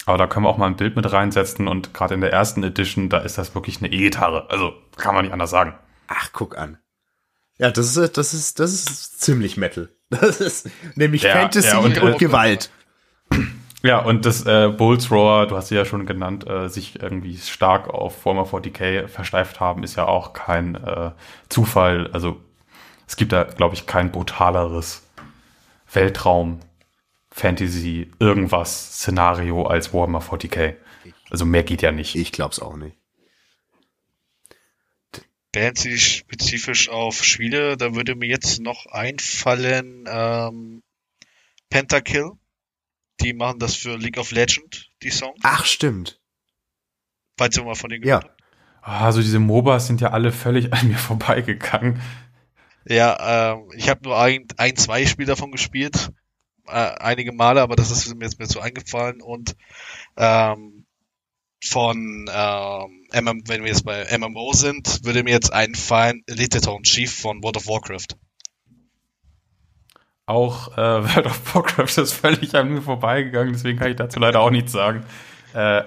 aber 0.08 0.18
da 0.18 0.26
können 0.26 0.46
wir 0.46 0.50
auch 0.50 0.58
mal 0.58 0.66
ein 0.66 0.76
Bild 0.76 0.96
mit 0.96 1.10
reinsetzen 1.10 1.68
und 1.68 1.94
gerade 1.94 2.14
in 2.14 2.20
der 2.20 2.32
ersten 2.32 2.62
Edition, 2.62 3.08
da 3.08 3.18
ist 3.18 3.38
das 3.38 3.54
wirklich 3.54 3.78
eine 3.78 3.92
E-Gitarre. 3.92 4.48
Also 4.50 4.72
kann 4.96 5.14
man 5.14 5.24
nicht 5.24 5.32
anders 5.32 5.50
sagen. 5.50 5.74
Ach, 6.06 6.30
guck 6.32 6.56
an. 6.56 6.78
Ja, 7.58 7.70
das 7.70 7.96
ist, 7.96 8.16
das 8.16 8.34
ist, 8.34 8.60
das 8.60 8.72
ist 8.72 9.20
ziemlich 9.20 9.56
Metal. 9.56 9.90
Das 10.10 10.40
ist 10.40 10.70
nämlich 10.94 11.22
Ja, 11.22 11.32
Fantasy 11.32 11.68
ja, 11.68 11.78
und, 11.78 12.00
und, 12.00 12.14
äh, 12.14 12.16
Gewalt. 12.16 12.70
Ja, 13.82 13.98
und 13.98 14.24
das 14.24 14.46
äh, 14.46 14.68
Bolt 14.68 15.06
Thrower, 15.06 15.46
du 15.46 15.54
hast 15.54 15.68
sie 15.68 15.74
ja 15.74 15.84
schon 15.84 16.06
genannt, 16.06 16.48
äh, 16.48 16.68
sich 16.68 17.00
irgendwie 17.00 17.36
stark 17.36 17.88
auf 17.88 18.24
Warhammer 18.24 18.46
40k 18.46 19.06
versteift 19.06 19.60
haben, 19.60 19.84
ist 19.84 19.96
ja 19.96 20.06
auch 20.06 20.32
kein 20.32 20.76
äh, 20.76 21.10
Zufall. 21.50 22.08
Also 22.12 22.40
es 23.06 23.16
gibt 23.16 23.32
da, 23.32 23.44
glaube 23.44 23.74
ich, 23.74 23.86
kein 23.86 24.10
brutaleres 24.10 25.02
Weltraum, 25.92 26.60
Fantasy, 27.38 28.10
irgendwas 28.18 28.96
Szenario 28.98 29.66
als 29.66 29.94
Warhammer 29.94 30.20
40k. 30.20 30.74
Also 31.30 31.44
mehr 31.44 31.62
geht 31.62 31.82
ja 31.82 31.92
nicht. 31.92 32.16
Ich 32.16 32.32
glaub's 32.32 32.58
auch 32.58 32.76
nicht. 32.76 32.96
Bands, 35.52 35.82
die 35.82 35.98
spezifisch 35.98 36.88
auf 36.88 37.24
Spiele, 37.24 37.76
da 37.76 37.94
würde 37.94 38.14
mir 38.14 38.28
jetzt 38.28 38.60
noch 38.60 38.86
einfallen, 38.86 40.04
ähm, 40.08 40.82
Pentakill. 41.70 42.32
Die 43.20 43.32
machen 43.32 43.58
das 43.58 43.74
für 43.74 43.96
League 43.96 44.18
of 44.18 44.30
Legend, 44.30 44.90
die 45.02 45.10
Songs. 45.10 45.38
Ach, 45.42 45.64
stimmt. 45.64 46.20
Falls 47.36 47.56
ihr 47.56 47.64
mal 47.64 47.74
von 47.74 47.90
denen 47.90 48.04
Ja. 48.04 48.18
gehört 48.18 48.32
habt. 48.32 48.42
Also 48.82 49.20
diese 49.20 49.38
MOBAs 49.38 49.86
sind 49.86 50.00
ja 50.00 50.10
alle 50.10 50.32
völlig 50.32 50.72
an 50.72 50.88
mir 50.88 50.96
vorbeigegangen. 50.98 52.00
Ja, 52.86 53.52
ähm, 53.54 53.70
ich 53.74 53.88
habe 53.88 54.02
nur 54.04 54.18
ein, 54.18 54.46
ein, 54.56 54.76
zwei 54.76 55.06
Spiele 55.06 55.28
davon 55.28 55.50
gespielt. 55.50 56.10
Äh, 56.68 56.94
einige 57.00 57.32
Male, 57.32 57.62
aber 57.62 57.76
das 57.76 57.90
ist 57.90 58.14
mir 58.14 58.24
jetzt 58.24 58.38
mir 58.38 58.46
so 58.46 58.60
eingefallen. 58.60 59.20
Und 59.20 59.56
ähm, 60.16 60.86
von 61.64 62.30
ähm, 62.32 63.06
MM, 63.12 63.42
wenn 63.46 63.62
wir 63.62 63.68
jetzt 63.68 63.84
bei 63.84 64.06
MMO 64.16 64.52
sind, 64.52 65.04
würde 65.04 65.24
mir 65.24 65.30
jetzt 65.30 65.52
einfallen 65.52 66.22
Elite 66.26 66.60
Chief 66.82 67.12
von 67.12 67.42
World 67.42 67.56
of 67.56 67.66
Warcraft. 67.66 68.16
Auch 70.26 70.76
äh, 70.76 70.76
World 70.76 71.26
of 71.26 71.54
Warcraft 71.54 72.02
ist 72.02 72.12
völlig 72.12 72.54
an 72.54 72.68
mir 72.68 72.82
vorbeigegangen, 72.82 73.52
deswegen 73.52 73.78
kann 73.78 73.90
ich 73.90 73.96
dazu 73.96 74.20
leider 74.20 74.40
auch 74.40 74.50
nichts 74.50 74.72
sagen. 74.72 75.04
Äh, 75.54 75.84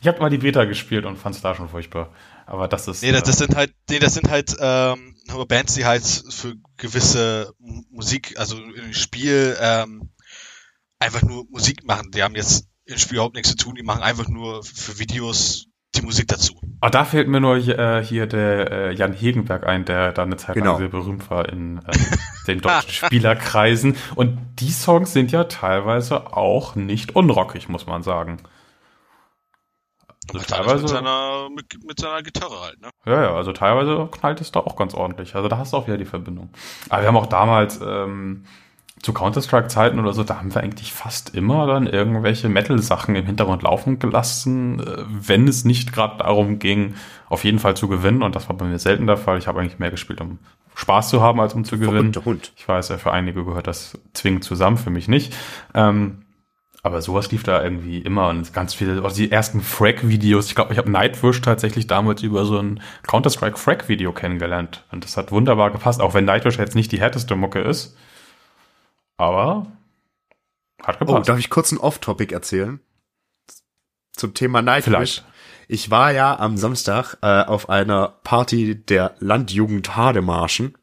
ich 0.00 0.06
habe 0.06 0.20
mal 0.20 0.30
die 0.30 0.38
Beta 0.38 0.64
gespielt 0.64 1.04
und 1.04 1.16
fand 1.16 1.34
es 1.34 1.42
da 1.42 1.54
schon 1.54 1.68
furchtbar. 1.68 2.10
Aber 2.46 2.68
das 2.68 2.86
ist. 2.88 3.02
Nee, 3.02 3.12
das, 3.12 3.22
äh, 3.22 3.26
das 3.26 3.38
sind 3.38 3.56
halt, 3.56 3.74
nee, 3.90 3.98
das 3.98 4.14
sind 4.14 4.30
halt 4.30 4.56
ähm, 4.60 5.16
nur 5.28 5.46
Bands, 5.46 5.74
die 5.74 5.84
halt 5.84 6.04
für 6.04 6.54
gewisse 6.76 7.52
Musik, 7.90 8.38
also 8.38 8.56
im 8.56 8.94
Spiel 8.94 9.56
ähm, 9.60 10.10
einfach 10.98 11.22
nur 11.22 11.44
Musik 11.50 11.84
machen. 11.86 12.10
Die 12.12 12.22
haben 12.22 12.34
jetzt 12.34 12.66
im 12.84 12.98
Spiel 12.98 13.16
überhaupt 13.16 13.34
nichts 13.34 13.50
zu 13.50 13.56
tun, 13.56 13.74
die 13.74 13.82
machen 13.82 14.02
einfach 14.02 14.28
nur 14.28 14.62
für 14.62 14.98
Videos 14.98 15.66
die 15.94 16.02
Musik 16.02 16.28
dazu. 16.28 16.54
Ah, 16.80 16.90
da 16.90 17.04
fehlt 17.04 17.28
mir 17.28 17.40
nur 17.40 17.56
äh, 17.56 18.04
hier 18.04 18.26
der 18.26 18.70
äh, 18.70 18.94
Jan 18.94 19.12
Hegenberg 19.12 19.66
ein, 19.66 19.84
der 19.84 20.12
da 20.12 20.22
eine 20.22 20.36
Zeit 20.36 20.56
lang 20.56 20.64
Genau. 20.64 20.78
sehr 20.78 20.88
berühmt 20.88 21.30
war 21.30 21.48
in 21.48 21.78
äh, 21.78 21.92
den 22.46 22.60
deutschen 22.60 22.90
Spielerkreisen. 23.06 23.96
Und 24.14 24.38
die 24.58 24.70
Songs 24.70 25.12
sind 25.12 25.32
ja 25.32 25.44
teilweise 25.44 26.36
auch 26.36 26.74
nicht 26.74 27.16
unrockig, 27.16 27.68
muss 27.68 27.86
man 27.86 28.02
sagen. 28.02 28.38
Also 30.32 30.44
teilweise, 30.46 30.82
mit 30.82 30.88
seiner, 30.90 31.48
mit, 31.48 31.86
mit 31.86 31.98
seiner 31.98 32.22
Gitarre 32.22 32.60
halt, 32.60 32.80
ne? 32.82 32.90
ja, 33.06 33.22
ja, 33.22 33.34
also 33.34 33.52
teilweise 33.52 34.08
knallt 34.10 34.42
es 34.42 34.52
da 34.52 34.60
auch 34.60 34.76
ganz 34.76 34.92
ordentlich. 34.92 35.34
Also 35.34 35.48
da 35.48 35.56
hast 35.56 35.72
du 35.72 35.78
auch 35.78 35.86
wieder 35.86 35.96
die 35.96 36.04
Verbindung. 36.04 36.50
Aber 36.90 37.00
wir 37.02 37.08
haben 37.08 37.16
auch 37.16 37.26
damals 37.26 37.80
ähm, 37.80 38.44
zu 39.02 39.12
Counter-Strike-Zeiten 39.12 39.98
oder 39.98 40.12
so, 40.12 40.24
da 40.24 40.38
haben 40.38 40.54
wir 40.54 40.62
eigentlich 40.62 40.92
fast 40.92 41.34
immer 41.34 41.66
dann 41.66 41.86
irgendwelche 41.86 42.48
Metal-Sachen 42.48 43.14
im 43.14 43.26
Hintergrund 43.26 43.62
laufen 43.62 43.98
gelassen, 43.98 44.80
äh, 44.80 45.04
wenn 45.08 45.46
es 45.46 45.64
nicht 45.64 45.92
gerade 45.92 46.18
darum 46.18 46.58
ging, 46.58 46.94
auf 47.28 47.44
jeden 47.44 47.58
Fall 47.58 47.76
zu 47.76 47.88
gewinnen. 47.88 48.22
Und 48.22 48.34
das 48.34 48.48
war 48.48 48.56
bei 48.56 48.64
mir 48.64 48.78
selten 48.78 49.06
der 49.06 49.16
Fall. 49.16 49.38
Ich 49.38 49.46
habe 49.46 49.60
eigentlich 49.60 49.78
mehr 49.78 49.90
gespielt, 49.90 50.20
um 50.20 50.38
Spaß 50.74 51.10
zu 51.10 51.22
haben, 51.22 51.40
als 51.40 51.54
um 51.54 51.64
zu 51.64 51.78
gewinnen. 51.78 52.12
Verrückter 52.12 52.24
Hund. 52.24 52.52
Ich 52.56 52.68
weiß, 52.68 52.88
ja, 52.88 52.98
für 52.98 53.12
einige 53.12 53.44
gehört 53.44 53.66
das 53.66 53.98
zwingend 54.12 54.44
zusammen, 54.44 54.76
für 54.76 54.90
mich 54.90 55.08
nicht. 55.08 55.34
Ähm, 55.74 56.22
aber 56.82 57.02
sowas 57.02 57.30
lief 57.32 57.42
da 57.42 57.62
irgendwie 57.62 57.98
immer 57.98 58.28
und 58.28 58.52
ganz 58.54 58.72
viele, 58.72 59.02
also 59.02 59.16
die 59.16 59.32
ersten 59.32 59.60
Frag-Videos, 59.60 60.46
ich 60.46 60.54
glaube, 60.54 60.72
ich 60.72 60.78
habe 60.78 60.90
Nightwish 60.90 61.40
tatsächlich 61.40 61.88
damals 61.88 62.22
über 62.22 62.44
so 62.44 62.58
ein 62.58 62.80
Counter-Strike 63.06 63.58
Frag-Video 63.58 64.12
kennengelernt. 64.12 64.84
Und 64.92 65.04
das 65.04 65.16
hat 65.16 65.32
wunderbar 65.32 65.70
gepasst, 65.70 66.00
auch 66.00 66.14
wenn 66.14 66.24
Nightwish 66.24 66.58
jetzt 66.58 66.76
nicht 66.76 66.92
die 66.92 67.00
härteste 67.00 67.34
Mucke 67.34 67.60
ist. 67.60 67.96
Aber 69.18 69.66
hat 70.82 70.96
Oh, 71.02 71.06
gepasst. 71.06 71.28
darf 71.28 71.38
ich 71.38 71.50
kurz 71.50 71.72
ein 71.72 71.78
Off-Topic 71.78 72.32
erzählen? 72.32 72.80
Zum 74.12 74.32
Thema 74.34 74.62
Nightwish. 74.62 74.84
Vielleicht. 74.94 75.24
Ich 75.68 75.90
war 75.90 76.12
ja 76.12 76.38
am 76.38 76.56
Samstag 76.56 77.18
äh, 77.20 77.42
auf 77.44 77.68
einer 77.68 78.14
Party 78.24 78.74
der 78.76 79.14
Landjugend 79.18 79.96
Hademarschen. 79.96 80.78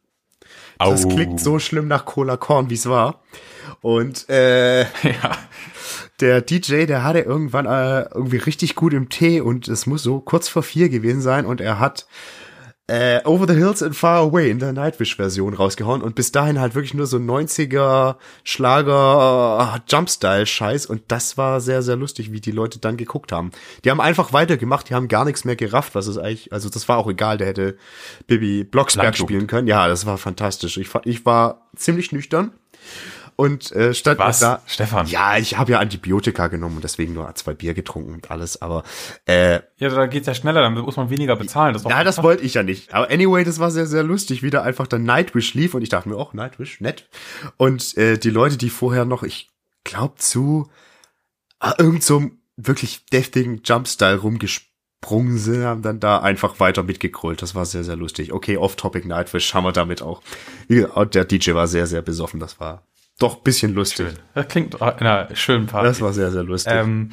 Das 0.77 1.05
Au. 1.05 1.09
klingt 1.09 1.39
so 1.39 1.57
schlimm 1.57 1.87
nach 1.87 2.05
Cola 2.05 2.37
Corn, 2.37 2.69
wie 2.69 2.75
es 2.75 2.87
war. 2.87 3.21
Und 3.81 4.29
äh, 4.29 4.81
ja. 5.03 5.31
der 6.19 6.41
DJ, 6.41 6.85
der 6.85 7.03
hatte 7.03 7.19
irgendwann 7.19 7.65
äh, 7.65 8.01
irgendwie 8.13 8.37
richtig 8.37 8.75
gut 8.75 8.93
im 8.93 9.09
Tee 9.09 9.41
und 9.41 9.67
es 9.67 9.85
muss 9.87 10.03
so 10.03 10.19
kurz 10.19 10.49
vor 10.49 10.61
vier 10.63 10.89
gewesen 10.89 11.21
sein 11.21 11.45
und 11.45 11.61
er 11.61 11.79
hat 11.79 12.05
äh, 12.87 13.21
Over 13.25 13.47
the 13.47 13.55
Hills 13.55 13.81
and 13.81 13.95
Far 13.95 14.19
Away 14.19 14.51
in 14.51 14.59
der 14.59 14.71
Nightwish-Version 14.71 15.55
rausgehauen 15.55 16.03
und 16.03 16.13
bis 16.13 16.31
dahin 16.31 16.59
halt 16.59 16.75
wirklich 16.75 16.93
nur 16.93 17.07
so 17.07 17.17
90er 17.17 18.15
Schlager 18.43 19.81
Jumpstyle-Scheiß 19.87 20.85
und 20.85 21.01
das 21.07 21.37
war 21.37 21.61
sehr, 21.61 21.81
sehr 21.81 21.95
lustig, 21.95 22.31
wie 22.31 22.41
die 22.41 22.51
Leute 22.51 22.77
dann 22.79 22.95
geguckt 22.95 23.31
haben. 23.31 23.51
Die 23.83 23.89
haben 23.89 24.01
einfach 24.01 24.33
weitergemacht, 24.33 24.89
die 24.89 24.93
haben 24.93 25.07
gar 25.07 25.25
nichts 25.25 25.45
mehr 25.45 25.55
gerafft, 25.55 25.95
was 25.95 26.05
es 26.05 26.17
eigentlich, 26.19 26.53
also 26.53 26.69
das 26.69 26.87
war 26.87 26.97
auch 26.97 27.09
egal, 27.09 27.37
der 27.37 27.47
hätte 27.47 27.77
Bibi 28.27 28.63
Blocksberg 28.63 29.17
spielen 29.17 29.47
können. 29.47 29.67
Ja, 29.67 29.87
das 29.87 30.05
war 30.05 30.19
fantastisch. 30.19 30.77
Ich, 30.77 30.89
ich 31.05 31.25
war 31.25 31.67
ziemlich 31.75 32.11
nüchtern 32.11 32.51
und 33.35 33.71
äh, 33.73 33.93
statt 33.93 34.17
Was? 34.17 34.39
da 34.39 34.61
Stefan? 34.65 35.07
ja, 35.07 35.37
ich 35.37 35.57
habe 35.57 35.73
ja 35.73 35.79
Antibiotika 35.79 36.47
genommen 36.47 36.77
und 36.77 36.83
deswegen 36.83 37.13
nur 37.13 37.33
zwei 37.35 37.53
Bier 37.53 37.73
getrunken 37.73 38.13
und 38.13 38.31
alles, 38.31 38.61
aber 38.61 38.83
äh, 39.25 39.59
Ja, 39.77 39.89
da 39.89 40.05
geht's 40.05 40.27
ja 40.27 40.33
schneller, 40.33 40.61
dann 40.61 40.73
muss 40.73 40.95
man 40.95 41.09
weniger 41.09 41.35
bezahlen. 41.35 41.73
Das 41.73 41.83
ja, 41.83 42.03
das 42.03 42.23
wollte 42.23 42.43
ich 42.43 42.53
ja 42.53 42.63
nicht. 42.63 42.93
Aber 42.93 43.09
anyway, 43.09 43.43
das 43.43 43.59
war 43.59 43.71
sehr, 43.71 43.87
sehr 43.87 44.03
lustig, 44.03 44.41
wie 44.43 44.49
da 44.49 44.61
einfach 44.61 44.87
dann 44.87 45.03
Nightwish 45.03 45.53
lief 45.53 45.73
und 45.73 45.81
ich 45.81 45.89
dachte 45.89 46.07
mir, 46.09 46.17
oh, 46.17 46.29
Nightwish, 46.33 46.79
nett. 46.81 47.09
Und 47.57 47.97
äh, 47.97 48.17
die 48.17 48.29
Leute, 48.29 48.57
die 48.57 48.69
vorher 48.69 49.05
noch, 49.05 49.23
ich 49.23 49.49
glaub 49.83 50.19
zu 50.19 50.69
ah, 51.59 51.73
irgend 51.77 52.03
so 52.03 52.31
wirklich 52.57 53.05
deftigen 53.07 53.61
Jumpstyle 53.63 54.17
rumgesprungen 54.17 55.37
sind, 55.37 55.63
haben 55.63 55.81
dann 55.81 55.99
da 55.99 56.19
einfach 56.19 56.59
weiter 56.59 56.83
mitgegrollt. 56.83 57.41
Das 57.41 57.55
war 57.55 57.65
sehr, 57.65 57.83
sehr 57.83 57.95
lustig. 57.95 58.31
Okay, 58.31 58.57
off-topic 58.57 59.07
Nightwish 59.07 59.53
haben 59.53 59.65
wir 59.65 59.71
damit 59.71 60.01
auch. 60.01 60.21
Der 60.69 61.25
DJ 61.25 61.53
war 61.53 61.67
sehr, 61.67 61.87
sehr 61.87 62.01
besoffen. 62.01 62.39
Das 62.39 62.59
war 62.59 62.83
doch 63.19 63.37
bisschen 63.37 63.73
lustig. 63.73 64.07
schön. 64.07 64.19
Das 64.33 64.47
klingt 64.47 64.79
nach 64.79 64.97
einer 64.97 65.33
schönen 65.35 65.67
Party. 65.67 65.87
Das 65.87 66.01
war 66.01 66.13
sehr, 66.13 66.31
sehr 66.31 66.43
lustig. 66.43 66.73
Ähm, 66.73 67.11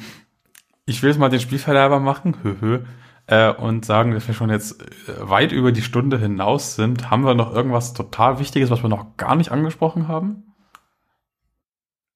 ich 0.85 1.01
will 1.01 1.09
jetzt 1.09 1.19
mal 1.19 1.29
den 1.29 1.39
Spielverderber 1.39 1.99
machen, 1.99 2.81
äh, 3.27 3.51
und 3.53 3.85
sagen, 3.85 4.11
dass 4.11 4.27
wir 4.27 4.35
schon 4.35 4.49
jetzt 4.49 4.81
äh, 4.81 4.85
weit 5.19 5.51
über 5.51 5.71
die 5.71 5.81
Stunde 5.81 6.17
hinaus 6.17 6.75
sind. 6.75 7.09
Haben 7.09 7.23
wir 7.23 7.35
noch 7.35 7.53
irgendwas 7.53 7.93
total 7.93 8.39
Wichtiges, 8.39 8.69
was 8.69 8.83
wir 8.83 8.89
noch 8.89 9.15
gar 9.17 9.35
nicht 9.35 9.51
angesprochen 9.51 10.07
haben? 10.07 10.43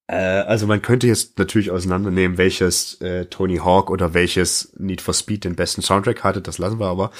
Äh, 0.06 0.16
also 0.16 0.66
man 0.66 0.82
könnte 0.82 1.06
jetzt 1.06 1.38
natürlich 1.38 1.70
auseinandernehmen, 1.70 2.36
welches 2.38 3.00
äh, 3.00 3.26
Tony 3.26 3.56
Hawk 3.56 3.90
oder 3.90 4.14
welches 4.14 4.72
Need 4.78 5.00
for 5.00 5.14
Speed 5.14 5.44
den 5.44 5.56
besten 5.56 5.82
Soundtrack 5.82 6.24
hatte. 6.24 6.42
Das 6.42 6.58
lassen 6.58 6.78
wir 6.78 6.86
aber. 6.86 7.10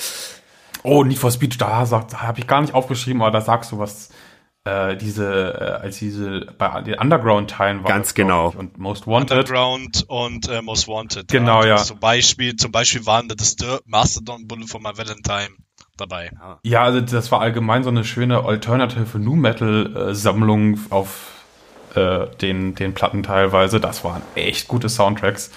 Oh, 0.82 1.02
Need 1.04 1.18
for 1.18 1.30
Speed, 1.30 1.60
da, 1.60 1.84
sagt- 1.86 2.12
da 2.12 2.22
habe 2.22 2.40
ich 2.40 2.46
gar 2.46 2.60
nicht 2.60 2.74
aufgeschrieben, 2.74 3.22
aber 3.22 3.30
da 3.30 3.40
sagst 3.40 3.72
du 3.72 3.78
was. 3.78 4.10
Äh, 4.68 4.96
diese, 4.96 5.78
äh, 5.80 5.84
als 5.84 5.98
diese 5.98 6.46
bei 6.58 6.82
den 6.82 6.94
Underground-Teilen 6.94 7.82
war. 7.84 7.88
Ganz 7.90 8.08
das, 8.08 8.14
genau. 8.14 8.50
Ich, 8.50 8.56
und 8.56 8.76
Most 8.76 9.06
Wanted. 9.06 9.30
Underground 9.30 10.04
und 10.08 10.48
äh, 10.48 10.60
Most 10.60 10.88
Wanted. 10.88 11.28
Genau, 11.28 11.64
ja. 11.64 11.76
Zum 11.78 11.98
Beispiel, 11.98 12.56
zum 12.56 12.70
Beispiel 12.70 13.06
waren 13.06 13.28
das 13.28 13.38
Disturbed, 13.38 13.86
Mastodon, 13.86 14.46
Bullet 14.46 14.66
for 14.66 14.80
My 14.80 14.90
Valentine 14.94 15.54
dabei. 15.96 16.30
Ja, 16.62 16.82
also 16.82 17.00
das 17.00 17.32
war 17.32 17.40
allgemein 17.40 17.82
so 17.82 17.88
eine 17.88 18.04
schöne 18.04 18.44
Alternative 18.44 19.18
Nu 19.18 19.36
Metal 19.36 20.10
äh, 20.10 20.14
Sammlung 20.14 20.78
auf 20.90 21.32
äh, 21.94 22.26
den, 22.42 22.74
den 22.74 22.92
Platten 22.92 23.22
teilweise. 23.22 23.80
Das 23.80 24.04
waren 24.04 24.22
echt 24.34 24.68
gute 24.68 24.90
Soundtracks. 24.90 25.50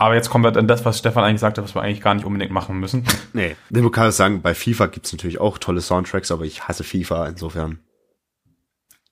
Aber 0.00 0.14
jetzt 0.14 0.30
kommen 0.30 0.44
wir 0.44 0.56
an 0.56 0.66
das, 0.66 0.86
was 0.86 0.98
Stefan 0.98 1.24
eigentlich 1.24 1.40
sagte, 1.40 1.62
was 1.62 1.74
wir 1.74 1.82
eigentlich 1.82 2.00
gar 2.00 2.14
nicht 2.14 2.24
unbedingt 2.24 2.50
machen 2.52 2.80
müssen. 2.80 3.04
Nee, 3.34 3.54
du 3.68 3.90
kannst 3.90 4.16
sagen, 4.16 4.40
bei 4.40 4.54
FIFA 4.54 4.86
gibt's 4.86 5.12
natürlich 5.12 5.40
auch 5.40 5.58
tolle 5.58 5.82
Soundtracks, 5.82 6.32
aber 6.32 6.44
ich 6.44 6.66
hasse 6.66 6.84
FIFA 6.84 7.26
insofern. 7.26 7.80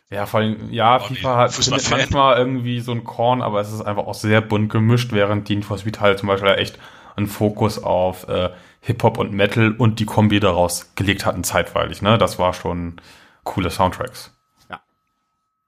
Ja, 0.09 0.24
vor 0.24 0.40
allem, 0.40 0.70
ja, 0.70 0.97
Oh, 0.97 1.01
FIFA 1.01 1.36
hat 1.36 1.52
findet 1.52 1.90
manchmal 1.90 2.39
irgendwie 2.39 2.81
so 2.81 2.93
ein 2.93 3.05
Korn, 3.05 3.43
aber 3.43 3.60
es 3.60 3.70
ist 3.70 3.82
einfach 3.82 4.06
auch 4.06 4.15
sehr 4.15 4.40
bunt 4.40 4.73
gemischt, 4.73 5.12
während 5.12 5.51
die 5.51 5.56
Need 5.56 5.66
for 5.66 5.77
Speed 5.77 6.01
halt 6.01 6.19
zum 6.19 6.28
Beispiel 6.28 6.48
echt 6.52 6.78
einen 7.16 7.27
Fokus 7.27 7.82
auf 7.82 8.27
äh, 8.27 8.48
Hip-Hop 8.81 9.19
und 9.19 9.32
Metal 9.32 9.73
und 9.73 10.01
die 10.01 10.06
Kombi 10.06 10.40
daraus 10.40 10.94
gelegt 10.94 11.27
hatten 11.27 11.44
zeitweilig. 11.44 12.01
Ne? 12.01 12.16
Das 12.16 12.39
war 12.39 12.55
schon 12.55 12.98
coole 13.44 13.70
Soundtracks. 13.70 14.32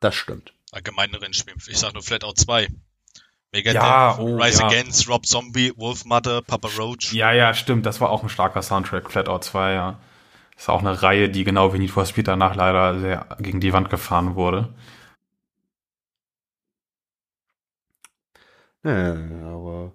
Das 0.01 0.15
stimmt. 0.15 0.55
Allgemeine 0.73 1.21
Rennspiel. 1.21 1.53
Ich 1.67 1.77
sag 1.77 1.93
nur 1.93 2.03
Flatout 2.03 2.33
2. 2.37 2.69
Megadeth, 3.53 3.75
Ja, 3.75 4.17
oh, 4.19 4.37
Rise 4.37 4.61
ja. 4.61 4.67
Against, 4.69 5.09
Rob 5.09 5.27
Zombie, 5.27 5.73
Wolf 5.77 6.05
Mother, 6.05 6.43
Papa 6.43 6.69
Roach. 6.79 7.13
Ja, 7.13 7.33
ja, 7.33 7.53
stimmt. 7.55 7.85
Das 7.87 8.01
war 8.01 8.11
auch 8.11 8.23
ein 8.23 8.29
starker 8.29 8.63
Soundtrack, 8.63 9.11
Flatout 9.11 9.41
2, 9.41 9.73
ja. 9.73 9.99
Ist 10.57 10.69
auch 10.69 10.81
eine 10.81 11.03
Reihe, 11.03 11.29
die 11.31 11.45
genau 11.45 11.73
wie 11.73 11.79
Need 11.79 11.91
for 11.91 12.05
Speed 12.07 12.29
danach 12.29 12.55
leider 12.55 13.01
sehr 13.01 13.27
gegen 13.41 13.61
die 13.61 13.73
Wand 13.73 13.91
gefahren 13.91 14.35
wurde. 14.37 14.75
Ja, 18.85 19.15
aber 19.55 19.93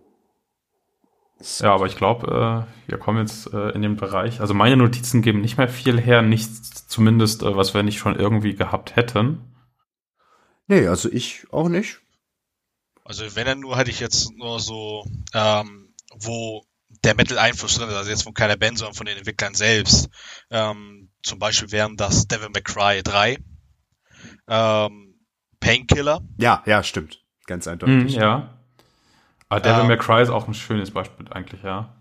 Ja, 1.60 1.74
aber 1.74 1.86
ich 1.86 1.96
glaube, 1.98 2.66
äh, 2.88 2.90
wir 2.90 2.98
kommen 2.98 3.20
jetzt 3.20 3.54
äh, 3.54 3.70
in 3.72 3.82
den 3.82 3.96
Bereich. 3.96 4.42
Also 4.42 4.54
meine 4.54 4.78
Notizen 4.78 5.22
geben 5.22 5.42
nicht 5.42 5.58
mehr 5.58 5.70
viel 5.70 6.00
her, 6.00 6.22
nichts 6.22 6.88
zumindest, 6.88 7.44
äh, 7.44 7.56
was 7.56 7.74
wir 7.74 7.84
nicht 7.84 7.98
schon 8.00 8.16
irgendwie 8.18 8.56
gehabt 8.56 8.96
hätten. 8.96 9.40
nee, 10.68 10.88
also 10.88 11.10
ich 11.12 11.46
auch 11.52 11.70
nicht. 11.70 12.02
Also 13.06 13.36
wenn 13.36 13.46
dann 13.46 13.60
nur 13.60 13.78
hätte 13.78 13.92
ich 13.92 14.00
jetzt 14.00 14.32
nur 14.36 14.60
so, 14.60 15.06
ähm, 15.34 15.94
wo 16.16 16.66
der 17.04 17.16
Metal-Einfluss 17.16 17.76
drin 17.76 17.90
ist, 17.90 17.96
also 17.96 18.10
jetzt 18.10 18.24
von 18.24 18.34
keiner 18.34 18.58
Band, 18.58 18.80
sondern 18.80 18.96
von 18.96 19.06
den 19.06 19.18
Entwicklern 19.18 19.54
selbst. 19.54 20.10
Ähm, 20.50 21.12
zum 21.22 21.40
Beispiel 21.40 21.72
wären 21.72 21.98
das 21.98 22.28
Devil 22.28 22.50
May 22.50 22.64
Cry 22.64 23.04
3, 23.04 23.38
ähm, 24.48 25.16
Painkiller, 25.60 26.22
Ja, 26.38 26.64
ja, 26.66 26.84
stimmt. 26.84 27.22
Ganz 27.46 27.68
eindeutig. 27.68 28.14
ja. 28.16 28.58
Aber 29.50 29.60
Devil 29.62 29.82
Ähm, 29.82 29.88
May 29.88 29.98
Cry 29.98 30.24
ist 30.24 30.30
auch 30.30 30.48
ein 30.48 30.54
schönes 30.56 30.92
Beispiel 30.92 31.28
eigentlich, 31.32 31.62
ja. 31.64 31.92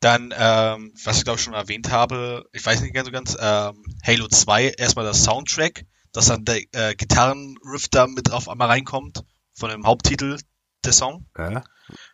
Dann, 0.00 0.32
ähm, 0.36 0.92
was 1.04 1.18
ich 1.18 1.24
glaube 1.24 1.38
ich 1.38 1.44
schon 1.44 1.54
erwähnt 1.54 1.90
habe, 1.90 2.44
ich 2.52 2.64
weiß 2.64 2.80
nicht 2.82 2.94
ganz 2.94 3.06
so 3.06 3.12
ganz, 3.12 3.36
ähm, 3.40 3.82
Halo 4.06 4.28
2, 4.28 4.68
erstmal 4.78 5.04
das 5.04 5.24
Soundtrack, 5.24 5.84
dass 6.12 6.26
dann 6.26 6.44
der 6.44 6.62
äh, 6.72 6.94
Gitarrenriff 6.94 7.88
da 7.88 8.06
mit 8.06 8.32
auf 8.32 8.48
einmal 8.48 8.68
reinkommt, 8.68 9.24
von 9.58 9.70
dem 9.70 9.84
Haupttitel 9.86 10.38
der 10.84 10.92
Song. 10.92 11.26
Ja. 11.36 11.64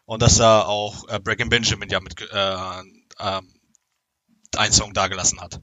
Und 0.04 0.22
dass 0.22 0.36
da 0.38 0.62
auch 0.62 1.08
äh, 1.08 1.20
Breaking 1.20 1.48
Benjamin 1.48 1.88
ja 1.88 2.00
mit 2.00 2.20
äh, 2.20 2.56
ähm, 3.20 3.52
einen 4.56 4.72
Song 4.72 4.92
dagelassen 4.94 5.40
hat. 5.40 5.60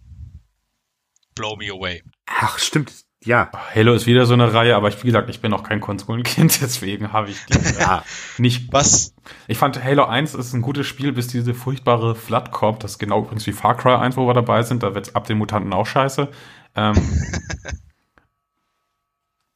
Blow 1.36 1.56
Me 1.56 1.72
Away. 1.72 2.03
Ach, 2.28 2.60
stimmt. 2.60 2.91
Ja. 3.24 3.52
Halo 3.76 3.94
ist 3.94 4.08
wieder 4.08 4.26
so 4.26 4.34
eine 4.34 4.52
Reihe, 4.53 4.76
aber 4.76 4.90
ich, 4.90 5.02
wie 5.03 5.08
gesagt, 5.08 5.30
ich 5.30 5.41
bin 5.41 5.53
auch 5.53 5.64
kein 5.64 5.80
Konsolenkind, 5.80 6.60
deswegen 6.62 7.14
habe 7.14 7.30
ich 7.30 7.38
die 7.45 7.53
äh, 7.53 7.74
Ja. 7.80 8.03
nicht. 8.38 8.72
Was? 8.74 9.14
Ich 9.48 9.58
fand 9.58 9.82
Halo 9.84 10.06
1 10.06 10.34
ist 10.36 10.53
ein 10.53 10.62
gutes 10.62 10.88
Spiel, 10.88 11.14
bis 11.14 11.28
diese 11.28 11.53
furchtbare 11.53 12.16
Flood 12.16 12.52
kommt. 12.52 12.84
Das 12.84 12.91
ist 12.91 12.99
genau 12.99 13.22
übrigens 13.22 13.45
wie 13.48 13.53
Far 13.53 13.78
Cry 13.78 13.95
1, 13.95 14.18
wo 14.18 14.28
wir 14.28 14.34
dabei 14.34 14.64
sind. 14.64 14.84
Da 14.84 14.94
wird's 14.95 15.16
ab 15.16 15.26
den 15.26 15.38
Mutanten 15.38 15.72
auch 15.74 15.86
scheiße. 15.86 16.30
Ähm, 16.76 16.95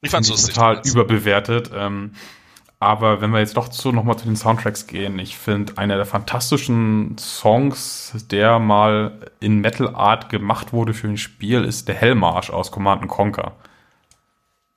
Ich 0.06 0.12
fand's 0.12 0.30
lustig. 0.30 0.54
total 0.54 0.76
damals. 0.76 0.92
überbewertet. 0.92 1.72
Ähm, 1.74 2.14
aber 2.80 3.22
wenn 3.22 3.32
wir 3.32 3.40
jetzt 3.40 3.58
doch 3.58 3.70
zu 3.70 3.92
nochmal 3.92 4.18
zu 4.20 4.26
den 4.26 4.36
Soundtracks 4.36 4.86
gehen, 4.86 5.18
ich 5.18 5.38
finde 5.38 5.78
einer 5.78 5.96
der 5.96 6.06
fantastischen 6.06 7.18
Songs, 7.18 8.14
der 8.30 8.60
mal 8.60 9.32
in 9.40 9.62
Metal 9.62 9.96
Art 9.96 10.30
gemacht 10.30 10.74
wurde 10.74 10.94
für 10.94 11.08
ein 11.08 11.18
Spiel, 11.18 11.64
ist 11.64 11.88
der 11.88 11.96
Hellmarsch 11.96 12.50
aus 12.50 12.72
Command 12.72 13.02
and 13.02 13.10
Conquer. 13.10 13.58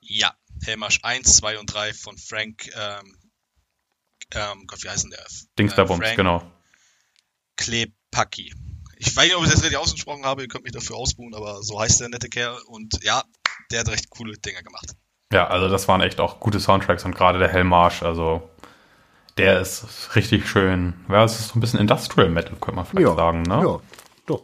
Ja, 0.01 0.33
Hellmarsch 0.63 0.99
1, 1.03 1.37
2 1.37 1.59
und 1.59 1.71
3 1.71 1.93
von 1.93 2.17
Frank, 2.17 2.71
ähm, 2.75 3.15
ähm, 4.33 4.63
Gott, 4.65 4.83
wie 4.83 4.89
heißt 4.89 5.03
denn 5.03 5.11
der? 5.11 5.25
Dings 5.57 5.73
Äh, 5.73 6.15
genau. 6.15 6.43
Klepacki. 7.57 8.53
Ich 8.97 9.15
weiß 9.15 9.25
nicht, 9.25 9.35
ob 9.35 9.43
ich 9.43 9.51
das 9.51 9.61
richtig 9.61 9.77
ausgesprochen 9.77 10.25
habe, 10.25 10.41
ihr 10.41 10.47
könnt 10.47 10.63
mich 10.63 10.73
dafür 10.73 10.95
ausbuhen, 10.95 11.35
aber 11.35 11.61
so 11.63 11.79
heißt 11.79 12.01
der 12.01 12.09
nette 12.09 12.29
Kerl 12.29 12.57
und 12.67 13.03
ja, 13.03 13.23
der 13.71 13.81
hat 13.81 13.89
recht 13.89 14.09
coole 14.09 14.37
Dinger 14.37 14.63
gemacht. 14.63 14.95
Ja, 15.31 15.47
also 15.47 15.69
das 15.69 15.87
waren 15.87 16.01
echt 16.01 16.19
auch 16.19 16.39
gute 16.39 16.59
Soundtracks 16.59 17.05
und 17.05 17.15
gerade 17.15 17.37
der 17.37 17.49
Hellmarsch, 17.49 18.01
also 18.01 18.49
der 19.37 19.59
ist 19.61 20.15
richtig 20.15 20.49
schön. 20.49 20.93
Ja, 21.07 21.23
es 21.23 21.39
ist 21.39 21.49
so 21.49 21.55
ein 21.57 21.59
bisschen 21.61 21.79
Industrial 21.79 22.29
Metal, 22.29 22.53
könnte 22.59 22.75
man 22.77 22.85
vielleicht 22.85 23.07
Ja. 23.09 23.15
sagen, 23.15 23.43
ne? 23.43 23.61
Ja, 23.63 23.79
doch. 24.25 24.41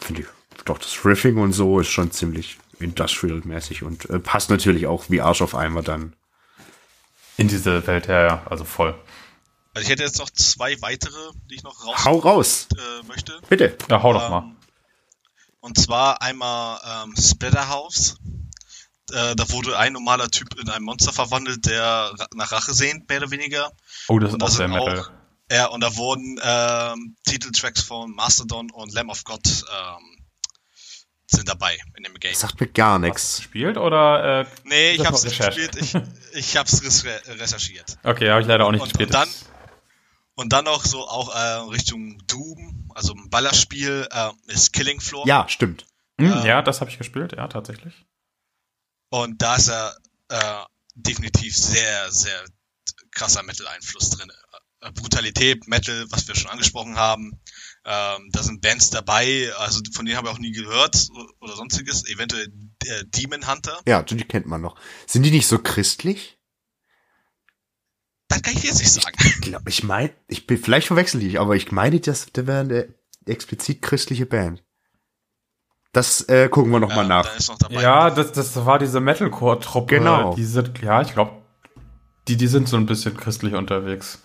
Finde 0.00 0.22
ich. 0.22 0.26
Doch, 0.66 0.78
das 0.78 1.04
Riffing 1.04 1.38
und 1.38 1.52
so 1.52 1.80
ist 1.80 1.88
schon 1.88 2.10
ziemlich 2.10 2.58
industrial-mäßig 2.80 3.82
und 3.82 4.08
äh, 4.10 4.18
passt 4.18 4.50
natürlich 4.50 4.86
auch 4.86 5.04
wie 5.08 5.20
Arsch 5.22 5.40
auf 5.42 5.54
Eimer 5.54 5.82
dann. 5.82 6.14
In 7.36 7.48
diese 7.48 7.86
Welt, 7.86 8.06
ja, 8.08 8.26
ja, 8.26 8.42
also 8.48 8.64
voll. 8.64 8.94
Also 9.74 9.86
ich 9.86 9.90
hätte 9.90 10.04
jetzt 10.04 10.18
noch 10.18 10.30
zwei 10.30 10.80
weitere, 10.82 11.32
die 11.50 11.56
ich 11.56 11.62
noch 11.64 11.84
raus 11.86 12.04
Hau 12.04 12.18
raus, 12.18 12.68
äh, 12.76 13.06
möchte. 13.06 13.40
bitte. 13.48 13.76
Ja, 13.90 14.02
hau 14.02 14.12
doch 14.12 14.24
Ähm, 14.26 14.30
mal. 14.30 14.44
Und 15.60 15.78
zwar 15.78 16.20
einmal 16.22 16.78
ähm, 17.04 17.14
Splatterhouse. 17.16 18.16
Äh, 19.12 19.36
da 19.36 19.50
wurde 19.50 19.78
ein 19.78 19.92
normaler 19.92 20.30
Typ 20.30 20.58
in 20.58 20.68
ein 20.70 20.82
Monster 20.82 21.12
verwandelt, 21.12 21.66
der 21.66 22.14
nach 22.34 22.52
Rache 22.52 22.72
sehnt, 22.72 23.08
mehr 23.08 23.18
oder 23.18 23.30
weniger. 23.30 23.70
Oh, 24.08 24.18
das 24.18 24.30
ist 24.30 24.34
auch 24.36 24.38
da 24.38 24.46
sehr 24.48 24.68
sind 24.68 24.70
Metal. 24.76 25.00
auch- 25.00 25.10
Ja, 25.50 25.66
und 25.66 25.82
da 25.82 25.94
wurden 25.96 26.40
ähm, 26.42 27.16
Titeltracks 27.26 27.82
von 27.82 28.12
Mastodon 28.14 28.70
und 28.70 28.92
Lamb 28.94 29.10
of 29.10 29.22
God 29.24 29.40
ähm, 29.46 30.24
sind 31.26 31.48
dabei 31.48 31.76
in 31.96 32.04
dem 32.04 32.14
Game. 32.14 32.32
Das 32.32 32.40
sagt 32.40 32.60
mir 32.60 32.66
gar 32.68 32.98
nichts. 32.98 33.36
gespielt 33.38 33.76
oder? 33.76 34.40
Äh, 34.42 34.46
Nee, 34.64 34.92
ich 34.92 35.04
hab's 35.06 35.24
nicht 35.24 35.38
gespielt, 35.38 35.76
ich, 35.76 35.94
ich 36.32 36.56
hab's 36.56 36.82
recherchiert. 36.82 37.98
okay, 38.04 38.30
habe 38.30 38.40
ich 38.40 38.46
leider 38.46 38.66
auch 38.66 38.72
nicht 38.72 38.80
Und- 38.82 38.88
gespielt. 38.90 39.10
und 39.10 39.14
dann- 39.14 39.28
Und 40.36 40.52
dann 40.52 40.64
noch 40.64 40.84
so 40.84 41.06
auch 41.06 41.32
äh, 41.34 41.38
Richtung 41.70 42.18
Doom, 42.26 42.90
also 42.94 43.12
ein 43.14 43.30
Ballerspiel, 43.30 44.08
äh, 44.10 44.30
ist 44.46 44.72
Killing 44.72 45.00
Floor. 45.00 45.26
Ja, 45.28 45.46
stimmt. 45.48 45.86
Hm, 46.18 46.32
äh, 46.42 46.46
ja, 46.48 46.62
das 46.62 46.80
habe 46.80 46.90
ich 46.90 46.98
gespielt, 46.98 47.34
ja, 47.36 47.46
tatsächlich. 47.48 47.94
Und 49.14 49.40
da 49.40 49.54
ist 49.54 49.68
er 49.68 49.96
äh, 50.28 50.64
definitiv 50.96 51.56
sehr, 51.56 52.10
sehr 52.10 52.44
krasser 53.12 53.44
Metal-Einfluss 53.44 54.10
drin. 54.10 54.28
Äh, 54.80 54.90
Brutalität, 54.90 55.68
Metal, 55.68 56.06
was 56.10 56.26
wir 56.26 56.34
schon 56.34 56.50
angesprochen 56.50 56.96
haben. 56.96 57.40
Ähm, 57.84 58.30
da 58.32 58.42
sind 58.42 58.60
Bands 58.60 58.90
dabei, 58.90 59.52
also 59.58 59.78
von 59.94 60.04
denen 60.04 60.16
habe 60.16 60.26
ich 60.26 60.34
auch 60.34 60.40
nie 60.40 60.50
gehört 60.50 61.06
oder 61.38 61.54
sonstiges. 61.54 62.08
Eventuell 62.08 62.48
äh, 62.86 63.04
Demon 63.06 63.46
Hunter. 63.48 63.80
Ja, 63.86 64.02
die 64.02 64.16
kennt 64.24 64.46
man 64.46 64.60
noch. 64.60 64.74
Sind 65.06 65.22
die 65.22 65.30
nicht 65.30 65.46
so 65.46 65.60
christlich? 65.60 66.40
Das 68.26 68.42
kann 68.42 68.56
ich 68.56 68.64
jetzt 68.64 68.80
nicht 68.80 68.90
sagen. 68.90 69.16
Ich 69.20 69.40
glaube, 69.42 69.70
ich 69.70 69.84
meine, 69.84 70.12
ich 70.26 70.48
bin, 70.48 70.58
vielleicht 70.58 70.88
verwechsel 70.88 71.22
ich, 71.22 71.38
aber 71.38 71.54
ich 71.54 71.70
meine, 71.70 72.00
das, 72.00 72.26
das 72.32 72.48
wäre 72.48 72.60
eine 72.60 72.94
explizit 73.26 73.80
christliche 73.80 74.26
Band. 74.26 74.63
Das 75.94 76.28
äh, 76.28 76.48
gucken 76.48 76.72
wir 76.72 76.80
nochmal 76.80 77.04
Ja, 77.04 77.08
nach. 77.08 77.26
Da 77.26 77.32
ist 77.34 77.48
noch 77.48 77.58
dabei. 77.58 77.80
Ja, 77.80 78.10
das, 78.10 78.32
das 78.32 78.66
war 78.66 78.78
diese 78.78 79.00
Metalcore-Truppe. 79.00 79.94
Genau. 79.98 80.34
Die 80.34 80.44
sind, 80.44 80.82
ja, 80.82 81.00
ich 81.00 81.12
glaube, 81.14 81.30
die, 82.28 82.36
die 82.36 82.48
sind 82.48 82.68
so 82.68 82.76
ein 82.76 82.84
bisschen 82.84 83.16
christlich 83.16 83.54
unterwegs. 83.54 84.20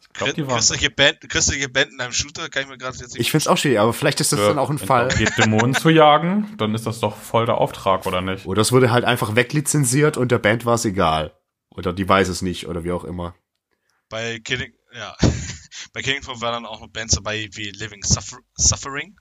Ich 0.00 0.12
glaube, 0.12 0.34
die 0.34 0.46
waren. 0.46 0.56
christliche, 0.56 0.90
Band, 0.90 1.20
christliche 1.28 1.68
Band 1.68 1.92
in 1.92 2.00
einem 2.00 2.12
Shooter 2.12 2.48
kann 2.48 2.64
ich 2.64 2.68
mir 2.68 2.76
gerade 2.76 2.96
jetzt 2.98 3.14
nicht 3.14 3.20
Ich 3.20 3.30
find's 3.30 3.46
auch 3.46 3.56
schwierig, 3.56 3.78
aber 3.78 3.92
vielleicht 3.92 4.20
ist 4.20 4.32
das 4.32 4.40
dann 4.40 4.58
auch 4.58 4.68
ein 4.68 4.78
Wenn 4.80 4.86
Fall. 4.86 5.06
es 5.06 5.16
geht, 5.16 5.38
Dämonen 5.38 5.74
zu 5.74 5.88
jagen, 5.90 6.54
dann 6.58 6.74
ist 6.74 6.86
das 6.86 7.00
doch 7.00 7.16
voll 7.16 7.46
der 7.46 7.56
Auftrag, 7.56 8.04
oder 8.04 8.20
nicht? 8.20 8.44
Oder 8.44 8.60
es 8.60 8.70
wurde 8.72 8.90
halt 8.90 9.04
einfach 9.04 9.34
weglizenziert 9.34 10.16
und 10.16 10.30
der 10.30 10.38
Band 10.38 10.66
war 10.66 10.74
es 10.74 10.84
egal. 10.84 11.32
Oder 11.70 11.92
die 11.92 12.06
weiß 12.08 12.28
es 12.28 12.42
nicht 12.42 12.66
oder 12.66 12.84
wie 12.84 12.92
auch 12.92 13.04
immer. 13.04 13.34
Bei 14.10 14.40
Killing, 14.40 14.72
ja. 14.94 15.16
Bei 15.94 16.02
Killing 16.02 16.22
Floor 16.22 16.40
waren 16.42 16.64
dann 16.64 16.66
auch 16.66 16.80
noch 16.80 16.88
Bands 16.88 17.14
dabei 17.14 17.48
wie 17.52 17.70
Living 17.70 18.02
Suffer 18.02 18.38
Suffering 18.56 19.16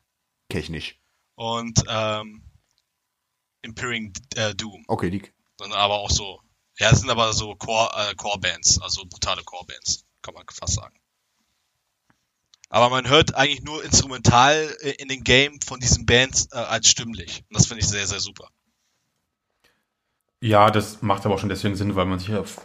Kenn 0.49 0.61
ich 0.61 0.69
nicht. 0.69 0.99
und 1.36 1.84
ähm, 1.88 2.41
Impering 3.61 4.14
äh, 4.36 4.56
Doom. 4.56 4.84
Okay, 4.88 5.10
die. 5.10 5.24
Dann 5.57 5.72
aber 5.72 5.95
auch 5.95 6.10
so, 6.10 6.41
ja, 6.78 6.91
es 6.91 6.99
sind 6.99 7.10
aber 7.10 7.34
so 7.34 7.56
Core, 7.56 7.90
äh, 7.95 8.15
Core-Bands, 8.15 8.82
also 8.82 9.03
brutale 9.06 9.44
Core-Bands, 9.44 10.06
kann 10.22 10.34
man 10.34 10.44
fast 10.52 10.76
sagen. 10.76 10.95
Aber 12.69 12.90
man 12.90 13.07
hört 13.07 13.36
eigentlich 13.36 13.64
nur 13.64 13.84
instrumental 13.84 14.76
äh, 14.82 14.91
in 14.99 15.07
den 15.07 15.24
Game 15.24 15.60
von 15.61 15.80
diesen 15.80 16.06
Bands 16.06 16.49
äh, 16.52 16.57
als 16.57 16.90
stimmlich. 16.90 17.44
Und 17.49 17.57
das 17.57 17.68
finde 17.68 17.82
ich 17.82 17.88
sehr, 17.88 18.06
sehr 18.06 18.19
super. 18.19 18.49
Ja, 20.40 20.69
das 20.69 21.02
macht 21.02 21.26
aber 21.26 21.36
auch 21.36 21.40
schon 21.40 21.49
deswegen 21.49 21.76
Sinn, 21.76 21.95
weil 21.95 22.06
man 22.06 22.19
sich 22.19 22.36
auf. 22.36 22.61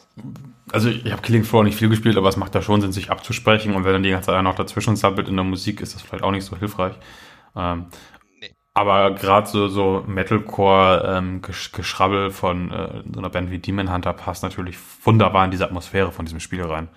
Also, 0.71 0.91
ich 0.91 1.11
habe 1.11 1.23
Killing 1.23 1.45
Floor 1.45 1.65
nicht 1.65 1.79
viel 1.79 1.89
gespielt, 1.89 2.19
aber 2.19 2.29
es 2.29 2.37
macht 2.37 2.55
da 2.55 2.61
schon 2.61 2.83
Sinn, 2.83 2.93
sich 2.93 3.11
abzusprechen. 3.11 3.75
Und 3.75 3.85
wenn 3.85 3.95
dann 3.95 4.03
die 4.03 4.11
ganze 4.11 4.27
Zeit 4.27 4.43
noch 4.43 4.57
dazwischen 4.57 4.97
sabbelt 4.97 5.29
in 5.29 5.37
der 5.37 5.45
Musik, 5.45 5.81
ist 5.81 5.95
das 5.95 6.03
vielleicht 6.03 6.23
auch 6.23 6.33
nicht 6.33 6.45
so 6.45 6.57
hilfreich. 6.57 6.97
Ähm, 7.57 7.87
Nee. 8.43 8.55
Aber 8.75 9.15
gerade 9.15 9.49
so, 9.49 9.69
so 9.69 10.05
Metalcore-Geschrabbel 10.07 12.31
von 12.31 12.71
äh, 12.73 13.03
so 13.13 13.21
einer 13.21 13.31
Band 13.31 13.53
wie 13.53 13.59
Demon 13.59 13.93
Hunter 13.93 14.13
passt 14.13 14.43
natürlich 14.43 14.77
wunderbar 15.05 15.45
in 15.45 15.53
diese 15.53 15.65
Atmosphäre 15.65 16.11
von 16.11 16.25
diesem 16.25 16.41
Spiel 16.41 16.65
rein. 16.65 16.89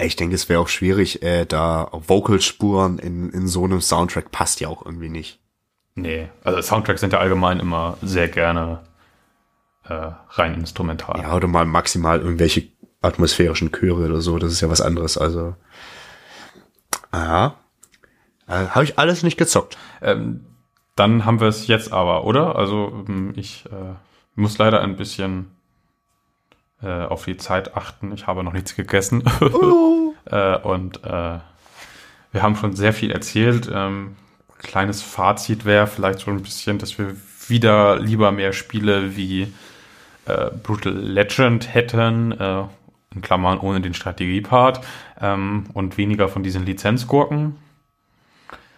Ich 0.00 0.16
denke, 0.16 0.34
es 0.34 0.48
wäre 0.48 0.60
auch 0.60 0.68
schwierig, 0.68 1.22
äh, 1.22 1.44
da 1.44 1.88
Vocalspuren 1.92 2.98
in, 2.98 3.28
in 3.30 3.46
so 3.46 3.64
einem 3.64 3.82
Soundtrack 3.82 4.32
passt 4.32 4.60
ja 4.60 4.68
auch 4.68 4.84
irgendwie 4.84 5.10
nicht. 5.10 5.38
Nee, 5.94 6.28
also 6.42 6.60
Soundtracks 6.60 7.00
sind 7.00 7.12
ja 7.12 7.20
allgemein 7.20 7.60
immer 7.60 7.96
sehr 8.02 8.26
gerne 8.28 8.80
äh, 9.84 10.10
rein 10.30 10.54
instrumental. 10.54 11.20
Ja, 11.20 11.36
oder 11.36 11.46
mal 11.46 11.66
maximal 11.66 12.20
irgendwelche 12.20 12.64
atmosphärischen 13.00 13.70
Chöre 13.70 14.06
oder 14.06 14.20
so. 14.20 14.36
Das 14.38 14.50
ist 14.50 14.60
ja 14.60 14.68
was 14.70 14.80
anderes. 14.80 15.16
Also, 15.18 15.54
aha. 17.12 17.54
Äh, 18.46 18.68
Habe 18.68 18.84
ich 18.84 18.98
alles 18.98 19.22
nicht 19.22 19.36
gezockt. 19.36 19.78
Ähm, 20.02 20.46
dann 20.96 21.24
haben 21.24 21.40
wir 21.40 21.48
es 21.48 21.66
jetzt 21.66 21.92
aber, 21.92 22.24
oder? 22.24 22.56
Also 22.56 23.04
ähm, 23.08 23.32
ich 23.36 23.64
äh, 23.66 23.94
muss 24.34 24.58
leider 24.58 24.80
ein 24.80 24.96
bisschen 24.96 25.50
äh, 26.82 27.04
auf 27.04 27.24
die 27.24 27.36
Zeit 27.36 27.76
achten. 27.76 28.12
Ich 28.12 28.26
habe 28.26 28.44
noch 28.44 28.52
nichts 28.52 28.76
gegessen. 28.76 29.24
äh, 30.26 30.58
und 30.58 31.02
äh, 31.04 31.38
wir 32.32 32.42
haben 32.42 32.56
schon 32.56 32.76
sehr 32.76 32.92
viel 32.92 33.10
erzählt. 33.10 33.70
Ähm, 33.72 34.16
kleines 34.58 35.02
Fazit 35.02 35.64
wäre 35.64 35.86
vielleicht 35.86 36.20
so 36.20 36.30
ein 36.30 36.42
bisschen, 36.42 36.78
dass 36.78 36.98
wir 36.98 37.16
wieder 37.48 37.98
lieber 37.98 38.32
mehr 38.32 38.52
Spiele 38.52 39.16
wie 39.16 39.52
äh, 40.26 40.50
Brutal 40.62 40.92
Legend 40.92 41.72
hätten, 41.72 42.32
äh, 42.32 42.64
in 43.14 43.22
Klammern 43.22 43.58
ohne 43.58 43.80
den 43.80 43.94
Strategiepart, 43.94 44.80
ähm, 45.20 45.64
und 45.74 45.96
weniger 45.98 46.28
von 46.28 46.42
diesen 46.42 46.64
Lizenzgurken. 46.66 47.56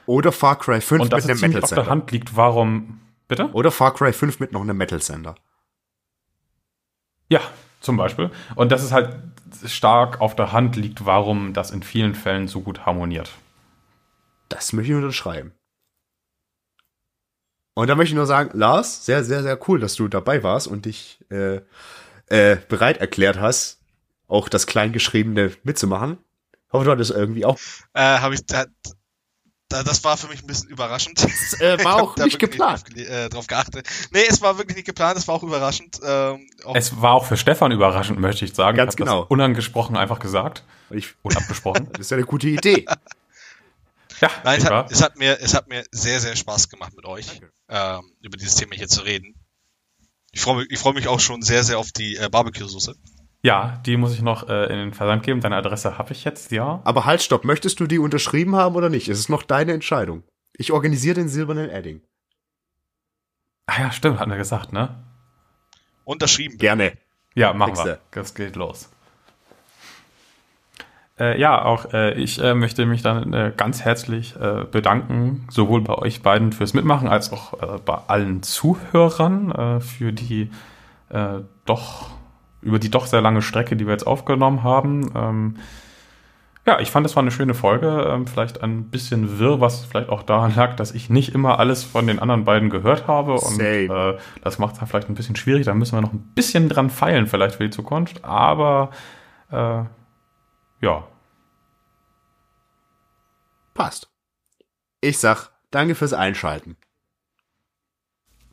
Oder 0.07 0.33
Far 0.33 0.59
Cry 0.59 0.81
5 0.81 1.03
Und 1.03 1.13
mit 1.13 1.25
einem 1.25 1.41
Metal 1.41 1.63
auf 1.63 1.69
der 1.71 1.77
Sender. 1.77 1.91
Hand 1.91 2.11
liegt, 2.13 2.37
warum. 2.37 3.01
Bitte? 3.29 3.51
Oder 3.53 3.71
Far 3.71 3.95
Cry 3.95 4.13
5 4.13 4.41
mit 4.41 4.53
noch 4.53 4.63
einem 4.63 4.77
Metal 4.77 5.01
Sender. 5.03 5.35
Ja, 7.29 7.41
zum 7.81 7.97
Beispiel. 7.97 8.31
Und 8.55 8.73
dass 8.73 8.83
es 8.83 8.93
halt 8.93 9.17
stark 9.67 10.21
auf 10.21 10.37
der 10.37 10.53
Hand 10.53 10.77
liegt, 10.77 11.07
warum 11.07 11.53
das 11.53 11.71
in 11.71 11.83
vielen 11.83 12.15
Fällen 12.15 12.49
so 12.49 12.61
gut 12.61 12.87
harmoniert. 12.87 13.31
Das 14.49 14.73
möchte 14.73 14.93
ich 14.93 14.97
unterschreiben. 14.97 15.53
Und 17.75 17.89
da 17.89 17.95
möchte 17.95 18.13
ich 18.13 18.17
nur 18.17 18.27
sagen, 18.27 18.57
Lars, 18.59 19.05
sehr, 19.05 19.23
sehr, 19.23 19.43
sehr 19.43 19.59
cool, 19.69 19.81
dass 19.81 19.97
du 19.97 20.09
dabei 20.09 20.43
warst 20.43 20.67
und 20.67 20.87
dich 20.87 21.19
äh, 21.31 21.61
äh, 22.27 22.57
bereit 22.69 22.99
erklärt 22.99 23.39
hast, 23.39 23.81
auch 24.29 24.49
das 24.49 24.67
Kleingeschriebene 24.67 25.53
mitzumachen. 25.63 26.19
Ich 26.67 26.73
hoffe, 26.73 26.87
du 26.87 26.91
hattest 26.91 27.11
irgendwie 27.11 27.45
auch. 27.45 27.59
Äh, 27.93 28.01
habe 28.19 28.35
ich, 28.35 28.41
das 29.69 30.05
war 30.05 30.17
für 30.17 30.29
mich 30.29 30.43
ein 30.43 30.47
bisschen 30.47 30.69
überraschend. 30.69 31.23
Das 31.23 31.61
äh, 31.61 31.77
Ich 31.79 31.85
war 31.85 31.97
auch 32.03 32.17
nicht 32.17 32.39
geplant. 32.39 32.83
Drauf, 32.83 32.95
gele- 32.97 33.07
äh, 33.25 33.29
drauf 33.29 33.47
geachtet. 33.47 33.87
Nee, 34.13 34.25
es 34.29 34.41
war 34.41 34.59
wirklich 34.59 34.77
nicht 34.77 34.87
geplant, 34.87 35.19
es 35.19 35.27
war 35.27 35.35
auch 35.35 35.43
überraschend. 35.43 35.99
Ähm, 36.05 36.49
auch, 36.65 36.75
Es 36.77 37.01
war 37.01 37.15
auch 37.15 37.27
für 37.27 37.37
Stefan 37.37 37.73
überraschend, 37.73 38.19
möchte 38.21 38.45
ich 38.45 38.55
sagen. 38.55 38.77
Ganz 38.77 38.95
ich 38.95 38.97
genau. 38.99 39.23
Das 39.23 39.31
unangesprochen 39.31 39.97
einfach 39.97 40.19
gesagt. 40.21 40.63
Ich, 40.91 41.15
Unabgesprochen. 41.23 41.89
das 41.93 42.03
ist 42.03 42.11
ja 42.11 42.17
eine 42.17 42.27
gute 42.27 42.49
Idee. 42.49 42.87
ja, 44.21 44.31
Nein, 44.45 44.59
es 44.59 44.65
nicht 44.65 44.73
hat, 44.73 44.93
es 44.93 45.03
hat 45.03 45.17
mir, 45.19 45.39
es 45.41 45.55
hat 45.55 45.69
mir 45.69 45.85
sehr, 45.91 46.21
sehr 46.21 46.37
Spaß 46.37 46.69
gemacht 46.69 46.95
mit 46.95 47.05
euch, 47.05 47.41
ähm, 47.69 48.13
über 48.23 48.37
dieses 48.37 48.55
Thema 48.55 48.75
hier 48.77 48.89
zu 48.89 49.01
reden. 49.03 49.35
Ich 50.33 50.43
freue 50.43 50.57
mich, 50.59 50.67
ich 50.71 50.79
freue 50.79 50.95
mich 50.95 51.09
auch 51.09 51.19
schon 51.21 51.43
sehr, 51.43 51.65
sehr 51.65 51.79
auf 51.79 51.91
die 51.93 52.17
äh, 52.17 52.29
Barbecue-Soße. 52.29 52.95
Ja, 53.47 53.81
die 53.87 53.97
muss 53.97 54.13
ich 54.13 54.23
noch 54.23 54.49
äh, 54.49 54.65
in 54.65 54.77
den 54.77 54.93
Versand 54.93 55.23
geben. 55.23 55.41
Deine 55.41 55.55
Adresse 55.55 55.99
habe 55.99 56.11
ich 56.11 56.25
jetzt, 56.25 56.51
ja. 56.51 56.81
Aber 56.83 57.05
halt, 57.05 57.23
stopp. 57.23 57.45
Möchtest 57.45 57.79
du 57.79 57.87
die 57.87 58.01
unterschrieben 58.01 58.57
haben 58.57 58.75
oder 58.75 58.89
nicht? 58.89 59.09
Es 59.09 59.21
ist 59.21 59.29
noch 59.29 59.45
deine 59.45 59.73
Entscheidung. 59.73 60.25
Ich 60.55 60.73
organisiere 60.73 61.15
den 61.15 61.29
silbernen 61.29 61.71
Edding. 61.71 62.03
Ah 63.67 63.83
ja, 63.83 63.93
stimmt, 63.93 64.19
hatten 64.19 64.33
wir 64.33 64.37
gesagt, 64.37 64.73
ne? 64.73 64.97
Unterschrieben. 66.05 66.59
Gerne. 66.59 66.95
Ja, 67.37 67.53
machen 67.53 67.75
Kriegst 67.75 67.85
wir. 67.85 68.01
Das 68.11 68.35
geht 68.35 68.57
los. 68.57 68.91
Äh, 71.21 71.41
ja, 71.41 71.65
auch 71.65 71.93
äh, 71.93 72.15
ich 72.15 72.43
äh, 72.43 72.53
möchte 72.53 72.85
mich 72.85 73.03
dann 73.03 73.33
äh, 73.33 73.53
ganz 73.57 73.81
herzlich 73.81 74.35
äh, 74.35 74.65
bedanken, 74.69 75.47
sowohl 75.53 75.83
bei 75.83 75.95
euch 75.95 76.21
beiden 76.21 76.51
fürs 76.51 76.75
Mitmachen 76.75 77.07
als 77.07 77.33
auch 77.33 77.63
äh, 77.63 77.79
bei 77.79 77.97
allen 78.09 78.43
Zuhörern 78.43 79.53
äh, 79.53 79.81
für 79.81 80.13
die 80.13 80.51
äh, 81.11 81.43
doch 81.65 82.16
über 82.67 82.79
die 82.79 82.91
doch 82.91 83.07
sehr 83.07 83.21
lange 83.21 83.43
Strecke, 83.43 83.77
die 83.77 83.87
wir 83.87 83.93
jetzt 83.93 84.07
aufgenommen 84.07 84.63
haben. 84.63 85.11
Ähm, 85.15 85.57
ja, 86.67 86.81
ich 86.81 86.91
fand, 86.91 87.07
es 87.07 87.15
war 87.15 87.23
eine 87.23 87.31
schöne 87.31 87.55
Folge. 87.55 88.07
Ähm, 88.09 88.27
vielleicht 88.27 88.63
ein 88.63 88.91
bisschen 88.91 89.39
wirr, 89.39 89.61
was 89.61 89.85
vielleicht 89.85 90.09
auch 90.09 90.23
daran 90.23 90.55
lag, 90.57 90.75
dass 90.75 90.93
ich 90.93 91.09
nicht 91.09 91.35
immer 91.35 91.59
alles 91.61 91.85
von 91.85 92.07
den 92.07 92.19
anderen 92.19 92.45
beiden 92.45 92.71
gehört 92.71 93.07
habe. 93.07 93.35
Und 93.35 93.61
äh, 93.61 94.19
das 94.43 94.59
macht 94.59 94.81
es 94.81 94.89
vielleicht 94.89 95.09
ein 95.09 95.15
bisschen 95.15 95.37
schwierig. 95.37 95.65
Da 95.65 95.75
müssen 95.75 95.97
wir 95.97 96.03
noch 96.03 96.13
ein 96.13 96.33
bisschen 96.35 96.69
dran 96.69 96.91
feilen, 96.91 97.27
vielleicht 97.29 97.55
für 97.55 97.65
die 97.65 97.71
Zukunft. 97.71 98.25
Aber 98.25 98.91
äh, 99.51 99.85
ja, 100.81 101.05
Passt. 103.77 104.09
Ich 105.03 105.19
sag, 105.19 105.51
danke 105.71 105.95
fürs 105.95 106.15
Einschalten. 106.15 106.79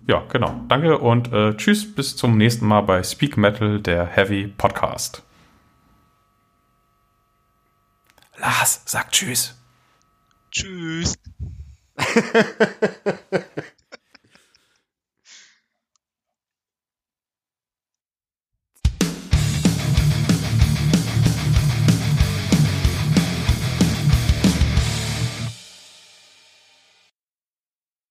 Ja, 0.07 0.23
genau. 0.30 0.61
Danke 0.67 0.97
und 0.97 1.31
äh, 1.31 1.55
tschüss, 1.55 1.95
bis 1.95 2.15
zum 2.15 2.38
nächsten 2.38 2.65
Mal 2.65 2.81
bei 2.81 3.03
Speak 3.03 3.38
Metal, 3.38 3.80
der 3.80 4.05
Heavy 4.05 4.47
Podcast. 4.47 5.23
Lars, 8.38 8.81
sag 8.85 9.11
tschüss. 9.11 9.55
Tschüss. 10.51 11.15